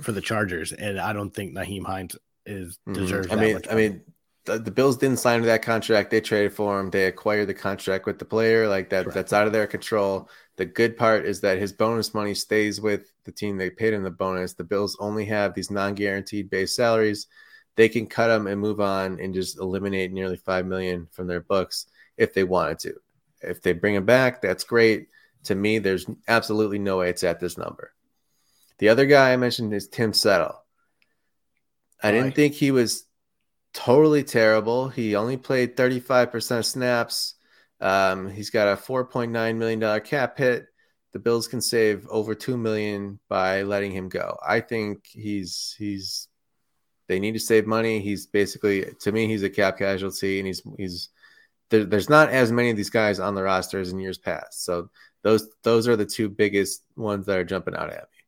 for 0.00 0.12
the 0.12 0.20
Chargers. 0.20 0.72
And 0.72 1.00
I 1.00 1.12
don't 1.12 1.30
think 1.30 1.54
Nyheim 1.54 1.84
Hines 1.84 2.16
is 2.44 2.78
mm-hmm. 2.86 2.92
deserves. 2.92 3.28
Mm-hmm. 3.28 3.38
I 3.38 3.42
mean, 3.42 3.60
I 3.70 3.74
mean, 3.74 4.02
the, 4.44 4.58
the, 4.58 4.70
Bills 4.70 4.96
didn't 4.98 5.18
sign 5.18 5.40
to 5.40 5.46
that 5.46 5.62
contract. 5.62 6.10
They 6.10 6.20
traded 6.20 6.52
for 6.52 6.78
him. 6.78 6.90
They 6.90 7.06
acquired 7.06 7.48
the 7.48 7.54
contract 7.54 8.06
with 8.06 8.18
the 8.18 8.24
player. 8.24 8.68
Like 8.68 8.90
that, 8.90 9.12
that's 9.12 9.32
out 9.32 9.46
of 9.46 9.52
their 9.52 9.66
control. 9.66 10.28
The 10.56 10.66
good 10.66 10.96
part 10.96 11.24
is 11.24 11.40
that 11.40 11.58
his 11.58 11.72
bonus 11.72 12.14
money 12.14 12.34
stays 12.34 12.80
with 12.80 13.10
the 13.24 13.32
team 13.32 13.56
they 13.56 13.70
paid 13.70 13.94
him 13.94 14.02
the 14.02 14.10
bonus. 14.10 14.52
The 14.52 14.64
Bills 14.64 14.96
only 15.00 15.24
have 15.26 15.54
these 15.54 15.70
non-guaranteed 15.70 16.50
base 16.50 16.76
salaries. 16.76 17.26
They 17.76 17.88
can 17.88 18.06
cut 18.06 18.28
them 18.28 18.46
and 18.46 18.60
move 18.60 18.80
on 18.80 19.18
and 19.18 19.34
just 19.34 19.58
eliminate 19.58 20.12
nearly 20.12 20.36
five 20.36 20.66
million 20.66 21.08
from 21.10 21.26
their 21.26 21.40
books 21.40 21.86
if 22.16 22.34
they 22.34 22.44
wanted 22.44 22.78
to. 22.80 22.94
If 23.40 23.62
they 23.62 23.72
bring 23.72 23.94
him 23.94 24.04
back, 24.04 24.40
that's 24.40 24.64
great. 24.64 25.08
To 25.44 25.54
me, 25.54 25.78
there's 25.78 26.06
absolutely 26.28 26.78
no 26.78 26.98
way 26.98 27.10
it's 27.10 27.24
at 27.24 27.40
this 27.40 27.58
number. 27.58 27.92
The 28.78 28.88
other 28.90 29.06
guy 29.06 29.32
I 29.32 29.36
mentioned 29.36 29.74
is 29.74 29.88
Tim 29.88 30.12
Settle. 30.12 30.60
I 32.02 32.12
didn't 32.12 32.34
think 32.34 32.54
he 32.54 32.70
was 32.70 33.04
totally 33.74 34.22
terrible. 34.22 34.88
He 34.88 35.16
only 35.16 35.36
played 35.36 35.76
35% 35.76 36.64
snaps. 36.64 37.34
Um, 37.80 38.30
he's 38.30 38.50
got 38.50 38.68
a 38.68 38.80
$4.9 38.80 39.56
million 39.56 40.00
cap 40.00 40.38
hit. 40.38 40.66
The 41.12 41.18
Bills 41.18 41.46
can 41.46 41.60
save 41.60 42.06
over 42.08 42.34
two 42.34 42.56
million 42.56 43.20
by 43.28 43.62
letting 43.62 43.92
him 43.92 44.08
go. 44.08 44.36
I 44.44 44.58
think 44.60 45.06
he's 45.06 45.76
he's 45.78 46.26
they 47.06 47.20
need 47.20 47.34
to 47.34 47.38
save 47.38 47.68
money. 47.68 48.00
He's 48.00 48.26
basically 48.26 48.86
to 49.02 49.12
me 49.12 49.28
he's 49.28 49.44
a 49.44 49.50
cap 49.50 49.78
casualty, 49.78 50.40
and 50.40 50.46
he's 50.48 50.62
he's 50.76 51.10
there, 51.70 51.84
there's 51.84 52.10
not 52.10 52.30
as 52.30 52.50
many 52.50 52.70
of 52.70 52.76
these 52.76 52.90
guys 52.90 53.20
on 53.20 53.36
the 53.36 53.44
roster 53.44 53.78
as 53.78 53.92
in 53.92 54.00
years 54.00 54.18
past. 54.18 54.64
So 54.64 54.90
those 55.22 55.48
those 55.62 55.86
are 55.86 55.94
the 55.94 56.04
two 56.04 56.28
biggest 56.28 56.82
ones 56.96 57.26
that 57.26 57.38
are 57.38 57.44
jumping 57.44 57.76
out 57.76 57.90
at 57.90 58.02
me. 58.02 58.18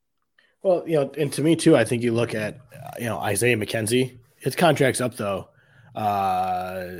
Well, 0.62 0.84
you 0.86 0.96
know, 0.96 1.10
and 1.18 1.32
to 1.32 1.42
me 1.42 1.56
too, 1.56 1.76
I 1.76 1.84
think 1.84 2.04
you 2.04 2.12
look 2.12 2.36
at 2.36 2.60
you 3.00 3.06
know 3.06 3.18
Isaiah 3.18 3.56
McKenzie. 3.56 4.18
His 4.46 4.54
contract's 4.54 5.00
up 5.00 5.16
though. 5.16 5.48
Uh, 5.92 6.98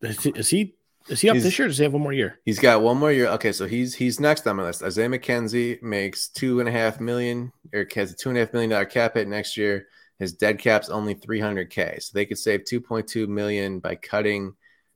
is 0.00 0.48
he 0.48 0.74
is 1.06 1.20
he 1.20 1.28
up 1.28 1.34
he's, 1.34 1.44
this 1.44 1.58
year? 1.58 1.68
does 1.68 1.76
he 1.76 1.84
have 1.84 1.92
one 1.92 2.00
more 2.00 2.14
year? 2.14 2.40
He's 2.46 2.58
got 2.58 2.80
one 2.80 2.96
more 2.96 3.12
year. 3.12 3.26
Okay, 3.26 3.52
so 3.52 3.66
he's 3.66 3.94
he's 3.94 4.18
next 4.18 4.46
on 4.46 4.56
my 4.56 4.62
list. 4.62 4.82
Isaiah 4.82 5.10
McKenzie 5.10 5.82
makes 5.82 6.28
two 6.28 6.60
and 6.60 6.68
a 6.68 6.72
half 6.72 6.98
million 6.98 7.52
or 7.74 7.86
has 7.94 8.12
a 8.12 8.16
two 8.16 8.30
and 8.30 8.38
a 8.38 8.40
half 8.40 8.54
million 8.54 8.70
dollar 8.70 8.86
cap 8.86 9.16
hit 9.16 9.28
next 9.28 9.58
year. 9.58 9.88
His 10.18 10.32
dead 10.32 10.58
cap's 10.60 10.88
only 10.88 11.14
300k, 11.14 12.02
so 12.02 12.10
they 12.14 12.24
could 12.24 12.38
save 12.38 12.60
2.2 12.60 13.28
million 13.28 13.80
by 13.80 13.94
cutting 13.94 14.54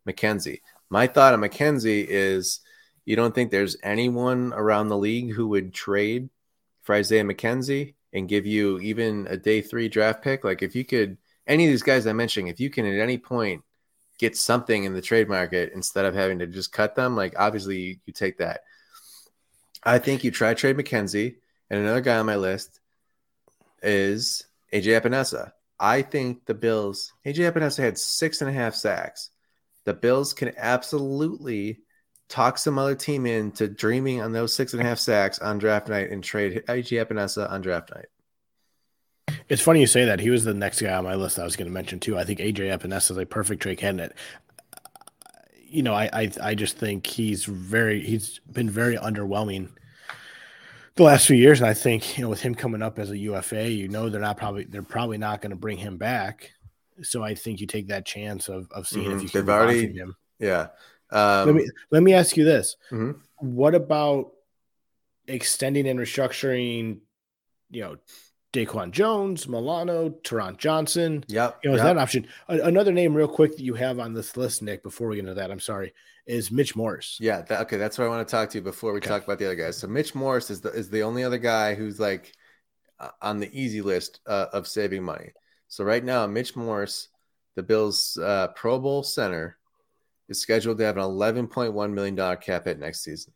McKenzie. 0.08 0.62
My 0.88 1.06
thought 1.06 1.34
on 1.34 1.40
McKenzie 1.40 2.06
is, 2.08 2.60
you 3.04 3.16
don't 3.16 3.34
think 3.34 3.50
there's 3.50 3.76
anyone 3.82 4.54
around 4.54 4.88
the 4.88 4.96
league 4.96 5.32
who 5.32 5.48
would 5.48 5.74
trade 5.74 6.30
for 6.80 6.94
Isaiah 6.94 7.22
McKenzie 7.22 7.94
and 8.14 8.30
give 8.30 8.46
you 8.46 8.78
even 8.80 9.26
a 9.28 9.36
day 9.36 9.60
three 9.60 9.90
draft 9.90 10.24
pick? 10.24 10.42
Like 10.42 10.62
if 10.62 10.74
you 10.74 10.86
could, 10.86 11.18
any 11.46 11.64
of 11.64 11.70
these 11.70 11.82
guys 11.82 12.06
I'm 12.06 12.16
mentioning, 12.16 12.48
if 12.48 12.60
you 12.60 12.70
can 12.70 12.86
at 12.86 13.00
any 13.00 13.18
point 13.18 13.62
get 14.18 14.36
something 14.36 14.84
in 14.84 14.94
the 14.94 15.02
trade 15.02 15.28
market 15.28 15.72
instead 15.74 16.04
of 16.04 16.14
having 16.14 16.38
to 16.38 16.46
just 16.46 16.72
cut 16.72 16.94
them, 16.94 17.16
like 17.16 17.34
obviously 17.38 18.00
you, 18.04 18.12
take 18.12 18.38
that. 18.38 18.60
I 19.82 19.98
think 19.98 20.22
you 20.22 20.30
try 20.30 20.54
trade 20.54 20.76
McKenzie, 20.76 21.36
and 21.70 21.80
another 21.80 22.00
guy 22.00 22.18
on 22.18 22.26
my 22.26 22.36
list 22.36 22.80
is 23.82 24.44
AJ 24.72 25.00
Epenesa. 25.00 25.52
I 25.80 26.02
think 26.02 26.46
the 26.46 26.54
Bills, 26.54 27.12
AJ 27.26 27.52
Epenesa 27.52 27.78
had 27.78 27.98
six 27.98 28.40
and 28.40 28.48
a 28.48 28.52
half 28.52 28.74
sacks. 28.74 29.30
The 29.84 29.94
Bills 29.94 30.32
can 30.32 30.52
absolutely 30.56 31.80
talk 32.28 32.56
some 32.56 32.78
other 32.78 32.94
team 32.94 33.26
into 33.26 33.66
dreaming 33.66 34.22
on 34.22 34.30
those 34.30 34.54
six 34.54 34.72
and 34.72 34.80
a 34.80 34.84
half 34.84 34.98
sacks 34.98 35.40
on 35.40 35.58
draft 35.58 35.88
night 35.88 36.10
and 36.10 36.22
trade 36.22 36.62
AJ 36.68 37.04
Epenesa 37.04 37.50
on 37.50 37.60
draft 37.60 37.90
night. 37.92 38.06
It's 39.48 39.62
funny 39.62 39.80
you 39.80 39.86
say 39.86 40.06
that. 40.06 40.20
He 40.20 40.30
was 40.30 40.44
the 40.44 40.54
next 40.54 40.80
guy 40.80 40.94
on 40.94 41.04
my 41.04 41.14
list 41.14 41.38
I 41.38 41.44
was 41.44 41.56
going 41.56 41.68
to 41.68 41.72
mention 41.72 42.00
too. 42.00 42.18
I 42.18 42.24
think 42.24 42.38
AJ 42.38 42.76
Epenesa 42.78 43.12
is 43.12 43.18
a 43.18 43.26
perfect 43.26 43.62
trade 43.62 43.78
candidate. 43.78 44.16
You 45.68 45.82
know, 45.82 45.94
I, 45.94 46.08
I 46.12 46.30
I 46.42 46.54
just 46.54 46.76
think 46.76 47.06
he's 47.06 47.44
very 47.44 48.00
he's 48.04 48.40
been 48.50 48.68
very 48.68 48.96
underwhelming 48.96 49.70
the 50.94 51.02
last 51.02 51.26
few 51.26 51.36
years, 51.36 51.60
and 51.60 51.68
I 51.68 51.74
think 51.74 52.18
you 52.18 52.24
know 52.24 52.30
with 52.30 52.40
him 52.40 52.54
coming 52.54 52.82
up 52.82 52.98
as 52.98 53.10
a 53.10 53.18
UFA, 53.18 53.70
you 53.70 53.88
know 53.88 54.08
they're 54.08 54.20
not 54.20 54.36
probably 54.36 54.64
they're 54.64 54.82
probably 54.82 55.18
not 55.18 55.40
going 55.40 55.50
to 55.50 55.56
bring 55.56 55.78
him 55.78 55.96
back. 55.96 56.52
So 57.02 57.22
I 57.22 57.34
think 57.34 57.60
you 57.60 57.66
take 57.66 57.88
that 57.88 58.04
chance 58.04 58.48
of 58.48 58.70
of 58.70 58.86
seeing 58.86 59.06
mm-hmm. 59.06 59.16
if 59.16 59.22
you 59.22 59.28
can 59.28 59.40
They've 59.40 59.54
already, 59.54 59.92
him. 59.92 60.16
Yeah. 60.38 60.68
Um, 61.10 61.46
let 61.46 61.54
me 61.54 61.70
let 61.90 62.02
me 62.02 62.14
ask 62.14 62.36
you 62.36 62.44
this: 62.44 62.76
mm-hmm. 62.90 63.18
What 63.38 63.74
about 63.74 64.32
extending 65.26 65.88
and 65.88 65.98
restructuring? 65.98 66.98
You 67.70 67.80
know, 67.80 67.96
DaQuan 68.52 68.90
Jones, 68.90 69.48
Milano, 69.48 70.10
Taron 70.10 70.58
Johnson. 70.58 71.24
Yep. 71.28 71.60
You 71.62 71.70
know, 71.70 71.76
is 71.76 71.78
yep. 71.78 71.86
that 71.86 71.92
an 71.92 72.02
option? 72.02 72.26
another 72.48 72.92
name, 72.92 73.14
real 73.14 73.28
quick, 73.28 73.56
that 73.56 73.62
you 73.62 73.74
have 73.74 73.98
on 73.98 74.12
this 74.12 74.36
list, 74.36 74.62
Nick, 74.62 74.82
before 74.82 75.08
we 75.08 75.16
get 75.16 75.20
into 75.20 75.34
that, 75.34 75.50
I'm 75.50 75.60
sorry, 75.60 75.94
is 76.26 76.50
Mitch 76.50 76.76
Morse. 76.76 77.16
Yeah. 77.20 77.42
That, 77.42 77.62
okay. 77.62 77.78
That's 77.78 77.96
what 77.96 78.04
I 78.04 78.08
want 78.08 78.26
to 78.26 78.30
talk 78.30 78.50
to 78.50 78.58
you 78.58 78.62
before 78.62 78.92
we 78.92 78.98
okay. 78.98 79.08
talk 79.08 79.24
about 79.24 79.38
the 79.38 79.46
other 79.46 79.54
guys. 79.54 79.78
So 79.78 79.86
Mitch 79.86 80.14
Morse 80.14 80.50
is 80.50 80.60
the, 80.60 80.70
is 80.70 80.90
the 80.90 81.02
only 81.02 81.24
other 81.24 81.38
guy 81.38 81.74
who's 81.74 81.98
like 81.98 82.32
uh, 83.00 83.08
on 83.22 83.40
the 83.40 83.50
easy 83.58 83.80
list 83.80 84.20
uh, 84.26 84.46
of 84.52 84.68
saving 84.68 85.02
money. 85.02 85.30
So 85.68 85.84
right 85.84 86.04
now, 86.04 86.26
Mitch 86.26 86.54
Morse, 86.54 87.08
the 87.56 87.62
Bills 87.62 88.18
uh, 88.22 88.48
Pro 88.48 88.78
Bowl 88.78 89.02
center, 89.02 89.56
is 90.28 90.40
scheduled 90.40 90.78
to 90.78 90.84
have 90.84 90.98
an 90.98 91.04
$11.1 91.04 91.92
million 91.92 92.36
cap 92.36 92.66
hit 92.66 92.78
next 92.78 93.02
season. 93.02 93.32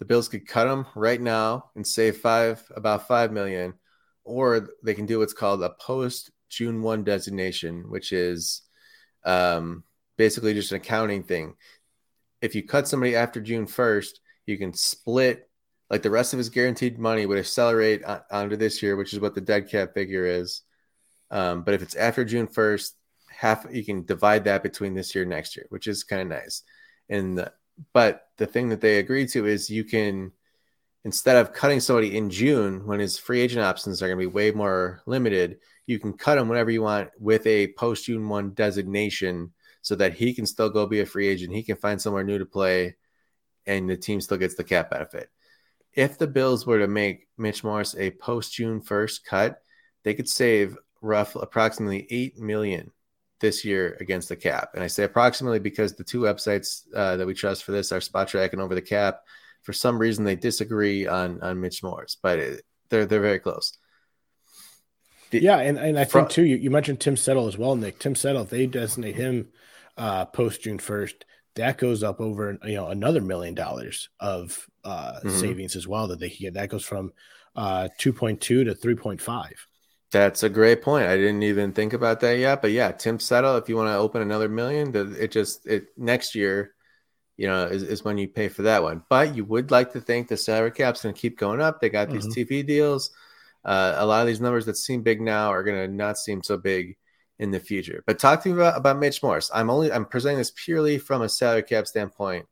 The 0.00 0.04
Bills 0.04 0.28
could 0.28 0.46
cut 0.46 0.66
him 0.66 0.86
right 0.96 1.20
now 1.20 1.70
and 1.76 1.86
save 1.86 2.16
five, 2.16 2.64
about 2.74 3.08
$5 3.08 3.30
million 3.30 3.74
or 4.28 4.68
they 4.84 4.94
can 4.94 5.06
do 5.06 5.18
what's 5.18 5.32
called 5.32 5.62
a 5.62 5.70
post 5.80 6.30
June 6.48 6.82
1 6.82 7.02
designation, 7.02 7.88
which 7.88 8.12
is 8.12 8.62
um, 9.24 9.82
basically 10.16 10.54
just 10.54 10.70
an 10.70 10.76
accounting 10.76 11.22
thing. 11.22 11.54
If 12.40 12.54
you 12.54 12.62
cut 12.62 12.86
somebody 12.86 13.16
after 13.16 13.40
June 13.40 13.66
1st, 13.66 14.10
you 14.46 14.58
can 14.58 14.72
split 14.74 15.48
like 15.90 16.02
the 16.02 16.10
rest 16.10 16.34
of 16.34 16.38
his 16.38 16.50
guaranteed 16.50 16.98
money 16.98 17.24
would 17.24 17.38
accelerate 17.38 18.04
on, 18.04 18.20
onto 18.30 18.56
this 18.56 18.82
year, 18.82 18.96
which 18.96 19.14
is 19.14 19.20
what 19.20 19.34
the 19.34 19.40
dead 19.40 19.70
cap 19.70 19.94
figure 19.94 20.26
is. 20.26 20.62
Um, 21.30 21.62
but 21.62 21.74
if 21.74 21.82
it's 21.82 21.96
after 21.96 22.24
June 22.24 22.46
1st, 22.46 22.92
half 23.30 23.66
you 23.70 23.84
can 23.84 24.04
divide 24.04 24.44
that 24.44 24.62
between 24.62 24.94
this 24.94 25.14
year 25.14 25.22
and 25.22 25.30
next 25.30 25.56
year, 25.56 25.66
which 25.70 25.86
is 25.86 26.04
kind 26.04 26.22
of 26.22 26.28
nice. 26.28 26.62
And 27.08 27.38
the, 27.38 27.52
but 27.94 28.26
the 28.36 28.46
thing 28.46 28.68
that 28.68 28.80
they 28.80 28.98
agreed 28.98 29.30
to 29.30 29.46
is 29.46 29.70
you 29.70 29.84
can 29.84 30.32
instead 31.04 31.36
of 31.36 31.52
cutting 31.52 31.80
somebody 31.80 32.16
in 32.16 32.30
June 32.30 32.86
when 32.86 33.00
his 33.00 33.18
free 33.18 33.40
agent 33.40 33.64
options 33.64 34.02
are 34.02 34.08
going 34.08 34.18
to 34.18 34.28
be 34.28 34.32
way 34.32 34.50
more 34.50 35.02
limited, 35.06 35.58
you 35.86 35.98
can 35.98 36.12
cut 36.12 36.38
him 36.38 36.48
whenever 36.48 36.70
you 36.70 36.82
want 36.82 37.10
with 37.18 37.46
a 37.46 37.72
post 37.74 38.06
June 38.06 38.28
1 38.28 38.50
designation 38.50 39.52
so 39.82 39.94
that 39.94 40.14
he 40.14 40.34
can 40.34 40.46
still 40.46 40.68
go 40.68 40.86
be 40.86 41.00
a 41.00 41.06
free 41.06 41.28
agent. 41.28 41.54
He 41.54 41.62
can 41.62 41.76
find 41.76 42.00
somewhere 42.00 42.24
new 42.24 42.38
to 42.38 42.46
play 42.46 42.96
and 43.66 43.88
the 43.88 43.96
team 43.96 44.20
still 44.20 44.38
gets 44.38 44.54
the 44.54 44.64
cap 44.64 44.90
benefit. 44.90 45.30
If 45.92 46.18
the 46.18 46.26
Bills 46.26 46.66
were 46.66 46.78
to 46.78 46.88
make 46.88 47.28
Mitch 47.36 47.62
Morse 47.62 47.94
a 47.96 48.10
post 48.10 48.54
June 48.54 48.80
1st 48.80 49.24
cut, 49.24 49.62
they 50.04 50.14
could 50.14 50.28
save 50.28 50.76
roughly 51.00 51.42
approximately 51.42 52.06
8 52.10 52.38
million 52.38 52.90
this 53.40 53.64
year 53.64 53.96
against 54.00 54.28
the 54.28 54.36
cap. 54.36 54.70
And 54.74 54.82
I 54.82 54.88
say 54.88 55.04
approximately 55.04 55.58
because 55.58 55.94
the 55.94 56.04
two 56.04 56.20
websites 56.20 56.82
uh, 56.94 57.16
that 57.16 57.26
we 57.26 57.34
trust 57.34 57.64
for 57.64 57.72
this 57.72 57.92
are 57.92 58.00
Spotrac 58.00 58.52
and 58.52 58.60
Over 58.60 58.74
the 58.74 58.82
Cap 58.82 59.20
for 59.62 59.72
some 59.72 59.98
reason 59.98 60.24
they 60.24 60.36
disagree 60.36 61.06
on 61.06 61.40
on 61.42 61.60
Mitch 61.60 61.82
Morse, 61.82 62.16
but 62.22 62.38
it, 62.38 62.62
they're 62.88 63.06
they're 63.06 63.20
very 63.20 63.38
close. 63.38 63.76
The, 65.30 65.42
yeah, 65.42 65.58
and, 65.58 65.76
and 65.78 65.98
I 65.98 66.04
think 66.04 66.30
too, 66.30 66.44
you, 66.44 66.56
you 66.56 66.70
mentioned 66.70 67.00
Tim 67.00 67.16
Settle 67.16 67.48
as 67.48 67.58
well, 67.58 67.76
Nick. 67.76 67.98
Tim 67.98 68.14
Settle, 68.14 68.44
they 68.44 68.64
designate 68.64 69.14
him 69.14 69.48
uh, 69.98 70.24
post 70.24 70.62
June 70.62 70.78
first, 70.78 71.26
that 71.58 71.76
goes 71.76 72.02
up 72.02 72.20
over 72.20 72.58
you 72.64 72.76
know 72.76 72.88
another 72.88 73.20
million 73.20 73.54
dollars 73.54 74.08
of 74.20 74.66
uh, 74.84 75.14
mm-hmm. 75.18 75.30
savings 75.30 75.76
as 75.76 75.86
well 75.86 76.08
that 76.08 76.20
they 76.20 76.30
can 76.30 76.44
get. 76.44 76.54
That 76.54 76.70
goes 76.70 76.84
from 76.84 77.12
uh, 77.54 77.88
two 77.98 78.12
point 78.12 78.40
two 78.40 78.64
to 78.64 78.74
three 78.74 78.94
point 78.94 79.20
five. 79.20 79.66
That's 80.10 80.42
a 80.42 80.48
great 80.48 80.80
point. 80.80 81.06
I 81.06 81.16
didn't 81.16 81.42
even 81.42 81.72
think 81.72 81.92
about 81.92 82.20
that 82.20 82.38
yet, 82.38 82.62
but 82.62 82.70
yeah, 82.70 82.92
Tim 82.92 83.20
Settle, 83.20 83.56
if 83.56 83.68
you 83.68 83.76
want 83.76 83.88
to 83.88 83.96
open 83.96 84.22
another 84.22 84.48
million, 84.48 84.94
it 84.94 85.30
just 85.30 85.66
it 85.66 85.88
next 85.98 86.34
year 86.34 86.74
you 87.38 87.46
know, 87.46 87.64
is, 87.66 87.84
is 87.84 88.04
when 88.04 88.18
you 88.18 88.28
pay 88.28 88.48
for 88.48 88.62
that 88.62 88.82
one. 88.82 89.02
But 89.08 89.34
you 89.34 89.44
would 89.46 89.70
like 89.70 89.92
to 89.92 90.00
think 90.00 90.28
the 90.28 90.36
salary 90.36 90.72
cap's 90.72 91.02
going 91.02 91.14
to 91.14 91.20
keep 91.20 91.38
going 91.38 91.62
up. 91.62 91.80
They 91.80 91.88
got 91.88 92.10
these 92.10 92.26
mm-hmm. 92.26 92.52
TV 92.52 92.66
deals. 92.66 93.12
Uh, 93.64 93.94
a 93.96 94.04
lot 94.04 94.20
of 94.20 94.26
these 94.26 94.40
numbers 94.40 94.66
that 94.66 94.76
seem 94.76 95.02
big 95.02 95.20
now 95.20 95.48
are 95.48 95.62
going 95.62 95.88
to 95.88 95.94
not 95.94 96.18
seem 96.18 96.42
so 96.42 96.58
big 96.58 96.96
in 97.38 97.52
the 97.52 97.60
future. 97.60 98.02
But 98.06 98.18
talk 98.18 98.42
to 98.42 98.48
me 98.48 98.56
about, 98.56 98.76
about 98.76 98.98
Mitch 98.98 99.22
Morse. 99.22 99.50
I'm 99.54 99.70
only 99.70 99.92
I'm 99.92 100.04
presenting 100.04 100.38
this 100.38 100.52
purely 100.54 100.98
from 100.98 101.22
a 101.22 101.28
salary 101.28 101.62
cap 101.62 101.86
standpoint. 101.86 102.46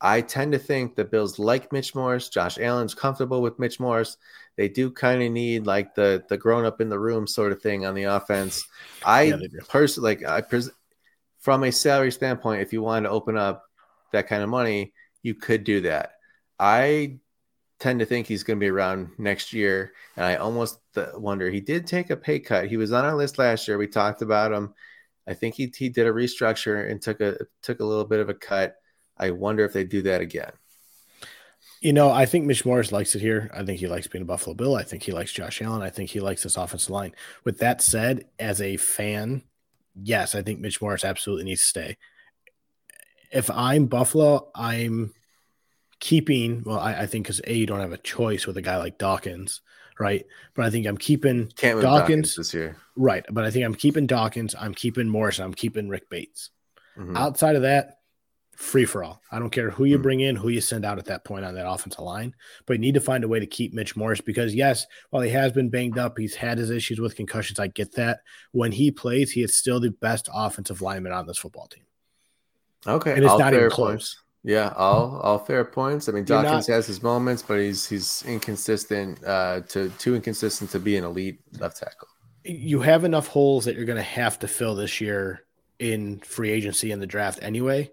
I 0.00 0.20
tend 0.20 0.52
to 0.52 0.58
think 0.58 0.94
the 0.94 1.04
Bills 1.04 1.38
like 1.38 1.72
Mitch 1.72 1.94
Morse. 1.94 2.28
Josh 2.28 2.58
Allen's 2.58 2.94
comfortable 2.94 3.40
with 3.40 3.58
Mitch 3.58 3.78
Morse. 3.78 4.16
They 4.56 4.68
do 4.68 4.90
kind 4.90 5.22
of 5.22 5.30
need 5.30 5.66
like 5.66 5.94
the 5.94 6.24
the 6.28 6.36
grown 6.36 6.64
up 6.64 6.80
in 6.80 6.88
the 6.88 6.98
room 6.98 7.28
sort 7.28 7.52
of 7.52 7.62
thing 7.62 7.86
on 7.86 7.94
the 7.94 8.04
offense. 8.04 8.66
I 9.04 9.22
yeah, 9.22 9.36
personally 9.68 10.10
like 10.10 10.24
I 10.24 10.40
pres- 10.40 10.70
from 11.38 11.62
a 11.62 11.70
salary 11.70 12.10
standpoint, 12.10 12.62
if 12.62 12.72
you 12.72 12.82
wanted 12.82 13.08
to 13.08 13.14
open 13.14 13.36
up 13.36 13.67
that 14.12 14.28
kind 14.28 14.42
of 14.42 14.48
money, 14.48 14.92
you 15.22 15.34
could 15.34 15.64
do 15.64 15.82
that. 15.82 16.12
I 16.58 17.18
tend 17.78 18.00
to 18.00 18.06
think 18.06 18.26
he's 18.26 18.42
going 18.42 18.58
to 18.58 18.64
be 18.64 18.70
around 18.70 19.10
next 19.18 19.52
year. 19.52 19.92
And 20.16 20.24
I 20.24 20.36
almost 20.36 20.80
wonder 21.14 21.48
he 21.48 21.60
did 21.60 21.86
take 21.86 22.10
a 22.10 22.16
pay 22.16 22.40
cut. 22.40 22.66
He 22.66 22.76
was 22.76 22.92
on 22.92 23.04
our 23.04 23.14
list 23.14 23.38
last 23.38 23.68
year. 23.68 23.78
We 23.78 23.86
talked 23.86 24.22
about 24.22 24.52
him. 24.52 24.74
I 25.26 25.34
think 25.34 25.54
he 25.54 25.72
he 25.76 25.90
did 25.90 26.06
a 26.06 26.12
restructure 26.12 26.90
and 26.90 27.00
took 27.00 27.20
a 27.20 27.36
took 27.62 27.80
a 27.80 27.84
little 27.84 28.06
bit 28.06 28.20
of 28.20 28.30
a 28.30 28.34
cut. 28.34 28.76
I 29.16 29.30
wonder 29.30 29.64
if 29.64 29.72
they 29.72 29.84
do 29.84 30.02
that 30.02 30.20
again. 30.20 30.52
You 31.80 31.92
know, 31.92 32.10
I 32.10 32.26
think 32.26 32.46
Mitch 32.46 32.64
Morse 32.64 32.90
likes 32.90 33.14
it 33.14 33.20
here. 33.20 33.50
I 33.54 33.64
think 33.64 33.78
he 33.78 33.86
likes 33.86 34.08
being 34.08 34.22
a 34.22 34.26
Buffalo 34.26 34.54
Bill. 34.54 34.74
I 34.74 34.82
think 34.82 35.02
he 35.04 35.12
likes 35.12 35.32
Josh 35.32 35.62
Allen. 35.62 35.82
I 35.82 35.90
think 35.90 36.10
he 36.10 36.18
likes 36.18 36.42
this 36.42 36.56
offensive 36.56 36.90
line. 36.90 37.14
With 37.44 37.58
that 37.58 37.82
said, 37.82 38.24
as 38.38 38.60
a 38.60 38.76
fan, 38.78 39.42
yes, 39.94 40.34
I 40.34 40.42
think 40.42 40.58
Mitch 40.58 40.80
Morse 40.80 41.04
absolutely 41.04 41.44
needs 41.44 41.60
to 41.60 41.66
stay. 41.66 41.96
If 43.30 43.50
I'm 43.50 43.86
Buffalo, 43.86 44.50
I'm 44.54 45.12
keeping. 46.00 46.62
Well, 46.64 46.78
I, 46.78 47.02
I 47.02 47.06
think 47.06 47.26
because 47.26 47.40
a 47.46 47.52
you 47.54 47.66
don't 47.66 47.80
have 47.80 47.92
a 47.92 47.98
choice 47.98 48.46
with 48.46 48.56
a 48.56 48.62
guy 48.62 48.76
like 48.76 48.98
Dawkins, 48.98 49.60
right? 49.98 50.24
But 50.54 50.64
I 50.64 50.70
think 50.70 50.86
I'm 50.86 50.96
keeping 50.98 51.46
Dawkins, 51.56 51.82
Dawkins 51.82 52.36
this 52.36 52.54
year. 52.54 52.76
right. 52.96 53.24
But 53.30 53.44
I 53.44 53.50
think 53.50 53.64
I'm 53.64 53.74
keeping 53.74 54.06
Dawkins. 54.06 54.54
I'm 54.58 54.74
keeping 54.74 55.08
Morse. 55.08 55.38
I'm 55.40 55.54
keeping 55.54 55.88
Ryan 55.88 56.02
Bates. 56.10 56.50
Mhm. 56.98 57.16
Outside 57.16 57.56
of 57.56 57.62
that, 57.62 57.94
free 58.56 58.84
for 58.84 59.04
all. 59.04 59.20
I 59.30 59.38
don't 59.38 59.50
care 59.50 59.70
who 59.70 59.84
you 59.84 59.98
Mhm. 59.98 60.02
bring 60.02 60.20
in, 60.20 60.34
who 60.36 60.48
you 60.48 60.60
send 60.60 60.84
out 60.84 60.98
at 60.98 61.04
that 61.04 61.24
point 61.24 61.44
on 61.44 61.54
that 61.54 61.68
offensive 61.70 62.00
line, 62.02 62.34
but 62.66 62.72
you 62.72 62.78
need 62.80 62.94
to 62.94 63.00
find 63.00 63.22
a 63.22 63.28
way 63.28 63.38
to 63.38 63.46
keep 63.46 63.72
Mitch 63.72 63.94
Morse 63.94 64.20
because, 64.20 64.52
yes, 64.52 64.84
while 65.10 65.22
he 65.22 65.30
has 65.30 65.52
been 65.52 65.68
banged 65.70 65.96
up, 65.96 66.18
he's 66.18 66.34
had 66.34 66.58
his 66.58 66.70
issues 66.70 66.98
with 66.98 67.14
concussions. 67.14 67.60
I 67.60 67.68
get 67.68 67.92
that. 67.92 68.20
When 68.50 68.72
he 68.72 68.90
plays, 68.90 69.30
he 69.30 69.42
is 69.44 69.56
still 69.56 69.78
the 69.78 69.90
best 69.90 70.28
offensive 70.34 70.82
lineman 70.82 71.12
on 71.12 71.26
this 71.28 71.38
football 71.38 71.68
team. 71.68 71.84
Okay, 72.86 73.12
And 73.12 73.24
it's 73.24 73.30
all 73.32 73.38
not 73.38 73.52
even 73.52 73.60
fair 73.60 73.70
close. 73.70 73.88
points. 73.90 74.16
Yeah, 74.44 74.72
all 74.76 75.18
all 75.20 75.38
fair 75.38 75.64
points. 75.64 76.08
I 76.08 76.12
mean, 76.12 76.24
You're 76.26 76.42
Dawkins 76.42 76.68
not- 76.68 76.74
has 76.76 76.86
his 76.86 77.02
moments, 77.02 77.42
but 77.42 77.58
he's 77.58 77.88
he's 77.88 78.22
inconsistent. 78.26 79.22
Uh, 79.24 79.60
to 79.68 79.90
too 79.98 80.14
inconsistent 80.14 80.70
to 80.70 80.78
be 80.78 80.96
an 80.96 81.04
elite 81.04 81.40
left 81.58 81.76
tackle. 81.78 82.08
You 82.44 82.80
have 82.80 83.04
enough 83.04 83.26
holes 83.26 83.64
that 83.64 83.74
you're 83.74 83.84
going 83.84 83.96
to 83.96 84.02
have 84.02 84.38
to 84.38 84.48
fill 84.48 84.74
this 84.74 85.00
year 85.00 85.42
in 85.78 86.20
free 86.20 86.50
agency 86.50 86.92
and 86.92 87.02
the 87.02 87.06
draft 87.06 87.40
anyway. 87.42 87.90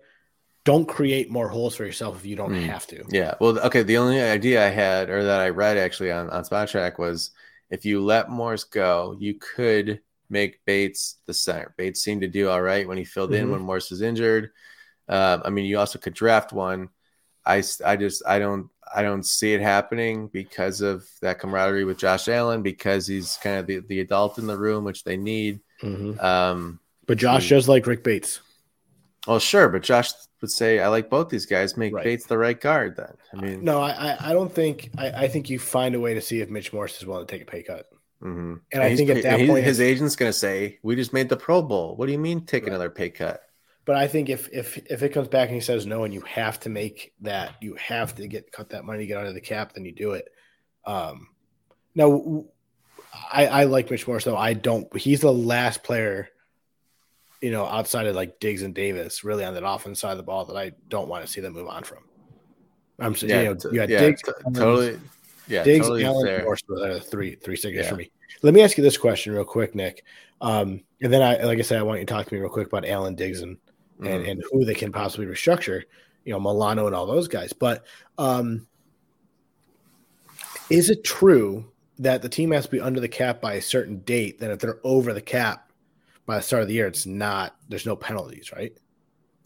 Don't 0.63 0.87
create 0.87 1.29
more 1.29 1.47
holes 1.49 1.75
for 1.75 1.85
yourself 1.85 2.15
if 2.17 2.25
you 2.25 2.35
don't 2.35 2.51
Mm. 2.53 2.63
have 2.67 2.87
to. 2.87 3.03
Yeah. 3.09 3.33
Well, 3.41 3.59
okay. 3.59 3.83
The 3.83 3.97
only 3.97 4.21
idea 4.21 4.65
I 4.65 4.69
had, 4.69 5.09
or 5.09 5.23
that 5.23 5.39
I 5.41 5.49
read 5.49 5.77
actually 5.77 6.11
on 6.11 6.29
on 6.29 6.43
Spotrac, 6.43 6.97
was 6.99 7.31
if 7.69 7.85
you 7.85 8.03
let 8.03 8.29
Morse 8.29 8.63
go, 8.63 9.15
you 9.19 9.33
could 9.35 9.99
make 10.29 10.63
Bates 10.65 11.17
the 11.25 11.33
center. 11.33 11.73
Bates 11.77 12.01
seemed 12.01 12.21
to 12.21 12.27
do 12.27 12.49
all 12.49 12.61
right 12.61 12.87
when 12.87 12.97
he 12.97 13.03
filled 13.03 13.33
in 13.33 13.47
Mhm. 13.47 13.51
when 13.51 13.61
Morse 13.61 13.89
was 13.91 14.01
injured. 14.01 14.51
Um, 15.07 15.41
I 15.45 15.49
mean, 15.49 15.65
you 15.65 15.77
also 15.79 15.99
could 15.99 16.13
draft 16.13 16.51
one. 16.53 16.89
I, 17.45 17.61
I 17.85 17.95
just 17.95 18.23
I 18.25 18.39
don't 18.39 18.69
I 18.95 19.01
don't 19.03 19.23
see 19.25 19.53
it 19.53 19.61
happening 19.61 20.27
because 20.27 20.81
of 20.81 21.07
that 21.21 21.39
camaraderie 21.39 21.85
with 21.85 21.97
Josh 21.99 22.27
Allen 22.27 22.61
because 22.63 23.05
he's 23.07 23.37
kind 23.41 23.59
of 23.59 23.67
the, 23.67 23.79
the 23.79 23.99
adult 23.99 24.37
in 24.39 24.47
the 24.47 24.57
room, 24.57 24.83
which 24.83 25.03
they 25.03 25.17
need. 25.17 25.59
Mhm. 25.83 26.21
Um, 26.23 26.79
But 27.05 27.17
Josh 27.19 27.49
does 27.49 27.67
like 27.69 27.85
Ryan 27.85 28.01
Bates. 28.01 28.39
well, 29.27 29.39
sure, 29.39 29.69
but 29.69 29.83
Josh 29.83 30.11
would 30.41 30.49
say 30.51 30.79
I 30.79 30.87
like 30.87 31.09
both 31.09 31.29
these 31.29 31.45
guys. 31.45 31.77
Make 31.77 31.93
Right. 31.93 32.03
Bates 32.03 32.25
the 32.25 32.37
right 32.37 32.59
guard. 32.59 32.95
Then 32.95 33.13
I 33.33 33.35
mean, 33.37 33.63
No, 33.63 33.79
I, 33.81 34.17
I, 34.19 34.33
don't 34.33 34.51
think. 34.53 34.89
I, 34.97 35.09
I 35.11 35.27
think 35.27 35.49
you 35.49 35.59
find 35.59 35.93
a 35.95 35.99
way 35.99 36.13
to 36.15 36.21
see 36.21 36.41
if 36.41 36.49
Mitch 36.49 36.73
Morse 36.73 36.97
is 36.97 37.05
willing 37.05 37.25
to 37.27 37.31
take 37.31 37.43
a 37.43 37.51
pay 37.51 37.61
cut. 37.63 37.85
mhm. 38.23 38.59
And 38.71 38.81
I 38.83 38.95
think 38.95 39.09
at 39.11 39.21
that 39.23 39.47
point, 39.47 39.65
his 39.65 39.79
agent's 39.81 40.15
going 40.15 40.29
to 40.31 40.37
say, 40.37 40.79
"We 40.83 40.95
just 40.95 41.13
made 41.13 41.29
the 41.29 41.37
Pro 41.37 41.61
Bowl. 41.61 41.95
What 41.95 42.07
do 42.07 42.11
you 42.11 42.17
mean 42.19 42.41
take 42.45 42.63
Right. 42.63 42.69
another 42.69 42.89
pay 42.89 43.09
cut?" 43.11 43.41
But 43.85 43.97
I 43.97 44.07
think 44.07 44.29
if 44.29 44.49
if 44.51 44.77
if 44.89 45.03
it 45.03 45.09
comes 45.09 45.27
back 45.27 45.49
and 45.49 45.55
he 45.55 45.61
says 45.61 45.85
no, 45.85 46.03
and 46.03 46.13
you 46.13 46.21
have 46.21 46.59
to 46.61 46.69
make 46.69 47.13
that, 47.21 47.55
you 47.61 47.75
have 47.75 48.15
to 48.15 48.27
get 48.27 48.51
cut 48.51 48.69
that 48.69 48.83
money 48.83 48.99
to 48.99 49.05
get 49.05 49.17
out 49.17 49.27
of 49.27 49.35
the 49.35 49.41
cap, 49.41 49.73
then 49.73 49.85
you 49.85 49.91
do 49.91 50.11
it. 50.11 50.27
Um, 50.85 51.29
now, 51.93 52.45
I 53.31 53.45
I 53.45 53.63
like 53.65 53.91
Mitch 53.91 54.07
Morse 54.07 54.23
though. 54.23 54.37
I 54.37 54.53
don't. 54.53 54.95
He's 54.97 55.21
the 55.21 55.31
last 55.31 55.83
player, 55.83 56.29
you 57.41 57.51
know, 57.51 57.65
outside 57.65 58.07
of 58.07 58.15
like 58.15 58.39
Diggs 58.39 58.63
and 58.63 58.73
Davis, 58.73 59.23
really 59.23 59.45
on 59.45 59.53
that 59.53 59.67
offense 59.67 59.99
side 59.99 60.11
of 60.11 60.17
the 60.17 60.23
ball 60.23 60.45
that 60.45 60.57
I 60.57 60.71
don't 60.89 61.07
want 61.07 61.23
to 61.23 61.31
see 61.31 61.41
them 61.41 61.53
move 61.53 61.67
on 61.67 61.83
from. 61.83 61.99
I'm 62.97 63.15
saying, 63.15 63.45
you 63.45 63.53
know, 63.53 63.55
t- 63.55 63.69
you 63.71 63.79
had 63.81 63.89
yeah, 63.89 63.99
Diggs, 63.99 64.21
t- 64.23 64.31
totally. 64.53 64.99
Yeah, 65.47 65.63
Diggs, 65.63 65.85
totally 65.85 66.05
Allen, 66.05 66.25
fair. 66.25 66.43
Morse 66.43 66.63
were 66.67 66.93
the 66.93 66.99
three 67.01 67.35
three 67.35 67.55
signatures 67.55 67.85
Yeah. 67.85 67.91
for 67.91 67.97
me. 67.97 68.11
Let 68.41 68.55
me 68.55 68.63
ask 68.63 68.77
you 68.77 68.83
this 68.83 68.97
question 68.97 69.33
real 69.33 69.45
quick, 69.45 69.75
Nick. 69.75 70.03
Um, 70.41 70.81
and 71.01 71.13
then 71.13 71.21
I, 71.21 71.43
like 71.43 71.59
I 71.59 71.61
said, 71.61 71.79
I 71.79 71.83
want 71.83 71.99
you 71.99 72.05
to 72.05 72.13
talk 72.13 72.25
to 72.25 72.33
me 72.33 72.39
real 72.39 72.49
quick 72.49 72.67
about 72.67 72.85
Allen 72.85 73.15
Diggs 73.15 73.41
and 73.41 73.57
Mhm. 73.99 74.07
and, 74.07 74.25
and 74.27 74.43
who 74.51 74.65
they 74.65 74.73
can 74.73 74.91
possibly 74.91 75.25
restructure, 75.25 75.83
you 76.25 76.33
know, 76.33 76.39
Milano 76.39 76.87
and 76.87 76.95
all 76.95 77.05
those 77.05 77.27
guys. 77.27 77.53
But 77.53 77.85
um, 78.17 78.67
is 80.69 80.89
it 80.89 81.03
true 81.03 81.65
that 81.99 82.21
the 82.21 82.29
team 82.29 82.51
has 82.51 82.65
to 82.65 82.71
be 82.71 82.81
under 82.81 82.99
the 82.99 83.07
cap 83.07 83.39
by 83.39 83.53
a 83.53 83.61
certain 83.61 83.99
date? 83.99 84.39
Then 84.39 84.51
if 84.51 84.59
they're 84.59 84.79
over 84.83 85.13
the 85.13 85.21
cap 85.21 85.71
by 86.25 86.37
the 86.37 86.41
start 86.41 86.63
of 86.63 86.67
the 86.67 86.73
year, 86.73 86.87
it's 86.87 87.05
not. 87.05 87.55
There's 87.69 87.85
no 87.85 87.95
penalties, 87.95 88.51
right? 88.51 88.75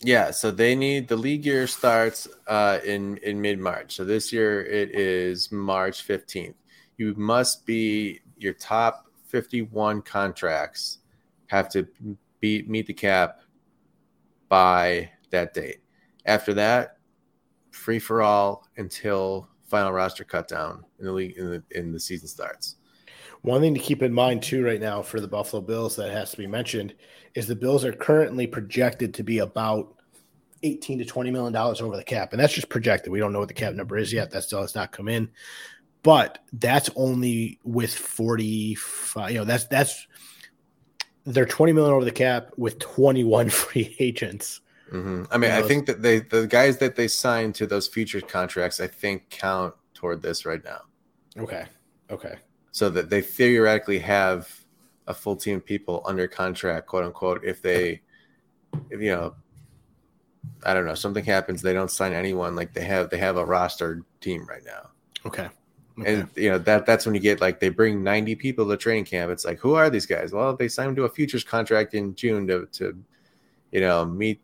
Yeah, 0.02 0.32
so 0.32 0.50
they 0.50 0.76
need 0.76 1.10
the 1.10 1.18
league 1.18 1.46
year 1.46 1.68
starts 1.68 2.28
uh, 2.48 2.80
in 2.86 3.18
in 3.18 3.42
mid 3.42 3.60
March. 3.60 3.96
So 3.96 4.06
this 4.06 4.32
year 4.32 4.66
it 4.66 4.92
is 4.92 5.52
March 5.52 6.04
fifteenth. 6.04 6.56
You 6.98 7.14
must 7.16 7.66
be 7.66 8.22
your 8.38 8.54
top 8.54 9.08
fifty 9.28 9.62
one 9.62 10.02
contracts 10.02 11.00
have 11.48 11.68
to 11.70 11.88
be 12.40 12.64
meet 12.64 12.88
the 12.88 12.94
cap 12.94 13.42
by 14.50 15.10
that 15.30 15.54
date. 15.54 15.78
After 16.26 16.54
that, 16.56 16.98
free 17.72 18.00
for 18.00 18.22
all 18.22 18.68
until 18.78 19.48
final 19.68 19.92
roster 19.92 20.24
cut 20.24 20.48
down 20.48 20.84
in 21.00 21.06
the 21.06 21.12
league 21.12 21.38
in 21.38 21.50
the 21.50 21.64
in 21.72 21.92
the 21.92 22.00
season 22.00 22.28
starts. 22.28 22.76
One 23.42 23.62
thing 23.62 23.74
to 23.74 23.80
keep 23.80 24.04
in 24.04 24.14
mind 24.14 24.44
too, 24.44 24.66
right 24.66 24.82
now 24.82 25.02
for 25.02 25.22
the 25.22 25.28
Buffalo 25.28 25.62
Bills 25.62 25.96
that 25.96 26.12
has 26.12 26.32
to 26.32 26.38
be 26.38 26.48
mentioned 26.48 26.94
is 27.36 27.48
the 27.48 27.56
Bills 27.56 27.86
are 27.86 27.94
currently 27.94 28.48
projected 28.48 29.14
to 29.14 29.24
be 29.24 29.40
about 29.40 29.96
eighteen 30.64 30.98
to 31.00 31.06
twenty 31.06 31.32
million 31.32 31.54
dollars 31.54 31.82
over 31.82 31.96
the 31.96 32.04
cap, 32.04 32.34
and 32.34 32.42
that's 32.42 32.54
just 32.54 32.70
projected. 32.70 33.14
We 33.14 33.20
don't 33.20 33.32
know 33.32 33.40
what 33.40 33.48
the 33.48 33.54
cap 33.54 33.74
number 33.76 33.98
is 33.98 34.12
yet. 34.12 34.32
That 34.32 34.44
still 34.44 34.62
has 34.62 34.76
not 34.76 34.92
come 34.92 35.08
in, 35.08 35.30
but 36.04 36.40
that's 36.54 36.90
only 36.96 37.60
with 37.64 37.94
forty 37.94 38.76
five. 38.76 39.32
You 39.32 39.38
know, 39.40 39.46
that's 39.46 39.68
that's 39.68 40.06
they're 41.30 41.46
twenty 41.46 41.74
million 41.74 41.94
over 41.94 42.06
the 42.06 42.12
cap 42.12 42.52
with 42.58 42.80
twenty 42.80 43.24
one 43.24 43.50
free 43.62 43.96
agents. 44.00 44.62
hmm 44.90 45.24
I 45.32 45.38
mean, 45.38 45.52
I 45.52 45.62
think 45.62 45.86
that 45.86 46.02
they 46.02 46.20
the 46.20 46.48
guys 46.48 46.78
that 46.80 46.96
they 46.96 47.08
signed 47.08 47.56
to 47.56 47.68
those 47.68 47.88
future 47.88 48.22
contracts, 48.22 48.80
I 48.80 48.88
think 48.88 49.30
count 49.30 49.74
toward 49.94 50.22
this 50.22 50.46
right 50.46 50.64
now. 50.64 50.82
Okay, 51.38 51.66
okay, 52.10 52.36
so 52.72 52.90
that 52.90 53.10
they 53.10 53.22
theoretically 53.22 54.00
have 54.00 54.54
a 55.08 55.14
full 55.14 55.36
team 55.36 55.58
of 55.58 55.66
people 55.66 56.02
under 56.06 56.28
contract, 56.28 56.88
quote 56.88 57.04
unquote. 57.06 57.44
If 57.44 57.62
they, 57.62 58.02
if, 58.90 59.02
you 59.02 59.12
know, 59.12 59.36
I 60.64 60.74
don't 60.74 60.86
know, 60.86 60.96
something 60.96 61.26
happens, 61.26 61.62
they 61.62 61.74
don't 61.74 61.92
sign 61.92 62.14
anyone. 62.14 62.56
Like 62.56 62.74
they 62.74 62.84
have, 62.86 63.10
they 63.10 63.18
have 63.18 63.38
a 63.38 63.46
roster 63.46 64.04
team 64.22 64.46
right 64.48 64.64
now, 64.66 64.90
okay. 65.26 65.50
Okay. 66.02 66.14
and 66.14 66.30
you 66.36 66.50
know 66.50 66.58
that 66.58 66.86
that's 66.86 67.06
when 67.06 67.16
you 67.16 67.22
get 67.22 67.42
like 67.42 67.60
they 67.60 67.70
bring 67.70 68.04
ninety 68.04 68.36
people 68.36 68.68
to 68.70 68.78
training 68.78 69.06
camp. 69.06 69.32
It's 69.32 69.46
like, 69.46 69.60
who 69.60 69.74
are 69.76 69.90
these 69.90 70.06
guys? 70.06 70.32
Well, 70.32 70.56
they 70.56 70.68
signed 70.68 70.90
them 70.90 70.96
to 70.98 71.04
a 71.04 71.10
futures 71.10 71.44
contract 71.44 71.94
in 71.94 72.16
June 72.16 72.48
to 72.48 72.68
to, 72.74 72.98
you 73.72 73.82
know, 73.82 74.06
meet. 74.06 74.42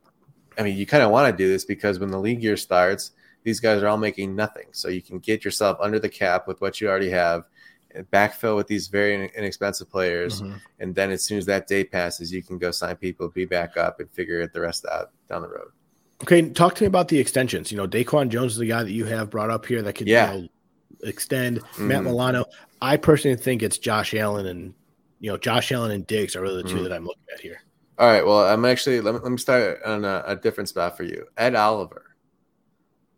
I 0.58 0.64
mean, 0.64 0.78
you 0.78 0.86
kind 0.86 1.04
of 1.04 1.12
want 1.12 1.32
to 1.32 1.38
do 1.44 1.50
this 1.50 1.66
because 1.66 2.00
when 2.00 2.12
the 2.12 2.20
league 2.20 2.42
year 2.44 2.58
starts, 2.58 3.12
these 3.44 3.60
guys 3.60 3.84
are 3.84 3.88
all 3.88 3.98
making 3.98 4.36
nothing. 4.36 4.68
So 4.72 4.88
you 4.90 5.02
can 5.02 5.20
get 5.20 5.44
yourself 5.46 5.78
under 5.82 6.00
the 6.00 6.10
cap 6.10 6.48
with 6.48 6.62
what 6.62 6.80
you 6.80 6.88
already 6.90 7.10
have, 7.10 7.44
and 7.94 8.10
backfill 8.12 8.56
with 8.56 8.68
these 8.68 8.88
very 8.88 9.30
inexpensive 9.36 9.90
players, 9.90 10.42
Mhm. 10.42 10.60
and 10.80 10.96
then 10.96 11.12
as 11.12 11.24
soon 11.24 11.38
as 11.38 11.46
that 11.46 11.68
day 11.68 11.84
passes, 11.84 12.32
you 12.34 12.42
can 12.44 12.58
go 12.58 12.72
sign 12.72 12.96
people, 12.98 13.30
be 13.30 13.46
back 13.46 13.78
up, 13.78 14.00
and 14.00 14.10
figure 14.12 14.42
it 14.42 14.52
the 14.54 14.62
rest 14.62 14.86
out 14.92 15.12
down 15.30 15.42
the 15.42 15.48
road. 15.50 15.70
Okay, 16.24 16.50
talk 16.50 16.76
to 16.76 16.84
me 16.84 16.88
about 16.88 17.10
the 17.10 17.20
extensions. 17.20 17.72
You 17.72 17.78
know, 17.78 17.88
DaQuan 17.88 18.30
Jones 18.30 18.54
is 18.54 18.58
the 18.58 18.68
guy 18.68 18.84
that 18.84 18.92
you 18.92 19.06
have 19.06 19.30
brought 19.30 19.50
up 19.50 19.66
here 19.66 19.82
that 19.82 19.94
could 19.94 20.08
Yeah. 20.08 20.34
you 20.34 20.42
know, 20.44 20.48
extend. 21.04 21.62
Matt 21.78 22.02
Mhm. 22.02 22.06
Milano. 22.06 22.46
I 22.82 22.98
personally 22.98 23.38
think 23.38 23.64
it's 23.64 23.78
Josh 23.78 24.14
Allen 24.14 24.46
and 24.48 24.74
you 25.20 25.32
know 25.32 25.38
Josh 25.38 25.72
Allen 25.72 25.92
and 25.92 26.06
Diggs 26.08 26.36
are 26.36 26.42
really 26.42 26.62
the 26.64 26.70
2 26.70 26.76
Mhm. 26.78 26.84
that 26.84 26.94
I'm 26.94 27.06
looking 27.06 27.24
at 27.34 27.40
here. 27.40 27.62
All 27.98 28.08
right. 28.08 28.26
Well, 28.26 28.40
I'm 28.46 28.66
actually 28.66 29.00
let 29.02 29.14
me, 29.16 29.20
let 29.22 29.32
me 29.32 29.38
start 29.38 29.82
on 29.84 30.04
a, 30.06 30.24
a 30.28 30.36
different 30.36 30.70
spot 30.70 30.98
for 30.98 31.04
you. 31.04 31.26
Ed 31.38 31.56
Oliver. 31.56 32.16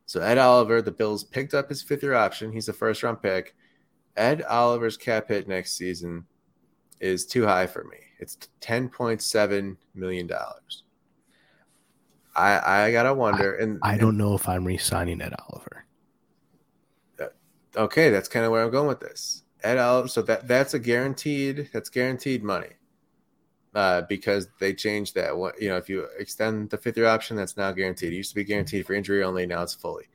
So 0.05 0.21
Ed 0.21 0.37
Oliver, 0.37 0.81
the 0.81 0.91
Bills 0.91 1.23
picked 1.23 1.53
up 1.53 1.67
his 1.69 1.81
fifth 1.83 2.03
year 2.03 2.13
option. 2.13 2.51
He's 2.51 2.69
a 2.69 2.73
first 2.73 3.03
round 3.03 3.21
pick. 3.21 3.55
Ed 4.15 4.41
Oliver's 4.43 4.95
cap 4.97 5.27
hit 5.27 5.47
next 5.47 5.73
season 5.73 6.25
is 6.99 7.25
too 7.25 7.45
high 7.45 7.67
for 7.67 7.83
me. 7.83 7.97
It's 8.19 8.37
ten 8.61 8.87
point 8.89 9.21
seven 9.21 9.77
million 9.93 10.27
dollars. 10.27 10.83
I 12.35 12.85
I 12.85 12.91
gotta 12.91 13.13
wonder, 13.13 13.55
and 13.55 13.79
I 13.81 13.97
don't 13.97 14.17
know 14.17 14.33
if 14.35 14.47
I'm 14.47 14.63
re-signing 14.65 15.21
Ed 15.21 15.33
Oliver. 15.49 15.85
Okay, 17.77 18.09
that's 18.09 18.27
kind 18.27 18.45
of 18.45 18.51
where 18.51 18.63
I'm 18.63 18.71
going 18.71 18.87
with 18.87 18.99
this. 18.99 19.43
Ed 19.63 19.77
Oliver, 19.77 20.07
so 20.07 20.21
that 20.23 20.47
that's 20.47 20.73
a 20.73 20.79
guaranteed 20.79 21.69
that's 21.73 21.89
guaranteed 21.89 22.43
money. 22.43 22.69
Uh, 23.75 24.01
because 24.09 24.47
they 24.59 24.73
changed 24.73 25.13
that. 25.13 25.37
What 25.37 25.61
you 25.61 25.69
know, 25.69 25.77
if 25.77 25.87
you 25.87 26.07
extend 26.17 26.71
the 26.71 26.77
fifth 26.77 26.97
year 26.97 27.05
option, 27.05 27.37
that's 27.37 27.57
now 27.57 27.71
guaranteed. 27.71 28.11
It 28.11 28.15
used 28.15 28.31
to 28.31 28.35
be 28.35 28.43
guaranteed 28.43 28.87
for 28.87 28.93
injury 28.93 29.23
only. 29.23 29.45
Now 29.45 29.61
it's 29.61 29.75
fully. 29.75 30.05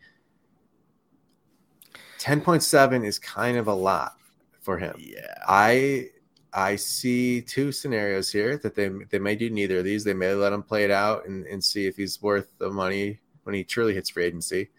Ten 2.19 2.41
point 2.41 2.65
seven 2.65 3.05
is 3.05 3.19
kind 3.19 3.57
of 3.57 3.69
a 3.69 3.75
lot 3.75 4.17
for 4.61 4.79
him. 4.79 4.97
Yeah. 4.99 5.35
I 5.47 6.09
I 6.53 6.77
see 6.77 7.41
two 7.41 7.71
scenarios 7.71 8.33
here 8.33 8.57
that 8.59 8.75
they 8.75 8.91
they 9.11 9.19
may 9.19 9.37
do 9.37 9.49
neither 9.49 9.79
of 9.79 9.85
these. 9.85 10.03
They 10.03 10.15
may 10.15 10.35
let 10.35 10.53
him 10.53 10.63
play 10.63 10.85
it 10.85 10.91
out 10.91 11.27
and, 11.27 11.47
and 11.47 11.63
see 11.63 11.87
if 11.87 11.97
he's 11.97 12.21
worth 12.21 12.49
the 12.59 12.71
money 12.71 13.21
when 13.45 13.55
he 13.55 13.63
truly 13.63 13.95
hits 13.95 14.11
free 14.11 14.25
agency. 14.25 14.71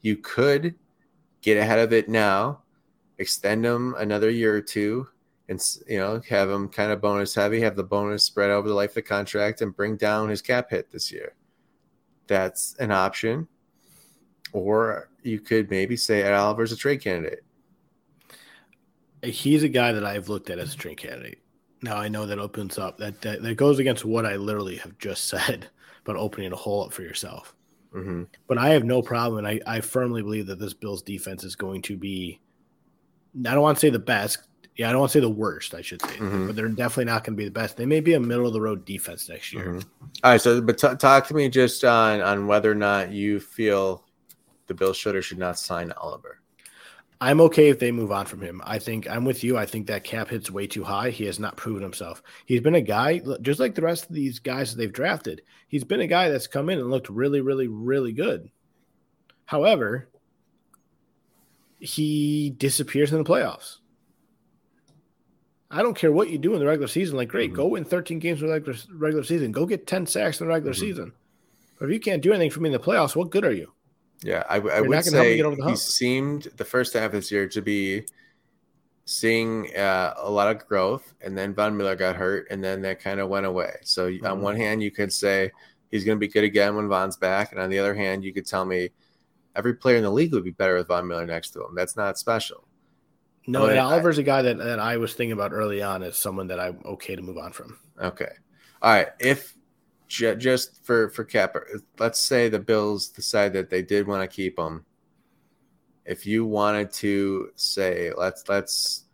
You 0.00 0.16
could 0.16 0.74
get 1.42 1.58
ahead 1.58 1.78
of 1.78 1.92
it 1.92 2.08
now, 2.08 2.62
extend 3.18 3.64
him 3.64 3.94
another 3.98 4.30
year 4.30 4.56
or 4.56 4.62
two, 4.62 5.06
and 5.48 5.60
you 5.86 5.98
know 5.98 6.20
have 6.28 6.48
him 6.48 6.68
kind 6.68 6.90
of 6.92 7.00
bonus 7.00 7.34
heavy, 7.34 7.60
have 7.60 7.76
the 7.76 7.84
bonus 7.84 8.24
spread 8.24 8.50
over 8.50 8.68
the 8.68 8.74
life 8.74 8.90
of 8.90 8.94
the 8.96 9.02
contract, 9.02 9.60
and 9.60 9.76
bring 9.76 9.96
down 9.96 10.28
his 10.28 10.42
cap 10.42 10.70
hit 10.70 10.90
this 10.90 11.12
year. 11.12 11.34
That's 12.26 12.74
an 12.78 12.90
option. 12.90 13.48
Or 14.52 15.10
you 15.22 15.40
could 15.40 15.70
maybe 15.70 15.96
say 15.96 16.22
Ed 16.22 16.34
Oliver's 16.34 16.72
a 16.72 16.76
trade 16.76 17.00
candidate 17.00 17.44
he's 19.22 19.62
a 19.62 19.68
guy 19.68 19.92
that 19.92 20.04
I've 20.04 20.28
looked 20.28 20.50
at 20.50 20.58
as 20.58 20.74
a 20.74 20.76
trade 20.76 20.98
candidate. 20.98 21.38
Now 21.82 21.96
I 21.96 22.08
know 22.08 22.26
that 22.26 22.38
opens 22.38 22.78
up 22.78 22.98
that, 22.98 23.20
that 23.22 23.42
that 23.42 23.54
goes 23.56 23.78
against 23.78 24.04
what 24.04 24.26
I 24.26 24.36
literally 24.36 24.76
have 24.76 24.98
just 24.98 25.24
said 25.28 25.68
about 26.04 26.16
opening 26.16 26.52
a 26.52 26.56
hole 26.56 26.84
up 26.84 26.92
for 26.92 27.02
yourself. 27.02 27.54
Mm-hmm. 27.94 28.24
But 28.46 28.58
I 28.58 28.70
have 28.70 28.84
no 28.84 29.02
problem, 29.02 29.44
and 29.44 29.46
I, 29.46 29.60
I 29.76 29.80
firmly 29.80 30.22
believe 30.22 30.46
that 30.46 30.58
this 30.58 30.74
Bills 30.74 31.02
defense 31.02 31.44
is 31.44 31.56
going 31.56 31.82
to 31.82 31.96
be. 31.96 32.40
I 33.46 33.52
don't 33.52 33.62
want 33.62 33.76
to 33.76 33.80
say 33.80 33.90
the 33.90 33.98
best. 33.98 34.38
Yeah, 34.76 34.88
I 34.88 34.92
don't 34.92 35.00
want 35.00 35.12
to 35.12 35.18
say 35.18 35.20
the 35.20 35.28
worst. 35.28 35.74
I 35.74 35.82
should 35.82 36.00
say, 36.00 36.16
mm-hmm. 36.16 36.46
but 36.46 36.56
they're 36.56 36.68
definitely 36.68 37.06
not 37.06 37.24
going 37.24 37.34
to 37.34 37.38
be 37.38 37.44
the 37.44 37.50
best. 37.50 37.76
They 37.76 37.86
may 37.86 38.00
be 38.00 38.14
a 38.14 38.20
middle 38.20 38.46
of 38.46 38.54
the 38.54 38.60
road 38.60 38.84
defense 38.86 39.28
next 39.28 39.52
year. 39.52 39.66
Mm-hmm. 39.66 39.88
All 40.24 40.30
right, 40.30 40.40
so 40.40 40.60
but 40.60 40.78
t- 40.78 40.94
talk 40.98 41.26
to 41.28 41.34
me 41.34 41.48
just 41.48 41.84
on 41.84 42.20
on 42.20 42.46
whether 42.46 42.70
or 42.70 42.74
not 42.74 43.10
you 43.10 43.40
feel 43.40 44.04
the 44.66 44.74
Bills 44.74 44.96
should 44.96 45.16
or 45.16 45.22
should 45.22 45.38
not 45.38 45.58
sign 45.58 45.92
Oliver. 45.92 46.41
I'm 47.22 47.40
okay 47.42 47.68
if 47.68 47.78
they 47.78 47.92
move 47.92 48.10
on 48.10 48.26
from 48.26 48.40
him. 48.40 48.60
I 48.64 48.80
think 48.80 49.08
I'm 49.08 49.24
with 49.24 49.44
you. 49.44 49.56
I 49.56 49.64
think 49.64 49.86
that 49.86 50.02
cap 50.02 50.30
hit's 50.30 50.50
way 50.50 50.66
too 50.66 50.82
high. 50.82 51.10
He 51.10 51.24
has 51.26 51.38
not 51.38 51.56
proven 51.56 51.80
himself. 51.80 52.20
He's 52.46 52.60
been 52.60 52.74
a 52.74 52.80
guy, 52.80 53.20
just 53.42 53.60
like 53.60 53.76
the 53.76 53.82
rest 53.82 54.06
of 54.06 54.16
these 54.16 54.40
guys 54.40 54.72
that 54.72 54.78
they've 54.78 54.92
drafted. 54.92 55.42
He's 55.68 55.84
been 55.84 56.00
a 56.00 56.08
guy 56.08 56.30
that's 56.30 56.48
come 56.48 56.68
in 56.68 56.80
and 56.80 56.90
looked 56.90 57.08
really, 57.08 57.40
really, 57.40 57.68
really 57.68 58.10
good. 58.10 58.50
However, 59.44 60.08
he 61.78 62.50
disappears 62.56 63.12
in 63.12 63.18
the 63.18 63.30
playoffs. 63.30 63.76
I 65.70 65.82
don't 65.82 65.96
care 65.96 66.10
what 66.10 66.28
you 66.28 66.38
do 66.38 66.54
in 66.54 66.58
the 66.58 66.66
regular 66.66 66.88
season. 66.88 67.16
Like, 67.16 67.28
great, 67.28 67.50
mm-hmm. 67.50 67.56
go 67.56 67.68
win 67.68 67.84
13 67.84 68.18
games 68.18 68.40
in 68.40 68.48
the 68.48 68.52
regular, 68.52 68.76
regular 68.92 69.22
season. 69.22 69.52
Go 69.52 69.64
get 69.64 69.86
10 69.86 70.08
sacks 70.08 70.40
in 70.40 70.48
the 70.48 70.52
regular 70.52 70.74
mm-hmm. 70.74 70.80
season. 70.80 71.12
But 71.78 71.84
if 71.84 71.92
you 71.92 72.00
can't 72.00 72.20
do 72.20 72.32
anything 72.32 72.50
for 72.50 72.58
me 72.58 72.70
in 72.70 72.72
the 72.72 72.80
playoffs, 72.80 73.14
what 73.14 73.30
good 73.30 73.44
are 73.44 73.52
you? 73.52 73.72
Yeah, 74.22 74.44
I, 74.48 74.56
I 74.56 74.80
would 74.80 75.04
say 75.04 75.42
he 75.42 75.76
seemed 75.76 76.44
the 76.56 76.64
first 76.64 76.94
half 76.94 77.06
of 77.06 77.12
this 77.12 77.32
year 77.32 77.48
to 77.48 77.60
be 77.60 78.04
seeing 79.04 79.74
uh, 79.76 80.14
a 80.16 80.30
lot 80.30 80.54
of 80.54 80.66
growth, 80.66 81.14
and 81.20 81.36
then 81.36 81.54
Von 81.54 81.76
Miller 81.76 81.96
got 81.96 82.16
hurt, 82.16 82.46
and 82.50 82.62
then 82.62 82.82
that 82.82 83.00
kind 83.00 83.20
of 83.20 83.28
went 83.28 83.46
away. 83.46 83.76
So 83.82 84.08
mm-hmm. 84.08 84.26
on 84.26 84.40
one 84.40 84.56
hand, 84.56 84.82
you 84.82 84.90
could 84.90 85.12
say 85.12 85.50
he's 85.90 86.04
going 86.04 86.16
to 86.16 86.20
be 86.20 86.28
good 86.28 86.44
again 86.44 86.76
when 86.76 86.88
Von's 86.88 87.16
back, 87.16 87.52
and 87.52 87.60
on 87.60 87.68
the 87.70 87.78
other 87.78 87.94
hand, 87.94 88.24
you 88.24 88.32
could 88.32 88.46
tell 88.46 88.64
me 88.64 88.90
every 89.56 89.74
player 89.74 89.96
in 89.96 90.02
the 90.02 90.10
league 90.10 90.32
would 90.32 90.44
be 90.44 90.50
better 90.50 90.76
with 90.76 90.88
Von 90.88 91.08
Miller 91.08 91.26
next 91.26 91.50
to 91.50 91.64
him. 91.64 91.74
That's 91.74 91.96
not 91.96 92.18
special. 92.18 92.66
No, 93.46 93.66
and 93.66 93.78
Oliver's 93.78 94.18
I, 94.18 94.22
a 94.22 94.24
guy 94.24 94.42
that, 94.42 94.58
that 94.58 94.78
I 94.78 94.96
was 94.98 95.14
thinking 95.14 95.32
about 95.32 95.52
early 95.52 95.82
on 95.82 96.02
as 96.04 96.16
someone 96.16 96.46
that 96.46 96.60
I'm 96.60 96.80
okay 96.84 97.16
to 97.16 97.22
move 97.22 97.38
on 97.38 97.52
from. 97.52 97.76
Okay. 98.00 98.30
All 98.80 98.92
right. 98.92 99.08
If 99.18 99.54
just 100.12 100.84
for 100.84 101.08
for 101.10 101.24
cap, 101.24 101.56
let's 101.98 102.20
say 102.20 102.48
the 102.48 102.58
Bills 102.58 103.08
decide 103.08 103.54
that 103.54 103.70
they 103.70 103.82
did 103.82 104.06
want 104.06 104.22
to 104.22 104.34
keep 104.34 104.58
him. 104.58 104.84
If 106.04 106.26
you 106.26 106.44
wanted 106.44 106.92
to 106.94 107.50
say, 107.54 108.12
let's 108.16 108.48
let's, 108.48 109.04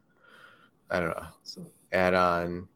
I 0.90 1.00
don't 1.00 1.10
know, 1.10 1.66
add 1.92 2.14
on 2.14 2.68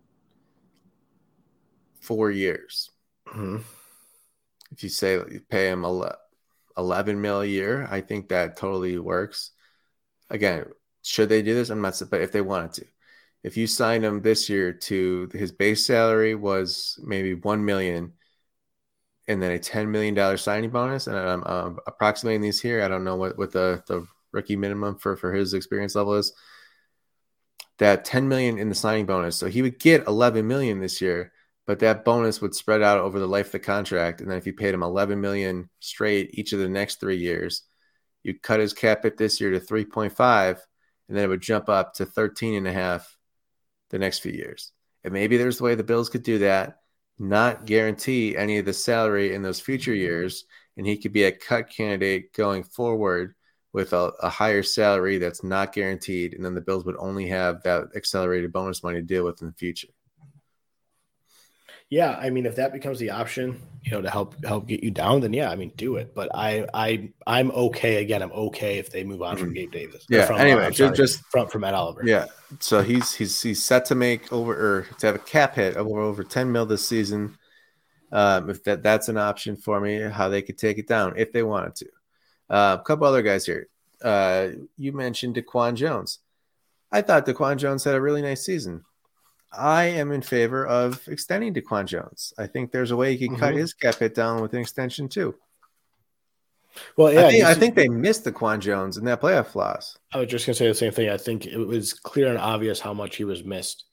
four 2.01 2.31
years. 2.31 2.91
Mm-hmm. 3.27 3.59
If 4.71 4.83
you 4.83 4.89
say 4.89 5.15
you 5.15 5.43
pay 5.49 5.69
him 5.69 5.85
11 5.85 7.21
mil 7.21 7.41
a 7.43 7.47
year, 7.47 7.89
I 7.91 8.01
think 8.01 8.29
that 8.29 8.57
totally 8.57 8.99
works. 8.99 9.51
Again, 10.31 10.67
should 11.03 11.29
they 11.29 11.43
do 11.43 11.55
this? 11.55 11.71
I'm 11.71 11.83
not, 11.83 12.01
but 12.11 12.21
if 12.23 12.33
they 12.33 12.41
wanted 12.41 12.73
to, 12.75 12.87
if 13.43 13.57
you 13.57 13.67
sign 13.67 14.05
him 14.05 14.23
this 14.23 14.49
year 14.49 14.73
to 14.73 15.29
his 15.33 15.53
base 15.53 15.85
salary 15.85 16.35
was 16.35 16.99
maybe 17.03 17.35
one 17.35 17.65
million, 17.65 18.13
and 19.29 19.43
then 19.43 19.53
a 19.53 19.59
ten 19.59 19.91
million 19.91 20.15
dollar 20.15 20.37
signing 20.37 20.71
bonus, 20.71 21.07
and 21.07 21.17
I'm 21.17 21.45
um, 21.45 21.79
approximating 21.87 22.41
these 22.41 22.61
here. 22.61 22.83
I 22.83 22.89
don't 22.89 23.05
know 23.05 23.17
what 23.17 23.39
what 23.39 23.53
the 23.53 23.83
the 23.87 24.07
rookie 24.33 24.57
minimum 24.57 24.99
for 24.99 25.17
for 25.17 25.33
his 25.33 25.55
experience 25.55 25.95
level 25.95 26.15
is. 26.15 26.33
That 27.79 28.05
ten 28.05 28.29
million 28.29 28.59
in 28.59 28.69
the 28.69 28.75
signing 28.75 29.07
bonus, 29.07 29.37
so 29.37 29.47
he 29.47 29.63
would 29.63 29.79
get 29.79 30.07
eleven 30.07 30.47
million 30.47 30.81
this 30.81 31.01
year, 31.01 31.33
but 31.67 31.81
that 31.81 32.05
bonus 32.05 32.41
would 32.41 32.55
spread 32.55 32.83
out 32.83 32.99
over 33.01 33.19
the 33.19 33.27
life 33.27 33.47
of 33.47 33.53
the 33.53 33.59
contract, 33.61 34.21
and 34.21 34.31
then 34.31 34.39
if 34.39 34.47
you 34.47 34.53
paid 34.53 34.75
him 34.75 34.83
eleven 34.85 35.21
million 35.21 35.69
straight 35.81 36.31
each 36.35 36.53
of 36.53 36.61
the 36.61 36.69
next 36.69 37.01
three 37.01 37.17
years, 37.19 37.63
you 38.23 38.39
cut 38.39 38.61
his 38.61 38.73
cap 38.73 39.03
hit 39.03 39.17
this 39.17 39.41
year 39.41 39.51
to 39.51 39.59
three 39.61 39.85
point 39.85 40.13
five, 40.13 40.65
and 41.09 41.17
then 41.17 41.25
it 41.25 41.29
would 41.29 41.41
jump 41.41 41.69
up 41.69 41.95
to 41.95 42.07
thirteen 42.07 42.55
and 42.55 42.69
a 42.69 42.73
half 42.73 43.17
the 43.93 43.99
next 43.99 44.19
few 44.19 44.33
years. 44.33 44.73
And 45.05 45.13
maybe 45.13 45.37
there's 45.37 45.59
the 45.59 45.65
way 45.65 45.77
the 45.77 45.85
Bills 45.85 46.09
could 46.09 46.25
do 46.25 46.39
that, 46.39 46.79
not 47.19 47.67
guarantee 47.67 48.37
any 48.37 48.59
of 48.59 48.65
the 48.65 48.73
salary 48.73 49.35
in 49.35 49.43
those 49.43 49.61
future 49.61 49.95
years, 49.95 50.45
and 50.77 50.87
he 50.87 50.97
could 50.97 51.13
be 51.13 51.25
a 51.25 51.33
cut 51.33 51.71
candidate 51.71 52.33
going 52.33 52.65
forward 52.65 53.35
with 53.73 53.93
a, 53.93 54.13
a, 54.21 54.29
higher 54.29 54.63
salary 54.63 55.19
that's 55.19 55.43
not 55.43 55.73
guaranteed, 55.73 56.35
and 56.35 56.45
then 56.45 56.55
the 56.55 56.61
Bills 56.61 56.85
would 56.85 56.97
only 56.99 57.29
have 57.29 57.63
that 57.63 57.89
accelerated 57.95 58.53
bonus 58.53 58.83
money 58.83 58.99
to 58.99 59.07
deal 59.07 59.25
with 59.25 59.41
in 59.41 59.49
the 59.49 59.55
future. 59.55 59.89
Yeah, 61.93 62.17
I 62.19 62.31
mean, 62.31 62.47
if 62.47 62.57
that 62.57 62.73
becomes 62.73 62.99
the 62.99 63.11
option, 63.11 63.61
you 63.85 63.91
know, 63.91 64.01
to 64.01 64.09
help 64.09 64.43
help 64.47 64.67
get 64.67 64.83
you 64.83 64.91
down, 64.91 65.21
then 65.21 65.35
yeah, 65.35 65.51
I 65.51 65.57
mean, 65.57 65.73
do 65.77 65.97
it. 65.97 66.15
But 66.15 66.31
I 66.35 66.67
I 66.73 67.13
I'm 67.27 67.51
okay. 67.51 67.97
Again, 67.97 68.23
I'm 68.23 68.33
okay 68.33 68.79
if 68.79 68.91
they 68.91 69.05
move 69.05 69.21
on 69.21 69.35
mm-hmm. 69.35 69.45
from 69.45 69.53
Gabe 69.53 69.71
Davis. 69.71 70.07
Yeah. 70.09 70.25
From, 70.25 70.39
anyway, 70.39 70.65
uh, 70.65 70.71
just, 70.71 70.95
just 70.95 71.23
from 71.27 71.49
from 71.49 71.65
Ed 71.65 71.75
Oliver. 71.75 72.01
Yeah. 72.03 72.29
So 72.61 72.81
he's 72.81 73.13
he's 73.13 73.43
he's 73.43 73.63
set 73.63 73.85
to 73.87 73.95
make 73.95 74.33
over 74.33 74.55
or 74.55 74.87
to 75.01 75.07
have 75.07 75.17
a 75.17 75.19
cap 75.19 75.57
hit 75.57 75.77
of 75.77 75.87
over, 75.87 76.01
over 76.01 76.25
10 76.25 76.51
mil 76.51 76.65
this 76.65 76.89
season. 76.89 77.37
Um, 78.11 78.49
if 78.49 78.65
that 78.65 78.83
that's 78.83 79.11
an 79.11 79.19
option 79.19 79.57
for 79.57 79.79
me, 79.79 80.01
how 80.01 80.31
they 80.31 80.41
could 80.41 80.57
take 80.57 80.79
it 80.79 80.89
down 80.89 81.19
if 81.19 81.31
they 81.31 81.43
wanted 81.43 81.75
to. 81.77 81.89
Uh, 82.49 82.79
a 82.81 82.83
couple 82.83 83.07
other 83.07 83.21
guys 83.21 83.45
here. 83.45 83.69
Uh, 84.03 84.49
you 84.79 84.93
mentioned 84.93 85.35
DaQuan 85.35 85.75
Jones. 85.75 86.21
I 86.91 87.03
thought 87.03 87.27
DaQuan 87.27 87.59
Jones 87.59 87.85
had 87.85 87.97
a 87.97 88.01
really 88.01 88.23
nice 88.23 88.47
season. 88.47 88.83
I 89.53 89.85
am 89.85 90.13
in 90.13 90.23
favor 90.23 90.67
of 90.67 91.07
extending 91.09 91.55
DaQuan 91.55 91.87
Jones. 91.87 92.33
I 92.39 92.47
think 92.47 92.73
there's 92.73 92.91
a 92.91 92.97
way 92.97 93.17
he 93.17 93.27
can 93.27 93.37
mm-hmm. 93.37 93.45
cut 93.45 93.55
his 93.55 93.75
cap 93.75 93.97
hit 93.97 94.15
down 94.15 94.41
with 94.41 94.55
an 94.55 94.61
extension 94.61 95.09
too. 95.09 95.35
Well, 96.97 97.13
yeah, 97.13 97.27
I 97.27 97.31
think, 97.31 97.45
I 97.45 97.55
think 97.55 97.75
they 97.75 97.89
missed 97.89 98.25
DaQuan 98.25 98.61
Jones 98.61 98.97
in 98.97 99.05
that 99.05 99.21
playoff 99.21 99.55
loss. 99.55 99.99
I 100.13 100.19
was 100.19 100.29
just 100.29 100.47
gonna 100.47 100.55
say 100.55 100.69
the 100.69 100.75
same 100.75 100.93
thing. 100.93 101.11
I 101.11 101.19
think 101.19 101.47
it 101.47 101.59
was 101.59 101.93
clear 101.93 102.29
and 102.29 102.39
obvious 102.39 102.81
how 102.81 102.95
much 102.95 103.17
he 103.17 103.25
was 103.25 103.45
missed. 103.45 103.85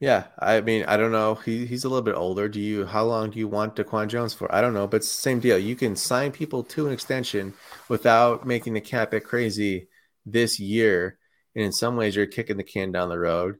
Yeah, 0.00 0.24
I 0.38 0.60
mean, 0.60 0.84
I 0.86 0.96
don't 0.96 1.12
know. 1.12 1.34
He 1.34 1.66
he's 1.66 1.84
a 1.84 1.88
little 1.88 2.02
bit 2.02 2.14
older. 2.14 2.48
Do 2.48 2.60
you? 2.60 2.84
How 2.84 3.04
long 3.04 3.30
do 3.30 3.38
you 3.38 3.48
want 3.48 3.76
DaQuan 3.76 4.08
Jones 4.08 4.34
for? 4.34 4.52
I 4.54 4.60
don't 4.60 4.74
know, 4.74 4.86
but 4.86 5.04
same 5.04 5.40
deal. 5.40 5.58
You 5.58 5.76
can 5.76 5.96
sign 5.96 6.30
people 6.30 6.62
to 6.64 6.86
an 6.86 6.92
extension 6.92 7.54
without 7.88 8.46
making 8.46 8.74
the 8.74 8.80
cap 8.80 9.12
hit 9.12 9.24
crazy 9.24 9.88
this 10.26 10.60
year, 10.60 11.18
and 11.54 11.64
in 11.64 11.72
some 11.72 11.96
ways, 11.96 12.14
you're 12.14 12.26
kicking 12.26 12.56
the 12.56 12.64
can 12.64 12.92
down 12.92 13.08
the 13.08 13.18
road. 13.18 13.56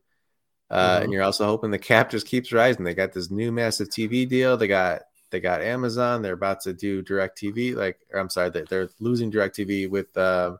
Uh, 0.70 0.96
mm-hmm. 0.96 1.04
And 1.04 1.12
you're 1.12 1.22
also 1.22 1.44
hoping 1.44 1.70
the 1.70 1.78
cap 1.78 2.10
just 2.10 2.26
keeps 2.26 2.52
rising. 2.52 2.84
They 2.84 2.94
got 2.94 3.12
this 3.12 3.30
new 3.30 3.52
massive 3.52 3.88
TV 3.88 4.28
deal. 4.28 4.56
They 4.56 4.68
got 4.68 5.02
they 5.34 5.40
got 5.40 5.62
Amazon. 5.62 6.22
They're 6.22 6.34
about 6.34 6.60
to 6.60 6.72
do 6.72 7.02
Direct 7.02 7.36
TV. 7.36 7.74
Like, 7.74 7.98
I'm 8.14 8.30
sorry, 8.30 8.50
they're, 8.50 8.66
they're 8.66 8.88
losing 9.00 9.30
Direct 9.30 9.56
TV 9.56 9.90
with 9.90 10.16
uh, 10.16 10.56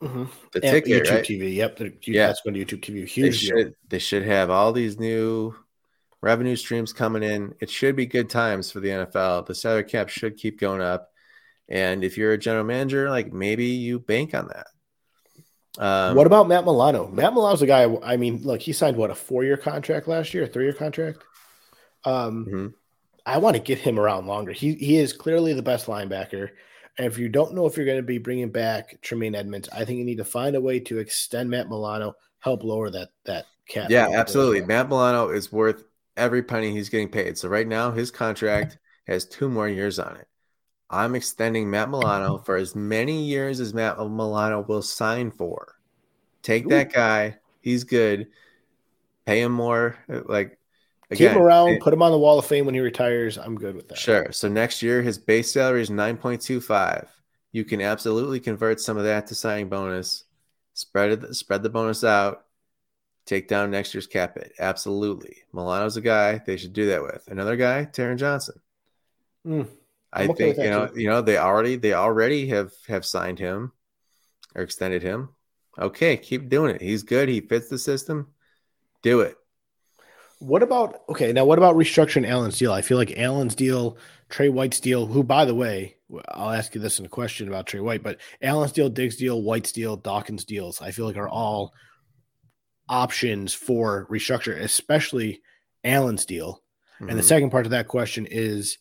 mm-hmm. 0.00 0.24
the 0.52 0.60
ticket. 0.60 1.04
YouTube 1.04 1.10
right? 1.10 1.24
TV. 1.24 1.54
Yep. 1.56 1.76
The, 1.76 1.92
yeah, 2.06 2.28
that's 2.28 2.40
going 2.40 2.54
to 2.54 2.64
YouTube 2.64 2.80
TV. 2.80 3.06
Huge. 3.06 3.32
They 3.32 3.36
should, 3.36 3.74
they 3.90 3.98
should 3.98 4.22
have 4.22 4.48
all 4.48 4.72
these 4.72 4.98
new 4.98 5.54
revenue 6.22 6.56
streams 6.56 6.94
coming 6.94 7.22
in. 7.22 7.54
It 7.60 7.68
should 7.68 7.96
be 7.96 8.06
good 8.06 8.30
times 8.30 8.70
for 8.70 8.80
the 8.80 8.88
NFL. 8.88 9.44
The 9.44 9.54
salary 9.54 9.84
cap 9.84 10.08
should 10.08 10.38
keep 10.38 10.58
going 10.58 10.80
up. 10.80 11.10
And 11.68 12.02
if 12.02 12.16
you're 12.16 12.32
a 12.32 12.38
general 12.38 12.64
manager, 12.64 13.10
like 13.10 13.30
maybe 13.30 13.66
you 13.66 13.98
bank 13.98 14.34
on 14.34 14.48
that. 14.48 14.68
Um, 15.78 16.14
what 16.14 16.26
about 16.26 16.48
Matt 16.48 16.64
Milano? 16.64 17.08
Matt 17.08 17.34
Milano's 17.34 17.62
a 17.62 17.66
guy. 17.66 17.92
I 18.02 18.16
mean, 18.16 18.42
look, 18.42 18.60
he 18.60 18.72
signed 18.72 18.96
what 18.96 19.10
a 19.10 19.14
four-year 19.14 19.56
contract 19.56 20.06
last 20.06 20.32
year, 20.32 20.44
a 20.44 20.46
three-year 20.46 20.72
contract. 20.72 21.24
Um, 22.04 22.46
mm-hmm. 22.46 22.66
I 23.26 23.38
want 23.38 23.56
to 23.56 23.62
get 23.62 23.78
him 23.78 23.98
around 23.98 24.26
longer. 24.26 24.52
He 24.52 24.74
he 24.74 24.98
is 24.98 25.12
clearly 25.12 25.52
the 25.54 25.62
best 25.62 25.86
linebacker. 25.86 26.50
And 26.96 27.06
if 27.06 27.18
you 27.18 27.28
don't 27.28 27.54
know 27.54 27.66
if 27.66 27.76
you're 27.76 27.86
going 27.86 27.98
to 27.98 28.02
be 28.02 28.18
bringing 28.18 28.50
back 28.50 29.00
Tremaine 29.02 29.34
Edmunds, 29.34 29.68
I 29.70 29.84
think 29.84 29.98
you 29.98 30.04
need 30.04 30.18
to 30.18 30.24
find 30.24 30.54
a 30.54 30.60
way 30.60 30.78
to 30.80 30.98
extend 30.98 31.50
Matt 31.50 31.68
Milano, 31.68 32.14
help 32.38 32.62
lower 32.62 32.90
that 32.90 33.08
that 33.24 33.46
cap. 33.68 33.90
Yeah, 33.90 34.08
absolutely. 34.12 34.62
Matt 34.62 34.88
Milano 34.88 35.30
is 35.30 35.50
worth 35.50 35.84
every 36.16 36.42
penny 36.42 36.70
he's 36.70 36.88
getting 36.88 37.08
paid. 37.08 37.36
So 37.38 37.48
right 37.48 37.66
now, 37.66 37.90
his 37.90 38.10
contract 38.10 38.78
has 39.06 39.24
two 39.24 39.48
more 39.48 39.68
years 39.68 39.98
on 39.98 40.16
it. 40.16 40.28
I'm 40.94 41.16
extending 41.16 41.68
Matt 41.68 41.90
Milano 41.90 42.38
for 42.38 42.56
as 42.56 42.76
many 42.76 43.24
years 43.24 43.58
as 43.58 43.74
Matt 43.74 43.98
Milano 43.98 44.62
will 44.62 44.82
sign 44.82 45.32
for. 45.32 45.74
Take 46.42 46.66
Ooh. 46.66 46.70
that 46.70 46.92
guy. 46.92 47.38
He's 47.60 47.84
good. 47.84 48.28
pay 49.26 49.40
him 49.40 49.52
more. 49.52 49.96
Like 50.08 50.58
again, 51.10 51.30
keep 51.30 51.36
him 51.36 51.42
around, 51.42 51.70
it, 51.70 51.82
put 51.82 51.92
him 51.92 52.02
on 52.02 52.12
the 52.12 52.18
wall 52.18 52.38
of 52.38 52.46
fame 52.46 52.66
when 52.66 52.74
he 52.74 52.80
retires. 52.80 53.38
I'm 53.38 53.56
good 53.56 53.74
with 53.74 53.88
that. 53.88 53.98
Sure. 53.98 54.30
So 54.30 54.48
next 54.48 54.82
year 54.82 55.02
his 55.02 55.18
base 55.18 55.52
salary 55.52 55.82
is 55.82 55.90
9.25. 55.90 57.08
You 57.50 57.64
can 57.64 57.80
absolutely 57.80 58.40
convert 58.40 58.80
some 58.80 58.96
of 58.96 59.04
that 59.04 59.26
to 59.28 59.34
signing 59.34 59.68
bonus, 59.68 60.24
spread 60.74 61.10
it, 61.10 61.34
spread 61.34 61.62
the 61.62 61.70
bonus 61.70 62.04
out, 62.04 62.44
take 63.26 63.48
down 63.48 63.70
next 63.70 63.94
year's 63.94 64.06
cap 64.06 64.34
hit. 64.34 64.52
Absolutely. 64.58 65.38
Milano's 65.52 65.96
a 65.96 66.00
guy 66.00 66.38
they 66.38 66.56
should 66.56 66.72
do 66.72 66.86
that 66.86 67.02
with. 67.02 67.26
Another 67.28 67.56
guy, 67.56 67.86
Taron 67.86 68.18
Johnson. 68.18 68.60
Mm, 69.46 69.68
I 70.14 70.26
okay 70.28 70.52
think 70.52 70.58
you 70.58 70.70
know, 70.70 70.86
too. 70.86 71.00
you 71.00 71.08
know, 71.08 71.20
they 71.20 71.36
already 71.36 71.76
they 71.76 71.92
already 71.92 72.46
have 72.48 72.72
have 72.86 73.04
signed 73.04 73.38
him 73.38 73.72
or 74.54 74.62
extended 74.62 75.02
him. 75.02 75.30
Okay, 75.78 76.16
keep 76.16 76.48
doing 76.48 76.74
it. 76.74 76.80
He's 76.80 77.02
good. 77.02 77.28
He 77.28 77.40
fits 77.40 77.68
the 77.68 77.78
system. 77.78 78.28
Do 79.02 79.20
it. 79.20 79.36
What 80.38 80.62
about 80.62 81.00
okay? 81.08 81.32
Now, 81.32 81.44
what 81.44 81.58
about 81.58 81.74
restructuring 81.74 82.28
Allen's 82.28 82.58
deal? 82.58 82.72
I 82.72 82.82
feel 82.82 82.96
like 82.96 83.18
Allen's 83.18 83.56
deal, 83.56 83.98
Trey 84.28 84.48
White's 84.48 84.78
deal, 84.78 85.06
who, 85.06 85.24
by 85.24 85.44
the 85.44 85.54
way, 85.54 85.96
I'll 86.28 86.50
ask 86.52 86.74
you 86.76 86.80
this 86.80 87.00
in 87.00 87.06
a 87.06 87.08
question 87.08 87.48
about 87.48 87.66
Trey 87.66 87.80
White, 87.80 88.04
but 88.04 88.20
Allen's 88.40 88.72
deal, 88.72 88.88
Diggs 88.88 89.16
deal, 89.16 89.42
White's 89.42 89.72
deal, 89.72 89.96
Dawkins 89.96 90.44
deals, 90.44 90.80
I 90.80 90.92
feel 90.92 91.06
like 91.06 91.16
are 91.16 91.28
all 91.28 91.72
options 92.88 93.52
for 93.52 94.06
restructure, 94.10 94.60
especially 94.60 95.42
Allen's 95.82 96.24
deal. 96.24 96.62
Mm-hmm. 96.96 97.08
And 97.08 97.18
the 97.18 97.22
mm-hmm. 97.22 97.28
second 97.28 97.50
part 97.50 97.66
of 97.66 97.70
that 97.70 97.88
question 97.88 98.26
is 98.30 98.78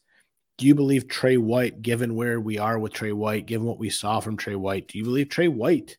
do 0.57 0.67
you 0.67 0.75
believe 0.75 1.07
Trey 1.07 1.37
White, 1.37 1.81
given 1.81 2.15
where 2.15 2.39
we 2.39 2.57
are 2.57 2.77
with 2.77 2.93
Trey 2.93 3.11
White, 3.11 3.45
given 3.45 3.67
what 3.67 3.79
we 3.79 3.89
saw 3.89 4.19
from 4.19 4.37
Trey 4.37 4.55
White, 4.55 4.87
do 4.87 4.97
you 4.97 5.03
believe 5.03 5.29
Trey 5.29 5.47
White 5.47 5.97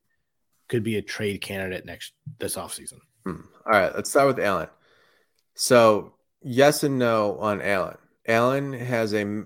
could 0.69 0.83
be 0.83 0.97
a 0.97 1.03
trade 1.03 1.41
candidate 1.41 1.85
next 1.85 2.13
this 2.39 2.57
offseason? 2.57 2.99
Hmm. 3.25 3.43
All 3.67 3.73
right, 3.73 3.95
let's 3.95 4.11
start 4.11 4.29
with 4.29 4.45
Allen. 4.45 4.69
So, 5.55 6.15
yes 6.43 6.83
and 6.83 6.99
no 6.99 7.39
on 7.39 7.61
Allen. 7.63 7.97
Allen 8.27 8.73
has 8.73 9.13
a 9.15 9.45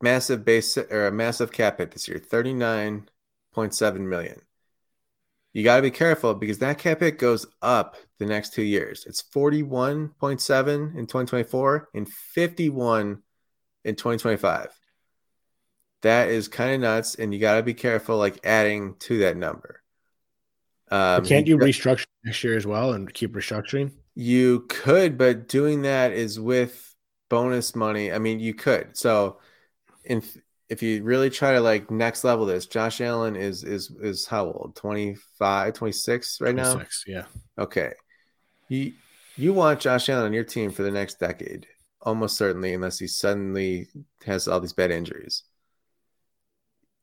massive 0.00 0.44
base 0.44 0.76
or 0.76 1.06
a 1.06 1.12
massive 1.12 1.52
cap 1.52 1.78
hit 1.78 1.92
this 1.92 2.08
year, 2.08 2.18
39.7 2.18 3.98
million. 4.00 4.40
You 5.52 5.64
got 5.64 5.76
to 5.76 5.82
be 5.82 5.90
careful 5.90 6.34
because 6.34 6.58
that 6.58 6.78
cap 6.78 7.00
hit 7.00 7.18
goes 7.18 7.46
up 7.60 7.96
the 8.18 8.26
next 8.26 8.52
two 8.52 8.62
years. 8.62 9.04
It's 9.06 9.22
41.7 9.22 10.96
in 10.96 11.06
2024 11.06 11.88
and 11.94 12.08
51 12.08 13.22
in 13.84 13.96
2025. 13.96 14.68
That 16.02 16.28
is 16.28 16.48
kind 16.48 16.74
of 16.74 16.80
nuts, 16.80 17.14
and 17.14 17.32
you 17.34 17.40
got 17.40 17.56
to 17.56 17.62
be 17.62 17.74
careful, 17.74 18.16
like 18.16 18.38
adding 18.44 18.94
to 19.00 19.18
that 19.18 19.36
number. 19.36 19.82
Um, 20.90 21.24
can't 21.24 21.46
you 21.46 21.56
restructure 21.56 22.06
next 22.24 22.42
year 22.42 22.56
as 22.56 22.66
well 22.66 22.94
and 22.94 23.12
keep 23.12 23.34
restructuring? 23.34 23.92
You 24.14 24.66
could, 24.68 25.16
but 25.16 25.48
doing 25.48 25.82
that 25.82 26.12
is 26.12 26.40
with 26.40 26.94
bonus 27.28 27.76
money. 27.76 28.12
I 28.12 28.18
mean, 28.18 28.40
you 28.40 28.54
could. 28.54 28.96
So, 28.96 29.38
in 30.04 30.22
if 30.70 30.84
you 30.84 31.02
really 31.02 31.30
try 31.30 31.52
to 31.52 31.60
like 31.60 31.90
next 31.90 32.24
level 32.24 32.46
this, 32.46 32.66
Josh 32.66 33.00
Allen 33.00 33.36
is 33.36 33.64
is 33.64 33.90
is 34.00 34.26
how 34.26 34.46
old? 34.46 34.76
25, 34.76 35.74
26 35.74 36.40
right 36.40 36.52
26, 36.52 37.04
now? 37.06 37.12
Yeah. 37.12 37.24
Okay. 37.58 37.92
You 38.68 38.92
you 39.36 39.52
want 39.52 39.80
Josh 39.80 40.08
Allen 40.08 40.26
on 40.26 40.32
your 40.32 40.44
team 40.44 40.70
for 40.70 40.82
the 40.82 40.90
next 40.90 41.18
decade, 41.18 41.66
almost 42.02 42.36
certainly, 42.36 42.74
unless 42.74 42.98
he 42.98 43.06
suddenly 43.06 43.88
has 44.24 44.48
all 44.48 44.60
these 44.60 44.72
bad 44.72 44.90
injuries. 44.90 45.44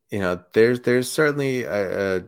You 0.09 0.19
know, 0.19 0.43
there's 0.53 0.81
there's 0.81 1.11
certainly 1.11 1.63
a, 1.63 2.17
a 2.17 2.23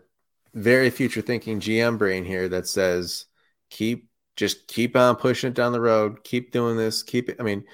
very 0.53 0.89
future 0.89 1.21
thinking 1.21 1.59
GM 1.59 1.97
brain 1.97 2.25
here 2.25 2.49
that 2.49 2.67
says 2.67 3.25
keep 3.69 4.09
just 4.35 4.67
keep 4.67 4.95
on 4.95 5.15
pushing 5.15 5.49
it 5.49 5.53
down 5.53 5.73
the 5.73 5.81
road, 5.81 6.23
keep 6.23 6.51
doing 6.51 6.77
this, 6.77 7.03
keep 7.03 7.29
it. 7.29 7.37
I 7.39 7.43
mean, 7.43 7.65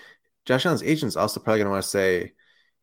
Josh 0.45 0.65
Allen's 0.65 0.83
agent's 0.83 1.15
also 1.15 1.39
probably 1.39 1.63
to 1.63 1.69
want 1.69 1.83
to 1.83 1.89
say, 1.89 2.33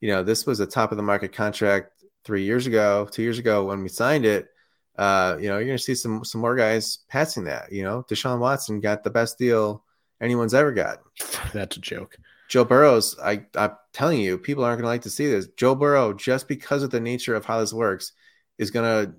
you 0.01 0.09
know, 0.09 0.23
this 0.23 0.47
was 0.47 0.61
a 0.61 0.67
top 0.67 0.93
of 0.93 0.97
the 0.97 1.03
market 1.03 1.33
contract 1.33 2.05
three 2.25 2.45
years 2.45 2.67
ago, 2.67 3.09
two 3.11 3.23
years 3.23 3.39
ago 3.39 3.65
when 3.65 3.83
we 3.83 3.89
signed 3.89 4.25
it. 4.25 4.49
Uh, 4.97 5.37
you 5.41 5.49
know, 5.49 5.59
you're 5.59 5.77
to 5.77 5.83
see 5.83 5.95
some 5.95 6.25
some 6.25 6.41
more 6.41 6.57
guys 6.57 6.99
passing 7.09 7.45
that. 7.45 7.73
You 7.73 7.83
know, 7.85 8.05
Deshaun 8.09 8.39
Watson 8.39 8.81
got 8.81 9.05
the 9.05 9.11
best 9.11 9.39
deal 9.39 9.85
anyone's 10.23 10.55
ever 10.55 10.73
got. 10.73 11.03
That's 11.53 11.77
a 11.77 11.81
joke. 11.81 12.17
Joe 12.49 12.65
Burrow's, 12.65 13.19
I, 13.19 13.47
I'm 13.57 13.73
telling 13.93 14.21
you, 14.21 14.39
people 14.39 14.65
aren't 14.65 14.79
going 14.79 14.85
to 14.85 14.89
like 14.89 15.03
to 15.03 15.11
see 15.11 15.27
this. 15.27 15.49
Joe 15.57 15.75
Burrow, 15.75 16.13
just 16.13 16.49
because 16.49 16.83
of 16.83 16.91
the 16.91 17.01
nature 17.01 17.35
of 17.35 17.45
how 17.45 17.61
this 17.61 17.73
works, 17.73 18.13
is 18.59 18.71
going 18.71 19.07
to 19.07 19.15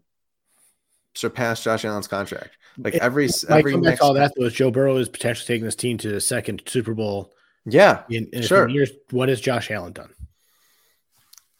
surpass 1.15 1.63
Josh 1.63 1.85
Allen's 1.85 2.07
contract. 2.07 2.57
Like 2.77 2.95
every 2.95 3.29
every 3.49 3.77
next 3.77 4.01
all 4.01 4.15
that 4.15 4.33
was 4.35 4.53
Joe 4.53 4.71
Burrow 4.71 4.97
is 4.97 5.09
potentially 5.09 5.45
taking 5.45 5.65
this 5.65 5.75
team 5.75 5.97
to 5.99 6.09
the 6.09 6.21
second 6.21 6.63
Super 6.65 6.93
Bowl. 6.93 7.33
Yeah, 7.65 8.03
in, 8.09 8.27
in 8.33 8.41
sure. 8.41 8.67
Years, 8.67 8.91
what 9.11 9.29
has 9.29 9.39
Josh 9.39 9.69
Allen 9.71 9.93
done? 9.93 10.13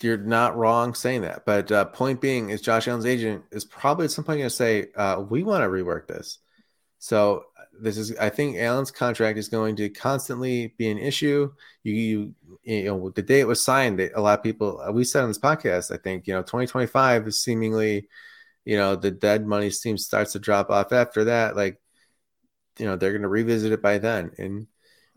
You're 0.02 0.18
not 0.18 0.58
wrong 0.58 0.96
saying 0.96 1.22
that, 1.22 1.46
but 1.46 1.72
uh, 1.72 1.86
point 1.86 2.20
being 2.20 2.50
is 2.50 2.62
Josh 2.62 2.88
Allen's 2.88 3.06
agent 3.06 3.44
is 3.52 3.64
probably 3.64 4.06
at 4.06 4.12
some 4.12 4.26
point 4.26 4.40
going 4.40 4.50
to 4.50 4.56
say 4.56 4.88
uh, 4.96 5.24
we 5.30 5.44
want 5.44 5.64
to 5.64 5.70
rework 5.70 6.08
this. 6.08 6.40
So 7.00 7.46
this 7.82 7.98
is 7.98 8.16
I 8.18 8.30
think 8.30 8.58
Allen's 8.58 8.92
contract 8.92 9.38
is 9.38 9.50
going 9.50 9.76
to 9.78 9.90
constantly 9.90 10.74
be 10.78 10.90
an 10.90 10.98
issue. 10.98 11.52
You 11.84 11.94
you, 11.94 12.36
you 12.64 12.84
know 12.86 13.10
the 13.10 13.22
day 13.22 13.40
it 13.40 13.48
was 13.48 13.64
signed, 13.64 14.00
a 14.00 14.22
lot 14.22 14.40
of 14.40 14.44
people 14.44 14.82
uh, 14.82 14.92
we 14.92 15.04
said 15.04 15.24
on 15.24 15.30
this 15.30 15.40
podcast. 15.40 15.92
I 15.92 15.98
think 15.98 16.28
you 16.28 16.34
know 16.34 16.42
2025 16.42 17.28
is 17.28 17.42
seemingly 17.42 18.08
you 18.66 18.78
know 18.78 18.96
the 18.96 19.12
dead 19.12 19.46
money 19.46 19.70
team 19.70 19.98
starts 19.98 20.34
to 20.34 20.40
drop 20.40 20.70
off 20.70 20.92
after 20.92 21.26
that 21.26 21.56
like 21.56 21.80
you 22.80 22.86
know 22.86 22.96
they're 22.96 23.12
going 23.12 23.22
to 23.22 23.28
revisit 23.28 23.72
it 23.72 23.82
by 23.82 23.98
then 23.98 24.32
and 24.38 24.68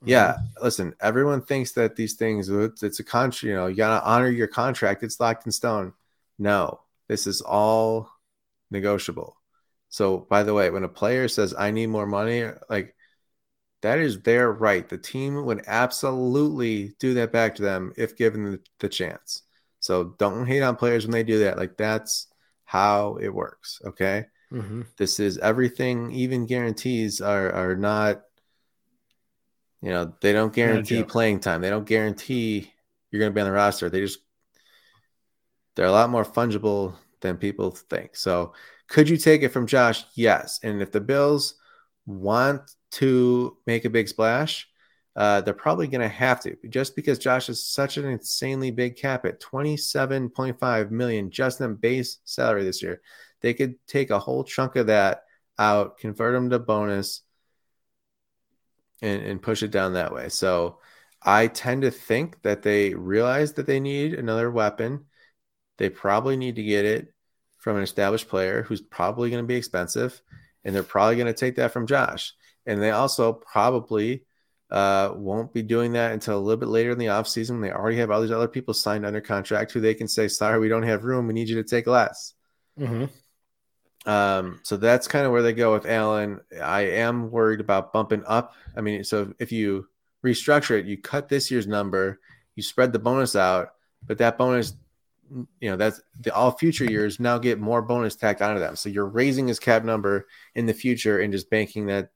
yeah 0.04 0.32
mm-hmm. 0.32 0.64
listen 0.64 0.94
everyone 1.00 1.42
thinks 1.42 1.72
that 1.72 1.96
these 1.96 2.14
things 2.14 2.48
it's, 2.48 2.82
it's 2.82 3.00
a 3.00 3.04
contract 3.04 3.42
you 3.42 3.54
know 3.54 3.66
you 3.66 3.76
got 3.76 3.98
to 3.98 4.06
honor 4.06 4.28
your 4.28 4.46
contract 4.46 5.02
it's 5.02 5.20
locked 5.20 5.46
in 5.46 5.52
stone 5.52 5.92
no 6.38 6.80
this 7.08 7.26
is 7.26 7.40
all 7.40 8.10
negotiable 8.70 9.36
so 9.88 10.18
by 10.18 10.42
the 10.42 10.54
way 10.54 10.70
when 10.70 10.84
a 10.84 10.88
player 10.88 11.28
says 11.28 11.54
i 11.58 11.70
need 11.70 11.86
more 11.86 12.06
money 12.06 12.44
like 12.68 12.94
that 13.82 13.98
is 13.98 14.20
their 14.22 14.52
right 14.52 14.88
the 14.88 14.98
team 14.98 15.44
would 15.44 15.62
absolutely 15.66 16.94
do 16.98 17.14
that 17.14 17.32
back 17.32 17.54
to 17.54 17.62
them 17.62 17.92
if 17.96 18.16
given 18.16 18.58
the, 18.80 18.88
chance 18.88 19.42
so 19.80 20.14
don't 20.18 20.46
hate 20.46 20.62
on 20.62 20.76
players 20.76 21.04
when 21.04 21.12
they 21.12 21.22
do 21.22 21.40
that 21.40 21.56
like 21.56 21.76
that's 21.76 22.28
how 22.66 23.16
it 23.16 23.32
works. 23.32 23.80
Okay. 23.84 24.26
Mm-hmm. 24.52 24.82
This 24.98 25.18
is 25.18 25.38
everything, 25.38 26.12
even 26.12 26.46
guarantees 26.46 27.20
are, 27.20 27.50
are 27.52 27.76
not, 27.76 28.22
you 29.80 29.90
know, 29.90 30.12
they 30.20 30.32
don't 30.32 30.52
guarantee 30.52 31.02
playing 31.02 31.40
time. 31.40 31.62
They 31.62 31.70
don't 31.70 31.86
guarantee 31.86 32.72
you're 33.10 33.20
going 33.20 33.30
to 33.30 33.34
be 33.34 33.40
on 33.40 33.46
the 33.46 33.52
roster. 33.52 33.88
They 33.88 34.00
just, 34.00 34.18
they're 35.74 35.86
a 35.86 35.92
lot 35.92 36.10
more 36.10 36.24
fungible 36.24 36.94
than 37.20 37.36
people 37.36 37.70
think. 37.70 38.16
So, 38.16 38.52
could 38.88 39.08
you 39.08 39.16
take 39.16 39.42
it 39.42 39.48
from 39.50 39.66
Josh? 39.66 40.04
Yes. 40.14 40.60
And 40.62 40.80
if 40.80 40.92
the 40.92 41.00
Bills 41.00 41.54
want 42.06 42.70
to 42.92 43.56
make 43.66 43.84
a 43.84 43.90
big 43.90 44.08
splash, 44.08 44.68
uh, 45.16 45.40
they're 45.40 45.54
probably 45.54 45.88
going 45.88 46.02
to 46.02 46.08
have 46.08 46.40
to 46.42 46.56
just 46.68 46.94
because 46.94 47.18
Josh 47.18 47.48
is 47.48 47.66
such 47.66 47.96
an 47.96 48.04
insanely 48.04 48.70
big 48.70 48.96
cap 48.96 49.24
at 49.24 49.40
27.5 49.40 50.90
million 50.90 51.30
just 51.30 51.60
in 51.60 51.74
base 51.74 52.18
salary 52.24 52.64
this 52.64 52.82
year. 52.82 53.00
They 53.40 53.54
could 53.54 53.76
take 53.86 54.10
a 54.10 54.18
whole 54.18 54.44
chunk 54.44 54.76
of 54.76 54.88
that 54.88 55.22
out, 55.58 55.98
convert 55.98 56.34
them 56.34 56.50
to 56.50 56.58
bonus, 56.58 57.22
and, 59.00 59.22
and 59.22 59.42
push 59.42 59.62
it 59.62 59.70
down 59.70 59.94
that 59.94 60.12
way. 60.12 60.28
So 60.28 60.80
I 61.22 61.46
tend 61.48 61.82
to 61.82 61.90
think 61.90 62.42
that 62.42 62.62
they 62.62 62.94
realize 62.94 63.54
that 63.54 63.66
they 63.66 63.80
need 63.80 64.14
another 64.14 64.50
weapon. 64.50 65.06
They 65.78 65.88
probably 65.88 66.36
need 66.36 66.56
to 66.56 66.62
get 66.62 66.84
it 66.84 67.14
from 67.66 67.78
an 67.78 67.82
established 67.82 68.28
player 68.28 68.62
who's 68.62 68.80
probably 68.80 69.28
going 69.28 69.42
to 69.42 69.46
be 69.46 69.56
expensive, 69.56 70.22
and 70.64 70.72
they're 70.72 70.84
probably 70.84 71.16
going 71.16 71.26
to 71.26 71.32
take 71.32 71.56
that 71.56 71.72
from 71.72 71.88
Josh. 71.88 72.32
And 72.64 72.80
they 72.80 72.92
also 72.92 73.32
probably 73.32 74.22
uh, 74.70 75.10
won't 75.16 75.52
be 75.52 75.64
doing 75.64 75.94
that 75.94 76.12
until 76.12 76.38
a 76.38 76.38
little 76.38 76.60
bit 76.60 76.68
later 76.68 76.92
in 76.92 76.98
the 76.98 77.06
offseason. 77.06 77.60
They 77.60 77.72
already 77.72 77.96
have 77.96 78.12
all 78.12 78.22
these 78.22 78.30
other 78.30 78.46
people 78.46 78.72
signed 78.72 79.04
under 79.04 79.20
contract 79.20 79.72
who 79.72 79.80
they 79.80 79.94
can 79.94 80.06
say, 80.06 80.28
sorry, 80.28 80.60
we 80.60 80.68
don't 80.68 80.84
have 80.84 81.02
room. 81.02 81.26
We 81.26 81.34
need 81.34 81.48
you 81.48 81.56
to 81.56 81.68
take 81.68 81.88
less. 81.88 82.34
Mm-hmm. 82.78 84.08
Um, 84.08 84.60
so 84.62 84.76
that's 84.76 85.08
kind 85.08 85.26
of 85.26 85.32
where 85.32 85.42
they 85.42 85.52
go 85.52 85.72
with 85.72 85.86
Allen. 85.86 86.38
I 86.62 86.82
am 86.82 87.32
worried 87.32 87.58
about 87.58 87.92
bumping 87.92 88.22
up. 88.28 88.54
I 88.76 88.80
mean, 88.80 89.02
so 89.02 89.34
if 89.40 89.50
you 89.50 89.88
restructure 90.24 90.78
it, 90.78 90.86
you 90.86 90.98
cut 90.98 91.28
this 91.28 91.50
year's 91.50 91.66
number, 91.66 92.20
you 92.54 92.62
spread 92.62 92.92
the 92.92 93.00
bonus 93.00 93.34
out, 93.34 93.70
but 94.06 94.18
that 94.18 94.38
bonus, 94.38 94.72
you 95.60 95.70
know, 95.70 95.76
that's 95.76 96.00
the 96.20 96.34
all 96.34 96.52
future 96.52 96.84
years 96.84 97.18
now 97.18 97.38
get 97.38 97.58
more 97.58 97.82
bonus 97.82 98.16
tacked 98.16 98.42
onto 98.42 98.60
them. 98.60 98.76
So 98.76 98.88
you're 98.88 99.06
raising 99.06 99.48
his 99.48 99.58
cap 99.58 99.84
number 99.84 100.26
in 100.54 100.66
the 100.66 100.74
future 100.74 101.20
and 101.20 101.32
just 101.32 101.50
banking 101.50 101.86
that 101.86 102.10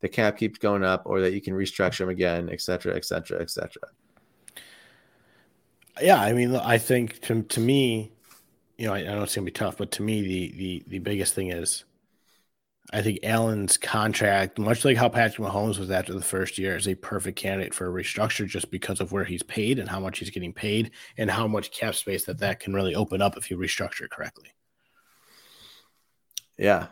the 0.00 0.08
cap 0.08 0.38
keeps 0.38 0.58
going 0.58 0.84
up 0.84 1.02
or 1.06 1.20
that 1.20 1.32
you 1.32 1.40
can 1.40 1.54
restructure 1.54 1.98
them 1.98 2.08
again, 2.08 2.48
et 2.50 2.60
cetera, 2.60 2.94
et 2.96 3.04
cetera, 3.04 3.40
et 3.40 3.50
cetera. 3.50 3.82
Yeah, 6.00 6.20
I 6.20 6.32
mean, 6.32 6.54
I 6.56 6.78
think 6.78 7.20
to, 7.22 7.42
to 7.42 7.60
me, 7.60 8.12
you 8.78 8.86
know, 8.86 8.94
I, 8.94 9.00
I 9.00 9.02
know 9.02 9.22
it's 9.22 9.34
gonna 9.34 9.44
be 9.44 9.50
tough, 9.50 9.76
but 9.76 9.90
to 9.92 10.02
me, 10.02 10.22
the 10.22 10.52
the 10.56 10.84
the 10.88 10.98
biggest 10.98 11.34
thing 11.34 11.50
is 11.50 11.84
I 12.92 13.02
think 13.02 13.20
Allen's 13.22 13.76
contract, 13.76 14.58
much 14.58 14.84
like 14.84 14.96
how 14.96 15.08
Patrick 15.08 15.46
Mahomes 15.46 15.78
was 15.78 15.90
after 15.90 16.12
the 16.12 16.20
first 16.20 16.58
year, 16.58 16.76
is 16.76 16.88
a 16.88 16.96
perfect 16.96 17.38
candidate 17.38 17.72
for 17.72 17.86
a 17.86 18.02
restructure 18.02 18.46
just 18.46 18.70
because 18.70 19.00
of 19.00 19.12
where 19.12 19.24
he's 19.24 19.44
paid 19.44 19.78
and 19.78 19.88
how 19.88 20.00
much 20.00 20.18
he's 20.18 20.30
getting 20.30 20.52
paid 20.52 20.90
and 21.16 21.30
how 21.30 21.46
much 21.46 21.70
cap 21.70 21.94
space 21.94 22.24
that 22.24 22.38
that 22.38 22.58
can 22.58 22.74
really 22.74 22.96
open 22.96 23.22
up 23.22 23.36
if 23.36 23.48
you 23.50 23.56
restructure 23.56 24.10
correctly. 24.10 24.52
Yeah. 26.58 26.88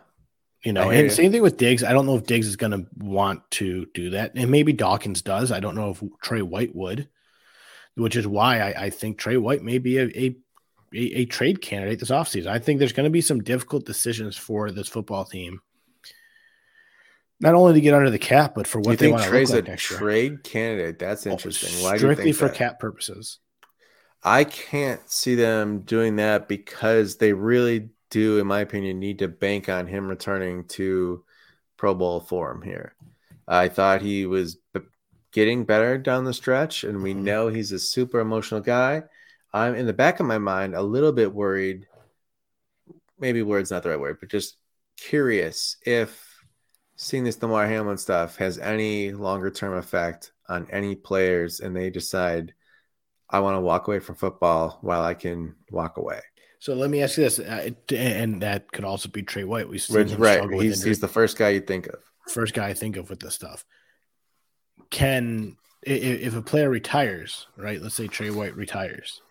You 0.63 0.71
know, 0.73 0.89
and 0.89 1.03
you. 1.03 1.09
same 1.09 1.31
thing 1.31 1.41
with 1.41 1.57
Diggs. 1.57 1.83
I 1.83 1.91
don't 1.91 2.05
know 2.05 2.15
if 2.15 2.25
Diggs 2.25 2.47
is 2.47 2.55
going 2.55 2.71
to 2.71 2.85
want 2.97 3.49
to 3.51 3.85
do 3.93 4.11
that. 4.11 4.31
And 4.35 4.49
maybe 4.49 4.71
Dawkins 4.71 5.21
does. 5.21 5.51
I 5.51 5.59
don't 5.59 5.75
know 5.75 5.91
if 5.91 6.03
Trey 6.21 6.41
White 6.41 6.75
would, 6.75 7.09
which 7.95 8.15
is 8.15 8.25
why 8.25 8.59
I, 8.59 8.85
I 8.85 8.89
think 8.89 9.17
Trey 9.17 9.37
White 9.37 9.63
may 9.63 9.79
be 9.79 9.97
a, 9.97 10.05
a 10.07 10.35
a, 10.91 11.19
a, 11.19 11.25
trade 11.25 11.61
candidate 11.61 11.99
this 11.99 12.09
offseason. 12.09 12.47
I 12.47 12.57
think 12.57 12.79
there's 12.79 12.93
going 12.93 13.03
to 13.03 13.11
be 13.11 13.21
some 13.21 13.43
difficult 13.43 13.85
decisions 13.85 14.35
for 14.35 14.71
this 14.71 14.87
football 14.87 15.23
team 15.23 15.61
not 17.39 17.55
only 17.55 17.73
to 17.73 17.81
get 17.81 17.93
under 17.93 18.09
the 18.09 18.19
cap, 18.19 18.53
but 18.55 18.67
for 18.67 18.79
what 18.79 18.91
you 18.91 18.97
they 18.97 19.11
want 19.11 19.23
to 19.23 19.31
look 19.31 19.49
like 19.49 19.67
a 19.67 19.77
trade 19.77 20.31
year. 20.31 20.41
candidate. 20.43 20.99
That's 20.99 21.25
interesting. 21.25 21.83
Why 21.83 21.97
strictly 21.97 22.31
for 22.31 22.47
that? 22.47 22.55
cap 22.55 22.79
purposes? 22.79 23.39
I 24.23 24.43
can't 24.43 25.09
see 25.09 25.35
them 25.35 25.81
doing 25.81 26.17
that 26.17 26.49
because 26.49 27.15
they 27.15 27.31
really 27.31 27.89
do, 28.09 28.39
in 28.39 28.47
my 28.47 28.59
opinion, 28.59 28.99
need 28.99 29.19
to 29.19 29.29
bank 29.29 29.69
on 29.69 29.87
him 29.87 30.07
returning 30.07 30.65
to 30.69 31.23
Pro 31.77 31.95
Bowl 31.95 32.19
form 32.19 32.61
here. 32.61 32.93
I 33.47 33.69
thought 33.69 34.01
he 34.01 34.25
was 34.25 34.57
getting 35.31 35.63
better 35.63 35.97
down 35.97 36.25
the 36.25 36.33
stretch, 36.33 36.83
and 36.83 37.01
we 37.01 37.13
mm-hmm. 37.13 37.23
know 37.23 37.47
he's 37.47 37.71
a 37.71 37.79
super 37.79 38.19
emotional 38.19 38.61
guy. 38.61 39.03
I'm 39.53 39.75
in 39.75 39.85
the 39.85 39.93
back 39.93 40.19
of 40.19 40.25
my 40.25 40.37
mind 40.37 40.75
a 40.75 40.81
little 40.81 41.13
bit 41.13 41.33
worried. 41.33 41.87
Maybe 43.17 43.41
word's 43.41 43.71
not 43.71 43.83
the 43.83 43.89
right 43.89 43.99
word, 43.99 44.17
but 44.19 44.29
just 44.29 44.57
curious 44.97 45.77
if 45.85 46.28
seeing 47.01 47.23
this 47.23 47.37
Damar 47.37 47.65
Hamlin 47.65 47.97
stuff 47.97 48.35
has 48.37 48.59
any 48.59 49.13
longer 49.13 49.49
term 49.49 49.77
effect 49.77 50.33
on 50.49 50.67
any 50.69 50.95
players 50.95 51.61
and 51.61 51.73
they 51.73 51.89
decide 51.89 52.53
I 53.29 53.39
want 53.39 53.55
to 53.55 53.61
walk 53.61 53.87
away 53.87 53.99
from 53.99 54.15
football 54.15 54.79
while 54.81 55.01
I 55.01 55.13
can 55.13 55.55
walk 55.71 55.95
away. 55.95 56.19
So 56.59 56.73
let 56.73 56.89
me 56.89 57.01
ask 57.01 57.17
you 57.17 57.23
this, 57.23 57.39
uh, 57.39 57.69
and 57.95 58.41
that 58.41 58.69
could 58.73 58.83
also 58.83 59.07
be 59.07 59.23
Trey 59.23 59.45
White. 59.45 59.69
We 59.69 59.79
right, 60.17 60.43
he's, 60.61 60.83
he's 60.83 60.99
the 60.99 61.07
first 61.07 61.37
guy 61.37 61.49
you 61.49 61.61
think 61.61 61.87
of. 61.87 61.99
First 62.27 62.53
guy 62.53 62.67
I 62.67 62.73
think 62.73 62.97
of 62.97 63.09
with 63.09 63.21
this 63.21 63.33
stuff. 63.33 63.63
Can 64.89 65.55
if 65.83 66.35
a 66.35 66.41
player 66.41 66.69
retires, 66.69 67.47
right? 67.55 67.81
Let's 67.81 67.95
say 67.95 68.07
Trey 68.07 68.29
White 68.29 68.57
retires, 68.57 69.21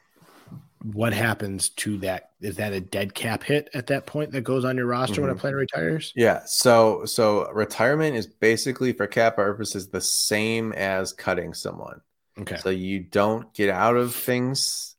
what 0.82 1.12
happens 1.12 1.70
to 1.70 1.98
that? 1.98 2.30
Is 2.40 2.56
that 2.56 2.72
a 2.72 2.80
dead 2.80 3.14
cap 3.14 3.42
hit 3.42 3.68
at 3.74 3.88
that 3.88 4.06
point 4.06 4.32
that 4.32 4.42
goes 4.42 4.64
on 4.64 4.76
your 4.76 4.86
roster 4.86 5.14
mm-hmm. 5.14 5.22
when 5.22 5.30
a 5.30 5.34
mm-hmm. 5.34 5.40
player 5.40 5.56
retires? 5.56 6.12
Yeah. 6.14 6.42
So 6.46 7.04
so 7.04 7.50
retirement 7.52 8.16
is 8.16 8.26
basically 8.26 8.92
for 8.92 9.06
cap 9.06 9.36
purposes 9.36 9.88
the 9.88 10.00
same 10.00 10.72
as 10.72 11.12
cutting 11.12 11.54
someone. 11.54 12.00
Okay. 12.38 12.56
So 12.58 12.70
you 12.70 13.00
don't 13.00 13.52
get 13.54 13.70
out 13.70 13.96
of 13.96 14.14
things 14.14 14.94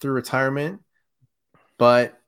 through 0.00 0.12
retirement, 0.12 0.82
but 1.78 2.20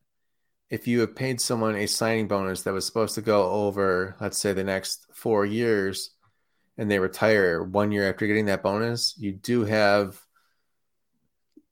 if 0.70 0.88
you 0.88 1.00
have 1.00 1.14
paid 1.14 1.40
someone 1.40 1.76
a 1.76 1.86
signing 1.86 2.26
bonus 2.26 2.62
that 2.62 2.72
was 2.72 2.86
supposed 2.86 3.14
to 3.14 3.22
go 3.22 3.50
over, 3.50 4.16
let's 4.20 4.38
say 4.38 4.52
the 4.52 4.64
next 4.64 5.06
four 5.12 5.46
years, 5.46 6.10
and 6.78 6.90
they 6.90 6.98
retire 6.98 7.62
one 7.62 7.92
year 7.92 8.08
after 8.08 8.26
getting 8.26 8.46
that 8.46 8.62
bonus, 8.62 9.14
you 9.16 9.32
do 9.32 9.64
have 9.64 10.20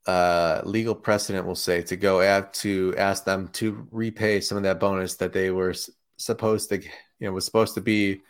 uh, 0.07 0.61
legal 0.65 0.95
precedent 0.95 1.47
will 1.47 1.55
say 1.55 1.83
to 1.83 1.97
go 1.97 2.21
out 2.21 2.55
to 2.55 2.95
ask 2.99 3.25
them 3.25 3.49
to 3.49 3.87
repay 3.91 4.41
some 4.41 4.59
of 4.59 4.65
that 4.65 4.81
bonus 4.81 5.17
that 5.17 5.33
they 5.33 5.51
were 5.51 5.75
supposed 6.17 6.69
to, 6.69 6.83
you 6.83 6.89
know, 7.21 7.33
was 7.33 7.47
supposed 7.47 7.75
to 7.75 7.81
be, 7.81 8.21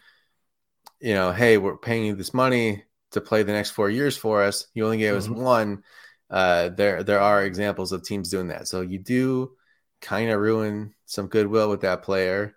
you 1.01 1.15
know, 1.15 1.33
hey, 1.33 1.59
we're 1.59 1.77
paying 1.77 2.05
you 2.05 2.15
this 2.15 2.33
money 2.33 2.85
to 3.11 3.21
play 3.21 3.43
the 3.43 3.53
next 3.53 3.71
four 3.71 3.91
years 3.91 4.17
for 4.17 4.43
us. 4.43 4.67
You 4.75 4.85
only 4.85 4.99
gave 4.99 5.15
mm-hmm. 5.15 5.33
us 5.33 5.39
one. 5.39 5.83
Uh, 6.31 6.69
there, 6.69 7.03
there 7.03 7.21
are 7.21 7.45
examples 7.45 7.93
of 7.93 8.05
teams 8.05 8.31
doing 8.31 8.49
that. 8.49 8.69
So 8.69 8.81
you 8.81 8.99
do 8.99 9.53
kind 10.01 10.31
of 10.31 10.41
ruin 10.41 10.95
some 11.07 11.27
goodwill 11.27 11.71
with 11.71 11.81
that 11.81 12.03
player. 12.03 12.57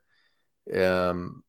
Um, 0.74 1.44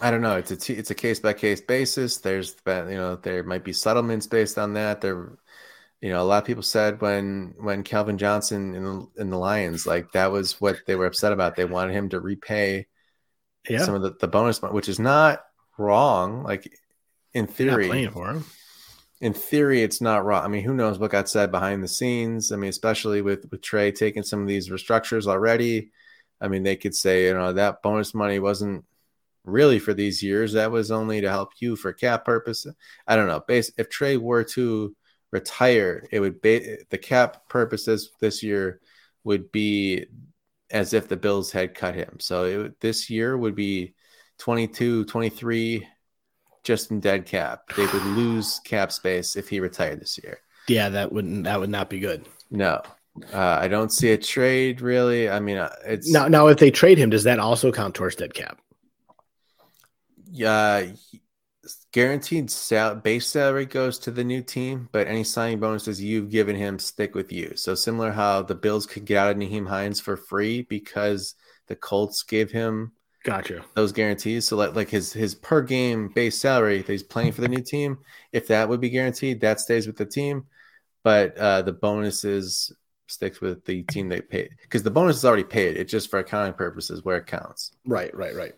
I 0.00 0.10
don't 0.10 0.22
know. 0.22 0.36
It's 0.36 0.50
a 0.50 0.56
t- 0.56 0.74
it's 0.74 0.90
a 0.90 0.94
case 0.94 1.20
by 1.20 1.34
case 1.34 1.60
basis. 1.60 2.18
There's 2.18 2.56
you 2.66 2.72
know 2.72 3.16
there 3.16 3.44
might 3.44 3.62
be 3.62 3.72
settlements 3.72 4.26
based 4.26 4.58
on 4.58 4.74
that. 4.74 5.00
There 5.00 5.38
you 6.04 6.10
know, 6.10 6.20
a 6.20 6.22
lot 6.22 6.42
of 6.42 6.46
people 6.46 6.62
said 6.62 7.00
when 7.00 7.54
when 7.56 7.82
Calvin 7.82 8.18
Johnson 8.18 8.74
in 8.74 8.84
the, 8.84 9.06
in 9.16 9.30
the 9.30 9.38
Lions, 9.38 9.86
like 9.86 10.12
that 10.12 10.30
was 10.30 10.60
what 10.60 10.76
they 10.86 10.96
were 10.96 11.06
upset 11.06 11.32
about. 11.32 11.56
They 11.56 11.64
wanted 11.64 11.94
him 11.94 12.10
to 12.10 12.20
repay 12.20 12.88
yeah. 13.66 13.82
some 13.82 13.94
of 13.94 14.02
the, 14.02 14.14
the 14.20 14.28
bonus, 14.28 14.60
money, 14.60 14.74
which 14.74 14.90
is 14.90 14.98
not 14.98 15.40
wrong. 15.78 16.42
Like 16.42 16.70
in 17.32 17.46
theory, 17.46 17.86
playing 17.86 18.10
for 18.10 18.28
him. 18.28 18.44
In 19.22 19.32
theory, 19.32 19.82
it's 19.82 20.02
not 20.02 20.26
wrong. 20.26 20.44
I 20.44 20.48
mean, 20.48 20.62
who 20.62 20.74
knows 20.74 20.98
what 20.98 21.10
got 21.10 21.26
said 21.26 21.50
behind 21.50 21.82
the 21.82 21.88
scenes? 21.88 22.52
I 22.52 22.56
mean, 22.56 22.68
especially 22.68 23.22
with 23.22 23.50
with 23.50 23.62
Trey 23.62 23.90
taking 23.90 24.24
some 24.24 24.42
of 24.42 24.46
these 24.46 24.68
restructures 24.68 25.26
already. 25.26 25.90
I 26.38 26.48
mean, 26.48 26.64
they 26.64 26.76
could 26.76 26.94
say, 26.94 27.28
you 27.28 27.32
know, 27.32 27.54
that 27.54 27.80
bonus 27.80 28.12
money 28.12 28.40
wasn't 28.40 28.84
really 29.46 29.78
for 29.78 29.94
these 29.94 30.22
years. 30.22 30.52
That 30.52 30.70
was 30.70 30.90
only 30.90 31.22
to 31.22 31.30
help 31.30 31.52
you 31.60 31.76
for 31.76 31.94
cap 31.94 32.26
purpose. 32.26 32.66
I 33.06 33.16
don't 33.16 33.26
know. 33.26 33.40
Base 33.40 33.72
if 33.78 33.88
Trey 33.88 34.18
were 34.18 34.44
to 34.44 34.94
retire, 35.34 36.06
it 36.10 36.20
would 36.20 36.40
be 36.40 36.78
the 36.88 36.96
cap 36.96 37.48
purposes 37.48 38.10
this 38.20 38.42
year 38.42 38.80
would 39.24 39.50
be 39.50 40.06
as 40.70 40.94
if 40.94 41.08
the 41.08 41.16
Bills 41.16 41.50
had 41.50 41.74
cut 41.74 41.94
him. 41.94 42.18
So 42.20 42.44
it, 42.44 42.80
this 42.80 43.10
year 43.10 43.36
would 43.36 43.56
be 43.56 43.94
22, 44.38 45.04
23 45.04 45.86
just 46.62 46.90
in 46.90 47.00
dead 47.00 47.26
cap. 47.26 47.62
They 47.76 47.84
would 47.84 48.04
lose 48.04 48.60
cap 48.64 48.92
space 48.92 49.36
if 49.36 49.48
he 49.48 49.60
retired 49.60 50.00
this 50.00 50.18
year. 50.22 50.38
Yeah, 50.68 50.88
that 50.90 51.12
wouldn't 51.12 51.44
that 51.44 51.60
would 51.60 51.68
not 51.68 51.90
be 51.90 51.98
good. 51.98 52.26
No. 52.50 52.80
Uh, 53.32 53.58
I 53.60 53.68
don't 53.68 53.92
see 53.92 54.12
a 54.12 54.18
trade 54.18 54.80
really. 54.80 55.28
I 55.28 55.40
mean, 55.40 55.58
uh, 55.58 55.74
it's 55.84 56.10
now. 56.10 56.26
Now, 56.26 56.46
if 56.46 56.58
they 56.58 56.70
trade 56.70 56.96
him, 56.96 57.10
does 57.10 57.24
that 57.24 57.38
also 57.38 57.70
count 57.70 57.94
towards 57.94 58.16
dead 58.16 58.32
cap? 58.34 58.60
Yeah, 60.30 60.86
guaranteed 61.94 62.50
sal- 62.50 62.96
base 62.96 63.28
salary 63.28 63.64
goes 63.64 64.00
to 64.00 64.10
the 64.10 64.24
new 64.24 64.42
team, 64.42 64.88
but 64.90 65.06
any 65.06 65.22
signing 65.22 65.60
bonuses 65.60 66.02
you've 66.02 66.28
given 66.28 66.56
him 66.56 66.76
stick 66.76 67.14
with 67.14 67.30
you. 67.30 67.52
So 67.54 67.76
similar 67.76 68.10
how 68.10 68.42
the 68.42 68.56
Bills 68.56 68.84
could 68.84 69.04
get 69.04 69.16
out 69.16 69.30
of 69.30 69.36
Nyheim 69.36 69.68
Hines 69.68 70.00
for 70.00 70.16
free 70.16 70.62
because 70.62 71.36
the 71.68 71.76
Colts 71.76 72.24
gave 72.24 72.50
him 72.50 72.90
gotcha 73.22 73.64
those 73.76 73.92
guarantees. 73.92 74.48
So 74.48 74.56
like 74.56 74.74
like 74.74 74.90
his 74.90 75.12
his 75.12 75.36
per 75.36 75.62
game 75.62 76.08
base 76.08 76.36
salary 76.36 76.78
that 76.82 76.92
he's 76.92 77.04
playing 77.04 77.30
for 77.30 77.42
the 77.42 77.48
new 77.48 77.62
team, 77.62 77.98
if 78.32 78.48
that 78.48 78.68
would 78.68 78.80
be 78.80 78.90
guaranteed, 78.90 79.40
that 79.42 79.60
stays 79.60 79.86
with 79.86 79.96
the 79.96 80.04
team. 80.04 80.46
But 81.04 81.38
uh, 81.38 81.62
the 81.62 81.72
bonuses 81.72 82.72
sticks 83.06 83.40
with 83.40 83.64
the 83.66 83.84
team 83.84 84.08
they 84.08 84.20
paid 84.20 84.50
because 84.62 84.82
the 84.82 84.90
bonus 84.90 85.18
is 85.18 85.24
already 85.24 85.44
paid. 85.44 85.76
It's 85.76 85.92
just 85.92 86.10
for 86.10 86.18
accounting 86.18 86.54
purposes 86.54 87.04
where 87.04 87.18
it 87.18 87.28
counts. 87.28 87.70
Right, 87.86 88.12
right, 88.16 88.34
right. 88.34 88.54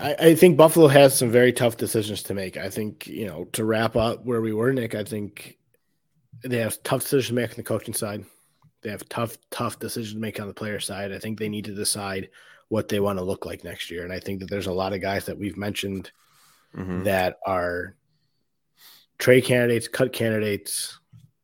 I, 0.00 0.14
I, 0.18 0.34
think 0.34 0.56
Buffalo 0.56 0.88
has 0.88 1.16
some 1.16 1.30
very 1.30 1.52
tough 1.52 1.76
decisions 1.76 2.22
to 2.24 2.34
make. 2.34 2.56
I 2.56 2.70
think, 2.70 3.06
you 3.06 3.26
know, 3.26 3.44
to 3.52 3.64
wrap 3.64 3.96
up 3.96 4.24
where 4.24 4.40
we 4.40 4.52
were, 4.52 4.72
Nick, 4.72 4.94
I 4.94 5.04
think 5.04 5.58
they 6.42 6.58
have 6.58 6.82
tough 6.82 7.02
decisions 7.02 7.28
to 7.28 7.34
make 7.34 7.50
on 7.50 7.56
the 7.56 7.62
coaching 7.62 7.94
side. 7.94 8.24
They 8.82 8.90
have 8.90 9.08
tough, 9.08 9.36
tough 9.50 9.78
decisions 9.78 10.14
to 10.14 10.20
make 10.20 10.40
on 10.40 10.48
the 10.48 10.54
player 10.54 10.80
side. 10.80 11.12
I 11.12 11.18
think 11.18 11.38
they 11.38 11.48
need 11.48 11.66
to 11.66 11.74
decide 11.74 12.30
what 12.68 12.88
they 12.88 13.00
want 13.00 13.18
to 13.18 13.24
look 13.24 13.46
like 13.46 13.64
next 13.64 13.90
year. 13.90 14.02
And 14.02 14.12
I 14.12 14.18
think 14.18 14.40
that 14.40 14.50
there's 14.50 14.66
a 14.66 14.72
lot 14.72 14.92
of 14.92 15.00
guys 15.00 15.26
that 15.26 15.38
we've 15.38 15.56
mentioned 15.56 16.10
mm-hmm. 16.74 17.04
that 17.04 17.38
are 17.46 17.94
trade 19.18 19.44
candidates, 19.44 19.88
cut 19.88 20.12
candidates, 20.12 20.98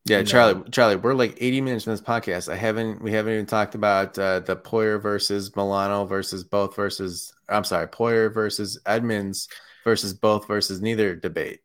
yeah, 0.05 0.21
Charlie, 0.23 0.55
know. 0.55 0.63
Charlie, 0.63 0.97
we're 0.97 1.13
like 1.13 1.37
80 1.39 1.61
minutes 1.61 1.87
in 1.87 1.93
this 1.93 2.01
podcast. 2.01 2.51
I 2.51 2.57
haven't, 2.57 3.01
we 3.01 3.13
haven't 3.13 3.33
even 3.33 3.45
talked 3.45 3.73
about 3.73 4.19
uh, 4.19 4.41
the 4.41 4.55
Poyer 4.57 5.01
versus 5.01 5.55
Milano 5.55 6.03
versus 6.03 6.43
both 6.43 6.75
versus, 6.75 7.32
I'm 7.49 7.63
sorry, 7.63 7.87
Poyer 7.87 8.33
versus 8.33 8.79
Edmunds 8.85 9.47
versus 9.83 10.13
both 10.13 10.47
versus 10.47 10.81
neither 10.81 11.15
debate. 11.15 11.59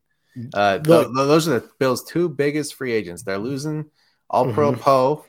Uh, 0.54 0.78
th- 0.78 1.08
those 1.14 1.48
are 1.48 1.60
the 1.60 1.70
Bills' 1.78 2.04
two 2.04 2.28
biggest 2.28 2.74
free 2.74 2.92
agents. 2.92 3.22
They're 3.22 3.38
losing 3.38 3.86
All 4.30 4.52
Pro 4.52 4.72
mm-hmm. 4.72 4.80
Poe. 4.80 5.24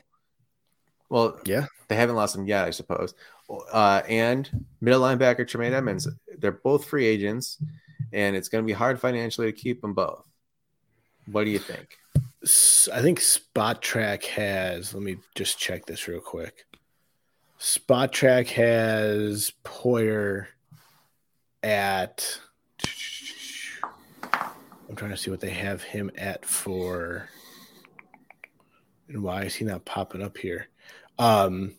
Well, 1.08 1.40
yeah, 1.44 1.66
they 1.88 1.96
haven't 1.96 2.16
lost 2.16 2.36
him 2.36 2.46
yet, 2.46 2.66
I 2.66 2.70
suppose. 2.70 3.14
Uh, 3.72 4.02
and 4.08 4.48
middle 4.80 5.00
linebacker 5.00 5.46
Tremaine 5.46 5.72
Edmunds. 5.72 6.08
They're 6.38 6.52
both 6.52 6.84
free 6.84 7.06
agents, 7.06 7.58
and 8.12 8.36
it's 8.36 8.48
going 8.48 8.62
to 8.62 8.66
be 8.66 8.72
hard 8.72 9.00
financially 9.00 9.50
to 9.50 9.58
keep 9.58 9.80
them 9.80 9.94
both. 9.94 10.24
What 11.26 11.44
do 11.44 11.50
you 11.50 11.58
think? 11.58 11.96
I 12.92 13.02
think 13.02 13.18
Spotrac 13.18 14.24
has. 14.26 14.94
Let 14.94 15.02
me 15.02 15.16
just 15.34 15.58
check 15.58 15.86
this 15.86 16.06
real 16.08 16.20
quick. 16.20 16.64
Spotrac 17.60 18.48
has 18.48 19.52
Poyer 19.64 20.46
at. 21.62 22.40
I'm 24.88 24.96
trying 24.96 25.10
to 25.10 25.16
see 25.16 25.30
what 25.30 25.40
they 25.40 25.50
have 25.50 25.82
him 25.82 26.10
at 26.16 26.46
for. 26.46 27.28
And 29.08 29.22
why 29.22 29.42
is 29.44 29.54
he 29.54 29.66
not 29.66 29.84
popping 29.84 30.22
up 30.22 30.38
here? 30.38 30.68
Um, 31.18 31.74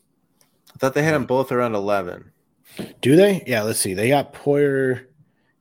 I 0.71 0.77
thought 0.77 0.93
they 0.93 1.01
had 1.01 1.15
them 1.15 1.25
both 1.25 1.51
around 1.51 1.73
11. 1.73 2.31
Do 3.01 3.15
they? 3.15 3.43
Yeah, 3.47 3.63
let's 3.63 3.79
see. 3.79 3.95
They 3.95 4.09
got 4.09 4.33
Poyer. 4.33 5.07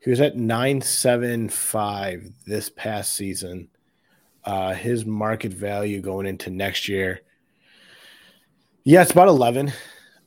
He 0.00 0.10
was 0.10 0.20
at 0.20 0.36
nine 0.36 0.82
seven 0.82 1.48
five 1.48 2.30
this 2.46 2.68
past 2.68 3.14
season. 3.14 3.68
Uh, 4.44 4.74
his 4.74 5.04
market 5.04 5.52
value 5.52 6.00
going 6.00 6.26
into 6.26 6.50
next 6.50 6.88
year. 6.88 7.20
Yeah, 8.84 9.02
it's 9.02 9.10
about 9.10 9.28
eleven. 9.28 9.72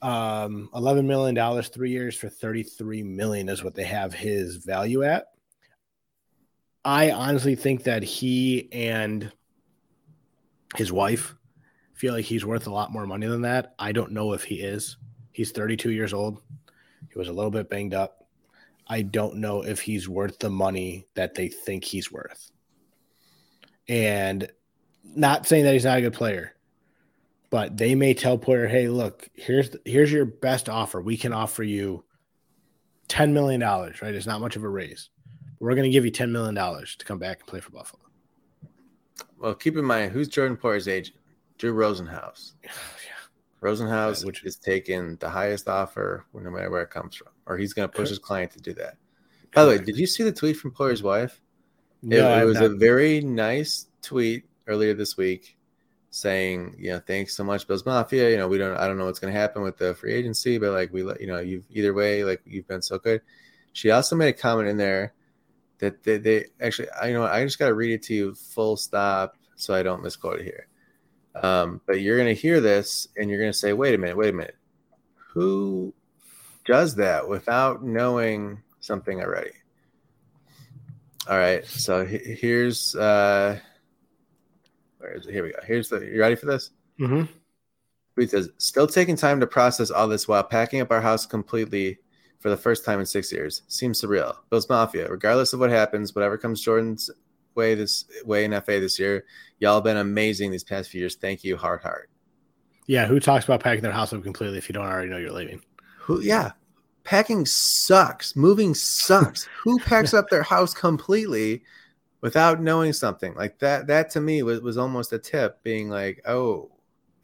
Um, 0.04 0.70
eleven 0.76 1.08
million 1.08 1.34
dollars, 1.34 1.70
three 1.70 1.92
years 1.92 2.16
for 2.16 2.28
thirty-three 2.28 3.04
million 3.04 3.48
is 3.48 3.64
what 3.64 3.74
they 3.74 3.86
have 3.86 4.14
his 4.14 4.58
value 4.58 5.04
at. 5.04 5.28
I 6.84 7.12
honestly 7.12 7.56
think 7.56 7.84
that 7.84 8.04
he 8.04 8.68
and 8.74 9.32
his 10.76 10.92
wife 10.92 11.36
feel 11.94 12.14
like 12.14 12.26
he's 12.26 12.46
worth 12.46 12.68
a 12.68 12.74
lot 12.74 12.92
more 12.92 13.08
money 13.08 13.28
than 13.28 13.44
that. 13.44 13.76
I 13.80 13.94
don't 13.94 14.12
know 14.12 14.34
if 14.34 14.44
he 14.44 14.56
is. 14.56 14.98
He's 15.32 15.52
32 15.52 15.92
years 15.92 16.14
old. 16.14 16.42
He 17.10 17.18
was 17.18 17.30
a 17.30 17.34
little 17.34 17.52
bit 17.52 17.70
banged 17.70 17.94
up. 17.94 18.28
I 18.88 19.04
don't 19.04 19.38
know 19.38 19.62
if 19.64 19.80
he's 19.80 20.10
worth 20.10 20.40
the 20.40 20.50
money 20.50 21.08
that 21.16 21.36
they 21.36 21.48
think 21.48 21.86
he's 21.86 22.12
worth. 22.12 22.52
And 23.88 24.52
not 25.04 25.48
saying 25.48 25.64
that 25.64 25.74
he's 25.74 25.86
not 25.86 26.00
a 26.00 26.02
good 26.02 26.14
player, 26.14 26.54
but 27.54 27.78
they 27.78 27.94
may 27.94 28.16
tell 28.16 28.36
Poyer, 28.36 28.68
"Hey, 28.68 28.88
look, 28.88 29.30
here's 29.36 29.70
here's 29.86 30.12
your 30.12 30.26
best 30.26 30.68
offer. 30.70 31.00
We 31.00 31.16
can 31.18 31.34
offer 31.34 31.62
you 31.62 32.04
10 33.10 33.32
million 33.32 33.60
dollars, 33.60 34.02
right? 34.02 34.16
It's 34.16 34.26
not 34.26 34.42
much 34.42 34.56
of 34.56 34.64
a 34.64 34.68
raise. 34.68 35.12
We're 35.60 35.76
going 35.76 35.84
to 35.84 35.92
give 35.92 36.04
you 36.04 36.10
10 36.10 36.32
million 36.32 36.56
dollars 36.56 36.96
to 36.96 37.06
come 37.06 37.20
back 37.20 37.42
and 37.42 37.48
play 37.48 37.60
for 37.60 37.70
Buffalo." 37.70 38.02
Well, 39.38 39.54
keep 39.54 39.78
in 39.78 39.86
mind 39.86 40.12
who's 40.12 40.30
Jordan 40.30 40.58
Poyer's 40.58 40.88
agent? 40.88 41.16
Drew 41.60 41.76
Rosenhaus. 41.76 42.54
yeah. 42.64 42.72
Rosenhaus 43.62 44.22
yeah, 44.22 44.26
which 44.26 44.44
is 44.44 44.56
taking 44.56 45.18
the 45.18 45.30
highest 45.30 45.70
offer, 45.70 46.26
no 46.34 46.50
matter 46.50 46.72
where 46.72 46.82
it 46.82 46.90
comes 46.90 47.16
from, 47.16 47.28
or 47.46 47.56
he's 47.56 47.74
going 47.74 47.88
to 47.88 47.96
push 47.96 48.10
his 48.10 48.18
client 48.18 48.50
to 48.54 48.62
do 48.62 48.74
that. 48.74 48.98
By 49.54 49.64
the 49.64 49.70
way, 49.70 49.78
did 49.78 49.96
you 49.96 50.08
see 50.08 50.24
the 50.24 50.32
tweet 50.32 50.58
from 50.58 50.72
Poyer's 50.72 51.04
wife? 51.04 51.40
No, 52.02 52.36
it, 52.36 52.42
it 52.42 52.46
was 52.46 52.56
not. 52.56 52.64
a 52.64 52.70
very 52.70 53.22
nice 53.22 53.86
tweet 54.02 54.46
earlier 54.66 54.96
this 54.96 55.18
week 55.18 55.56
saying, 56.14 56.76
you 56.78 56.92
know, 56.92 57.00
thanks 57.00 57.36
so 57.36 57.44
much, 57.44 57.68
Bills 57.68 57.88
Mafia. 57.88 58.30
You 58.30 58.38
know, 58.38 58.48
we 58.48 58.60
don't, 58.60 58.78
I 58.78 58.88
don't 58.88 59.00
know 59.00 59.06
what's 59.06 59.18
going 59.18 59.34
to 59.34 59.40
happen 59.40 59.64
with 59.64 59.78
the 59.78 59.96
free 59.96 60.14
agency, 60.14 60.60
but 60.60 60.72
like 60.72 60.94
we 60.94 61.02
let, 61.02 61.20
you 61.20 61.26
know, 61.26 61.40
you've 61.40 61.66
either 61.72 61.92
way, 61.92 62.24
like 62.24 62.40
you've 62.46 62.68
been 62.68 62.84
so 62.84 63.00
good. 63.00 63.22
She 63.72 63.90
also 63.90 64.16
made 64.16 64.28
a 64.28 64.34
comment 64.34 64.70
in 64.70 64.78
there 64.78 65.14
that 65.80 66.04
they, 66.04 66.20
they 66.20 66.46
actually, 66.62 66.90
I 66.92 67.08
you 67.08 67.16
know, 67.16 67.24
I 67.24 67.44
just 67.44 67.58
got 67.58 67.70
to 67.70 67.74
read 67.74 67.94
it 67.94 68.04
to 68.04 68.14
you 68.14 68.36
full 68.36 68.78
stop 68.78 69.38
so 69.56 69.74
I 69.74 69.82
don't 69.82 70.04
misquote 70.04 70.42
it 70.42 70.44
here. 70.44 70.68
Um, 71.34 71.82
but 71.88 72.00
you're 72.00 72.18
going 72.18 72.34
to 72.34 72.40
hear 72.40 72.62
this 72.62 73.08
and 73.18 73.28
you're 73.28 73.40
going 73.40 73.52
to 73.52 73.58
say, 73.58 73.74
wait 73.74 73.96
a 73.96 73.98
minute, 73.98 74.16
wait 74.16 74.30
a 74.30 74.34
minute. 74.34 74.58
Who 75.34 75.96
does 76.64 76.94
that 76.98 77.28
without 77.28 77.84
knowing 77.84 78.62
something 78.82 79.20
already? 79.20 79.54
All 81.28 81.40
right. 81.40 81.66
So 81.66 82.06
here's, 82.06 82.96
uh, 82.96 83.60
where 85.04 85.14
is 85.14 85.28
it? 85.28 85.34
Here 85.34 85.44
we 85.44 85.52
go. 85.52 85.60
Here's 85.66 85.90
the, 85.90 86.00
you 86.00 86.20
ready 86.20 86.36
for 86.36 86.46
this? 86.46 86.72
Mm-hmm. 87.00 87.24
He 88.20 88.28
says, 88.28 88.50
still 88.58 88.88
taking 88.88 89.16
time 89.16 89.40
to 89.42 89.48
process 89.48 89.92
all 89.92 90.08
this 90.08 90.28
while 90.28 90.44
packing 90.44 90.82
up 90.82 90.92
our 90.92 91.02
house 91.02 91.26
completely 91.26 91.98
for 92.40 92.50
the 92.50 92.58
first 92.58 92.86
time 92.86 93.00
in 93.00 93.06
six 93.06 93.32
years. 93.32 93.64
Seems 93.68 94.02
surreal. 94.02 94.36
Bills 94.50 94.70
Mafia, 94.70 95.10
regardless 95.10 95.52
of 95.52 95.60
what 95.60 95.72
happens, 95.72 96.16
whatever 96.16 96.38
comes 96.38 96.62
Jordan's 96.62 97.10
way 97.56 97.76
this 97.76 98.06
way 98.26 98.46
in 98.46 98.52
FA 98.62 98.80
this 98.80 98.98
year. 98.98 99.26
Y'all 99.60 99.76
have 99.76 99.84
been 99.84 99.98
amazing 99.98 100.52
these 100.52 100.64
past 100.64 100.90
few 100.90 101.02
years. 101.02 101.16
Thank 101.16 101.44
you, 101.44 101.58
heart 101.58 101.84
heart. 101.84 102.10
Yeah, 102.88 103.06
who 103.06 103.20
talks 103.20 103.46
about 103.46 103.62
packing 103.62 103.84
their 103.84 103.92
house 103.92 104.14
up 104.14 104.24
completely 104.24 104.58
if 104.58 104.70
you 104.70 104.74
don't 104.74 104.86
already 104.86 105.10
know 105.10 105.18
you're 105.18 105.32
leaving? 105.32 105.62
Who? 106.00 106.22
Yeah, 106.22 106.52
packing 107.04 107.46
sucks. 107.46 108.36
Moving 108.36 108.74
sucks. 108.74 109.48
who 109.64 109.80
packs 109.80 110.14
up 110.14 110.30
their 110.30 110.44
house 110.44 110.74
completely 110.74 111.64
without 112.24 112.60
knowing 112.60 112.92
something 112.92 113.36
like 113.36 113.60
that? 113.60 113.86
That 113.86 114.10
to 114.12 114.20
me 114.20 114.42
was 114.42 114.62
was 114.62 114.80
almost 114.80 115.14
a 115.14 115.20
tip, 115.20 115.62
being 115.62 115.90
like, 115.90 116.24
oh, 116.26 116.72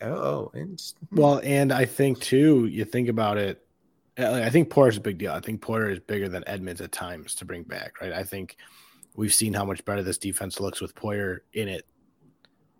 oh. 0.01 0.51
And 0.53 0.79
well, 1.11 1.41
and 1.43 1.73
I 1.73 1.85
think 1.85 2.19
too, 2.19 2.67
you 2.67 2.85
think 2.85 3.09
about 3.09 3.39
it. 3.39 3.65
Uh, 4.19 4.33
I 4.43 4.51
think 4.51 4.69
Poyer 4.69 4.89
is 4.89 4.97
a 4.97 5.01
big 5.01 5.17
deal. 5.17 5.31
I 5.31 5.39
think 5.39 5.61
Poyer 5.61 5.91
is 5.91 5.99
bigger 5.99 6.29
than 6.29 6.43
edmunds 6.45 6.81
at 6.81 6.91
times 6.91 7.33
to 7.35 7.45
bring 7.45 7.63
back, 7.63 7.99
right? 8.01 8.13
I 8.13 8.23
think 8.23 8.57
We've 9.19 9.33
seen 9.33 9.53
how 9.53 9.65
much 9.65 9.83
better 9.83 10.01
this 10.01 10.17
defense 10.17 10.61
looks 10.61 10.79
with 10.79 10.95
Poyer 10.95 11.39
in 11.51 11.67
it. 11.67 11.85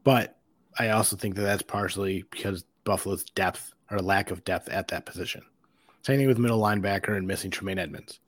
But 0.06 0.38
I 0.78 0.92
also 0.92 1.18
think 1.18 1.36
that 1.36 1.42
that's 1.42 1.64
partially 1.64 2.24
because 2.32 2.64
Buffalo's 2.86 3.26
depth 3.26 3.74
or 3.92 4.00
lack 4.00 4.32
of 4.32 4.46
depth 4.46 4.70
at 4.70 4.88
that 4.88 5.06
position. 5.06 5.42
Same 6.04 6.18
thing 6.18 6.28
with 6.28 6.38
middle 6.38 6.62
linebacker 6.62 7.18
and 7.18 7.28
missing 7.28 7.52
Tremaine 7.52 7.78
edmunds 7.78 8.22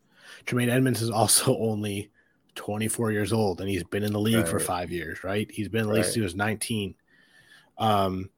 Tremaine 0.46 0.70
edmunds 0.70 1.02
is 1.02 1.10
also 1.10 1.58
only 1.62 2.12
24 2.56 3.12
years 3.12 3.34
old 3.34 3.62
and 3.62 3.70
he's 3.70 3.84
been 3.84 4.04
in 4.04 4.14
the 4.14 4.20
league 4.20 4.36
right. 4.36 4.48
for 4.48 4.60
five 4.60 4.92
years, 4.92 5.24
right? 5.24 5.50
He's 5.52 5.70
been 5.70 5.82
at 5.82 5.88
right. 5.88 5.98
least 5.98 6.16
he 6.16 6.22
was 6.22 6.36
19. 6.36 6.96
Um, 7.78 8.30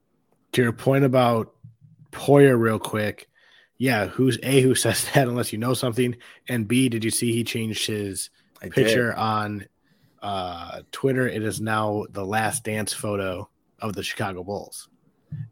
to 0.54 0.62
your 0.62 0.74
point 0.74 1.06
about 1.06 1.54
Poyer, 2.12 2.60
real 2.60 2.80
quick, 2.80 3.30
yeah, 3.78 4.08
who's 4.08 4.38
A, 4.44 4.62
who 4.62 4.76
says 4.76 5.06
that 5.14 5.28
unless 5.28 5.52
you 5.52 5.60
know 5.60 5.74
something? 5.74 6.16
And 6.48 6.68
B, 6.68 6.90
did 6.90 7.04
you 7.04 7.12
see 7.12 7.34
he 7.34 7.44
changed 7.44 7.88
his 7.88 8.30
I 8.62 8.70
picture 8.70 9.10
did. 9.10 9.18
on 9.18 9.66
uh, 10.24 10.82
Twitter. 10.92 11.28
It 11.28 11.44
is 11.44 11.62
now 11.62 12.06
the 12.10 12.26
last 12.26 12.64
dance 12.64 12.94
photo 12.94 13.50
of 13.80 13.94
the 13.94 14.02
Chicago 14.02 14.44
Bulls. 14.44 14.88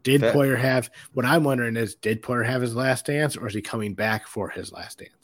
Did 0.02 0.22
that, 0.22 0.34
Poyer 0.34 0.58
have 0.58 0.90
what 1.12 1.26
I'm 1.26 1.44
wondering 1.44 1.76
is 1.76 1.96
did 1.96 2.22
Poyer 2.22 2.46
have 2.46 2.62
his 2.62 2.74
last 2.74 3.06
dance 3.06 3.36
or 3.36 3.46
is 3.48 3.54
he 3.54 3.60
coming 3.60 3.94
back 3.94 4.26
for 4.26 4.48
his 4.48 4.72
last 4.72 4.98
dance? 4.98 5.21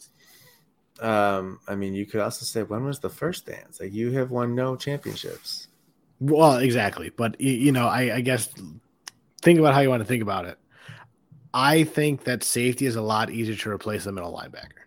Um, 1.00 1.60
I 1.68 1.74
mean, 1.74 1.94
you 1.94 2.06
could 2.06 2.20
also 2.20 2.44
say 2.44 2.62
when 2.62 2.84
was 2.84 2.98
the 2.98 3.08
first 3.08 3.46
dance? 3.46 3.80
Like 3.80 3.92
you 3.92 4.10
have 4.12 4.30
won 4.30 4.54
no 4.54 4.76
championships. 4.76 5.68
Well, 6.20 6.56
exactly, 6.56 7.10
but 7.10 7.40
you 7.40 7.70
know, 7.70 7.86
I, 7.86 8.16
I 8.16 8.20
guess 8.20 8.48
think 9.40 9.58
about 9.58 9.74
how 9.74 9.80
you 9.80 9.88
want 9.88 10.00
to 10.00 10.08
think 10.08 10.22
about 10.22 10.46
it. 10.46 10.58
I 11.54 11.84
think 11.84 12.24
that 12.24 12.42
safety 12.42 12.86
is 12.86 12.96
a 12.96 13.02
lot 13.02 13.30
easier 13.30 13.54
to 13.54 13.70
replace 13.70 14.06
a 14.06 14.12
middle 14.12 14.32
linebacker. 14.32 14.84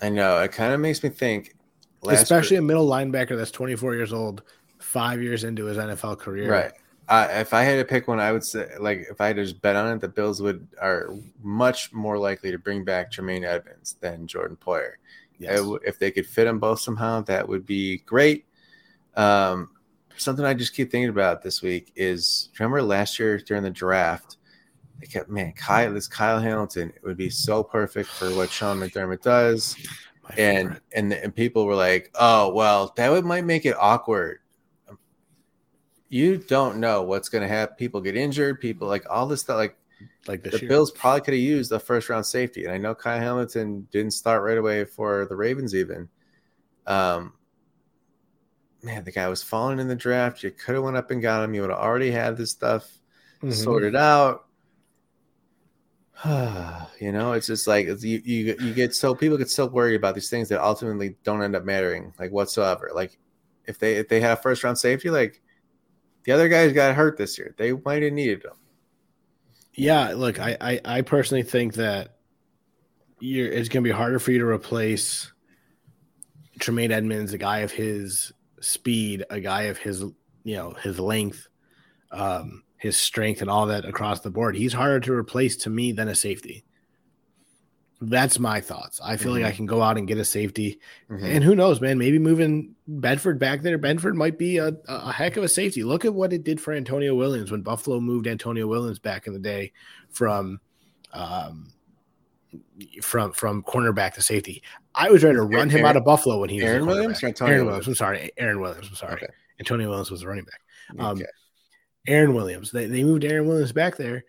I 0.00 0.10
know. 0.10 0.40
It 0.40 0.52
kind 0.52 0.72
of 0.72 0.80
makes 0.80 1.02
me 1.02 1.08
think 1.08 1.54
especially 2.10 2.56
a 2.56 2.62
middle 2.62 2.86
linebacker 2.86 3.36
that's 3.36 3.50
24 3.50 3.94
years 3.94 4.12
old, 4.12 4.42
five 4.78 5.22
years 5.22 5.44
into 5.44 5.66
his 5.66 5.78
NFL 5.78 6.18
career. 6.18 6.50
Right. 6.50 6.72
Uh, 7.08 7.28
if 7.30 7.52
I 7.52 7.62
had 7.62 7.76
to 7.76 7.84
pick 7.84 8.08
one, 8.08 8.20
I 8.20 8.32
would 8.32 8.44
say, 8.44 8.68
like, 8.80 9.06
if 9.10 9.20
I 9.20 9.28
had 9.28 9.36
to 9.36 9.42
just 9.42 9.60
bet 9.60 9.76
on 9.76 9.96
it, 9.96 10.00
the 10.00 10.08
Bills 10.08 10.40
would 10.40 10.66
are 10.80 11.14
much 11.42 11.92
more 11.92 12.16
likely 12.16 12.50
to 12.50 12.58
bring 12.58 12.84
back 12.84 13.10
Tremaine 13.10 13.44
Edmunds 13.44 13.96
than 14.00 14.26
Jordan 14.26 14.56
Poyer. 14.56 14.92
Yes. 15.42 15.60
if 15.84 15.98
they 15.98 16.10
could 16.10 16.26
fit 16.26 16.44
them 16.44 16.58
both 16.58 16.80
somehow, 16.80 17.20
that 17.22 17.48
would 17.48 17.66
be 17.66 17.98
great. 17.98 18.44
Um, 19.16 19.70
something 20.16 20.44
I 20.44 20.54
just 20.54 20.74
keep 20.74 20.90
thinking 20.90 21.10
about 21.10 21.42
this 21.42 21.62
week 21.62 21.92
is 21.96 22.50
remember 22.58 22.82
last 22.82 23.18
year 23.18 23.38
during 23.38 23.62
the 23.62 23.70
draft, 23.70 24.36
they 25.00 25.06
kept 25.06 25.28
man 25.28 25.52
Kyle 25.52 25.92
this 25.92 26.08
Kyle 26.08 26.40
Hamilton 26.40 26.92
it 26.94 27.02
would 27.02 27.16
be 27.16 27.30
so 27.30 27.62
perfect 27.62 28.08
for 28.08 28.30
what 28.34 28.50
Sean 28.50 28.78
McDermott 28.78 29.22
does 29.22 29.76
and 30.36 30.80
and 30.92 31.12
and 31.12 31.34
people 31.34 31.66
were 31.66 31.74
like, 31.74 32.10
"Oh, 32.14 32.52
well, 32.52 32.92
that 32.96 33.10
would 33.10 33.24
might 33.24 33.44
make 33.44 33.66
it 33.66 33.76
awkward." 33.78 34.38
You 36.08 36.36
don't 36.36 36.76
know 36.76 37.02
what's 37.02 37.30
going 37.30 37.42
to 37.42 37.48
happen. 37.48 37.76
People 37.76 38.00
get 38.00 38.16
injured. 38.16 38.60
People 38.60 38.86
like 38.86 39.04
all 39.08 39.26
this 39.26 39.40
stuff. 39.40 39.56
Like, 39.56 39.76
like 40.26 40.42
the 40.42 40.58
year. 40.58 40.68
Bills 40.68 40.90
probably 40.90 41.20
could 41.20 41.34
have 41.34 41.42
used 41.42 41.72
a 41.72 41.78
first 41.78 42.08
round 42.08 42.26
safety, 42.26 42.64
and 42.64 42.72
I 42.72 42.78
know 42.78 42.94
Kyle 42.94 43.18
Hamilton 43.18 43.86
didn't 43.90 44.12
start 44.12 44.42
right 44.42 44.58
away 44.58 44.84
for 44.84 45.26
the 45.26 45.36
Ravens. 45.36 45.74
Even, 45.74 46.08
um, 46.86 47.34
man, 48.82 49.04
the 49.04 49.12
guy 49.12 49.28
was 49.28 49.42
falling 49.42 49.78
in 49.78 49.88
the 49.88 49.96
draft. 49.96 50.42
You 50.42 50.50
could 50.50 50.74
have 50.74 50.84
went 50.84 50.96
up 50.96 51.10
and 51.10 51.22
got 51.22 51.44
him. 51.44 51.54
You 51.54 51.62
would 51.62 51.70
have 51.70 51.78
already 51.78 52.10
had 52.10 52.36
this 52.36 52.50
stuff 52.50 52.98
mm-hmm. 53.38 53.50
sorted 53.50 53.96
out. 53.96 54.46
you 57.00 57.10
know, 57.10 57.32
it's 57.32 57.48
just 57.48 57.66
like 57.66 57.86
you, 57.86 58.22
you 58.24 58.56
you 58.60 58.74
get 58.74 58.94
so 58.94 59.14
people 59.14 59.36
get 59.36 59.50
so 59.50 59.66
worried 59.66 59.96
about 59.96 60.14
these 60.14 60.30
things 60.30 60.48
that 60.48 60.62
ultimately 60.62 61.16
don't 61.24 61.42
end 61.42 61.56
up 61.56 61.64
mattering 61.64 62.12
like 62.18 62.30
whatsoever. 62.30 62.90
Like 62.94 63.18
if 63.66 63.78
they 63.78 63.94
if 63.94 64.08
they 64.08 64.20
have 64.20 64.40
first 64.40 64.62
round 64.62 64.78
safety, 64.78 65.10
like 65.10 65.42
the 66.24 66.32
other 66.32 66.48
guys 66.48 66.72
got 66.72 66.94
hurt 66.94 67.16
this 67.16 67.38
year, 67.38 67.54
they 67.58 67.72
might 67.72 68.02
have 68.02 68.12
needed 68.12 68.42
them. 68.42 68.56
Yeah, 69.74 70.12
look, 70.14 70.38
I 70.38 70.56
I, 70.60 70.80
I 70.84 71.02
personally 71.02 71.42
think 71.42 71.74
that 71.74 72.16
you're 73.20 73.48
it's 73.48 73.68
going 73.68 73.84
to 73.84 73.88
be 73.88 73.94
harder 73.96 74.18
for 74.18 74.32
you 74.32 74.38
to 74.38 74.46
replace 74.46 75.32
Tremaine 76.58 76.92
Edmunds, 76.92 77.32
a 77.32 77.38
guy 77.38 77.58
of 77.58 77.72
his 77.72 78.32
speed, 78.60 79.24
a 79.30 79.40
guy 79.40 79.62
of 79.62 79.78
his 79.78 80.00
you 80.44 80.56
know 80.56 80.72
his 80.82 80.98
length. 80.98 81.48
Um, 82.10 82.62
his 82.82 82.96
strength 82.96 83.40
and 83.40 83.48
all 83.48 83.66
that 83.66 83.84
across 83.84 84.20
the 84.20 84.30
board. 84.30 84.56
He's 84.56 84.72
harder 84.72 84.98
to 84.98 85.12
replace 85.12 85.56
to 85.58 85.70
me 85.70 85.92
than 85.92 86.08
a 86.08 86.16
safety. 86.16 86.64
That's 88.04 88.40
my 88.40 88.60
thoughts. 88.60 89.00
I 89.02 89.16
feel 89.16 89.32
mm-hmm. 89.32 89.44
like 89.44 89.52
I 89.52 89.56
can 89.56 89.64
go 89.64 89.80
out 89.80 89.96
and 89.96 90.08
get 90.08 90.18
a 90.18 90.24
safety, 90.24 90.80
mm-hmm. 91.08 91.24
and 91.24 91.44
who 91.44 91.54
knows, 91.54 91.80
man? 91.80 91.98
Maybe 91.98 92.18
moving 92.18 92.74
Benford 92.90 93.38
back 93.38 93.62
there, 93.62 93.78
Benford 93.78 94.14
might 94.14 94.38
be 94.38 94.58
a, 94.58 94.74
a 94.88 95.12
heck 95.12 95.36
of 95.36 95.44
a 95.44 95.48
safety. 95.48 95.84
Look 95.84 96.04
at 96.04 96.12
what 96.12 96.32
it 96.32 96.42
did 96.42 96.60
for 96.60 96.72
Antonio 96.72 97.14
Williams 97.14 97.52
when 97.52 97.62
Buffalo 97.62 98.00
moved 98.00 98.26
Antonio 98.26 98.66
Williams 98.66 98.98
back 98.98 99.28
in 99.28 99.32
the 99.32 99.38
day 99.38 99.72
from, 100.10 100.58
um, 101.12 101.68
from 103.02 103.32
from 103.32 103.62
cornerback 103.62 104.14
to 104.14 104.22
safety. 104.22 104.64
I 104.96 105.08
was 105.08 105.22
ready 105.22 105.36
to 105.36 105.42
run 105.42 105.70
him 105.70 105.84
out 105.84 105.96
of 105.96 106.04
Buffalo 106.04 106.40
when 106.40 106.50
he 106.50 106.56
was 106.56 106.64
Aaron 106.64 106.86
Williams. 106.86 107.22
Aaron 107.22 107.34
Williams? 107.40 107.64
Williams. 107.66 107.86
I'm 107.86 107.94
sorry, 107.94 108.32
Aaron 108.36 108.60
Williams. 108.60 108.88
I'm 108.88 108.96
sorry. 108.96 109.14
Okay. 109.14 109.28
Antonio 109.60 109.88
Williams 109.88 110.10
was 110.10 110.22
the 110.22 110.26
running 110.26 110.44
back. 110.44 110.60
Um, 110.98 111.18
Okay. 111.18 111.26
Aaron 112.08 112.34
Williams. 112.34 112.72
They, 112.72 112.86
they 112.86 113.04
moved 113.04 113.24
Aaron 113.24 113.46
Williams 113.46 113.70
back 113.70 113.96
there. 113.96 114.24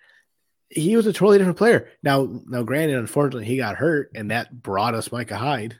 He 0.75 0.95
was 0.95 1.05
a 1.07 1.13
totally 1.13 1.37
different 1.37 1.57
player. 1.57 1.89
Now, 2.01 2.41
now, 2.47 2.63
granted, 2.63 2.97
unfortunately, 2.97 3.45
he 3.45 3.57
got 3.57 3.75
hurt, 3.75 4.11
and 4.15 4.31
that 4.31 4.61
brought 4.61 4.95
us 4.95 5.11
Micah 5.11 5.37
Hyde. 5.37 5.79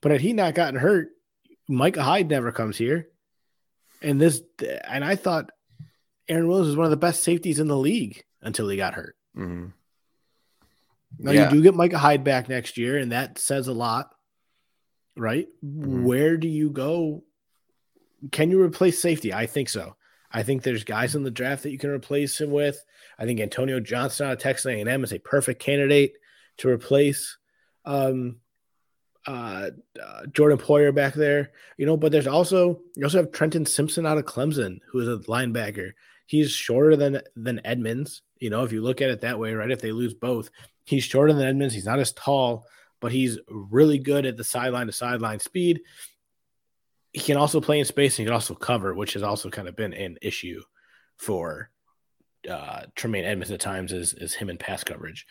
But 0.00 0.12
had 0.12 0.20
he 0.20 0.32
not 0.32 0.54
gotten 0.54 0.78
hurt, 0.80 1.10
Micah 1.68 2.02
Hyde 2.02 2.28
never 2.28 2.52
comes 2.52 2.76
here. 2.76 3.08
And 4.00 4.20
this, 4.20 4.42
and 4.84 5.04
I 5.04 5.16
thought 5.16 5.50
Aaron 6.28 6.48
Williams 6.48 6.68
was 6.68 6.76
one 6.76 6.86
of 6.86 6.90
the 6.90 6.96
best 6.96 7.22
safeties 7.22 7.60
in 7.60 7.68
the 7.68 7.76
league 7.76 8.24
until 8.40 8.68
he 8.68 8.76
got 8.76 8.94
hurt. 8.94 9.16
Mhm. 9.36 9.72
Now 11.18 11.30
Yeah. 11.30 11.44
you 11.50 11.56
do 11.56 11.62
get 11.62 11.74
Micah 11.74 11.98
Hyde 11.98 12.24
back 12.24 12.48
next 12.48 12.78
year, 12.78 12.96
and 12.96 13.12
that 13.12 13.38
says 13.38 13.68
a 13.68 13.72
lot, 13.72 14.14
right? 15.16 15.46
Mhm. 15.64 16.02
Where 16.04 16.36
do 16.36 16.48
you 16.48 16.70
go? 16.70 17.22
Can 18.30 18.50
you 18.50 18.60
replace 18.62 19.00
safety? 19.00 19.32
I 19.32 19.46
think 19.46 19.68
so. 19.68 19.96
I 20.30 20.42
think 20.42 20.62
there's 20.62 20.84
guys 20.84 21.14
in 21.14 21.24
the 21.24 21.30
draft 21.30 21.62
that 21.62 21.70
you 21.70 21.78
can 21.78 21.90
replace 21.90 22.40
him 22.40 22.50
with. 22.50 22.82
I 23.18 23.26
think 23.26 23.40
Antonio 23.40 23.80
Johnson 23.80 24.26
out 24.26 24.32
of 24.34 24.38
Texas 24.38 24.66
A&M 24.66 25.04
is 25.04 25.12
a 25.12 25.18
perfect 25.18 25.60
candidate 25.60 26.14
to 26.58 26.68
replace 26.68 27.38
um, 27.84 28.36
uh, 29.26 29.70
uh, 30.02 30.26
Jordan 30.32 30.58
Poyer 30.58 30.94
back 30.94 31.14
there. 31.14 31.52
You 31.76 31.86
know, 31.86 31.96
but 31.96 32.12
there's 32.12 32.26
also 32.26 32.80
you 32.96 33.04
also 33.04 33.18
have 33.18 33.32
Trenton 33.32 33.66
Simpson 33.66 34.06
out 34.06 34.18
of 34.18 34.24
Clemson, 34.24 34.80
who 34.90 35.00
is 35.00 35.08
a 35.08 35.18
linebacker. 35.28 35.92
He's 36.26 36.50
shorter 36.50 36.96
than 36.96 37.20
than 37.36 37.60
Edmunds. 37.64 38.22
You 38.38 38.50
know, 38.50 38.64
if 38.64 38.72
you 38.72 38.82
look 38.82 39.00
at 39.00 39.10
it 39.10 39.20
that 39.20 39.38
way, 39.38 39.52
right? 39.54 39.70
If 39.70 39.80
they 39.80 39.92
lose 39.92 40.14
both, 40.14 40.50
he's 40.84 41.04
shorter 41.04 41.32
than 41.32 41.46
Edmunds. 41.46 41.74
He's 41.74 41.86
not 41.86 42.00
as 42.00 42.12
tall, 42.12 42.66
but 43.00 43.12
he's 43.12 43.38
really 43.48 43.98
good 43.98 44.26
at 44.26 44.36
the 44.36 44.44
sideline 44.44 44.86
to 44.86 44.92
sideline 44.92 45.40
speed. 45.40 45.82
He 47.12 47.20
can 47.20 47.36
also 47.36 47.60
play 47.60 47.78
in 47.78 47.84
space 47.84 48.14
and 48.14 48.22
he 48.22 48.24
can 48.24 48.34
also 48.34 48.54
cover, 48.54 48.94
which 48.94 49.12
has 49.12 49.22
also 49.22 49.50
kind 49.50 49.68
of 49.68 49.76
been 49.76 49.92
an 49.92 50.16
issue 50.22 50.62
for 51.18 51.70
uh, 52.48 52.82
Tremaine 52.94 53.24
Edmunds 53.24 53.50
at 53.50 53.60
times 53.60 53.92
is, 53.92 54.14
is 54.14 54.34
him 54.34 54.50
in 54.50 54.58
pass 54.58 54.84
coverage. 54.84 55.26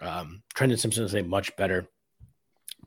Um, 0.00 0.42
Trenton 0.54 0.78
Simpson 0.78 1.04
is 1.04 1.14
a 1.14 1.22
much 1.22 1.54
better 1.56 1.88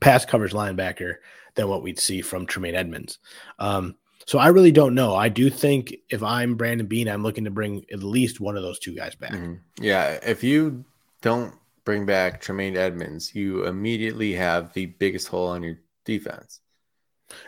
pass 0.00 0.24
coverage 0.24 0.52
linebacker 0.52 1.16
than 1.54 1.68
what 1.68 1.82
we'd 1.82 1.98
see 1.98 2.22
from 2.22 2.46
Tremaine 2.46 2.74
Edmunds. 2.74 3.18
Um, 3.58 3.96
so 4.26 4.38
I 4.38 4.48
really 4.48 4.72
don't 4.72 4.94
know. 4.94 5.14
I 5.14 5.28
do 5.28 5.50
think 5.50 5.94
if 6.08 6.22
I'm 6.22 6.54
Brandon 6.54 6.86
Beane, 6.86 7.08
I'm 7.08 7.22
looking 7.22 7.44
to 7.44 7.50
bring 7.50 7.84
at 7.92 8.02
least 8.02 8.40
one 8.40 8.56
of 8.56 8.62
those 8.62 8.78
two 8.78 8.94
guys 8.94 9.14
back. 9.14 9.32
Mhm. 9.32 9.60
Yeah, 9.80 10.18
if 10.22 10.44
you 10.44 10.84
don't 11.22 11.54
bring 11.84 12.06
back 12.06 12.40
Tremaine 12.40 12.76
Edmunds, 12.76 13.34
you 13.34 13.64
immediately 13.66 14.34
have 14.34 14.72
the 14.72 14.86
biggest 14.86 15.28
hole 15.28 15.48
on 15.48 15.62
your 15.62 15.78
defense. 16.04 16.60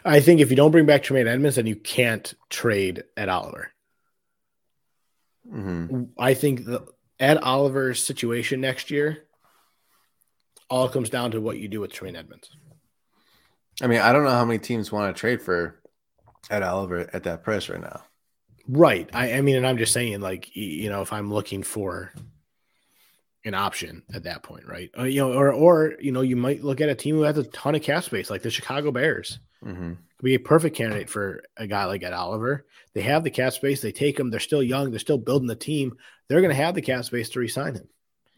I 0.05 0.21
think 0.21 0.41
if 0.41 0.51
you 0.51 0.57
don't 0.57 0.71
bring 0.71 0.87
back 0.87 1.03
Tremaine 1.03 1.29
Edmunds, 1.29 1.57
then 1.57 1.67
you 1.67 1.77
can't 1.77 2.33
trade 2.51 3.05
Ed 3.17 3.29
Oliver. 3.29 3.72
Hmm 5.51 6.05
I 6.19 6.35
think 6.35 6.64
the 6.64 6.86
Ed 7.19 7.39
Oliver's 7.39 8.05
situation 8.05 8.60
next 8.60 8.90
year 8.90 9.24
all 10.70 10.89
comes 10.89 11.10
down 11.10 11.32
to 11.32 11.40
what 11.40 11.59
you 11.59 11.69
do 11.69 11.81
with 11.81 11.93
Tremaine 11.93 12.16
Edmunds. 12.16 12.51
I 13.81 13.86
mean, 13.86 14.01
I 14.01 14.12
don't 14.12 14.24
know 14.24 14.31
how 14.31 14.44
many 14.44 14.59
teams 14.59 14.93
want 14.93 15.14
to 15.14 15.20
trade 15.20 15.43
for 15.43 15.81
Ed 16.51 16.62
Oliver 16.62 17.09
at 17.12 17.24
that 17.24 17.43
price 17.43 17.69
right 17.69 17.81
now. 17.81 18.02
Right. 18.69 19.09
I, 19.12 19.35
I 19.35 19.40
mean, 19.40 19.56
and 19.56 19.66
I'm 19.66 19.78
just 19.78 19.93
saying, 19.93 20.20
like, 20.20 20.55
you 20.55 20.89
know, 20.89 21.02
if 21.02 21.12
I'm 21.12 21.32
looking 21.32 21.62
for 21.62 22.12
an 23.44 23.55
option 23.55 24.02
at 24.14 24.23
that 24.24 24.43
point, 24.43 24.66
right? 24.66 24.90
Uh, 24.97 25.05
you 25.05 25.20
know, 25.20 25.32
or 25.32 25.52
or 25.52 25.94
you 26.01 26.12
know, 26.12 26.20
you 26.20 26.36
might 26.36 26.62
look 26.62 26.81
at 26.81 26.89
a 26.89 26.94
team 26.94 27.16
who 27.16 27.23
has 27.23 27.39
a 27.39 27.44
ton 27.44 27.74
of 27.74 27.82
cap 27.82 28.05
space, 28.05 28.31
like 28.31 28.43
the 28.43 28.51
Chicago 28.51 28.93
Bears. 28.93 29.39
hmm 29.62 29.93
Could 29.93 30.11
be 30.23 30.35
a 30.35 30.40
perfect 30.40 30.77
candidate 30.77 31.11
for 31.11 31.43
a 31.57 31.66
guy 31.66 31.85
like 31.86 32.03
Ed 32.03 32.12
Oliver. 32.12 32.66
They 32.94 33.03
have 33.03 33.24
the 33.24 33.31
cap 33.31 33.53
space. 33.53 33.81
They 33.81 33.93
take 33.93 34.19
him. 34.19 34.31
They're 34.31 34.40
still 34.40 34.62
young. 34.62 34.90
They're 34.90 35.01
still 35.01 35.19
building 35.19 35.49
the 35.49 35.57
team. 35.57 35.97
They're 36.28 36.40
going 36.40 36.55
to 36.55 36.62
have 36.62 36.74
the 36.74 36.82
cap 36.82 37.05
space 37.05 37.28
to 37.31 37.40
resign 37.40 37.74
him. 37.74 37.89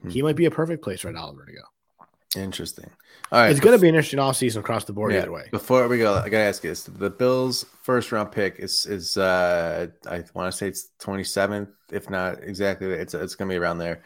Hmm. 0.02 0.08
He 0.08 0.22
might 0.22 0.36
be 0.36 0.46
a 0.46 0.50
perfect 0.50 0.82
place 0.82 1.00
for 1.00 1.08
Ed 1.08 1.16
Oliver 1.16 1.44
to 1.44 1.52
go. 1.52 2.40
Interesting. 2.40 2.90
All 3.30 3.40
right, 3.40 3.50
it's 3.50 3.60
going 3.60 3.76
to 3.76 3.80
be 3.80 3.88
an 3.88 3.94
interesting 3.94 4.18
offseason 4.18 4.58
across 4.58 4.84
the 4.84 4.92
board 4.92 5.12
Yeah, 5.12 5.22
either 5.22 5.32
way. 5.32 5.48
Before 5.50 5.86
we 5.88 5.98
go, 5.98 6.14
I 6.14 6.28
gotta 6.28 6.44
ask 6.44 6.64
you 6.64 6.70
this: 6.70 6.84
the 6.84 7.10
Bills' 7.10 7.64
first 7.82 8.12
round 8.12 8.32
pick 8.32 8.58
is 8.58 8.86
is 8.86 9.16
uh, 9.16 9.86
I 10.08 10.24
want 10.34 10.52
to 10.52 10.56
say 10.56 10.68
it's 10.68 10.88
twenty 10.98 11.24
seventh, 11.24 11.70
if 11.92 12.10
not 12.10 12.42
exactly. 12.42 12.88
It's 12.88 13.14
it's 13.14 13.34
gonna 13.34 13.50
be 13.50 13.56
around 13.56 13.78
there. 13.78 14.02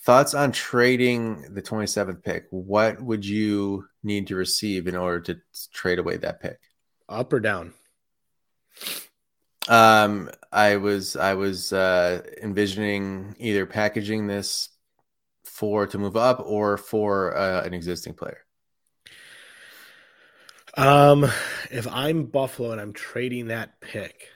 Thoughts 0.00 0.34
on 0.34 0.52
trading 0.52 1.54
the 1.54 1.62
twenty 1.62 1.86
seventh 1.86 2.22
pick? 2.22 2.46
What 2.50 3.00
would 3.00 3.24
you 3.24 3.86
need 4.06 4.28
to 4.28 4.36
receive 4.36 4.86
in 4.86 4.96
order 4.96 5.20
to 5.20 5.40
trade 5.72 5.98
away 5.98 6.16
that 6.18 6.40
pick? 6.40 6.58
Up 7.08 7.32
or 7.32 7.40
down? 7.40 7.74
Um, 9.68 10.30
I 10.52 10.76
was 10.76 11.16
I 11.16 11.34
was 11.34 11.72
uh, 11.72 12.22
envisioning 12.42 13.34
either 13.38 13.66
packaging 13.66 14.26
this 14.26 14.68
for 15.44 15.86
to 15.86 15.98
move 15.98 16.16
up 16.16 16.42
or 16.44 16.76
for 16.76 17.36
uh, 17.36 17.62
an 17.64 17.74
existing 17.74 18.14
player. 18.14 18.38
Um, 20.76 21.24
if 21.70 21.88
I'm 21.88 22.26
Buffalo 22.26 22.72
and 22.72 22.80
I'm 22.80 22.92
trading 22.92 23.46
that 23.46 23.80
pick, 23.80 24.28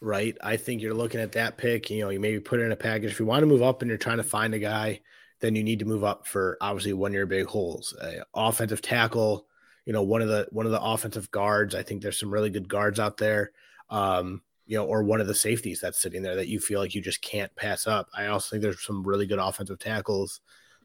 right? 0.00 0.36
I 0.42 0.56
think 0.56 0.80
you're 0.80 0.94
looking 0.94 1.20
at 1.20 1.32
that 1.32 1.58
pick. 1.58 1.90
You 1.90 2.04
know, 2.04 2.08
you 2.08 2.18
maybe 2.18 2.40
put 2.40 2.60
it 2.60 2.64
in 2.64 2.72
a 2.72 2.76
package. 2.76 3.10
If 3.10 3.20
you 3.20 3.26
want 3.26 3.42
to 3.42 3.46
move 3.46 3.62
up 3.62 3.82
and 3.82 3.88
you're 3.88 3.98
trying 3.98 4.16
to 4.16 4.22
find 4.22 4.54
a 4.54 4.58
guy, 4.58 5.00
then 5.42 5.56
you 5.56 5.64
need 5.64 5.80
to 5.80 5.84
move 5.84 6.04
up 6.04 6.26
for 6.26 6.56
obviously 6.60 6.92
one 6.92 7.10
of 7.10 7.16
your 7.16 7.26
big 7.26 7.46
holes. 7.46 7.94
Uh, 8.00 8.22
offensive 8.32 8.80
tackle, 8.80 9.46
you 9.84 9.92
know, 9.92 10.02
one 10.02 10.22
of 10.22 10.28
the 10.28 10.46
one 10.50 10.64
of 10.66 10.72
the 10.72 10.80
offensive 10.80 11.30
guards. 11.32 11.74
I 11.74 11.82
think 11.82 12.00
there's 12.00 12.18
some 12.18 12.32
really 12.32 12.48
good 12.48 12.68
guards 12.68 13.00
out 13.00 13.18
there. 13.18 13.50
Um, 13.90 14.42
you 14.64 14.78
know, 14.78 14.86
or 14.86 15.02
one 15.02 15.20
of 15.20 15.26
the 15.26 15.34
safeties 15.34 15.80
that's 15.80 16.00
sitting 16.00 16.22
there 16.22 16.36
that 16.36 16.48
you 16.48 16.60
feel 16.60 16.78
like 16.78 16.94
you 16.94 17.02
just 17.02 17.20
can't 17.20 17.54
pass 17.56 17.86
up. 17.86 18.08
I 18.16 18.28
also 18.28 18.50
think 18.50 18.62
there's 18.62 18.82
some 18.82 19.02
really 19.02 19.26
good 19.26 19.40
offensive 19.40 19.80
tackles. 19.80 20.40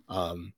Um, 0.09 0.53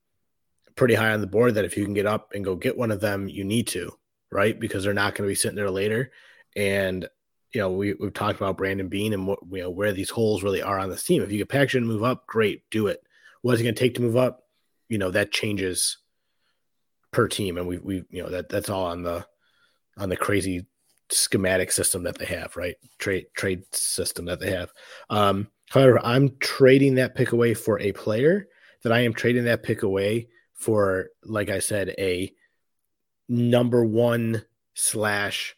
pretty 0.75 0.95
high 0.95 1.11
on 1.11 1.19
the 1.19 1.27
board 1.27 1.55
that 1.55 1.65
if 1.65 1.75
you 1.75 1.83
can 1.83 1.93
get 1.93 2.05
up 2.05 2.31
and 2.33 2.45
go 2.45 2.55
get 2.55 2.77
one 2.77 2.89
of 2.89 3.01
them, 3.01 3.27
you 3.27 3.43
need 3.43 3.67
to, 3.67 3.91
right? 4.31 4.57
Because 4.57 4.83
they're 4.83 4.93
not 4.93 5.13
going 5.13 5.27
to 5.27 5.31
be 5.31 5.35
sitting 5.35 5.57
there 5.57 5.69
later. 5.69 6.11
And 6.55 7.07
you 7.53 7.59
know, 7.59 7.71
we 7.71 7.93
we've 7.95 8.13
talked 8.13 8.39
about 8.39 8.57
Brandon 8.57 8.87
Beane 8.87 9.13
and 9.13 9.27
what 9.27 9.39
you 9.51 9.61
know 9.61 9.69
where 9.69 9.91
these 9.91 10.09
holes 10.09 10.41
really 10.41 10.61
are 10.61 10.79
on 10.79 10.89
this 10.89 11.03
team. 11.03 11.21
If 11.21 11.31
you 11.31 11.39
get 11.39 11.49
package 11.49 11.75
and 11.75 11.87
move 11.87 12.03
up, 12.03 12.25
great, 12.25 12.63
do 12.69 12.87
it. 12.87 13.03
What 13.41 13.53
is 13.53 13.61
it 13.61 13.63
going 13.63 13.75
to 13.75 13.79
take 13.79 13.95
to 13.95 14.01
move 14.01 14.17
up? 14.17 14.43
You 14.87 14.97
know, 14.97 15.11
that 15.11 15.31
changes 15.31 15.97
per 17.11 17.27
team, 17.27 17.57
and 17.57 17.67
we 17.67 17.77
we 17.77 18.03
you 18.09 18.23
know 18.23 18.29
that 18.29 18.49
that's 18.49 18.69
all 18.69 18.85
on 18.85 19.03
the 19.03 19.25
on 19.97 20.09
the 20.09 20.17
crazy 20.17 20.65
schematic 21.11 21.71
system 21.71 22.03
that 22.03 22.17
they 22.17 22.25
have, 22.25 22.55
right? 22.55 22.75
Trade 22.97 23.27
trade 23.35 23.63
system 23.73 24.25
that 24.25 24.39
they 24.39 24.51
have. 24.51 24.71
Um, 25.09 25.49
however, 25.69 25.99
I'm 26.03 26.37
trading 26.39 26.95
that 26.95 27.15
pick 27.15 27.31
away 27.31 27.53
for 27.53 27.79
a 27.79 27.91
player 27.91 28.47
that 28.83 28.91
I 28.91 28.99
am 29.01 29.13
trading 29.13 29.45
that 29.45 29.63
pick 29.63 29.83
away 29.83 30.29
for, 30.53 31.09
like 31.23 31.49
I 31.49 31.59
said, 31.59 31.95
a 31.97 32.33
number 33.27 33.83
one 33.83 34.43
slash 34.73 35.55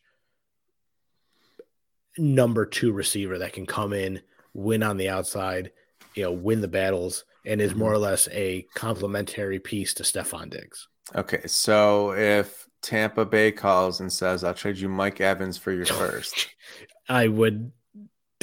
number 2.18 2.66
two 2.66 2.92
receiver 2.92 3.40
that 3.40 3.54
can 3.54 3.66
come 3.66 3.94
in, 3.94 4.22
win 4.54 4.84
on 4.84 4.98
the 4.98 5.10
outside, 5.10 5.72
you 6.16 6.24
know, 6.24 6.32
win 6.32 6.62
the 6.62 6.68
battles, 6.68 7.24
and 7.46 7.62
is 7.62 7.72
mm-hmm. 7.72 7.80
more 7.80 7.94
or 7.94 7.98
less 7.98 8.28
a 8.32 8.66
complementary 8.76 9.60
piece 9.60 9.94
to 9.96 10.04
Stefon 10.04 10.50
Diggs. 10.50 10.88
Okay, 11.16 11.42
so 11.48 12.14
if 12.14 12.68
Tampa 12.82 13.26
Bay 13.26 13.52
calls 13.52 14.00
and 14.00 14.12
says, 14.12 14.44
"I'll 14.44 14.54
trade 14.54 14.78
you 14.78 14.90
Mike 14.90 15.22
Evans 15.22 15.58
for 15.58 15.72
your 15.72 15.86
first. 15.88 16.50
I 17.08 17.28
would 17.28 17.72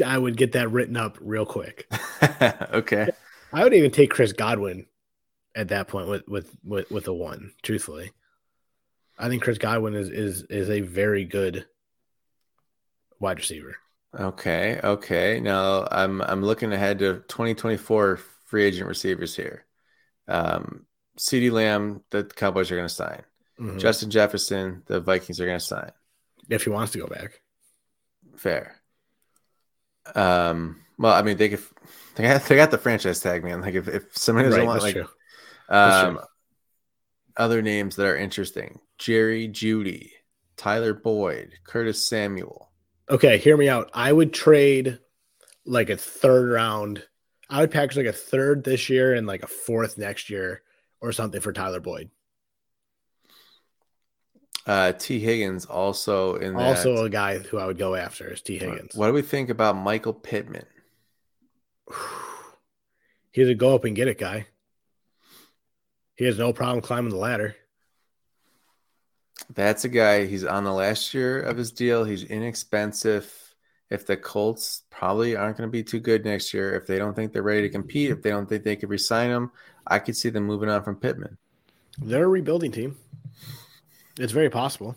I 0.05 0.17
would 0.17 0.37
get 0.37 0.53
that 0.53 0.71
written 0.71 0.97
up 0.97 1.19
real 1.21 1.47
quick. 1.47 1.87
okay. 2.73 3.09
I 3.53 3.65
would 3.65 3.75
even 3.75 3.91
take 3.91 4.11
Chris 4.11 4.33
Godwin 4.33 4.87
at 5.55 5.69
that 5.69 5.89
point 5.89 6.09
with 6.09 6.29
with 6.29 6.57
with, 6.65 6.91
with 6.91 7.09
a 7.09 7.13
one, 7.13 7.53
truthfully. 7.63 8.13
I 9.19 9.29
think 9.29 9.43
Chris 9.43 9.59
Godwin 9.59 9.95
is 9.95 10.09
is 10.11 10.43
is 10.45 10.71
a 10.71 10.81
very 10.81 11.25
good 11.25 11.67
wide 13.19 13.39
receiver. 13.39 13.77
Okay. 14.19 14.81
Okay. 14.83 15.41
Now 15.41 15.87
I'm 15.91 16.23
I'm 16.23 16.43
looking 16.43 16.73
ahead 16.73 17.01
to 17.01 17.25
2024 17.29 18.21
free 18.49 18.65
agent 18.65 18.89
receivers 18.89 19.37
here. 19.37 19.65
Um, 20.27 20.87
CeeDee 21.19 21.51
Lamb, 21.53 22.03
the 22.11 22.25
Cowboys 22.25 22.71
are 22.71 22.77
going 22.77 22.89
to 22.89 22.95
sign. 22.95 23.23
Mhm. 23.59 23.79
Justin 23.79 24.11
Jefferson, 24.11 24.83
the 24.87 25.01
Vikings 25.01 25.41
are 25.41 25.47
going 25.47 25.59
to 25.59 25.65
sign. 25.65 25.93
if 26.49 26.65
he 26.65 26.71
wants 26.71 26.93
to 26.93 26.99
go 26.99 27.07
back. 27.07 27.41
Fair. 28.37 28.77
Um, 30.15 30.81
well, 30.99 31.13
I 31.13 31.23
mean, 31.23 31.37
they 31.37 31.51
could, 31.51 31.63
they 32.15 32.25
got, 32.25 32.43
they 32.45 32.57
got 32.57 32.71
the 32.71 32.79
franchise 32.79 33.21
tag, 33.21 33.45
man. 33.45 33.61
Like, 33.61 33.75
if, 33.75 33.87
if 33.89 34.17
somebody 34.17 34.49
doesn't 34.49 34.61
Right, 34.61 34.67
want, 34.67 34.83
like, 34.83 34.95
true. 34.95 35.09
Um, 35.69 36.21
other 37.37 37.61
names 37.63 37.97
that 37.97 38.07
are 38.07 38.17
interesting 38.17 38.81
Jerry 38.97 39.49
Jeudy, 39.49 40.11
Tyler 40.57 40.95
Boyd, 40.95 41.53
Curtis 41.65 42.07
Samuel. 42.07 42.71
Okay, 43.11 43.39
hear 43.39 43.57
me 43.57 43.69
out. 43.69 43.91
I 43.95 44.13
would 44.13 44.33
trade 44.33 44.99
like 45.67 45.91
a 45.91 45.97
third 45.97 46.51
round. 46.51 47.05
I 47.51 47.61
would 47.61 47.71
package 47.71 47.97
like 47.97 48.07
a 48.07 48.13
third 48.13 48.65
this 48.65 48.89
year 48.89 49.15
and 49.15 49.27
like 49.27 49.43
a 49.43 49.47
fourth 49.47 49.97
next 49.99 50.29
year 50.31 50.63
or 51.01 51.13
something 51.13 51.41
for 51.41 51.53
Tyler 51.53 51.81
Boyd. 51.81 52.11
Uh, 54.67 54.93
Tee 54.93 55.19
Higgins 55.19 55.65
also 55.65 56.35
in 56.37 56.55
that. 56.55 56.63
Also 56.63 57.05
a 57.05 57.09
guy 57.09 57.39
who 57.39 57.59
I 57.59 57.65
would 57.65 57.79
go 57.79 57.95
after 57.95 58.31
is 58.31 58.43
Tee 58.43 58.59
Higgins. 58.59 58.95
What 58.95 59.07
do 59.07 59.15
we 59.15 59.23
think 59.23 59.49
about 59.49 59.77
Michael 59.77 60.13
Pittman? 60.13 60.67
He's 63.33 63.49
a 63.49 63.55
go 63.55 63.75
up 63.75 63.85
and 63.85 63.97
get 63.97 64.09
it 64.09 64.19
guy. 64.19 64.47
He 66.17 66.25
has 66.25 66.37
no 66.37 66.53
problem 66.53 66.83
climbing 66.83 67.11
the 67.11 67.17
ladder. 67.17 67.57
That's 69.55 69.85
a 69.85 69.89
guy. 69.89 70.27
He's 70.27 70.45
on 70.45 70.65
the 70.65 70.73
last 70.73 71.15
year 71.15 71.41
of 71.41 71.57
his 71.57 71.73
deal. 71.73 72.05
He's 72.05 72.25
inexpensive. 72.25 73.33
If 73.91 74.07
the 74.07 74.17
Colts 74.17 74.83
probably 74.91 75.35
aren't 75.35 75.57
going 75.57 75.69
to 75.69 75.73
be 75.73 75.83
too 75.83 76.01
good 76.01 76.25
next 76.25 76.53
year, 76.53 76.75
if 76.75 76.87
they 76.87 76.99
don't 76.99 77.15
think 77.15 77.33
they're 77.33 77.43
ready 77.43 77.63
to 77.63 77.71
compete, 77.71 78.11
if 78.11 78.23
they 78.23 78.31
don't 78.31 78.47
think 78.47 78.63
they 78.63 78.77
could 78.77 78.91
resign 78.91 79.31
him, 79.31 79.51
I 79.87 79.99
could 79.99 80.17
see 80.17 80.29
them 80.29 80.45
moving 80.45 80.69
on 80.69 80.83
from 80.83 80.97
Pittman. 80.97 81.39
They're 81.99 82.25
a 82.25 82.29
rebuilding 82.29 82.71
team. 82.71 82.97
It's 84.19 84.33
very 84.33 84.51
possible. 84.51 84.95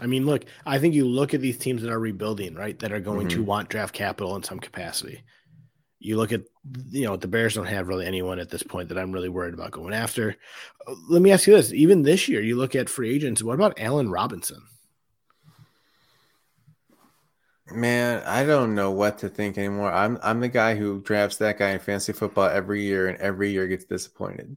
I 0.00 0.06
mean, 0.06 0.26
look, 0.26 0.44
I 0.66 0.78
think 0.78 0.94
you 0.94 1.06
look 1.06 1.32
at 1.32 1.40
these 1.40 1.56
teams 1.56 1.80
that 1.82 1.90
are 1.90 1.98
rebuilding, 1.98 2.54
right? 2.54 2.78
That 2.80 2.92
are 2.92 3.00
going 3.00 3.28
mm-hmm. 3.28 3.38
to 3.38 3.44
want 3.44 3.68
draft 3.68 3.94
capital 3.94 4.36
in 4.36 4.42
some 4.42 4.58
capacity. 4.58 5.22
You 6.00 6.18
look 6.18 6.32
at, 6.32 6.42
you 6.90 7.06
know, 7.06 7.16
the 7.16 7.28
Bears 7.28 7.54
don't 7.54 7.64
have 7.66 7.88
really 7.88 8.04
anyone 8.04 8.38
at 8.38 8.50
this 8.50 8.62
point 8.62 8.90
that 8.90 8.98
I'm 8.98 9.12
really 9.12 9.30
worried 9.30 9.54
about 9.54 9.70
going 9.70 9.94
after. 9.94 10.36
Let 11.08 11.22
me 11.22 11.32
ask 11.32 11.46
you 11.46 11.54
this: 11.54 11.72
even 11.72 12.02
this 12.02 12.28
year, 12.28 12.42
you 12.42 12.56
look 12.56 12.74
at 12.74 12.90
free 12.90 13.14
agents. 13.14 13.42
What 13.42 13.54
about 13.54 13.80
Allen 13.80 14.10
Robinson? 14.10 14.62
Man, 17.72 18.22
I 18.26 18.44
don't 18.44 18.74
know 18.74 18.90
what 18.90 19.18
to 19.18 19.28
think 19.28 19.56
anymore. 19.56 19.90
I'm 19.90 20.18
I'm 20.22 20.40
the 20.40 20.48
guy 20.48 20.74
who 20.74 21.00
drafts 21.00 21.38
that 21.38 21.58
guy 21.58 21.70
in 21.70 21.78
fantasy 21.78 22.12
football 22.12 22.44
every 22.46 22.82
year, 22.82 23.08
and 23.08 23.18
every 23.18 23.50
year 23.52 23.66
gets 23.66 23.84
disappointed. 23.84 24.56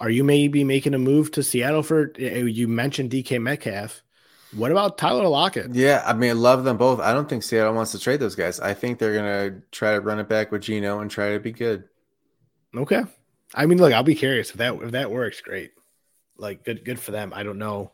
Are 0.00 0.10
you 0.10 0.22
maybe 0.22 0.62
making 0.62 0.94
a 0.94 0.98
move 0.98 1.32
to 1.32 1.42
Seattle 1.42 1.82
for? 1.82 2.12
Eh, 2.18 2.42
you 2.42 2.68
mentioned 2.68 3.10
DK 3.10 3.42
Metcalf. 3.42 4.02
What 4.52 4.70
about 4.70 4.96
Tyler 4.96 5.28
Lockett? 5.28 5.74
Yeah, 5.74 6.02
I 6.06 6.14
mean, 6.14 6.30
I 6.30 6.34
love 6.34 6.64
them 6.64 6.76
both. 6.78 7.00
I 7.00 7.12
don't 7.12 7.28
think 7.28 7.42
Seattle 7.42 7.74
wants 7.74 7.92
to 7.92 7.98
trade 7.98 8.20
those 8.20 8.36
guys. 8.36 8.60
I 8.60 8.72
think 8.72 8.98
they're 8.98 9.14
gonna 9.14 9.60
try 9.72 9.92
to 9.92 10.00
run 10.00 10.20
it 10.20 10.28
back 10.28 10.52
with 10.52 10.62
Geno 10.62 11.00
and 11.00 11.10
try 11.10 11.32
to 11.32 11.40
be 11.40 11.52
good. 11.52 11.84
Okay. 12.74 13.02
I 13.54 13.66
mean, 13.66 13.78
look, 13.78 13.92
I'll 13.92 14.02
be 14.02 14.14
curious 14.14 14.50
if 14.50 14.56
that 14.56 14.74
if 14.76 14.92
that 14.92 15.10
works. 15.10 15.40
Great, 15.40 15.72
like 16.36 16.64
good 16.64 16.84
good 16.84 17.00
for 17.00 17.10
them. 17.10 17.32
I 17.34 17.42
don't 17.42 17.58
know. 17.58 17.92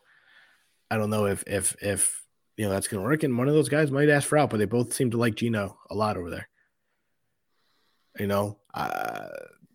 I 0.90 0.98
don't 0.98 1.10
know 1.10 1.26
if 1.26 1.44
if 1.46 1.76
if 1.82 2.23
you 2.56 2.64
know 2.64 2.70
that's 2.70 2.88
gonna 2.88 3.02
work. 3.02 3.22
And 3.22 3.36
one 3.36 3.48
of 3.48 3.54
those 3.54 3.68
guys 3.68 3.90
might 3.90 4.08
ask 4.08 4.28
for 4.28 4.38
out, 4.38 4.50
but 4.50 4.58
they 4.58 4.64
both 4.64 4.92
seem 4.92 5.10
to 5.10 5.16
like 5.16 5.34
Geno 5.34 5.78
a 5.90 5.94
lot 5.94 6.16
over 6.16 6.30
there. 6.30 6.48
You 8.18 8.26
know, 8.26 8.58
uh, 8.72 9.28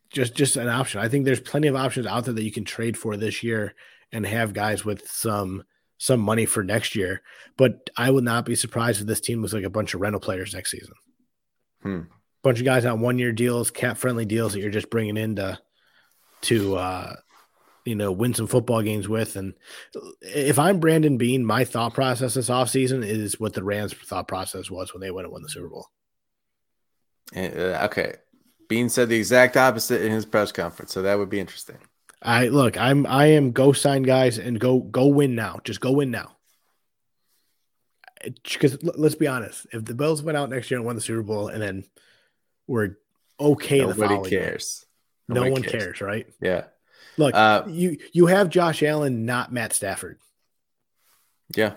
just 0.09 0.33
just 0.33 0.55
an 0.55 0.69
option. 0.69 1.01
I 1.01 1.09
think 1.09 1.25
there's 1.25 1.41
plenty 1.41 1.67
of 1.67 1.75
options 1.75 2.07
out 2.07 2.25
there 2.25 2.33
that 2.33 2.43
you 2.43 2.51
can 2.51 2.65
trade 2.65 2.97
for 2.97 3.17
this 3.17 3.43
year 3.43 3.75
and 4.11 4.25
have 4.25 4.53
guys 4.53 4.85
with 4.85 5.07
some 5.09 5.63
some 5.97 6.19
money 6.19 6.45
for 6.45 6.63
next 6.63 6.95
year. 6.95 7.21
But 7.57 7.89
I 7.97 8.09
would 8.09 8.23
not 8.23 8.45
be 8.45 8.55
surprised 8.55 9.01
if 9.01 9.07
this 9.07 9.19
team 9.19 9.41
was 9.41 9.53
like 9.53 9.65
a 9.65 9.69
bunch 9.69 9.93
of 9.93 10.01
rental 10.01 10.21
players 10.21 10.53
next 10.53 10.71
season. 10.71 10.93
Hmm. 11.81 12.01
Bunch 12.41 12.59
of 12.59 12.65
guys 12.65 12.85
on 12.85 13.01
one 13.01 13.19
year 13.19 13.33
deals, 13.33 13.69
cap 13.69 13.97
friendly 13.97 14.25
deals 14.25 14.53
that 14.53 14.61
you're 14.61 14.69
just 14.71 14.89
bringing 14.89 15.17
in 15.17 15.35
to 15.35 15.59
to 16.41 16.77
uh, 16.77 17.15
you 17.89 17.95
know 17.95 18.11
win 18.11 18.35
some 18.35 18.45
football 18.45 18.83
games 18.83 19.09
with. 19.09 19.35
And 19.35 19.55
if 20.21 20.59
I'm 20.59 20.79
Brandon 20.79 21.17
Beane, 21.17 21.43
my 21.43 21.65
thought 21.65 21.95
process 21.95 22.35
this 22.35 22.49
offseason 22.49 23.03
is 23.03 23.39
what 23.39 23.53
the 23.53 23.63
Rams' 23.63 23.93
thought 23.93 24.27
process 24.27 24.69
was 24.69 24.93
when 24.93 25.01
they 25.01 25.09
went 25.09 25.25
and 25.25 25.33
won 25.33 25.41
the 25.41 25.49
Super 25.49 25.69
Bowl. 25.69 25.87
Uh, 27.35 27.87
okay, 27.89 28.15
Beane 28.67 28.89
said 28.89 29.09
the 29.09 29.17
exact 29.17 29.57
opposite 29.57 30.03
in 30.03 30.11
his 30.11 30.25
press 30.25 30.51
conference, 30.51 30.93
so 30.93 31.01
that 31.01 31.17
would 31.17 31.29
be 31.29 31.39
interesting. 31.39 31.77
I 32.21 32.49
look, 32.49 32.77
I'm 32.77 33.07
I 33.07 33.27
am 33.27 33.51
go 33.51 33.73
sign 33.73 34.03
guys 34.03 34.37
and 34.37 34.59
go 34.59 34.79
go 34.79 35.07
win 35.07 35.33
now. 35.33 35.59
Just 35.63 35.81
go 35.81 35.93
win 35.93 36.11
now. 36.11 36.35
Because 38.23 38.77
let's 38.83 39.15
be 39.15 39.27
honest, 39.27 39.65
if 39.71 39.83
the 39.85 39.95
Bills 39.95 40.21
went 40.21 40.37
out 40.37 40.49
next 40.49 40.69
year 40.69 40.77
and 40.77 40.85
won 40.85 40.95
the 40.95 41.01
Super 41.01 41.23
Bowl, 41.23 41.47
and 41.47 41.61
then 41.61 41.85
we're 42.67 42.97
okay, 43.39 43.79
nobody 43.79 44.29
cares. 44.29 44.85
Year, 45.29 45.35
nobody 45.35 45.49
no 45.49 45.53
one 45.53 45.63
cares. 45.63 45.83
cares. 45.83 46.01
right? 46.01 46.27
Yeah. 46.39 46.65
Look, 47.19 47.35
uh, 47.35 47.63
you 47.67 47.97
you 48.13 48.27
have 48.27 48.49
Josh 48.49 48.81
Allen, 48.81 49.25
not 49.25 49.51
Matt 49.51 49.73
Stafford. 49.73 50.19
Yeah. 51.53 51.73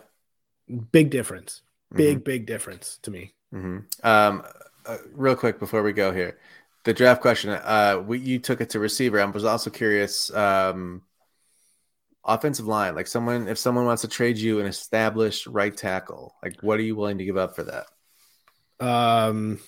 Big 0.93 1.11
difference. 1.11 1.63
Big 1.93 2.19
mm-hmm. 2.19 2.23
big 2.23 2.47
difference 2.47 3.01
to 3.03 3.11
me. 3.11 3.35
Mm-hmm. 3.53 4.07
Um, 4.07 4.45
uh, 4.87 4.99
real 5.13 5.35
quick 5.35 5.59
before 5.59 5.83
we 5.83 5.93
go 5.93 6.13
here, 6.13 6.39
the 6.85 6.95
draft 6.95 7.21
question. 7.21 7.51
Uh, 7.51 8.01
we, 8.07 8.21
you 8.21 8.39
took 8.39 8.61
it 8.61 8.71
to 8.71 8.79
receiver. 8.79 9.21
I 9.21 9.25
was 9.25 9.45
also 9.45 9.69
curious. 9.69 10.33
Um, 10.33 11.03
offensive 12.25 12.69
line, 12.69 12.95
like 12.95 13.09
someone, 13.09 13.49
if 13.49 13.59
someone 13.59 13.85
wants 13.85 14.03
to 14.03 14.09
trade 14.09 14.39
you 14.39 14.61
an 14.61 14.67
established 14.67 15.49
right 15.49 15.77
tackle, 15.77 16.37
like 16.41 16.63
what 16.63 16.79
are 16.79 16.83
you 16.83 16.95
willing 16.95 17.19
to 17.19 17.25
give 17.25 17.37
up 17.37 17.57
for 17.57 17.65
that? 17.65 17.87
Um, 18.79 19.59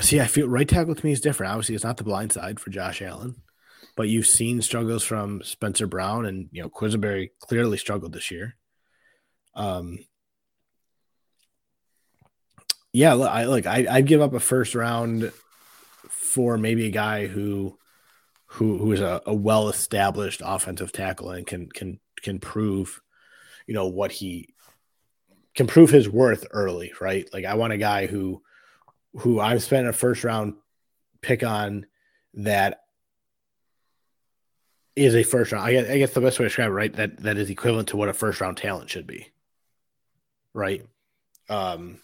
see, 0.00 0.20
I 0.20 0.26
feel 0.26 0.48
right 0.48 0.68
tackle 0.68 0.94
to 0.94 1.06
me 1.06 1.12
is 1.12 1.20
different. 1.20 1.52
Obviously, 1.52 1.74
it's 1.74 1.84
not 1.84 1.96
the 1.96 2.04
blind 2.04 2.32
side 2.32 2.60
for 2.60 2.70
Josh 2.70 3.02
Allen, 3.02 3.36
but 3.96 4.08
you've 4.08 4.26
seen 4.26 4.62
struggles 4.62 5.04
from 5.04 5.42
Spencer 5.42 5.86
Brown 5.86 6.26
and 6.26 6.48
you 6.52 6.62
know 6.62 6.70
Quessenberry 6.70 7.30
clearly 7.40 7.78
struggled 7.78 8.12
this 8.12 8.30
year. 8.30 8.56
Um, 9.54 9.98
yeah, 12.92 13.14
look, 13.14 13.30
I 13.30 13.44
look, 13.46 13.66
I, 13.66 13.86
I'd 13.90 14.06
give 14.06 14.20
up 14.20 14.34
a 14.34 14.40
first 14.40 14.74
round 14.74 15.32
for 16.08 16.56
maybe 16.56 16.86
a 16.86 16.90
guy 16.90 17.26
who 17.26 17.78
who 18.46 18.78
who 18.78 18.92
is 18.92 19.00
a, 19.00 19.22
a 19.26 19.34
well 19.34 19.68
established 19.68 20.42
offensive 20.44 20.92
tackle 20.92 21.30
and 21.30 21.46
can 21.46 21.68
can 21.68 22.00
can 22.22 22.38
prove, 22.38 23.00
you 23.66 23.74
know, 23.74 23.86
what 23.86 24.12
he 24.12 24.54
can 25.54 25.66
prove 25.66 25.90
his 25.90 26.08
worth 26.08 26.46
early, 26.50 26.92
right? 27.00 27.28
Like 27.32 27.44
I 27.44 27.54
want 27.54 27.72
a 27.72 27.78
guy 27.78 28.06
who 28.06 28.42
who 29.14 29.40
I'm 29.40 29.58
spending 29.58 29.88
a 29.88 29.92
first 29.92 30.24
round 30.24 30.54
pick 31.20 31.42
on 31.42 31.86
that 32.34 32.80
is 34.96 35.14
a 35.14 35.22
first 35.22 35.52
round. 35.52 35.64
I 35.64 35.72
guess, 35.72 35.90
I 35.90 35.98
guess 35.98 36.12
the 36.12 36.20
best 36.20 36.38
way 36.38 36.44
to 36.44 36.48
describe 36.48 36.70
it, 36.70 36.74
right? 36.74 36.92
That 36.94 37.22
that 37.22 37.36
is 37.36 37.50
equivalent 37.50 37.88
to 37.88 37.96
what 37.96 38.08
a 38.08 38.14
first 38.14 38.40
round 38.40 38.56
talent 38.56 38.90
should 38.90 39.06
be, 39.06 39.28
right? 40.54 40.84
Um, 41.48 41.98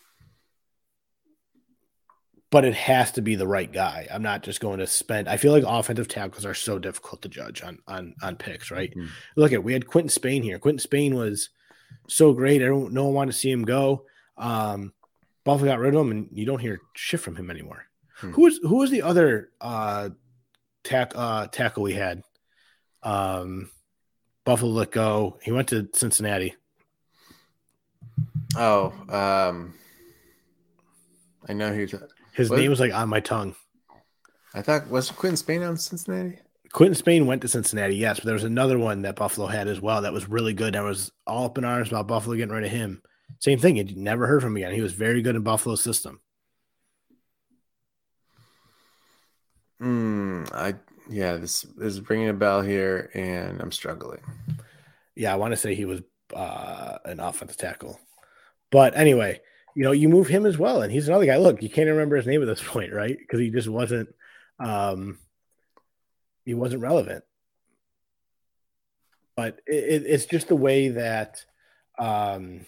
but 2.51 2.65
it 2.65 2.75
has 2.75 3.13
to 3.13 3.23
be 3.23 3.35
the 3.35 3.47
right 3.47 3.71
guy. 3.71 4.09
I'm 4.11 4.23
not 4.23 4.43
just 4.43 4.61
going 4.61 4.79
to 4.79 4.87
spend. 4.87 5.29
I 5.29 5.37
feel 5.37 5.53
like 5.53 5.65
offensive 5.67 6.09
tackles 6.09 6.47
are 6.47 6.55
so 6.55 6.79
difficult 6.79 7.23
to 7.23 7.29
judge 7.29 7.63
on 7.63 7.79
on 7.87 8.15
on 8.23 8.37
picks, 8.37 8.71
right? 8.71 8.91
Mm-hmm. 8.91 9.07
Look 9.37 9.53
at 9.53 9.65
we 9.65 9.75
had 9.75 9.87
Quinton 9.87 10.09
Spain 10.09 10.43
here. 10.43 10.59
Quinton 10.59 10.79
Spain 10.79 11.15
was 11.15 11.51
so 12.09 12.33
great. 12.33 12.63
I 12.63 12.67
don't 12.67 12.93
no 12.93 13.05
one 13.05 13.15
wanted 13.15 13.33
to 13.33 13.39
see 13.39 13.51
him 13.51 13.65
go. 13.65 14.05
Um, 14.39 14.93
Buffalo 15.49 15.71
got 15.71 15.79
rid 15.79 15.95
of 15.95 16.03
him, 16.03 16.11
and 16.11 16.29
you 16.31 16.45
don't 16.45 16.59
hear 16.59 16.83
shit 16.95 17.21
from 17.21 17.35
him 17.35 17.51
anymore. 17.51 17.87
Hmm. 18.17 18.33
Who 18.33 18.43
was 18.43 18.61
who 18.63 18.77
was 18.77 18.91
the 18.91 19.01
other 19.01 19.49
uh, 19.63 20.11
tack 20.85 21.13
uh, 21.15 21.47
tackle 21.47 21.85
we 21.85 21.95
had? 21.95 22.23
Um, 23.03 23.71
Buffalo 24.45 24.73
let 24.73 24.91
go. 24.91 25.39
He 25.43 25.51
went 25.51 25.69
to 25.69 25.89
Cincinnati. 25.95 26.55
Oh, 28.59 28.93
um, 29.09 29.73
I 31.49 31.55
know 31.55 31.73
who. 31.73 31.87
His 32.35 32.51
what? 32.51 32.59
name 32.59 32.69
was 32.69 32.81
like 32.81 32.93
on 32.93 33.09
my 33.09 33.21
tongue. 33.21 33.55
I 34.53 34.61
thought 34.61 34.89
was 34.89 35.11
Quinton 35.11 35.39
Spain 35.39 35.63
on 35.63 35.79
Cincinnati. 35.79 36.41
Quinton 36.73 36.95
Spain 36.95 37.25
went 37.25 37.41
to 37.41 37.49
Cincinnati, 37.49 37.97
yes, 37.97 38.19
but 38.19 38.27
there 38.27 38.35
was 38.35 38.45
another 38.45 38.79
one 38.79 39.01
that 39.01 39.17
Buffalo 39.17 39.47
had 39.47 39.67
as 39.67 39.81
well 39.81 40.03
that 40.03 40.13
was 40.13 40.29
really 40.29 40.53
good. 40.53 40.77
I 40.77 40.83
was 40.83 41.11
all 41.27 41.47
up 41.47 41.57
in 41.57 41.65
arms 41.65 41.89
about 41.89 42.07
Buffalo 42.07 42.37
getting 42.37 42.55
rid 42.55 42.65
of 42.65 42.71
him. 42.71 43.01
Same 43.41 43.59
thing. 43.59 43.77
You 43.77 43.85
never 43.97 44.27
heard 44.27 44.43
from 44.43 44.53
him 44.53 44.57
again. 44.59 44.75
He 44.75 44.81
was 44.81 44.93
very 44.93 45.23
good 45.23 45.37
in 45.37 45.43
Buffalo's 45.43 45.83
system. 45.83 46.21
Hmm. 49.79 50.45
I 50.53 50.75
yeah. 51.09 51.37
This, 51.37 51.65
is 51.79 52.09
ringing 52.09 52.29
a 52.29 52.35
bell 52.35 52.63
here, 52.63 53.11
and 53.15 53.61
I'm 53.61 53.73
struggling. 53.73 54.21
Yeah, 55.15 55.33
I 55.33 55.37
want 55.37 55.53
to 55.53 55.57
say 55.57 55.75
he 55.75 55.85
was 55.85 56.03
uh, 56.35 56.99
an 57.05 57.21
offensive 57.21 57.57
tackle, 57.57 58.01
but 58.71 58.97
anyway, 58.97 59.41
you 59.75 59.85
know, 59.85 59.93
you 59.93 60.09
move 60.09 60.27
him 60.27 60.45
as 60.45 60.59
well. 60.59 60.83
And 60.83 60.91
he's 60.91 61.07
another 61.07 61.27
guy. 61.27 61.37
Look, 61.37 61.63
you 61.63 61.71
can't 61.71 61.89
remember 61.89 62.17
his 62.17 62.27
name 62.27 62.43
at 62.43 62.47
this 62.47 62.63
point, 62.67 62.93
right? 62.93 63.17
Because 63.17 63.39
he 63.41 63.51
just 63.51 63.69
wasn't 63.69 64.09
um 64.59 65.19
he 66.45 66.55
wasn't 66.55 66.83
relevant. 66.83 67.25
But 69.37 69.61
it, 69.67 70.05
it's 70.05 70.27
just 70.27 70.49
the 70.49 70.57
way 70.57 70.89
that 70.89 71.45
um 71.97 72.67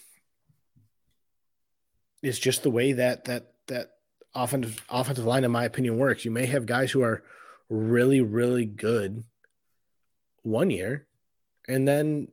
it's 2.22 2.38
just 2.38 2.62
the 2.62 2.70
way 2.70 2.92
that 2.92 3.24
that 3.24 3.52
that 3.68 3.92
offensive 4.34 4.84
offensive 4.88 5.24
line, 5.24 5.44
in 5.44 5.50
my 5.50 5.64
opinion, 5.64 5.98
works. 5.98 6.24
You 6.24 6.30
may 6.30 6.46
have 6.46 6.66
guys 6.66 6.90
who 6.90 7.02
are 7.02 7.22
really, 7.68 8.20
really 8.20 8.64
good 8.64 9.24
one 10.42 10.70
year 10.70 11.06
and 11.68 11.86
then 11.86 12.28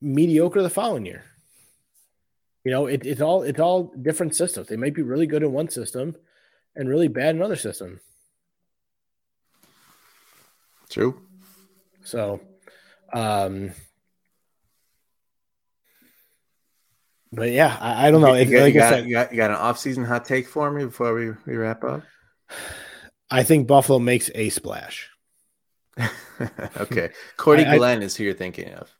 mediocre 0.00 0.62
the 0.62 0.70
following 0.70 1.06
year. 1.06 1.24
You 2.64 2.70
know, 2.72 2.86
it, 2.86 3.06
it's 3.06 3.20
all 3.20 3.42
it's 3.42 3.60
all 3.60 3.92
different 4.00 4.36
systems. 4.36 4.68
They 4.68 4.76
might 4.76 4.94
be 4.94 5.02
really 5.02 5.26
good 5.26 5.42
in 5.42 5.52
one 5.52 5.70
system, 5.70 6.16
and 6.76 6.88
really 6.88 7.08
bad 7.08 7.34
in 7.34 7.42
other 7.42 7.56
systems. 7.56 8.00
True. 10.90 11.22
So, 12.02 12.40
um, 13.12 13.70
but 17.32 17.50
yeah, 17.50 17.76
I, 17.80 18.08
I 18.08 18.10
don't 18.10 18.20
know. 18.20 18.34
You, 18.34 18.42
If- 18.42 18.50
got, 18.50 18.60
like 18.62 18.74
you, 18.74 18.80
I 18.80 18.82
got, 18.82 18.90
said, 18.90 19.06
you, 19.06 19.12
got, 19.12 19.30
you 19.32 19.36
got 19.36 19.50
an 19.50 19.56
off-season 19.56 20.04
hot 20.04 20.24
take 20.24 20.48
for 20.48 20.70
me 20.70 20.84
before 20.84 21.14
we, 21.14 21.30
we 21.46 21.56
wrap 21.56 21.84
up? 21.84 22.02
I 23.30 23.42
think 23.42 23.66
Buffalo 23.66 23.98
makes 23.98 24.30
a 24.34 24.48
splash. 24.48 25.08
okay. 26.78 27.10
Cordy 27.36 27.64
I- 27.64 27.74
I- 27.74 27.76
Glenn 27.78 28.02
is 28.02 28.16
who 28.16 28.24
you're 28.24 28.34
thinking 28.34 28.72
of. 28.74 28.90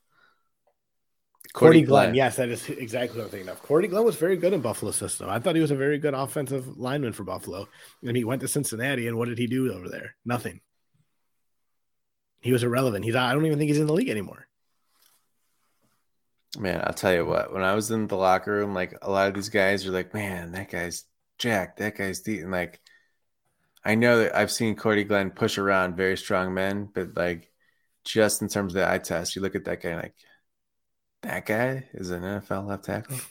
Cordy, 1.53 1.81
Glenn. 1.81 2.15
Yes, 2.15 2.37
that 2.37 2.47
is 2.47 2.69
exactly 2.69 3.17
what 3.17 3.25
I'm 3.25 3.29
thinking 3.29 3.49
of. 3.49 3.61
Cordy 3.61 3.89
Glenn 3.89 4.05
was 4.05 4.15
very 4.15 4.37
good 4.37 4.53
in 4.53 4.61
Buffalo 4.61 4.91
system. 4.91 5.29
I 5.29 5.39
thought 5.39 5.55
he 5.55 5.61
was 5.61 5.71
a 5.71 5.75
very 5.75 5.97
good 5.97 6.13
offensive 6.13 6.77
lineman 6.77 7.11
for 7.11 7.25
Buffalo. 7.25 7.67
And 8.01 8.15
he 8.15 8.23
went 8.23 8.39
to 8.41 8.47
Cincinnati, 8.47 9.07
and 9.07 9.17
what 9.17 9.27
did 9.27 9.37
he 9.37 9.47
do 9.47 9.73
over 9.73 9.89
there? 9.89 10.15
Nothing. 10.23 10.61
He 12.39 12.53
was 12.53 12.63
irrelevant. 12.63 13.03
He's 13.03 13.15
I 13.15 13.33
don't 13.33 13.45
even 13.45 13.57
think 13.57 13.67
he's 13.67 13.79
in 13.79 13.87
the 13.87 13.93
league 13.93 14.07
anymore. 14.07 14.47
Man, 16.57 16.81
I'll 16.83 16.93
tell 16.93 17.13
you 17.13 17.25
what. 17.25 17.53
When 17.53 17.63
I 17.63 17.73
was 17.75 17.91
in 17.91 18.07
the 18.07 18.17
locker 18.17 18.51
room, 18.51 18.73
like 18.73 18.97
a 19.01 19.09
lot 19.09 19.27
of 19.29 19.33
these 19.33 19.49
guys 19.49 19.85
are 19.85 19.91
like, 19.91 20.13
"Man, 20.13 20.51
that 20.51 20.69
guy's 20.69 21.05
jacked. 21.37 21.79
That 21.79 21.97
guy's 21.97 22.21
deep." 22.21 22.41
And 22.41 22.51
like, 22.51 22.81
I 23.85 23.95
know 23.95 24.19
that 24.19 24.35
I've 24.35 24.51
seen 24.51 24.75
Cordy 24.75 25.03
Glenn 25.03 25.31
push 25.31 25.57
around 25.57 25.95
very 25.95 26.17
strong 26.17 26.53
men, 26.53 26.89
but 26.93 27.15
like, 27.15 27.51
just 28.03 28.41
in 28.41 28.49
terms 28.49 28.73
of 28.75 28.81
the 28.81 28.89
eye 28.89 28.97
test, 28.99 29.35
you 29.35 29.41
look 29.41 29.55
at 29.55 29.65
that 29.65 29.81
guy 29.81 29.95
like, 29.95 30.15
that 31.23 31.45
guy 31.45 31.87
is 31.93 32.11
an 32.11 32.23
NFL 32.23 32.67
left 32.67 32.85
tackle. 32.85 33.17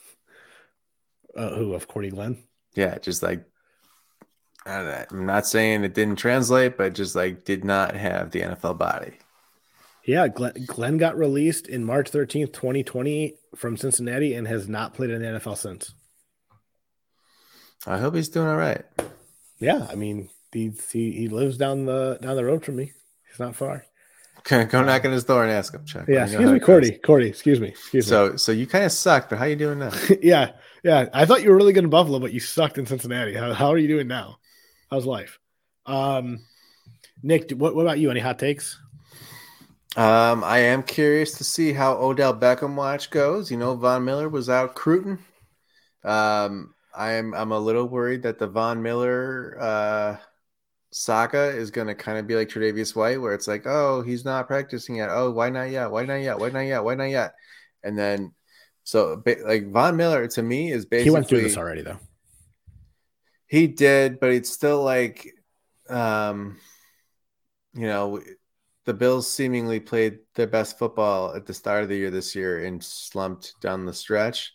Uh, 1.36 1.54
who 1.54 1.74
of 1.74 1.86
Cordy 1.86 2.10
Glenn? 2.10 2.42
Yeah, 2.74 2.98
just 2.98 3.22
like 3.22 3.44
I. 4.66 5.06
I'm 5.10 5.26
not 5.26 5.46
saying 5.46 5.84
it 5.84 5.94
didn't 5.94 6.16
translate, 6.16 6.76
but 6.76 6.92
just 6.92 7.14
like 7.14 7.44
did 7.44 7.64
not 7.64 7.94
have 7.94 8.32
the 8.32 8.40
NFL 8.40 8.78
body. 8.78 9.12
Yeah, 10.10 10.26
Glenn, 10.26 10.54
Glenn 10.66 10.98
got 10.98 11.16
released 11.16 11.68
in 11.68 11.84
March 11.84 12.10
13th, 12.10 12.52
2020 12.52 13.36
from 13.54 13.76
Cincinnati 13.76 14.34
and 14.34 14.44
has 14.48 14.68
not 14.68 14.92
played 14.92 15.10
in 15.10 15.22
the 15.22 15.38
NFL 15.38 15.56
since. 15.56 15.94
I 17.86 17.96
hope 17.98 18.16
he's 18.16 18.28
doing 18.28 18.48
all 18.48 18.56
right. 18.56 18.82
Yeah, 19.60 19.86
I 19.88 19.94
mean, 19.94 20.28
he, 20.52 20.72
he 20.90 21.12
he 21.12 21.28
lives 21.28 21.58
down 21.58 21.86
the 21.86 22.18
down 22.20 22.34
the 22.34 22.44
road 22.44 22.64
from 22.64 22.74
me. 22.74 22.90
He's 23.28 23.38
not 23.38 23.54
far. 23.54 23.84
Okay, 24.40 24.64
go 24.64 24.82
knock 24.82 25.04
on 25.04 25.12
his 25.12 25.22
door 25.22 25.44
and 25.44 25.52
ask 25.52 25.72
him, 25.72 25.84
Chuck. 25.84 26.06
Yeah, 26.08 26.24
excuse 26.24 26.50
me. 26.50 26.58
Cordy. 26.58 26.98
Cordy, 26.98 27.28
excuse 27.28 27.60
me. 27.60 27.68
Excuse 27.68 28.06
me. 28.06 28.10
So, 28.10 28.36
so 28.36 28.50
you 28.50 28.66
kind 28.66 28.84
of 28.84 28.90
suck, 28.90 29.30
but 29.30 29.38
how 29.38 29.44
you 29.44 29.54
doing 29.54 29.78
now? 29.78 29.92
yeah, 30.22 30.52
yeah. 30.82 31.08
I 31.14 31.24
thought 31.24 31.44
you 31.44 31.50
were 31.50 31.56
really 31.56 31.72
good 31.72 31.84
in 31.84 31.90
Buffalo, 31.90 32.18
but 32.18 32.32
you 32.32 32.40
sucked 32.40 32.78
in 32.78 32.86
Cincinnati. 32.86 33.34
How, 33.34 33.52
how 33.52 33.70
are 33.70 33.78
you 33.78 33.86
doing 33.86 34.08
now? 34.08 34.38
How's 34.90 35.06
life? 35.06 35.38
Um, 35.86 36.40
Nick, 37.22 37.52
what, 37.52 37.76
what 37.76 37.82
about 37.82 38.00
you? 38.00 38.10
Any 38.10 38.20
hot 38.20 38.40
takes? 38.40 38.79
Um, 39.96 40.44
I 40.44 40.58
am 40.58 40.84
curious 40.84 41.32
to 41.38 41.44
see 41.44 41.72
how 41.72 41.96
Odell 41.96 42.34
Beckham 42.34 42.76
watch 42.76 43.10
goes. 43.10 43.50
You 43.50 43.56
know, 43.56 43.74
Von 43.74 44.04
Miller 44.04 44.28
was 44.28 44.48
out 44.48 44.68
recruiting. 44.68 45.18
Um, 46.04 46.74
I'm 46.94 47.34
I'm 47.34 47.52
a 47.52 47.58
little 47.58 47.86
worried 47.86 48.22
that 48.22 48.38
the 48.38 48.46
Von 48.46 48.82
Miller 48.82 49.56
uh, 49.60 50.16
saga 50.92 51.48
is 51.48 51.70
going 51.70 51.88
to 51.88 51.94
kind 51.94 52.18
of 52.18 52.26
be 52.26 52.36
like 52.36 52.48
Tre'Davious 52.48 52.94
White, 52.94 53.20
where 53.20 53.34
it's 53.34 53.48
like, 53.48 53.66
oh, 53.66 54.02
he's 54.02 54.24
not 54.24 54.46
practicing 54.46 54.96
yet. 54.96 55.10
Oh, 55.10 55.30
why 55.32 55.50
not 55.50 55.70
yet? 55.70 55.90
Why 55.90 56.04
not 56.04 56.16
yet? 56.16 56.38
Why 56.38 56.50
not 56.50 56.60
yet? 56.60 56.84
Why 56.84 56.94
not 56.94 57.04
yet? 57.04 57.34
And 57.82 57.98
then, 57.98 58.32
so 58.84 59.22
like 59.44 59.70
Von 59.70 59.96
Miller 59.96 60.28
to 60.28 60.42
me 60.42 60.70
is 60.70 60.86
basically 60.86 61.04
He 61.04 61.10
went 61.10 61.28
through 61.28 61.42
this 61.42 61.56
already, 61.56 61.82
though. 61.82 61.98
He 63.46 63.66
did, 63.66 64.20
but 64.20 64.30
it's 64.30 64.50
still 64.50 64.84
like, 64.84 65.34
um, 65.88 66.58
you 67.74 67.86
know, 67.88 68.20
the 68.86 68.94
Bills 68.94 69.30
seemingly 69.30 69.80
played 69.80 70.20
their 70.34 70.46
best 70.46 70.78
football 70.78 71.34
at 71.34 71.46
the 71.46 71.54
start 71.54 71.82
of 71.82 71.88
the 71.88 71.96
year 71.96 72.10
this 72.10 72.34
year 72.34 72.64
and 72.64 72.82
slumped 72.82 73.54
down 73.60 73.84
the 73.86 73.92
stretch. 73.92 74.52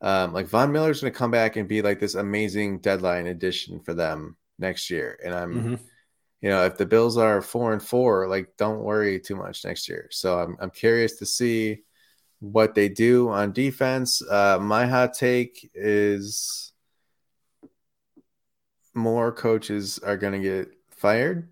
Um, 0.00 0.32
like 0.32 0.46
Von 0.48 0.72
Miller's 0.72 1.00
going 1.00 1.12
to 1.12 1.18
come 1.18 1.30
back 1.30 1.56
and 1.56 1.68
be 1.68 1.80
like 1.80 2.00
this 2.00 2.14
amazing 2.14 2.80
deadline 2.80 3.26
addition 3.26 3.80
for 3.80 3.94
them 3.94 4.36
next 4.58 4.90
year, 4.90 5.18
and 5.24 5.34
I'm, 5.34 5.54
Mhm. 5.54 5.80
you 6.42 6.50
know, 6.50 6.64
if 6.66 6.76
the 6.76 6.86
Bills 6.86 7.16
are 7.16 7.40
four 7.40 7.72
and 7.72 7.82
four, 7.82 8.28
like 8.28 8.56
don't 8.58 8.82
worry 8.82 9.18
too 9.20 9.36
much 9.36 9.64
next 9.64 9.88
year. 9.88 10.08
So 10.10 10.38
I'm 10.38 10.56
I'm 10.60 10.70
curious 10.70 11.18
to 11.18 11.26
see 11.26 11.84
what 12.40 12.74
they 12.74 12.88
do 12.90 13.30
on 13.30 13.52
defense. 13.52 14.20
Uh, 14.20 14.58
my 14.60 14.86
hot 14.86 15.14
take 15.14 15.70
is 15.74 16.72
more 18.94 19.32
coaches 19.32 19.98
are 20.00 20.16
going 20.16 20.34
to 20.34 20.48
get 20.48 20.68
fired. 20.90 21.48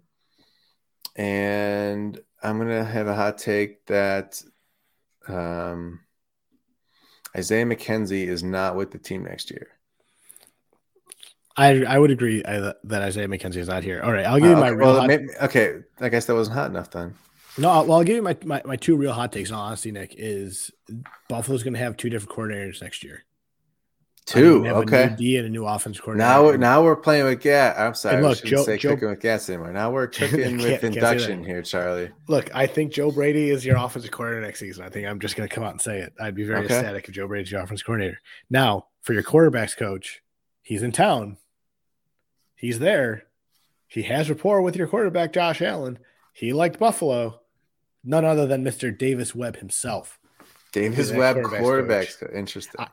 And 1.16 2.18
I'm 2.42 2.56
going 2.58 2.68
to 2.68 2.84
have 2.84 3.06
a 3.06 3.14
hot 3.14 3.38
take 3.38 3.84
that 3.86 4.42
um, 5.28 6.00
Isaiah 7.36 7.64
McKenzie 7.66 8.26
is 8.26 8.42
not 8.42 8.76
with 8.76 8.90
the 8.90 8.98
team 8.98 9.24
next 9.24 9.50
year. 9.50 9.68
I 11.54 11.84
I 11.84 11.98
would 11.98 12.10
agree 12.10 12.40
that 12.42 12.76
Isaiah 13.02 13.28
McKenzie 13.28 13.56
is 13.58 13.68
not 13.68 13.82
here. 13.84 14.00
All 14.02 14.10
right, 14.10 14.24
I'll 14.24 14.38
give 14.40 14.48
you 14.48 14.56
Uh, 14.56 14.60
my 14.60 14.68
okay, 14.68 14.74
real 14.76 14.88
well, 14.88 15.00
hot, 15.00 15.06
maybe- 15.08 15.28
okay, 15.42 15.80
I 16.00 16.08
guess 16.08 16.24
that 16.24 16.34
wasn't 16.34 16.56
hot 16.56 16.70
enough 16.70 16.90
then. 16.90 17.14
no. 17.58 17.68
I'll- 17.68 17.84
Well, 17.84 17.98
I'll 17.98 18.04
give 18.04 18.16
you 18.16 18.22
my, 18.22 18.34
my, 18.44 18.62
my 18.64 18.76
two 18.76 18.96
real 18.96 19.12
hot 19.12 19.32
takes. 19.32 19.50
In 19.50 19.56
all 19.56 19.66
honesty, 19.66 19.90
Nick 19.92 20.14
is 20.16 20.70
Buffalo's 21.28 21.62
going 21.62 21.74
to 21.74 21.78
have 21.78 21.98
two 21.98 22.08
different 22.08 22.34
coordinators 22.34 22.80
next 22.80 23.04
year. 23.04 23.24
I 24.34 24.38
mean, 24.38 24.44
Two, 24.44 24.62
have 24.64 24.76
A 24.76 24.80
okay. 24.80 25.08
new 25.10 25.16
D 25.16 25.36
and 25.38 25.46
a 25.46 25.50
new 25.50 25.66
offense 25.66 25.98
coordinator. 25.98 26.28
Now, 26.30 26.44
we're- 26.44 26.56
now 26.58 26.82
we're 26.84 26.94
playing 26.96 27.24
with 27.24 27.40
gas. 27.40 27.76
I'm 27.76 27.94
sorry, 27.94 28.16
And 28.18 28.24
I 28.24 28.28
look, 28.28 28.38
shouldn't 28.38 28.50
Joe- 28.56 28.62
say 28.64 28.78
Joe- 28.78 28.90
cooking 28.94 29.08
with 29.10 29.20
gas 29.20 29.48
anymore. 29.48 29.72
Now 29.72 29.90
we're 29.90 30.06
cooking 30.08 30.58
with 30.58 30.84
induction 30.84 31.42
here, 31.44 31.60
Charlie. 31.62 32.10
Look, 32.28 32.48
I 32.54 32.66
think 32.66 32.92
Joe 32.92 33.10
Brady 33.10 33.50
is 33.50 33.64
your 33.64 33.76
offensive 33.76 34.12
coordinator 34.12 34.46
next 34.46 34.60
season. 34.60 34.84
I 34.84 34.90
think 34.90 35.08
I'm 35.08 35.18
just 35.18 35.34
going 35.34 35.48
to 35.48 35.52
come 35.54 35.64
out 35.64 35.72
and 35.72 35.80
say 35.80 35.98
it. 35.98 36.12
I'd 36.20 36.36
be 36.36 36.44
very 36.44 36.64
Okay. 36.64 36.74
ecstatic 36.76 37.08
if 37.08 37.14
Joe 37.14 37.26
Brady's 37.26 37.50
your 37.50 37.62
offensive 37.62 37.84
coordinator. 37.84 38.18
Now, 38.48 38.86
for 39.00 39.12
your 39.12 39.24
quarterbacks 39.24 39.76
coach, 39.76 40.22
he's 40.62 40.84
in 40.84 40.92
town. 40.92 41.38
He's 42.54 42.78
there. 42.78 43.24
He 43.88 44.02
has 44.02 44.28
rapport 44.30 44.62
with 44.62 44.76
your 44.76 44.86
quarterback, 44.86 45.32
Josh 45.32 45.60
Allen. 45.60 45.98
He 46.32 46.52
liked 46.52 46.78
Buffalo. 46.78 47.40
None 48.04 48.24
other 48.24 48.46
than 48.46 48.64
Mr. 48.64 48.96
Davis 48.96 49.34
Webb 49.34 49.56
himself. 49.56 50.18
Davis 50.72 51.12
Webb, 51.12 51.42
quarterback's 51.42 52.16
quarterbacks. 52.16 52.34
Interesting. 52.34 52.80
I- 52.80 52.86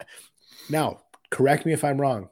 Now, 0.69 1.01
correct 1.29 1.65
me 1.65 1.73
if 1.73 1.83
I'm 1.83 1.99
wrong. 1.99 2.29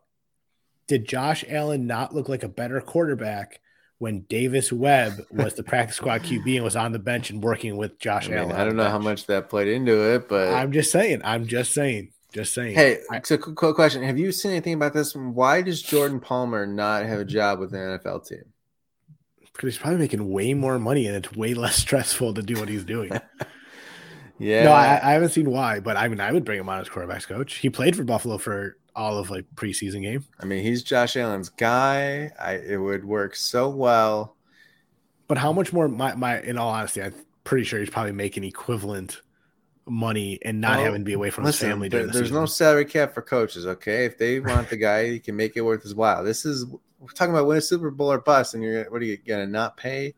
Did 0.88 1.08
Josh 1.08 1.44
Allen 1.50 1.86
not 1.88 2.16
look 2.16 2.30
like 2.30 2.44
a 2.44 2.48
better 2.48 2.80
quarterback 2.80 3.60
when 3.98 4.22
Davis 4.22 4.72
Webb 4.72 5.22
was 5.32 5.56
the 5.56 5.64
practice 5.64 5.98
squad 5.98 6.22
QB 6.22 6.56
and 6.56 6.64
was 6.64 6.76
on 6.76 6.92
the 6.94 7.00
bench 7.00 7.30
and 7.30 7.44
working 7.44 7.76
with 7.78 7.92
I, 7.94 7.96
Josh 8.00 8.30
mean, 8.30 8.38
Allen? 8.38 8.52
I 8.54 8.64
don't 8.64 8.78
know 8.78 8.90
how 8.90 9.00
much 9.00 9.26
that 9.26 9.50
played 9.50 9.68
into 9.68 10.14
it, 10.14 10.30
but 10.30 10.54
I'm 10.54 10.72
just 10.72 10.92
saying. 10.92 11.22
I'm 11.24 11.46
just 11.48 11.74
saying. 11.74 12.12
Just 12.34 12.54
saying. 12.54 12.76
Hey, 12.76 13.00
I- 13.12 13.22
so 13.24 13.38
quick 13.38 13.56
quick 13.56 13.76
question: 13.76 14.04
Have 14.04 14.18
you 14.18 14.32
seen 14.32 14.52
anything 14.52 14.74
about 14.74 14.94
this? 14.94 15.16
Why 15.16 15.62
does 15.62 15.82
Jordan 15.82 16.20
Palmer 16.20 16.66
not 16.66 17.06
have 17.06 17.20
a 17.20 17.26
job 17.26 17.60
with 17.60 17.74
an 17.74 17.80
NFL 17.80 18.28
team? 18.28 18.44
because 19.54 19.74
he's 19.74 19.82
probably 19.82 19.98
making 19.98 20.30
way 20.30 20.54
more 20.54 20.78
money 20.78 21.08
and 21.08 21.16
it's 21.16 21.36
way 21.36 21.56
less 21.56 21.76
stressful 21.82 22.32
to 22.36 22.44
do 22.44 22.56
what 22.60 22.70
he's 22.70 22.86
doing. 22.86 23.12
Yeah, 24.40 24.66
No, 24.66 24.72
I, 24.72 25.00
I 25.02 25.14
haven't 25.14 25.30
seen 25.30 25.50
why, 25.50 25.80
but 25.80 25.98
I 25.98 26.08
mean, 26.08 26.20
I 26.20 26.32
would 26.32 26.46
bring 26.46 26.60
him 26.60 26.70
on 26.70 26.80
as 26.80 26.88
quarterbacks 26.90 27.26
coach. 27.28 27.56
He 27.56 27.72
played 27.72 27.96
for 27.96 28.04
Buffalo 28.04 28.38
for 28.38 28.78
all 28.98 29.18
of 29.18 29.30
like 29.30 29.46
preseason 29.56 30.02
game. 30.02 30.26
I 30.42 30.46
mean, 30.46 30.64
he's 30.64 30.84
Josh 30.84 31.16
Allen's 31.16 31.50
guy. 31.50 32.32
I 32.40 32.54
it 32.56 32.78
would 32.78 33.06
work 33.06 33.36
so 33.36 33.70
well. 33.70 34.36
But 35.28 35.38
how 35.38 35.54
much 35.54 35.72
more? 35.72 35.88
My, 35.88 36.16
my 36.16 36.42
in 36.42 36.58
all 36.58 36.70
honesty, 36.70 37.02
I'm 37.04 37.14
pretty 37.44 37.64
sure 37.64 37.80
he's 37.80 37.90
probably 37.90 38.12
making 38.14 38.44
equivalent 38.44 39.22
money 39.86 40.40
and 40.44 40.60
not 40.60 40.78
Well, 40.78 40.86
having 40.86 41.02
to 41.02 41.06
be 41.06 41.14
away 41.14 41.30
from 41.30 41.46
Listen, 41.46 41.68
his 41.68 41.74
family 41.74 41.88
there- 41.90 42.06
the 42.08 42.12
there's 42.12 42.26
season. 42.28 42.42
no 42.42 42.46
salary 42.46 42.86
cap 42.86 43.14
for 43.14 43.22
coaches. 43.22 43.66
Okay, 43.66 44.06
if 44.06 44.18
they 44.18 44.40
want 44.40 44.70
the 44.70 44.76
guy, 44.78 45.10
he 45.12 45.20
can 45.20 45.36
make 45.36 45.56
it 45.56 45.62
worth 45.62 45.84
his 45.84 45.96
while. 45.96 46.24
This 46.24 46.46
is 46.46 46.66
we're 47.00 47.08
talking 47.14 47.34
about 47.34 47.46
win 47.48 47.58
a 47.58 47.62
Super 47.62 47.92
Bowl 47.92 48.12
or 48.12 48.20
bust, 48.20 48.54
and 48.56 48.64
you're 48.64 48.90
what 48.90 49.02
are 49.02 49.06
you 49.06 49.18
gonna 49.18 49.46
not 49.48 49.78
pay 49.78 50.14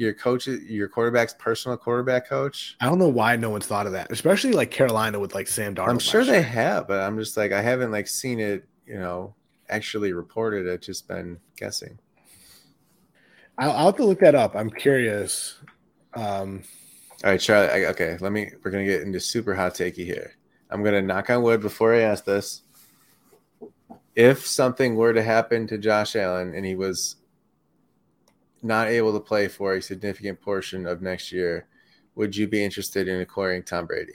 your 0.00 0.14
coach, 0.14 0.46
your 0.46 0.88
quarterback's 0.88 1.34
personal 1.38 1.76
quarterback 1.76 2.26
coach? 2.26 2.76
I 2.80 2.86
don't 2.86 2.98
know 2.98 3.08
why 3.08 3.36
no 3.36 3.50
one's 3.50 3.66
thought 3.66 3.86
of 3.86 3.92
that, 3.92 4.10
especially 4.10 4.52
like 4.52 4.70
Carolina 4.70 5.20
with 5.20 5.34
like 5.34 5.46
Sam 5.46 5.74
Darnold. 5.74 5.88
I'm 5.88 5.98
sure 5.98 6.24
they 6.24 6.32
year. 6.34 6.42
have, 6.42 6.88
but 6.88 7.00
I'm 7.00 7.18
just 7.18 7.36
like 7.36 7.52
I 7.52 7.60
haven't 7.60 7.92
like 7.92 8.08
seen 8.08 8.40
it, 8.40 8.66
you 8.86 8.98
know, 8.98 9.34
actually 9.68 10.12
reported. 10.12 10.68
I've 10.68 10.80
just 10.80 11.06
been 11.06 11.38
guessing. 11.56 11.98
I'll, 13.58 13.72
I'll 13.72 13.86
have 13.86 13.96
to 13.96 14.04
look 14.04 14.20
that 14.20 14.34
up. 14.34 14.56
I'm 14.56 14.70
curious. 14.70 15.58
Um, 16.14 16.62
All 17.22 17.30
right, 17.30 17.40
Charlie. 17.40 17.68
I, 17.68 17.90
okay, 17.90 18.16
let 18.20 18.32
me. 18.32 18.50
We're 18.64 18.70
gonna 18.70 18.86
get 18.86 19.02
into 19.02 19.20
super 19.20 19.54
hot 19.54 19.74
takey 19.74 20.06
here. 20.06 20.32
I'm 20.70 20.82
gonna 20.82 21.02
knock 21.02 21.28
on 21.28 21.42
wood 21.42 21.60
before 21.60 21.94
I 21.94 22.00
ask 22.00 22.24
this. 22.24 22.62
If 24.16 24.46
something 24.46 24.96
were 24.96 25.12
to 25.12 25.22
happen 25.22 25.66
to 25.68 25.78
Josh 25.78 26.16
Allen 26.16 26.54
and 26.54 26.64
he 26.64 26.74
was 26.74 27.16
not 28.62 28.88
able 28.88 29.12
to 29.12 29.20
play 29.20 29.48
for 29.48 29.74
a 29.74 29.82
significant 29.82 30.40
portion 30.40 30.86
of 30.86 31.02
next 31.02 31.32
year, 31.32 31.66
would 32.14 32.36
you 32.36 32.46
be 32.46 32.62
interested 32.62 33.08
in 33.08 33.20
acquiring 33.20 33.62
Tom 33.62 33.86
Brady? 33.86 34.12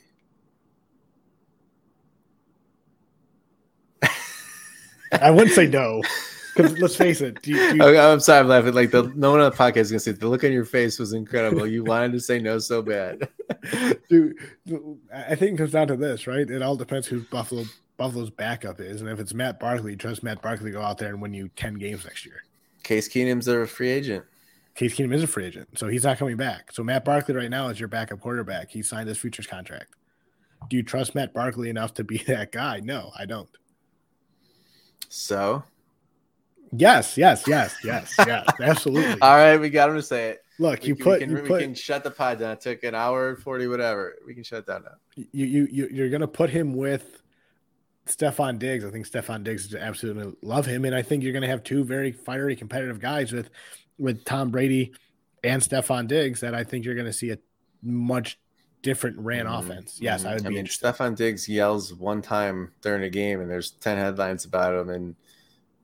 I 5.22 5.32
wouldn't 5.32 5.56
say 5.56 5.68
no. 5.68 6.02
Because 6.56 6.80
let's 6.80 6.96
face 6.96 7.20
it. 7.20 7.42
Do 7.42 7.52
you, 7.52 7.58
do 7.58 7.76
you, 7.76 7.84
Okay, 7.84 8.00
I'm 8.00 8.20
sorry, 8.20 8.40
I'm 8.40 8.48
laughing. 8.48 8.74
Like 8.74 8.92
the 8.92 9.12
no 9.16 9.32
one 9.32 9.42
on 9.42 9.52
the 9.52 9.58
podcast 9.58 9.78
is 9.78 9.92
gonna 9.92 10.00
say 10.00 10.12
the 10.14 10.28
look 10.28 10.44
on 10.44 10.54
your 10.54 10.64
face 10.64 10.98
was 10.98 11.12
incredible. 11.12 11.68
You 11.68 11.84
wanted 11.84 12.14
to 12.14 12.20
say 12.20 12.40
no 12.40 12.60
so 12.60 12.82
bad. 12.82 13.28
dude, 14.10 14.38
I 15.14 15.36
think 15.36 15.56
it 15.56 15.58
comes 15.58 15.72
down 15.72 15.88
to 15.88 15.98
this, 15.98 16.28
right? 16.28 16.50
It 16.50 16.62
all 16.62 16.78
depends 16.78 17.08
who 17.08 17.22
Buffalo 17.24 17.66
Buffalo's 17.98 18.30
backup 18.30 18.80
is, 18.80 19.02
and 19.02 19.10
if 19.10 19.20
it's 19.20 19.34
Matt 19.34 19.60
Barkley, 19.60 19.98
trust 19.98 20.24
Matt 20.24 20.42
Barkley 20.42 20.72
to 20.72 20.78
go 20.78 20.82
out 20.82 20.98
there 20.98 21.10
and 21.10 21.22
win 21.22 21.34
you 21.34 21.50
ten 21.58 21.74
games 21.74 22.06
next 22.06 22.26
year. 22.26 22.44
Case 22.84 23.10
Keenum's 23.10 23.50
a 23.50 23.68
free 23.68 23.90
agent. 23.90 24.24
Case 24.76 24.94
Keenum 24.96 25.14
is 25.14 25.24
a 25.24 25.28
free 25.28 25.46
agent, 25.46 25.70
so 25.78 25.88
he's 25.88 26.04
not 26.04 26.18
coming 26.18 26.36
back. 26.38 26.72
So 26.74 26.84
Matt 26.84 27.06
Barkley 27.06 27.34
right 27.34 27.50
now 27.50 27.70
is 27.70 27.80
your 27.80 27.88
backup 27.90 28.20
quarterback. 28.20 28.70
He 28.70 28.84
signed 28.84 29.08
his 29.08 29.18
futures 29.18 29.48
contract. 29.48 29.96
Do 30.70 30.76
you 30.78 30.84
trust 30.84 31.16
Matt 31.16 31.34
Barkley 31.34 31.70
enough 31.70 31.94
to 31.96 32.04
be 32.04 32.18
that 32.28 32.52
guy? 32.52 32.82
No, 32.84 33.12
I 33.18 33.26
don't. 33.26 33.50
So 35.10 35.64
Yes, 36.78 37.18
yes, 37.18 37.44
yes, 37.48 37.76
yes, 37.86 38.14
yes, 38.28 38.46
absolutely. 38.60 39.22
all 39.22 39.38
right, 39.38 39.56
we 39.58 39.70
got 39.70 39.90
him 39.90 39.96
to 39.96 40.02
say 40.02 40.32
it. 40.32 40.42
Look, 40.60 40.82
We 40.82 40.90
you 40.90 40.96
can- 40.96 41.04
put 41.06 41.20
we 41.22 41.28
can, 41.28 41.36
you 41.46 41.54
we 41.54 41.60
can 41.62 41.76
shut 41.76 42.04
the 42.04 42.12
pod 42.12 42.40
down. 42.40 42.54
It 42.54 42.62
took 42.62 42.84
an 42.84 42.96
hour 42.96 43.30
and 43.30 43.38
forty, 43.38 43.68
whatever. 43.68 44.16
We 44.26 44.34
can 44.34 44.44
shut 44.44 44.60
it 44.60 44.66
down 44.68 44.84
now. 44.84 45.24
you 45.32 45.46
you 45.46 45.68
you 45.72 45.88
you're 45.92 46.10
gonna 46.10 46.28
put 46.28 46.50
him 46.50 46.74
with 46.74 47.22
Stefon 48.08 48.60
Diggs. 48.60 48.84
I 48.84 48.90
think 48.92 49.08
Stefon 49.08 49.44
Diggs 49.44 49.66
is 49.68 49.76
absolutely 49.76 50.34
love 50.42 50.66
him, 50.66 50.84
and 50.86 50.94
I 50.96 51.02
think 51.02 51.24
you're 51.24 51.34
gonna 51.34 51.48
have 51.48 51.64
two 51.64 51.84
very 51.86 52.12
fiery 52.12 52.56
competitive 52.58 53.00
guys 53.00 53.32
with 53.32 53.50
with 53.98 54.26
Tom 54.26 54.52
Brady 54.52 54.94
and 55.44 55.62
Stefon 55.62 56.08
Diggs. 56.08 56.42
That 56.42 56.56
I 56.56 56.64
think 56.64 56.86
you're 56.86 56.96
gonna 56.96 57.14
see 57.14 57.32
a 57.32 57.38
much 57.82 58.40
different 58.82 59.18
ran 59.20 59.46
Mhm, 59.46 59.60
offense. 59.60 59.98
Yes, 60.00 60.24
mhm. 60.24 60.30
I 60.30 60.34
would 60.36 60.44
be 60.44 60.50
mean, 60.50 60.60
interested. 60.60 60.86
Stefon 60.88 61.16
Diggs 61.16 61.50
yells 61.50 61.94
one 61.94 62.22
time 62.22 62.72
during 62.82 63.04
a 63.04 63.10
game, 63.10 63.42
and 63.42 63.50
there's 63.50 63.72
ten 63.72 63.98
headlines 63.98 64.46
about 64.46 64.74
him, 64.80 64.90
and 64.90 65.16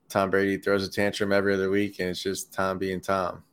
Tom 0.09 0.29
Brady 0.29 0.57
throws 0.57 0.85
a 0.85 0.91
tantrum 0.91 1.31
every 1.31 1.53
other 1.53 1.69
week, 1.69 1.99
and 1.99 2.09
it's 2.09 2.21
just 2.21 2.53
Tom 2.53 2.77
being 2.77 3.01
Tom. 3.01 3.43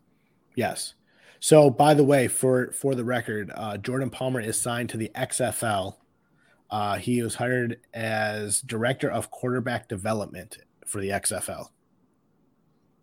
Yes. 0.54 0.94
So, 1.40 1.70
by 1.70 1.94
the 1.94 2.02
way, 2.04 2.26
for 2.26 2.72
for 2.72 2.94
the 2.96 3.04
record, 3.04 3.52
uh, 3.54 3.76
Jordan 3.78 4.10
Palmer 4.10 4.40
is 4.40 4.58
signed 4.58 4.88
to 4.90 4.96
the 4.96 5.10
XFL. 5.14 5.98
Uh, 6.70 6.96
he 6.98 7.22
was 7.22 7.36
hired 7.36 7.80
as 7.94 8.60
director 8.60 9.08
of 9.10 9.30
quarterback 9.30 9.88
development 9.88 10.58
for 10.84 11.00
the 11.00 11.10
XFL. 11.10 11.70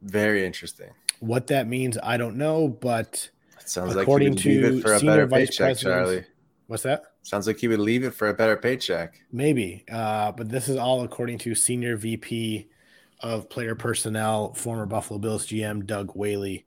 Very 0.01 0.45
interesting. 0.45 0.91
What 1.19 1.47
that 1.47 1.67
means, 1.67 1.97
I 2.01 2.17
don't 2.17 2.37
know, 2.37 2.67
but 2.67 3.29
It 3.59 3.69
sounds 3.69 3.95
According 3.95 4.33
like 4.33 4.41
he 4.41 4.61
would 4.61 4.71
leave 4.71 4.71
to 4.71 4.77
it 4.79 4.81
for 4.81 4.93
a 4.93 4.99
senior 4.99 5.13
better 5.13 5.27
vice 5.27 5.57
paycheck, 5.57 5.77
Charlie. 5.77 6.25
what's 6.67 6.83
that? 6.83 7.03
Sounds 7.23 7.47
like 7.47 7.57
he 7.57 7.67
would 7.67 7.79
leave 7.79 8.03
it 8.03 8.13
for 8.13 8.29
a 8.29 8.33
better 8.33 8.55
paycheck. 8.55 9.19
Maybe, 9.31 9.83
uh, 9.91 10.31
but 10.31 10.49
this 10.49 10.69
is 10.69 10.77
all 10.77 11.03
according 11.03 11.39
to 11.39 11.55
senior 11.55 11.97
VP 11.97 12.67
of 13.21 13.49
player 13.49 13.75
personnel, 13.75 14.53
former 14.53 14.85
Buffalo 14.85 15.19
Bills 15.19 15.47
GM 15.47 15.85
Doug 15.85 16.11
Whaley, 16.15 16.65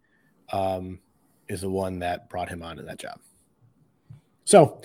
um, 0.52 0.98
is 1.48 1.60
the 1.60 1.70
one 1.70 2.00
that 2.00 2.28
brought 2.28 2.48
him 2.48 2.62
on 2.62 2.78
in 2.78 2.86
that 2.86 2.98
job. 2.98 3.20
So 4.44 4.80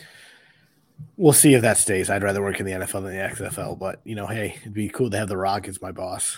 we'll 1.18 1.34
see 1.34 1.54
if 1.54 1.62
that 1.62 1.78
stays. 1.78 2.10
I'd 2.10 2.24
rather 2.24 2.42
work 2.42 2.60
in 2.60 2.66
the 2.66 2.74
NFL 2.74 3.04
than 3.04 3.16
the 3.16 3.50
XFL, 3.50 3.80
but 3.80 4.02
you 4.04 4.14
know, 4.16 4.28
hey, 4.28 4.58
it'd 4.62 4.74
be 4.74 4.90
cool 4.90 5.10
to 5.10 5.18
have 5.18 5.30
the 5.30 5.38
Rock 5.38 5.68
as 5.68 5.82
my 5.82 5.92
boss. 5.92 6.38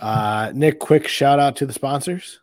Uh, 0.00 0.50
Nick, 0.54 0.78
quick 0.78 1.06
shout 1.06 1.38
out 1.38 1.56
to 1.56 1.66
the 1.66 1.72
sponsors. 1.72 2.40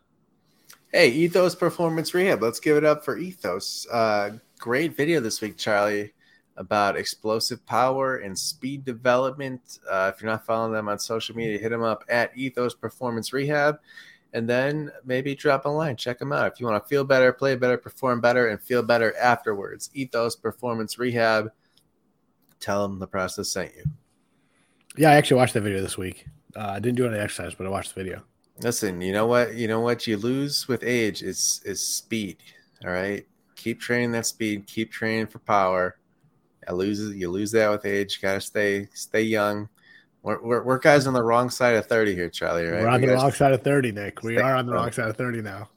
Hey, 0.92 1.10
Ethos 1.10 1.54
Performance 1.54 2.14
Rehab. 2.14 2.40
Let's 2.40 2.60
give 2.60 2.76
it 2.76 2.84
up 2.84 3.04
for 3.04 3.18
Ethos. 3.18 3.86
Uh, 3.92 4.38
great 4.58 4.96
video 4.96 5.20
this 5.20 5.40
week, 5.40 5.58
Charlie, 5.58 6.14
about 6.56 6.96
explosive 6.96 7.64
power 7.66 8.18
and 8.18 8.38
speed 8.38 8.84
development. 8.84 9.80
Uh, 9.90 10.10
if 10.14 10.22
you're 10.22 10.30
not 10.30 10.46
following 10.46 10.72
them 10.72 10.88
on 10.88 10.98
social 10.98 11.36
media, 11.36 11.58
hit 11.58 11.70
them 11.70 11.82
up 11.82 12.04
at 12.08 12.36
Ethos 12.36 12.74
Performance 12.74 13.32
Rehab. 13.32 13.80
And 14.34 14.48
then 14.48 14.90
maybe 15.04 15.34
drop 15.34 15.64
a 15.64 15.68
line. 15.68 15.96
Check 15.96 16.18
them 16.18 16.32
out. 16.32 16.52
If 16.52 16.60
you 16.60 16.66
want 16.66 16.82
to 16.82 16.88
feel 16.88 17.02
better, 17.02 17.32
play 17.32 17.56
better, 17.56 17.78
perform 17.78 18.20
better, 18.20 18.48
and 18.48 18.60
feel 18.60 18.82
better 18.82 19.16
afterwards, 19.16 19.90
Ethos 19.94 20.36
Performance 20.36 20.98
Rehab. 20.98 21.50
Tell 22.60 22.86
them 22.86 22.98
the 22.98 23.06
process 23.06 23.50
sent 23.50 23.74
you. 23.74 23.84
Yeah, 24.96 25.10
I 25.10 25.14
actually 25.14 25.38
watched 25.38 25.54
that 25.54 25.62
video 25.62 25.80
this 25.80 25.96
week. 25.96 26.26
Uh, 26.56 26.60
I 26.70 26.78
didn't 26.80 26.96
do 26.96 27.06
any 27.06 27.18
exercise, 27.18 27.54
but 27.54 27.66
I 27.66 27.70
watched 27.70 27.94
the 27.94 28.02
video. 28.02 28.22
Listen, 28.60 29.00
you 29.00 29.12
know 29.12 29.26
what? 29.26 29.54
You 29.54 29.68
know 29.68 29.80
what 29.80 30.06
you 30.06 30.16
lose 30.16 30.66
with 30.68 30.82
age 30.82 31.22
is 31.22 31.60
is 31.64 31.80
speed. 31.86 32.38
All 32.84 32.90
right, 32.90 33.26
keep 33.56 33.80
training 33.80 34.12
that 34.12 34.26
speed. 34.26 34.66
Keep 34.66 34.90
training 34.92 35.26
for 35.26 35.38
power. 35.40 35.98
I 36.68 36.72
lose 36.72 37.00
you 37.16 37.30
lose 37.30 37.52
that 37.52 37.70
with 37.70 37.84
age. 37.86 38.16
You 38.16 38.22
Got 38.28 38.34
to 38.34 38.40
stay 38.40 38.88
stay 38.94 39.22
young. 39.22 39.68
We're, 40.22 40.42
we're, 40.42 40.62
we're 40.64 40.78
guys 40.78 41.06
on 41.06 41.14
the 41.14 41.22
wrong 41.22 41.48
side 41.48 41.76
of 41.76 41.86
thirty 41.86 42.14
here, 42.14 42.28
Charlie. 42.28 42.64
Right? 42.66 42.82
We're 42.82 42.88
on 42.88 43.00
We 43.00 43.06
the 43.06 43.12
gotta- 43.14 43.22
wrong 43.26 43.32
side 43.32 43.52
of 43.52 43.62
30, 43.62 43.92
Nick. 43.92 44.22
We 44.24 44.36
are 44.38 44.56
on 44.56 44.66
the 44.66 44.72
wrong 44.72 44.90
side 44.90 45.08
of 45.08 45.16
30 45.16 45.42
now. 45.42 45.70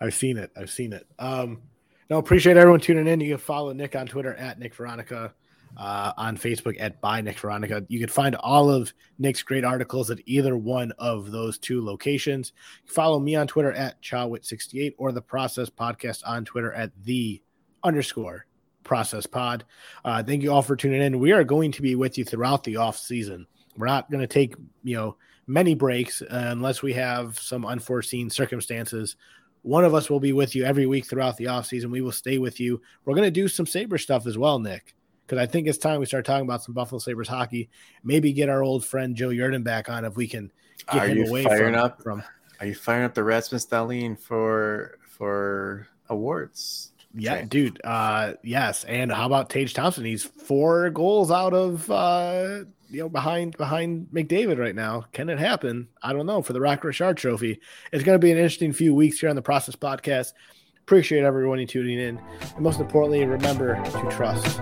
I've 0.00 0.14
seen 0.14 0.36
it. 0.36 0.50
I've 0.56 0.70
seen 0.70 0.92
it. 0.92 1.06
Um, 1.18 1.62
no, 2.10 2.18
appreciate 2.18 2.58
everyone 2.58 2.80
tuning 2.80 3.08
in. 3.08 3.20
You 3.20 3.30
can 3.30 3.38
follow 3.38 3.72
Nick 3.72 3.96
on 3.96 4.06
Twitter 4.06 4.34
at 4.34 4.58
Nick 4.58 4.74
Veronica, 4.74 5.32
uh, 5.76 6.12
on 6.16 6.36
Facebook 6.36 6.76
at 6.78 7.00
by 7.00 7.20
Nick 7.20 7.38
Veronica. 7.38 7.84
You 7.88 7.98
can 7.98 8.08
find 8.08 8.34
all 8.36 8.70
of 8.70 8.92
Nick's 9.18 9.42
great 9.42 9.64
articles 9.64 10.10
at 10.10 10.18
either 10.26 10.56
one 10.56 10.92
of 10.98 11.30
those 11.30 11.58
two 11.58 11.84
locations. 11.84 12.52
Follow 12.86 13.18
me 13.18 13.36
on 13.36 13.46
Twitter 13.46 13.72
at 13.72 14.00
Chawit68 14.02 14.94
or 14.98 15.12
the 15.12 15.22
Process 15.22 15.70
Podcast 15.70 16.22
on 16.26 16.44
Twitter 16.44 16.72
at 16.72 16.90
the 17.04 17.42
underscore 17.82 18.46
process 18.84 19.26
pod. 19.26 19.64
Uh, 20.04 20.22
thank 20.22 20.42
you 20.42 20.52
all 20.52 20.62
for 20.62 20.76
tuning 20.76 21.02
in. 21.02 21.18
We 21.18 21.32
are 21.32 21.44
going 21.44 21.72
to 21.72 21.82
be 21.82 21.94
with 21.94 22.18
you 22.18 22.24
throughout 22.24 22.64
the 22.64 22.76
off 22.76 22.98
season. 22.98 23.46
We're 23.76 23.86
not 23.86 24.10
going 24.10 24.20
to 24.20 24.26
take, 24.26 24.54
you 24.82 24.96
know, 24.96 25.16
many 25.46 25.74
breaks 25.74 26.22
unless 26.30 26.82
we 26.82 26.92
have 26.94 27.38
some 27.38 27.64
unforeseen 27.64 28.30
circumstances. 28.30 29.16
One 29.62 29.84
of 29.84 29.94
us 29.94 30.10
will 30.10 30.20
be 30.20 30.32
with 30.32 30.54
you 30.54 30.64
every 30.64 30.86
week 30.86 31.06
throughout 31.06 31.36
the 31.36 31.44
offseason. 31.44 31.90
We 31.90 32.00
will 32.00 32.12
stay 32.12 32.38
with 32.38 32.58
you. 32.58 32.80
We're 33.04 33.14
going 33.14 33.26
to 33.26 33.30
do 33.30 33.48
some 33.48 33.66
Sabre 33.66 33.98
stuff 33.98 34.26
as 34.26 34.36
well, 34.36 34.58
Nick, 34.58 34.94
because 35.26 35.38
I 35.38 35.46
think 35.46 35.66
it's 35.68 35.78
time 35.78 36.00
we 36.00 36.06
start 36.06 36.24
talking 36.24 36.44
about 36.44 36.62
some 36.62 36.74
Buffalo 36.74 36.98
Sabres 36.98 37.28
hockey. 37.28 37.70
Maybe 38.04 38.32
get 38.32 38.48
our 38.48 38.62
old 38.62 38.84
friend 38.84 39.14
Joe 39.16 39.28
Yerdon 39.28 39.64
back 39.64 39.88
on 39.88 40.04
if 40.04 40.16
we 40.16 40.26
can 40.28 40.50
get 40.92 41.02
Are 41.02 41.06
him 41.08 41.18
you 41.18 41.26
away 41.26 41.44
firing 41.44 41.74
from, 41.74 41.82
up? 41.84 42.02
from 42.02 42.22
Are 42.60 42.66
you 42.66 42.74
firing 42.74 43.04
up 43.04 43.14
the 43.14 43.24
Rasmus 43.24 43.66
Dahlin 43.66 44.18
for 44.18 44.98
for 45.08 45.86
awards? 46.08 46.92
Yeah, 47.14 47.34
Okay. 47.34 47.44
dude. 47.44 47.80
Uh, 47.84 48.34
yes. 48.42 48.84
And 48.84 49.12
how 49.12 49.26
about 49.26 49.50
Tage 49.50 49.74
Thompson? 49.74 50.04
He's 50.04 50.24
four 50.24 50.88
goals 50.90 51.30
out 51.30 51.52
of 51.52 51.90
uh, 51.90 52.64
you 52.88 53.00
know 53.00 53.08
behind 53.10 53.56
behind 53.58 54.06
McDavid 54.14 54.58
right 54.58 54.74
now. 54.74 55.04
Can 55.12 55.28
it 55.28 55.38
happen? 55.38 55.88
I 56.02 56.12
don't 56.14 56.24
know. 56.26 56.40
For 56.40 56.54
the 56.54 56.60
Rocket 56.60 56.84
Richard 56.86 57.18
Trophy, 57.18 57.60
it's 57.92 58.02
going 58.02 58.18
to 58.18 58.24
be 58.24 58.30
an 58.32 58.38
interesting 58.38 58.72
few 58.72 58.94
weeks 58.94 59.18
here 59.20 59.28
on 59.28 59.36
the 59.36 59.42
Process 59.42 59.76
Podcast. 59.76 60.32
Appreciate 60.80 61.22
everyone 61.22 61.64
tuning 61.66 61.98
in, 62.00 62.18
and 62.40 62.60
most 62.60 62.80
importantly, 62.80 63.24
remember 63.26 63.74
to 63.84 64.08
trust. 64.10 64.60